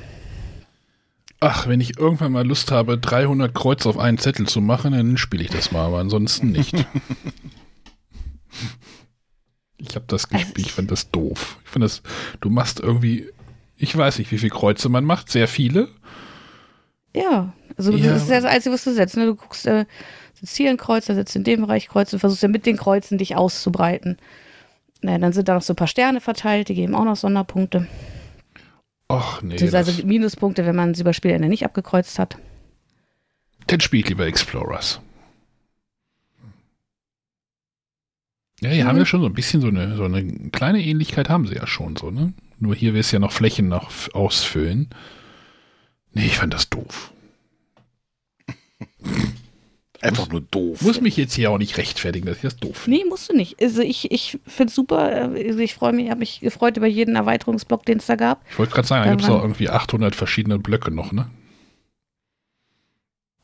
Ach, 1.42 1.68
wenn 1.68 1.80
ich 1.80 1.98
irgendwann 1.98 2.34
mal 2.34 2.46
Lust 2.46 2.72
habe, 2.72 2.98
300 2.98 3.54
Kreuze 3.54 3.88
auf 3.88 3.98
einen 3.98 4.18
Zettel 4.18 4.48
zu 4.48 4.60
machen, 4.60 4.92
dann 4.92 5.16
spiele 5.18 5.44
ich 5.44 5.50
das 5.50 5.72
mal, 5.72 5.86
aber 5.86 6.00
ansonsten 6.00 6.52
nicht. 6.52 6.74
ich 9.78 9.96
habe 9.96 10.06
das 10.08 10.28
gespielt, 10.28 10.68
ich 10.68 10.74
fand 10.74 10.92
das 10.92 11.10
doof. 11.12 11.58
Ich 11.64 11.70
fand 11.70 11.86
das, 11.86 12.02
du 12.42 12.50
machst 12.50 12.82
irgendwie, 12.82 13.30
ich 13.78 13.96
weiß 13.96 14.20
nicht, 14.20 14.32
wie 14.32 14.38
viele 14.38 14.50
Kreuze 14.50 14.90
man 14.90 15.06
macht, 15.06 15.32
sehr 15.32 15.48
viele. 15.48 15.88
Ja, 17.16 17.54
also 17.78 17.94
Ja. 17.94 18.14
das 18.14 18.24
ist 18.24 18.30
ja 18.30 18.42
das 18.42 18.52
Einzige, 18.52 18.74
was 18.76 18.84
du 18.84 18.94
setzt. 18.94 19.16
Ne? 19.16 19.26
Du 19.26 19.36
guckst, 19.36 19.66
äh, 19.66 19.86
setzt 20.34 20.58
hier 20.58 20.70
ein 20.70 20.78
Kreuz, 20.78 21.06
dann 21.06 21.16
setzt 21.16 21.36
in 21.36 21.46
dem 21.46 21.62
Bereich 21.62 21.88
Kreuz 21.88 22.12
und 22.12 22.20
versuchst 22.20 22.44
ja 22.44 22.50
mit 22.50 22.66
den 22.66 22.76
Kreuzen 22.78 23.18
dich 23.18 23.36
auszubreiten. 23.38 24.18
Na, 25.02 25.18
dann 25.18 25.32
sind 25.32 25.48
da 25.48 25.54
noch 25.56 25.62
so 25.62 25.72
ein 25.72 25.78
paar 25.78 25.88
Sterne 25.88 26.20
verteilt, 26.20 26.68
die 26.68 26.76
geben 26.76 26.94
auch 26.96 27.06
noch 27.06 27.16
Sonderpunkte. 27.16 27.88
Ach 29.10 29.42
nee, 29.42 29.56
das, 29.58 30.04
Minuspunkte, 30.04 30.66
wenn 30.66 30.76
man 30.76 30.94
sie 30.94 31.02
über 31.02 31.14
Spielende 31.14 31.50
nicht 31.50 31.66
abgekreuzt 31.66 32.20
hat. 32.20 32.38
dann 33.68 33.80
spielt 33.82 34.08
lieber 34.10 34.26
Explorers. 34.26 35.02
Ja, 38.62 38.72
die 38.72 38.84
haben 38.84 38.96
Mhm. 38.96 39.00
ja 39.02 39.06
schon 39.06 39.22
so 39.22 39.28
ein 39.28 39.34
bisschen 39.34 39.62
so 39.62 39.68
eine, 39.68 39.96
so 39.96 40.04
eine 40.04 40.24
kleine 40.52 40.84
Ähnlichkeit 40.84 41.30
haben 41.30 41.48
sie 41.48 41.56
ja 41.56 41.66
schon 41.68 41.96
so, 41.96 42.12
ne? 42.12 42.34
Nur 42.60 42.76
hier 42.76 42.94
willst 42.94 43.12
du 43.12 43.16
ja 43.16 43.20
noch 43.20 43.32
Flächen 43.32 43.68
noch 43.70 43.90
ausfüllen. 44.14 44.90
Nee, 46.14 46.26
ich 46.26 46.38
fand 46.38 46.54
das 46.54 46.70
doof. 46.70 47.12
Einfach 50.02 50.30
nur 50.30 50.42
doof. 50.42 50.82
Muss 50.82 51.02
mich 51.02 51.18
jetzt 51.18 51.34
hier 51.34 51.52
auch 51.52 51.58
nicht 51.58 51.78
rechtfertigen, 51.78 52.26
dass 52.26 52.38
ich 52.38 52.44
das 52.44 52.56
doof 52.58 52.78
finde. 52.78 53.00
Nee, 53.00 53.06
musst 53.10 53.30
du 53.30 53.36
nicht. 53.36 53.62
Also 53.62 53.82
ich, 53.82 54.12
ich 54.12 54.40
finde 54.48 54.70
es 54.70 54.76
super. 54.76 54.98
Also 55.00 55.60
ich 55.60 55.76
freue 55.76 55.94
mich, 55.94 56.10
habe 56.10 56.20
mich 56.20 56.40
gefreut 56.40 56.78
über 56.78 56.88
jeden 56.88 57.16
Erweiterungsblock, 57.16 57.86
den 57.86 57.98
es 57.98 58.06
da 58.06 58.16
gab. 58.16 58.42
Ich 58.50 58.58
wollte 58.58 58.74
gerade 58.74 58.88
sagen, 58.88 59.04
da 59.04 59.12
gibt 59.12 59.24
es 59.24 59.30
auch 59.30 59.42
irgendwie 59.42 59.70
800 59.70 60.16
verschiedene 60.16 60.58
Blöcke 60.60 60.92
noch, 60.92 61.12
ne? 61.12 61.30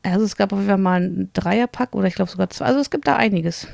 Also 0.02 0.24
es 0.24 0.36
gab 0.36 0.52
auf 0.52 0.58
jeden 0.60 0.68
Fall 0.68 0.78
mal 0.78 1.02
einen 1.02 1.30
Dreierpack 1.32 1.94
oder 1.94 2.06
ich 2.06 2.14
glaube 2.14 2.30
sogar 2.30 2.48
zwei. 2.50 2.66
Also 2.66 2.80
es 2.80 2.90
gibt 2.90 3.06
da 3.06 3.16
einiges. 3.16 3.66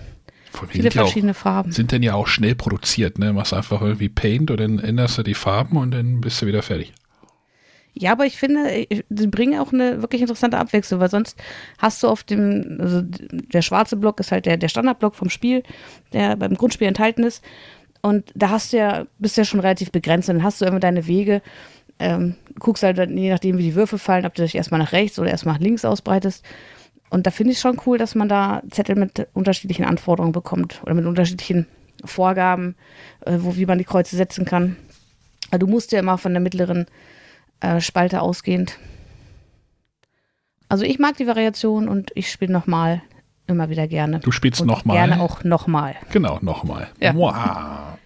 Allem 0.59 0.69
Viele 0.71 0.85
ja 0.85 0.91
auch, 0.91 1.07
verschiedene 1.07 1.35
Farben. 1.35 1.73
sind 1.73 1.93
denn 1.93 2.03
ja 2.03 2.15
auch 2.15 2.27
schnell 2.27 2.55
produziert, 2.55 3.19
ne? 3.19 3.33
Machst 3.33 3.55
einfach 3.55 3.81
irgendwie 3.81 4.09
Paint 4.09 4.51
und 4.51 4.61
dann 4.61 4.79
änderst 4.79 5.19
du 5.19 5.23
die 5.23 5.35
Farben 5.35 5.77
und 5.77 5.93
dann 5.93 6.21
bist 6.21 6.43
du 6.43 6.47
wieder 6.47 6.63
fertig. 6.63 6.93
Ja, 7.95 8.13
aber 8.13 8.25
ich 8.25 8.39
finde, 8.39 8.87
sie 9.11 9.27
bringen 9.27 9.61
auch 9.61 9.73
eine 9.73 10.01
wirklich 10.01 10.23
interessante 10.23 10.59
Abwechslung, 10.59 10.99
weil 11.01 11.11
sonst 11.11 11.39
hast 11.79 12.03
du 12.03 12.09
auf 12.09 12.23
dem, 12.23 12.79
also 12.81 13.03
der 13.03 13.61
schwarze 13.61 13.97
Block 13.97 14.19
ist 14.19 14.33
halt 14.33 14.47
der, 14.47 14.57
der 14.57 14.69
Standardblock 14.69 15.15
vom 15.15 15.29
Spiel, 15.29 15.63
der 16.13 16.37
beim 16.37 16.55
Grundspiel 16.55 16.89
enthalten 16.89 17.23
ist. 17.23 17.45
Und 18.01 18.33
da 18.35 18.49
hast 18.49 18.73
du 18.73 18.79
ja, 18.79 19.07
bist 19.19 19.37
ja 19.37 19.45
schon 19.45 19.61
relativ 19.61 19.93
begrenzt. 19.93 20.29
Dann 20.29 20.43
hast 20.43 20.61
du 20.61 20.65
immer 20.65 20.81
deine 20.81 21.07
Wege, 21.07 21.43
ähm, 21.99 22.35
guckst 22.59 22.83
halt 22.83 22.99
je 22.99 23.31
nachdem, 23.31 23.59
wie 23.59 23.63
die 23.63 23.75
Würfel 23.75 23.99
fallen, 23.99 24.27
ob 24.27 24.35
du 24.35 24.43
dich 24.43 24.55
erstmal 24.55 24.81
nach 24.81 24.93
rechts 24.93 25.19
oder 25.19 25.31
erstmal 25.31 25.55
nach 25.55 25.61
links 25.61 25.85
ausbreitest. 25.85 26.45
Und 27.11 27.27
da 27.27 27.31
finde 27.31 27.53
ich 27.53 27.61
schon 27.61 27.79
cool, 27.87 27.99
dass 27.99 28.15
man 28.15 28.29
da 28.29 28.63
Zettel 28.71 28.97
mit 28.97 29.29
unterschiedlichen 29.35 29.85
Anforderungen 29.85 30.33
bekommt 30.33 30.81
oder 30.83 30.95
mit 30.95 31.05
unterschiedlichen 31.05 31.67
Vorgaben, 32.05 32.75
äh, 33.27 33.37
wo, 33.39 33.57
wie 33.57 33.67
man 33.67 33.79
die 33.79 33.85
Kreuze 33.85 34.17
setzen 34.17 34.47
kann. 34.47 34.77
Aber 35.51 35.59
du 35.59 35.67
musst 35.67 35.93
ja 35.93 35.99
immer 35.99 36.17
von 36.17 36.33
der 36.33 36.41
mittleren 36.41 36.87
äh, 37.63 37.81
Spalte 37.81 38.21
ausgehend. 38.21 38.79
Also 40.69 40.85
ich 40.85 40.99
mag 40.99 41.17
die 41.17 41.27
Variation 41.27 41.89
und 41.89 42.11
ich 42.15 42.31
spiele 42.31 42.53
nochmal 42.53 43.03
immer 43.47 43.69
wieder 43.69 43.87
gerne. 43.87 44.21
Du 44.21 44.33
spielst 44.33 44.65
nochmal? 44.65 44.97
Gerne 44.97 45.21
auch 45.21 45.45
nochmal. 45.45 45.97
Genau, 46.11 46.39
nochmal. 46.43 46.91
Ja. 47.01 47.15
Wow. 47.15 47.99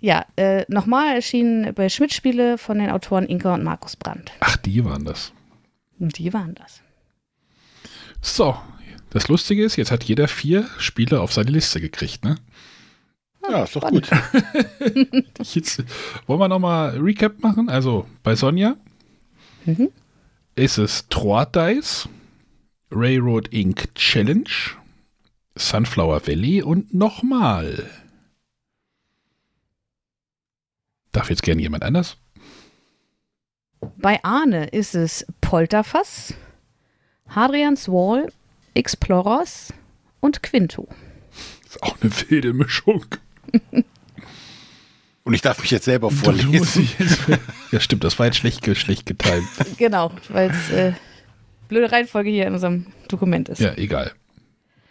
Ja, 0.00 0.26
äh, 0.36 0.64
nochmal 0.68 1.16
erschienen 1.16 1.74
bei 1.74 1.88
Schmidt-Spiele 1.88 2.58
von 2.58 2.78
den 2.78 2.90
Autoren 2.90 3.26
Inka 3.26 3.54
und 3.54 3.64
Markus 3.64 3.96
Brandt. 3.96 4.32
Ach, 4.40 4.56
die 4.56 4.84
waren 4.84 5.04
das. 5.04 5.32
Die 5.98 6.32
waren 6.32 6.54
das. 6.54 6.82
So, 8.20 8.56
das 9.10 9.28
Lustige 9.28 9.64
ist, 9.64 9.76
jetzt 9.76 9.90
hat 9.90 10.04
jeder 10.04 10.28
vier 10.28 10.68
Spiele 10.78 11.20
auf 11.20 11.32
seine 11.32 11.50
Liste 11.50 11.80
gekriegt, 11.80 12.24
ne? 12.24 12.36
Ja, 13.42 13.64
ist 13.64 13.76
doch 13.76 13.88
gut. 13.88 14.08
Jetzt 15.42 15.84
wollen 16.26 16.40
wir 16.40 16.48
nochmal 16.48 16.98
Recap 16.98 17.40
machen. 17.42 17.68
Also 17.68 18.06
bei 18.22 18.34
Sonja 18.34 18.76
Mhm. 19.64 19.90
ist 20.54 20.78
es 20.78 21.06
Trois 21.08 21.44
Dice, 21.46 22.08
Railroad 22.90 23.48
Inc. 23.48 23.94
Challenge, 23.94 24.48
Sunflower 25.56 26.26
Valley 26.26 26.62
und 26.62 26.94
nochmal. 26.94 27.88
Darf 31.12 31.30
jetzt 31.30 31.42
gerne 31.42 31.60
jemand 31.62 31.84
anders? 31.84 32.16
Bei 33.96 34.22
Arne 34.24 34.66
ist 34.68 34.94
es 34.94 35.26
Polterfass, 35.40 36.34
Hadrians 37.28 37.88
Wall, 37.88 38.32
Explorers 38.74 39.72
und 40.20 40.42
Quinto. 40.42 40.88
Ist 41.66 41.82
auch 41.82 41.96
eine 42.00 42.10
wilde 42.28 42.52
Mischung. 42.52 43.04
Und 45.24 45.34
ich 45.34 45.42
darf 45.42 45.60
mich 45.60 45.70
jetzt 45.70 45.84
selber 45.84 46.10
vorlesen. 46.10 46.88
jetzt- 46.98 47.18
ja, 47.70 47.80
stimmt, 47.80 48.02
das 48.04 48.18
war 48.18 48.26
jetzt 48.26 48.36
schlecht, 48.38 48.64
schlecht 48.78 49.04
geteilt. 49.04 49.44
Genau, 49.76 50.10
weil 50.30 50.50
es 50.50 50.70
äh, 50.70 50.92
blöde 51.68 51.92
Reihenfolge 51.92 52.30
hier 52.30 52.46
in 52.46 52.54
unserem 52.54 52.86
Dokument 53.08 53.48
ist. 53.50 53.60
Ja, 53.60 53.74
egal. 53.76 54.12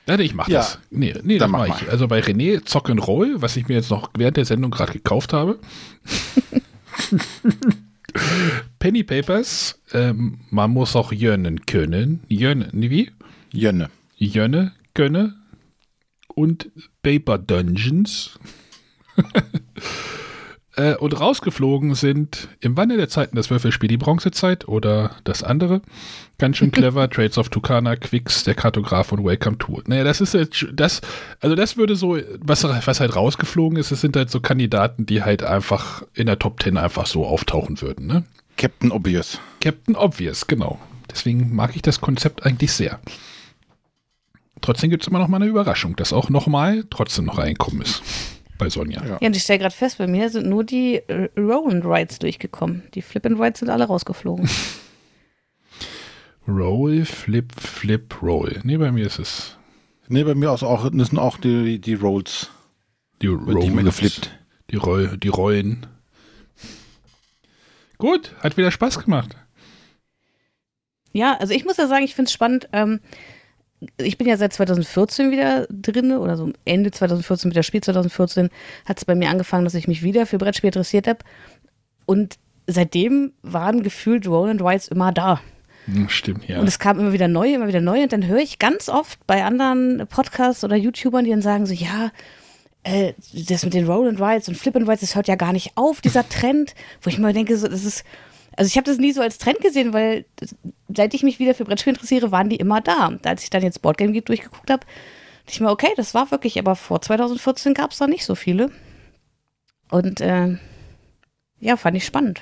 Ja, 0.08 0.16
nee, 0.16 0.24
ich 0.24 0.36
mach 0.36 0.48
Ja, 0.48 0.60
das. 0.60 0.80
Nee, 0.92 1.16
nee 1.24 1.38
das 1.40 1.46
dann 1.46 1.52
mach 1.52 1.66
ich. 1.66 1.82
mal. 1.86 1.90
Also 1.90 2.08
bei 2.08 2.20
René 2.20 2.64
Zock 2.64 2.90
and 2.92 3.06
Roll, 3.08 3.42
was 3.42 3.58
ich 3.58 3.68
mir 3.68 3.74
jetzt 3.76 3.90
noch 3.90 4.12
während 4.16 4.38
der 4.38 4.46
Sendung 4.46 4.70
gerade 4.72 4.94
gekauft 4.94 5.34
habe. 5.34 5.60
Penny 8.80 9.04
Papers, 9.04 9.80
ähm, 9.94 10.40
man 10.50 10.72
muss 10.72 10.96
auch 10.96 11.12
jönnen 11.12 11.66
können. 11.66 12.22
Jönnen, 12.28 12.70
nee, 12.72 12.90
wie? 12.90 13.12
Jönne. 13.52 13.90
Jönne, 14.18 14.72
gönne. 14.94 15.36
Und 16.38 16.70
Paper 17.02 17.40
Dungeons. 17.40 18.38
äh, 20.76 20.94
und 20.98 21.20
rausgeflogen 21.20 21.96
sind 21.96 22.50
im 22.60 22.78
Wandel 22.78 22.98
der 22.98 23.10
Zeiten 23.10 23.36
das 23.36 23.50
Würfelspiel 23.50 23.90
die 23.90 23.98
Bronzezeit 23.98 24.68
oder 24.68 25.16
das 25.24 25.42
andere. 25.42 25.82
Ganz 26.38 26.58
schön 26.58 26.72
clever. 26.72 27.10
Trades 27.10 27.40
of 27.40 27.50
Tucana, 27.50 27.96
Quicks, 27.96 28.44
der 28.44 28.54
Kartograf 28.54 29.12
und 29.12 29.26
Welcome 29.26 29.58
to. 29.58 29.82
Naja, 29.88 30.04
das 30.04 30.22
ist 30.22 30.36
jetzt, 30.36 30.68
das, 30.72 31.02
also 31.40 31.56
das 31.56 31.76
würde 31.76 31.96
so, 31.96 32.20
was, 32.40 32.64
was 32.64 33.00
halt 33.00 33.16
rausgeflogen 33.16 33.80
ist, 33.80 33.92
das 33.92 34.02
sind 34.02 34.16
halt 34.16 34.30
so 34.30 34.40
Kandidaten, 34.40 35.08
die 35.08 35.24
halt 35.24 35.42
einfach 35.42 36.04
in 36.14 36.28
der 36.28 36.38
Top 36.38 36.62
10 36.62 36.78
einfach 36.78 37.08
so 37.08 37.26
auftauchen 37.26 37.82
würden, 37.82 38.06
ne? 38.06 38.26
Captain 38.58 38.92
Obvious. 38.92 39.40
Captain 39.60 39.96
Obvious, 39.96 40.46
genau. 40.46 40.78
Deswegen 41.10 41.56
mag 41.56 41.76
ich 41.76 41.82
das 41.82 42.00
Konzept 42.00 42.46
eigentlich 42.46 42.74
sehr. 42.74 43.00
Trotzdem 44.62 44.90
gibt 44.90 45.04
es 45.04 45.08
immer 45.08 45.20
noch 45.20 45.28
mal 45.28 45.38
eine 45.38 45.46
Überraschung, 45.48 45.96
dass 45.96 46.14
auch 46.14 46.30
noch 46.30 46.48
mal 46.48 46.84
trotzdem 46.90 47.26
noch 47.26 47.38
reinkommen 47.38 47.82
ist 47.82 48.02
bei 48.58 48.70
Sonja. 48.70 49.04
Ja. 49.06 49.18
Ja, 49.22 49.28
und 49.28 49.36
ich 49.36 49.44
stelle 49.44 49.60
gerade 49.60 49.76
fest, 49.76 49.98
bei 50.00 50.08
mir 50.08 50.30
sind 50.30 50.48
nur 50.48 50.64
die 50.64 50.96
äh, 51.08 51.30
Roll 51.38 51.72
and 51.72 51.86
Rides 51.86 52.20
durchgekommen. 52.20 52.84
Die 52.96 53.02
Flip 53.02 53.26
and 53.26 53.40
Rides 53.40 53.60
sind 53.60 53.70
alle 53.70 53.86
rausgeflogen. 53.86 54.50
Roll, 56.48 57.06
Flip, 57.06 57.52
Flip, 57.60 58.22
Roll. 58.22 58.60
Nee, 58.64 58.78
bei 58.78 58.92
mir 58.92 59.06
ist 59.06 59.20
es 59.20 59.58
Nee, 60.10 60.24
bei 60.24 60.36
mir 60.36 60.52
aus 60.52 60.64
auch, 60.64 60.90
das 60.90 61.10
sind 61.10 61.20
auch 61.20 61.38
die, 61.38 61.80
die 61.80 61.94
Rolls. 61.96 62.50
die 63.22 63.28
mehr 63.28 63.56
Rolls, 63.56 63.84
geflippt. 63.86 64.32
Die, 64.72 64.78
Roll, 64.78 65.18
die 65.18 65.28
Rollen. 65.28 65.86
Gut, 67.98 68.34
hat 68.42 68.56
wieder 68.56 68.72
Spaß 68.72 69.04
gemacht. 69.04 69.36
ja, 71.12 71.36
also 71.38 71.54
ich 71.54 71.66
muss 71.66 71.78
ja 71.78 71.88
sagen, 71.88 72.06
ich 72.06 72.16
finde 72.16 72.28
es 72.30 72.34
spannend. 72.34 72.70
Ähm, 72.72 73.02
ich 73.98 74.18
bin 74.18 74.28
ja 74.28 74.38
seit 74.38 74.54
2014 74.54 75.32
wieder 75.32 75.68
drin 75.70 76.12
oder 76.14 76.36
so 76.36 76.52
Ende 76.66 76.92
2014 76.92 77.50
mit 77.50 77.56
der 77.56 77.64
Spiel 77.64 77.82
2014 77.82 78.50
hat 78.86 78.98
es 78.98 79.06
bei 79.06 79.16
mir 79.16 79.30
angefangen, 79.30 79.66
dass 79.66 79.76
ich 79.76 79.88
mich 79.88 80.04
wieder 80.04 80.26
für 80.26 80.38
Brettspiel 80.38 80.70
interessiert 80.70 81.08
habe. 81.08 81.20
Und 82.06 82.38
seitdem 82.66 83.34
waren 83.44 83.84
gefühlt 83.84 84.28
Roll 84.28 84.50
and 84.50 84.62
Rides 84.62 84.88
immer 84.88 85.12
da. 85.12 85.42
Hm, 85.86 86.10
stimmt, 86.10 86.48
ja. 86.48 86.60
Und 86.60 86.68
es 86.68 86.80
kam 86.80 87.00
immer 87.00 87.14
wieder 87.14 87.28
neu, 87.28 87.54
immer 87.54 87.68
wieder 87.68 87.82
neu. 87.82 88.02
Und 88.02 88.12
dann 88.12 88.28
höre 88.28 88.40
ich 88.40 88.60
ganz 88.60 88.90
oft 88.90 89.26
bei 89.28 89.44
anderen 89.44 90.06
Podcasts 90.08 90.64
oder 90.64 90.76
YouTubern, 90.76 91.24
die 91.24 91.32
dann 91.32 91.42
sagen 91.42 91.66
so, 91.66 91.74
ja, 91.74 92.12
äh, 92.84 93.14
das 93.34 93.64
mit 93.64 93.74
den 93.74 93.86
Roll 93.86 94.08
and 94.08 94.20
Rides 94.20 94.48
und 94.48 94.56
Flip 94.56 94.76
and 94.76 94.88
Rides, 94.88 95.02
das 95.02 95.16
hört 95.16 95.28
ja 95.28 95.36
gar 95.36 95.54
nicht 95.54 95.72
auf, 95.76 96.02
dieser 96.02 96.28
Trend. 96.30 96.74
Wo 97.02 97.10
ich 97.10 97.20
mal 97.20 97.34
denke, 97.34 97.58
so, 97.58 97.68
das 97.68 97.86
ist, 97.86 98.04
also 98.58 98.68
ich 98.68 98.76
habe 98.76 98.86
das 98.86 98.98
nie 98.98 99.12
so 99.12 99.22
als 99.22 99.38
Trend 99.38 99.62
gesehen, 99.62 99.94
weil 99.94 100.26
seit 100.94 101.14
ich 101.14 101.24
mich 101.24 101.40
wieder 101.40 101.54
für 101.54 101.64
Brettspiele 101.64 101.94
interessiere, 101.94 102.32
waren 102.32 102.50
die 102.50 102.56
immer 102.56 102.82
da. 102.82 103.18
Als 103.24 103.44
ich 103.44 103.52
dann 103.52 103.62
jetzt 103.62 103.84
Boardgame 103.84 104.12
Geek 104.12 104.26
durchgeguckt 104.26 104.70
habe, 104.72 104.82
dachte 104.82 105.52
ich 105.52 105.60
mir, 105.60 105.70
okay, 105.70 105.92
das 105.96 106.16
war 106.16 106.32
wirklich, 106.32 106.58
aber 106.58 106.76
vor 106.76 107.00
2014 107.00 107.76
gab 107.76 107.92
es 107.92 108.00
da 108.00 108.08
nicht 108.08 108.26
so 108.26 108.34
viele. 108.34 108.72
Und 109.90 110.22
äh, 110.22 110.58
ja, 111.60 111.78
fand 111.78 111.98
ich 111.98 112.06
spannend. 112.06 112.42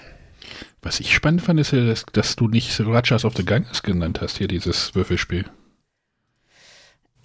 Was 0.82 1.02
ich 1.02 1.14
spannend 1.14 1.42
fand, 1.42 1.60
ist 1.60 1.72
ja, 1.72 1.86
dass, 1.86 2.06
dass 2.14 2.38
du 2.38 2.48
nicht 2.48 2.80
Rajas 2.80 3.26
of 3.26 3.36
the 3.36 3.46
Ganges 3.46 3.84
genannt 3.84 4.22
hast, 4.22 4.38
hier 4.38 4.48
dieses 4.48 4.96
Würfelspiel. 4.96 5.46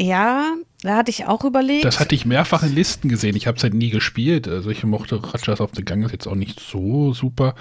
Ja, 0.00 0.54
da 0.82 0.96
hatte 0.96 1.10
ich 1.10 1.26
auch 1.26 1.44
überlegt. 1.44 1.84
Das 1.84 2.00
hatte 2.00 2.14
ich 2.14 2.24
mehrfach 2.24 2.62
in 2.62 2.74
Listen 2.74 3.08
gesehen. 3.08 3.36
Ich 3.36 3.46
habe 3.46 3.58
es 3.58 3.62
halt 3.62 3.74
nie 3.74 3.90
gespielt. 3.90 4.48
Also 4.48 4.70
ich 4.70 4.82
mochte 4.82 5.22
Rajas 5.22 5.60
of 5.60 5.70
the 5.76 5.84
Ganges 5.84 6.10
jetzt 6.10 6.26
auch 6.26 6.34
nicht 6.34 6.58
so 6.58 7.12
super. 7.12 7.54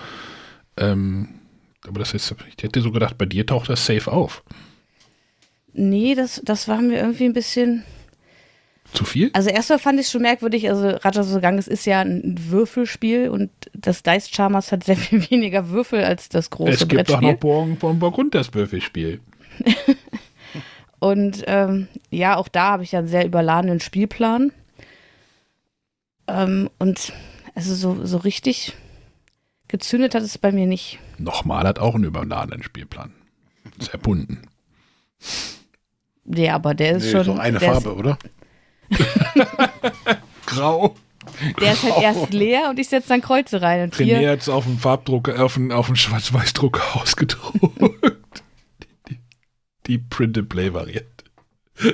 Ähm, 0.79 1.29
aber 1.87 1.99
das 1.99 2.13
ist, 2.13 2.33
ich 2.55 2.63
hätte 2.63 2.81
so 2.81 2.91
gedacht, 2.91 3.17
bei 3.17 3.25
dir 3.25 3.45
taucht 3.45 3.69
das 3.69 3.85
safe 3.85 4.11
auf. 4.11 4.43
Nee, 5.73 6.15
das, 6.15 6.41
das 6.43 6.67
war 6.67 6.81
mir 6.81 6.99
irgendwie 6.99 7.25
ein 7.25 7.33
bisschen. 7.33 7.83
Zu 8.91 9.05
viel? 9.05 9.29
Also 9.33 9.49
erstmal 9.49 9.77
fand 9.77 9.99
ich 9.99 10.07
es 10.07 10.11
schon 10.11 10.23
merkwürdig, 10.23 10.67
also 10.67 10.87
Rajas 10.87 11.27
of 11.27 11.33
the 11.33 11.41
Ganges 11.41 11.67
ist 11.67 11.85
ja 11.85 11.99
ein 12.01 12.35
Würfelspiel 12.49 13.29
und 13.29 13.51
das 13.73 14.01
Dice 14.01 14.29
Charmers 14.31 14.71
hat 14.71 14.83
sehr 14.83 14.97
viel 14.97 15.29
weniger 15.29 15.69
Würfel 15.69 16.03
als 16.03 16.27
das 16.27 16.49
große 16.49 16.71
es 16.71 16.87
gibt 16.87 16.93
auch 16.93 17.19
Brettspiel. 17.19 17.31
noch 17.33 17.39
Born, 17.39 17.75
Born 17.75 17.99
Burgund 17.99 18.33
das 18.33 18.51
Würfelspiel. 18.55 19.19
Und 20.99 21.43
ähm, 21.47 21.87
ja, 22.11 22.35
auch 22.35 22.49
da 22.49 22.71
habe 22.71 22.83
ich 22.83 22.91
ja 22.91 22.99
einen 22.99 23.07
sehr 23.07 23.25
überladenen 23.25 23.79
Spielplan. 23.79 24.51
Ähm, 26.27 26.69
und 26.77 27.13
also 27.55 27.73
so, 27.73 28.05
so 28.05 28.17
richtig 28.17 28.73
gezündet 29.69 30.13
hat 30.13 30.23
es 30.23 30.37
bei 30.37 30.51
mir 30.51 30.67
nicht. 30.67 30.99
Nochmal 31.17 31.65
hat 31.65 31.79
auch 31.79 31.95
einen 31.95 32.03
überladenen 32.03 32.61
Spielplan. 32.63 33.13
Sehr 33.79 33.97
bunten. 33.99 34.41
Ja, 36.25 36.55
aber 36.55 36.73
der 36.73 36.97
ist 36.97 37.05
Nee, 37.05 37.11
schon. 37.11 37.23
so 37.23 37.33
eine 37.33 37.57
der 37.59 37.71
Farbe, 37.73 37.95
oder? 37.95 38.17
Grau. 40.45 40.95
Ist, 41.41 41.59
der 41.61 41.73
ist 41.73 41.83
halt 41.83 42.01
erst 42.01 42.33
leer 42.33 42.69
und 42.69 42.79
ich 42.79 42.89
setze 42.89 43.09
dann 43.09 43.21
Kreuze 43.21 43.61
rein. 43.61 43.83
Und 43.83 43.95
René 43.95 44.29
hat 44.31 44.39
es 44.41 44.49
auf 44.49 44.65
dem 44.65 44.77
Farbdrucker, 44.79 45.43
auf 45.43 45.53
dem, 45.53 45.71
auf 45.71 45.87
dem 45.87 45.95
Schwarz-Weiß-Drucker 45.95 46.95
ausgedruckt. 47.01 48.43
die, 48.81 48.87
die, 49.13 49.19
die 49.87 49.97
Print-and-Play-Variante. 49.99 51.05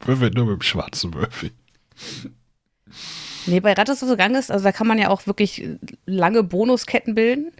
Würfel 0.00 0.30
nur 0.30 0.46
mit 0.46 0.54
dem 0.60 0.62
schwarzen 0.62 1.14
Würfel. 1.14 1.52
Nee, 3.46 3.60
bei 3.60 3.72
Ratas 3.72 4.02
of 4.02 4.08
the 4.08 4.16
Ganges, 4.16 4.50
also 4.50 4.64
da 4.64 4.72
kann 4.72 4.86
man 4.86 4.98
ja 4.98 5.08
auch 5.08 5.26
wirklich 5.26 5.68
lange 6.06 6.42
Bonusketten 6.42 7.14
bilden, 7.14 7.52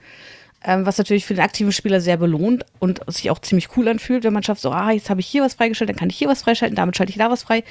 ähm, 0.65 0.87
was 0.87 0.99
natürlich 0.99 1.27
für 1.27 1.35
den 1.35 1.43
aktiven 1.43 1.73
Spieler 1.73 2.01
sehr 2.01 2.17
belohnt 2.17 2.65
und 2.79 3.01
sich 3.09 3.31
auch 3.31 3.41
ziemlich 3.41 3.77
cool 3.77 3.89
anfühlt, 3.89 4.25
wenn 4.25 4.33
man 4.33 4.43
schafft, 4.43 4.61
so, 4.61 4.71
ah, 4.71 4.91
jetzt 4.91 5.11
habe 5.11 5.21
ich 5.21 5.27
hier 5.27 5.43
was 5.43 5.55
freigestellt, 5.55 5.91
dann 5.91 5.97
kann 5.97 6.11
ich 6.11 6.17
hier 6.17 6.29
was 6.29 6.43
freischalten, 6.43 6.77
damit 6.77 6.97
schalte 6.97 7.11
ich 7.11 7.19
da 7.19 7.31
was 7.31 7.43
frei. 7.43 7.65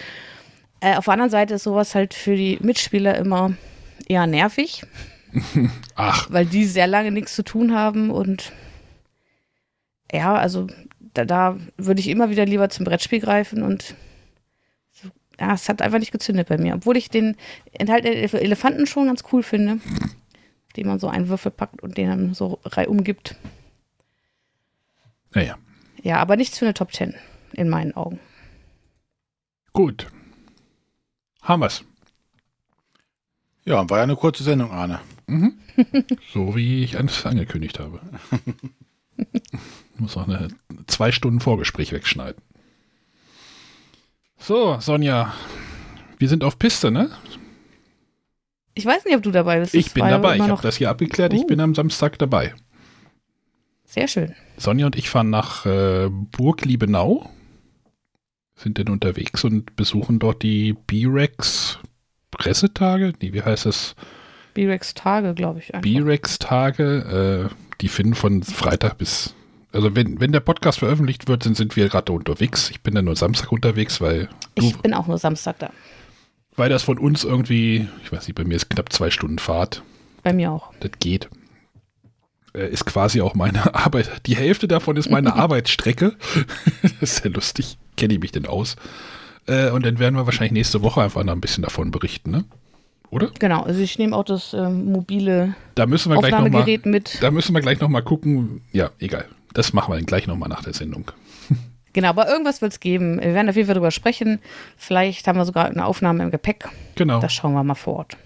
Äh, 0.82 0.96
auf 0.96 1.06
der 1.06 1.14
anderen 1.14 1.32
Seite 1.32 1.54
ist 1.54 1.64
sowas 1.64 1.96
halt 1.96 2.14
für 2.14 2.36
die 2.36 2.58
Mitspieler 2.62 3.18
immer 3.18 3.54
eher 4.08 4.28
nervig, 4.28 4.84
Ach, 5.96 6.28
weil 6.30 6.46
die 6.46 6.66
sehr 6.66 6.88
lange 6.88 7.12
nichts 7.12 7.36
zu 7.36 7.44
tun 7.44 7.74
haben 7.74 8.12
und 8.12 8.52
ja, 10.12 10.36
also 10.36 10.68
da, 11.14 11.26
da 11.26 11.58
würde 11.78 12.02
ich 12.02 12.10
immer 12.10 12.30
wieder 12.30 12.46
lieber 12.46 12.70
zum 12.70 12.86
Brettspiel 12.86 13.22
greifen 13.22 13.64
und 13.64 13.96
ja, 15.42 15.54
es 15.54 15.68
hat 15.68 15.82
einfach 15.82 16.00
nicht 16.00 16.12
gezündet 16.12 16.48
bei 16.50 16.58
mir, 16.58 16.76
obwohl 16.76 16.96
ich 16.98 17.10
den 17.10 17.36
Enthalt 17.74 18.06
der 18.06 18.14
Elef- 18.14 18.38
Elefanten 18.38 18.86
schon 18.86 19.08
ganz 19.08 19.24
cool 19.32 19.42
finde, 19.44 19.80
den 20.78 20.88
man 20.88 21.00
so 21.00 21.08
einen 21.08 21.28
Würfel 21.30 21.52
packt 21.52 21.82
und 21.82 21.98
den 21.98 22.08
dann 22.08 22.34
so 22.34 22.60
reihum 22.64 23.04
gibt. 23.04 23.36
naja. 25.34 25.58
Ja, 26.04 26.18
aber 26.18 26.36
nichts 26.36 26.58
für 26.58 26.66
eine 26.66 26.74
Top 26.74 26.94
10 26.94 27.14
in 27.54 27.70
meinen 27.70 27.96
Augen. 27.96 28.20
Gut. 29.72 30.08
Haben 31.44 31.62
wir's. 31.62 31.84
Ja, 33.66 33.88
war 33.90 33.98
ja 33.98 34.04
eine 34.04 34.16
kurze 34.16 34.44
Sendung, 34.44 34.72
Arne. 34.72 35.00
So 36.34 36.56
wie 36.56 36.84
ich 36.84 36.96
es 36.96 37.26
angekündigt 37.26 37.80
habe. 37.80 38.02
Muss 39.98 40.18
auch 40.18 40.28
eine 40.28 40.50
zwei 40.88 41.12
Stunden 41.12 41.40
Vorgespräch 41.40 41.92
wegschneiden. 41.94 42.42
So, 44.44 44.78
Sonja, 44.80 45.34
wir 46.18 46.28
sind 46.28 46.44
auf 46.44 46.58
Piste, 46.58 46.90
ne? 46.92 47.12
Ich 48.74 48.86
weiß 48.86 49.06
nicht, 49.06 49.16
ob 49.16 49.22
du 49.24 49.32
dabei 49.32 49.60
bist. 49.60 49.76
Ich 49.76 49.94
bin 49.94 50.04
dabei. 50.08 50.38
Ich 50.38 50.42
habe 50.42 50.62
das 50.62 50.78
hier 50.78 50.90
abgeklärt. 50.90 51.34
Ich 51.34 51.42
Oh. 51.44 51.48
bin 51.48 51.60
am 51.60 51.76
Samstag 51.76 52.18
dabei. 52.20 52.54
sehr 53.86 54.08
schön. 54.08 54.34
Sonja 54.58 54.86
und 54.86 54.96
ich 54.96 55.10
fahren 55.10 55.30
nach 55.30 55.66
äh, 55.66 56.08
Burg 56.10 56.64
Liebenau, 56.64 57.30
sind 58.56 58.78
denn 58.78 58.88
unterwegs 58.88 59.44
und 59.44 59.76
besuchen 59.76 60.18
dort 60.18 60.44
die 60.44 60.74
B-Rex 60.88 61.78
Pressetage. 62.32 63.12
Nee, 63.22 63.34
wie 63.34 63.42
heißt 63.44 63.66
es? 63.66 63.96
B-Rex 64.54 64.94
Tage, 64.94 65.34
glaube 65.34 65.60
ich. 65.60 65.72
B-Rex 65.82 66.40
Tage. 66.40 67.50
Äh, 67.52 67.56
die 67.82 67.90
finden 67.90 68.16
von 68.16 68.44
Freitag 68.44 68.98
bis. 68.98 69.36
Also 69.74 69.96
wenn, 69.96 70.20
wenn 70.20 70.32
der 70.32 70.40
Podcast 70.42 70.80
veröffentlicht 70.80 71.28
wird, 71.28 71.46
dann 71.46 71.56
sind 71.56 71.76
wir 71.76 71.88
gerade 71.90 72.12
unterwegs. 72.12 72.70
Ich 72.70 72.82
bin 72.82 72.94
dann 72.96 73.06
nur 73.06 73.16
Samstag 73.16 73.52
unterwegs, 73.52 74.02
weil 74.02 74.28
du, 74.56 74.66
Ich 74.68 74.78
bin 74.80 74.94
auch 74.94 75.08
nur 75.08 75.18
Samstag 75.18 75.60
da. 75.60 75.70
weil 76.58 76.70
das 76.70 76.84
von 76.84 76.98
uns 76.98 77.24
irgendwie, 77.24 77.88
ich 78.04 78.12
weiß 78.12 78.28
nicht, 78.28 78.36
bei 78.36 78.44
mir 78.44 78.56
ist 78.56 78.70
knapp 78.70 78.92
zwei 78.92 79.10
Stunden 79.12 79.40
Fahrt. 79.40 79.82
Bei 80.24 80.34
mir 80.34 80.52
auch. 80.52 80.74
Das 80.82 80.92
geht. 81.00 81.30
Äh, 82.54 82.68
ist 82.70 82.86
quasi 82.86 83.22
auch 83.22 83.34
meine 83.34 83.74
Arbeit. 83.76 84.10
Die 84.26 84.36
Hälfte 84.36 84.68
davon 84.68 84.98
ist 84.98 85.10
meine 85.10 85.34
Arbeitsstrecke. 85.36 86.16
das 86.82 87.14
ist 87.18 87.26
ja 87.26 87.32
lustig. 87.32 87.78
Kenne 87.96 88.14
ich 88.16 88.20
mich 88.20 88.32
denn 88.34 88.46
aus? 88.46 88.76
Äh, 89.48 89.70
und 89.72 89.86
dann 89.86 90.00
werden 90.00 90.16
wir 90.16 90.26
wahrscheinlich 90.26 90.52
nächste 90.52 90.82
Woche 90.82 91.02
einfach 91.02 91.24
noch 91.24 91.34
ein 91.34 91.42
bisschen 91.42 91.64
davon 91.64 91.92
berichten, 91.92 92.32
ne? 92.32 92.44
Oder? 93.10 93.30
Genau, 93.40 93.64
also 93.64 93.80
ich 93.82 93.98
nehme 94.00 94.16
auch 94.16 94.24
das 94.24 94.54
ähm, 94.54 94.86
mobile 94.92 95.54
Da 95.76 95.86
müssen 95.86 96.12
wir 96.14 96.18
gleich 96.20 96.32
noch 96.32 96.40
mal, 96.40 96.46
Aufnahmegerät 96.46 96.86
mit. 96.86 97.18
da 97.22 97.30
müssen 97.32 97.54
wir 97.54 97.60
gleich 97.62 97.80
noch 97.82 97.90
mal 97.90 98.02
gucken. 98.02 98.62
Ja, 98.72 98.92
egal. 99.00 99.26
Das 99.54 99.74
machen 99.74 99.92
wir 99.92 99.98
dann 99.98 100.06
gleich 100.06 100.28
noch 100.28 100.38
mal 100.38 100.48
nach 100.48 100.64
der 100.64 100.74
Sendung. 100.74 101.12
Genau, 101.94 102.08
aber 102.08 102.30
irgendwas 102.30 102.62
wird 102.62 102.72
es 102.72 102.80
geben. 102.80 103.20
Wir 103.20 103.34
werden 103.34 103.50
auf 103.50 103.56
jeden 103.58 103.66
Fall 103.66 103.76
drüber 103.76 103.92
sprechen. 103.92 104.40
Vielleicht 104.78 105.28
haben 105.28 105.38
wir 105.38 105.44
sogar 105.44 105.66
eine 105.66 105.86
Aufnahme 105.86 106.24
im 106.24 106.32
Gepäck. 106.32 106.70
Genau. 106.96 107.20
Das 107.20 107.34
schauen 107.34 107.52
wir 107.52 107.66
mal 107.66 107.76
vor 107.76 107.96
Ort. 107.98 108.18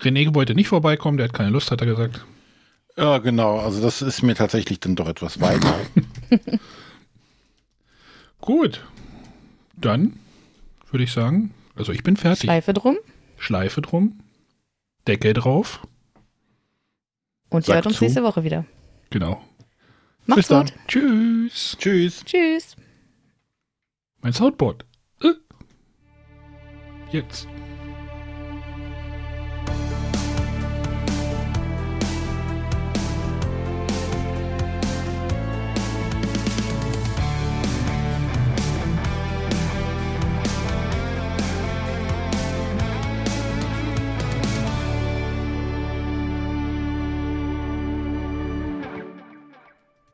René 0.00 0.34
wollte 0.34 0.54
nicht 0.54 0.68
vorbeikommen, 0.68 1.18
der 1.18 1.28
hat 1.28 1.34
keine 1.34 1.50
Lust, 1.50 1.70
hat 1.70 1.82
er 1.82 1.86
gesagt. 1.86 2.24
Ja, 2.96 3.18
genau. 3.18 3.58
Also 3.58 3.82
das 3.82 4.00
ist 4.00 4.22
mir 4.22 4.34
tatsächlich 4.34 4.80
dann 4.80 4.96
doch 4.96 5.08
etwas 5.08 5.42
weit. 5.42 5.60
Gut. 8.40 8.82
Dann 9.76 10.14
würde 10.90 11.04
ich 11.04 11.12
sagen, 11.12 11.52
also 11.76 11.92
ich 11.92 12.02
bin 12.02 12.16
fertig. 12.16 12.44
Schleife 12.44 12.72
drum 12.72 12.96
Schleife 13.38 13.82
drum. 13.82 14.20
Deckel 15.06 15.32
drauf. 15.34 15.80
und 17.50 17.66
ihr 17.66 17.74
hört 17.74 17.86
uns 17.86 17.96
zu. 17.96 18.04
nächste 18.04 18.22
Woche 18.22 18.44
wieder. 18.44 18.64
Genau. 19.10 19.42
Macht's 20.26 20.36
Bis 20.40 20.48
dann. 20.48 20.66
gut. 20.66 20.74
Tschüss. 20.88 21.76
Tschüss. 21.78 22.24
Tschüss. 22.24 22.76
Mein 24.20 24.32
Soundboard. 24.32 24.84
Äh. 25.22 25.32
Jetzt. 27.10 27.48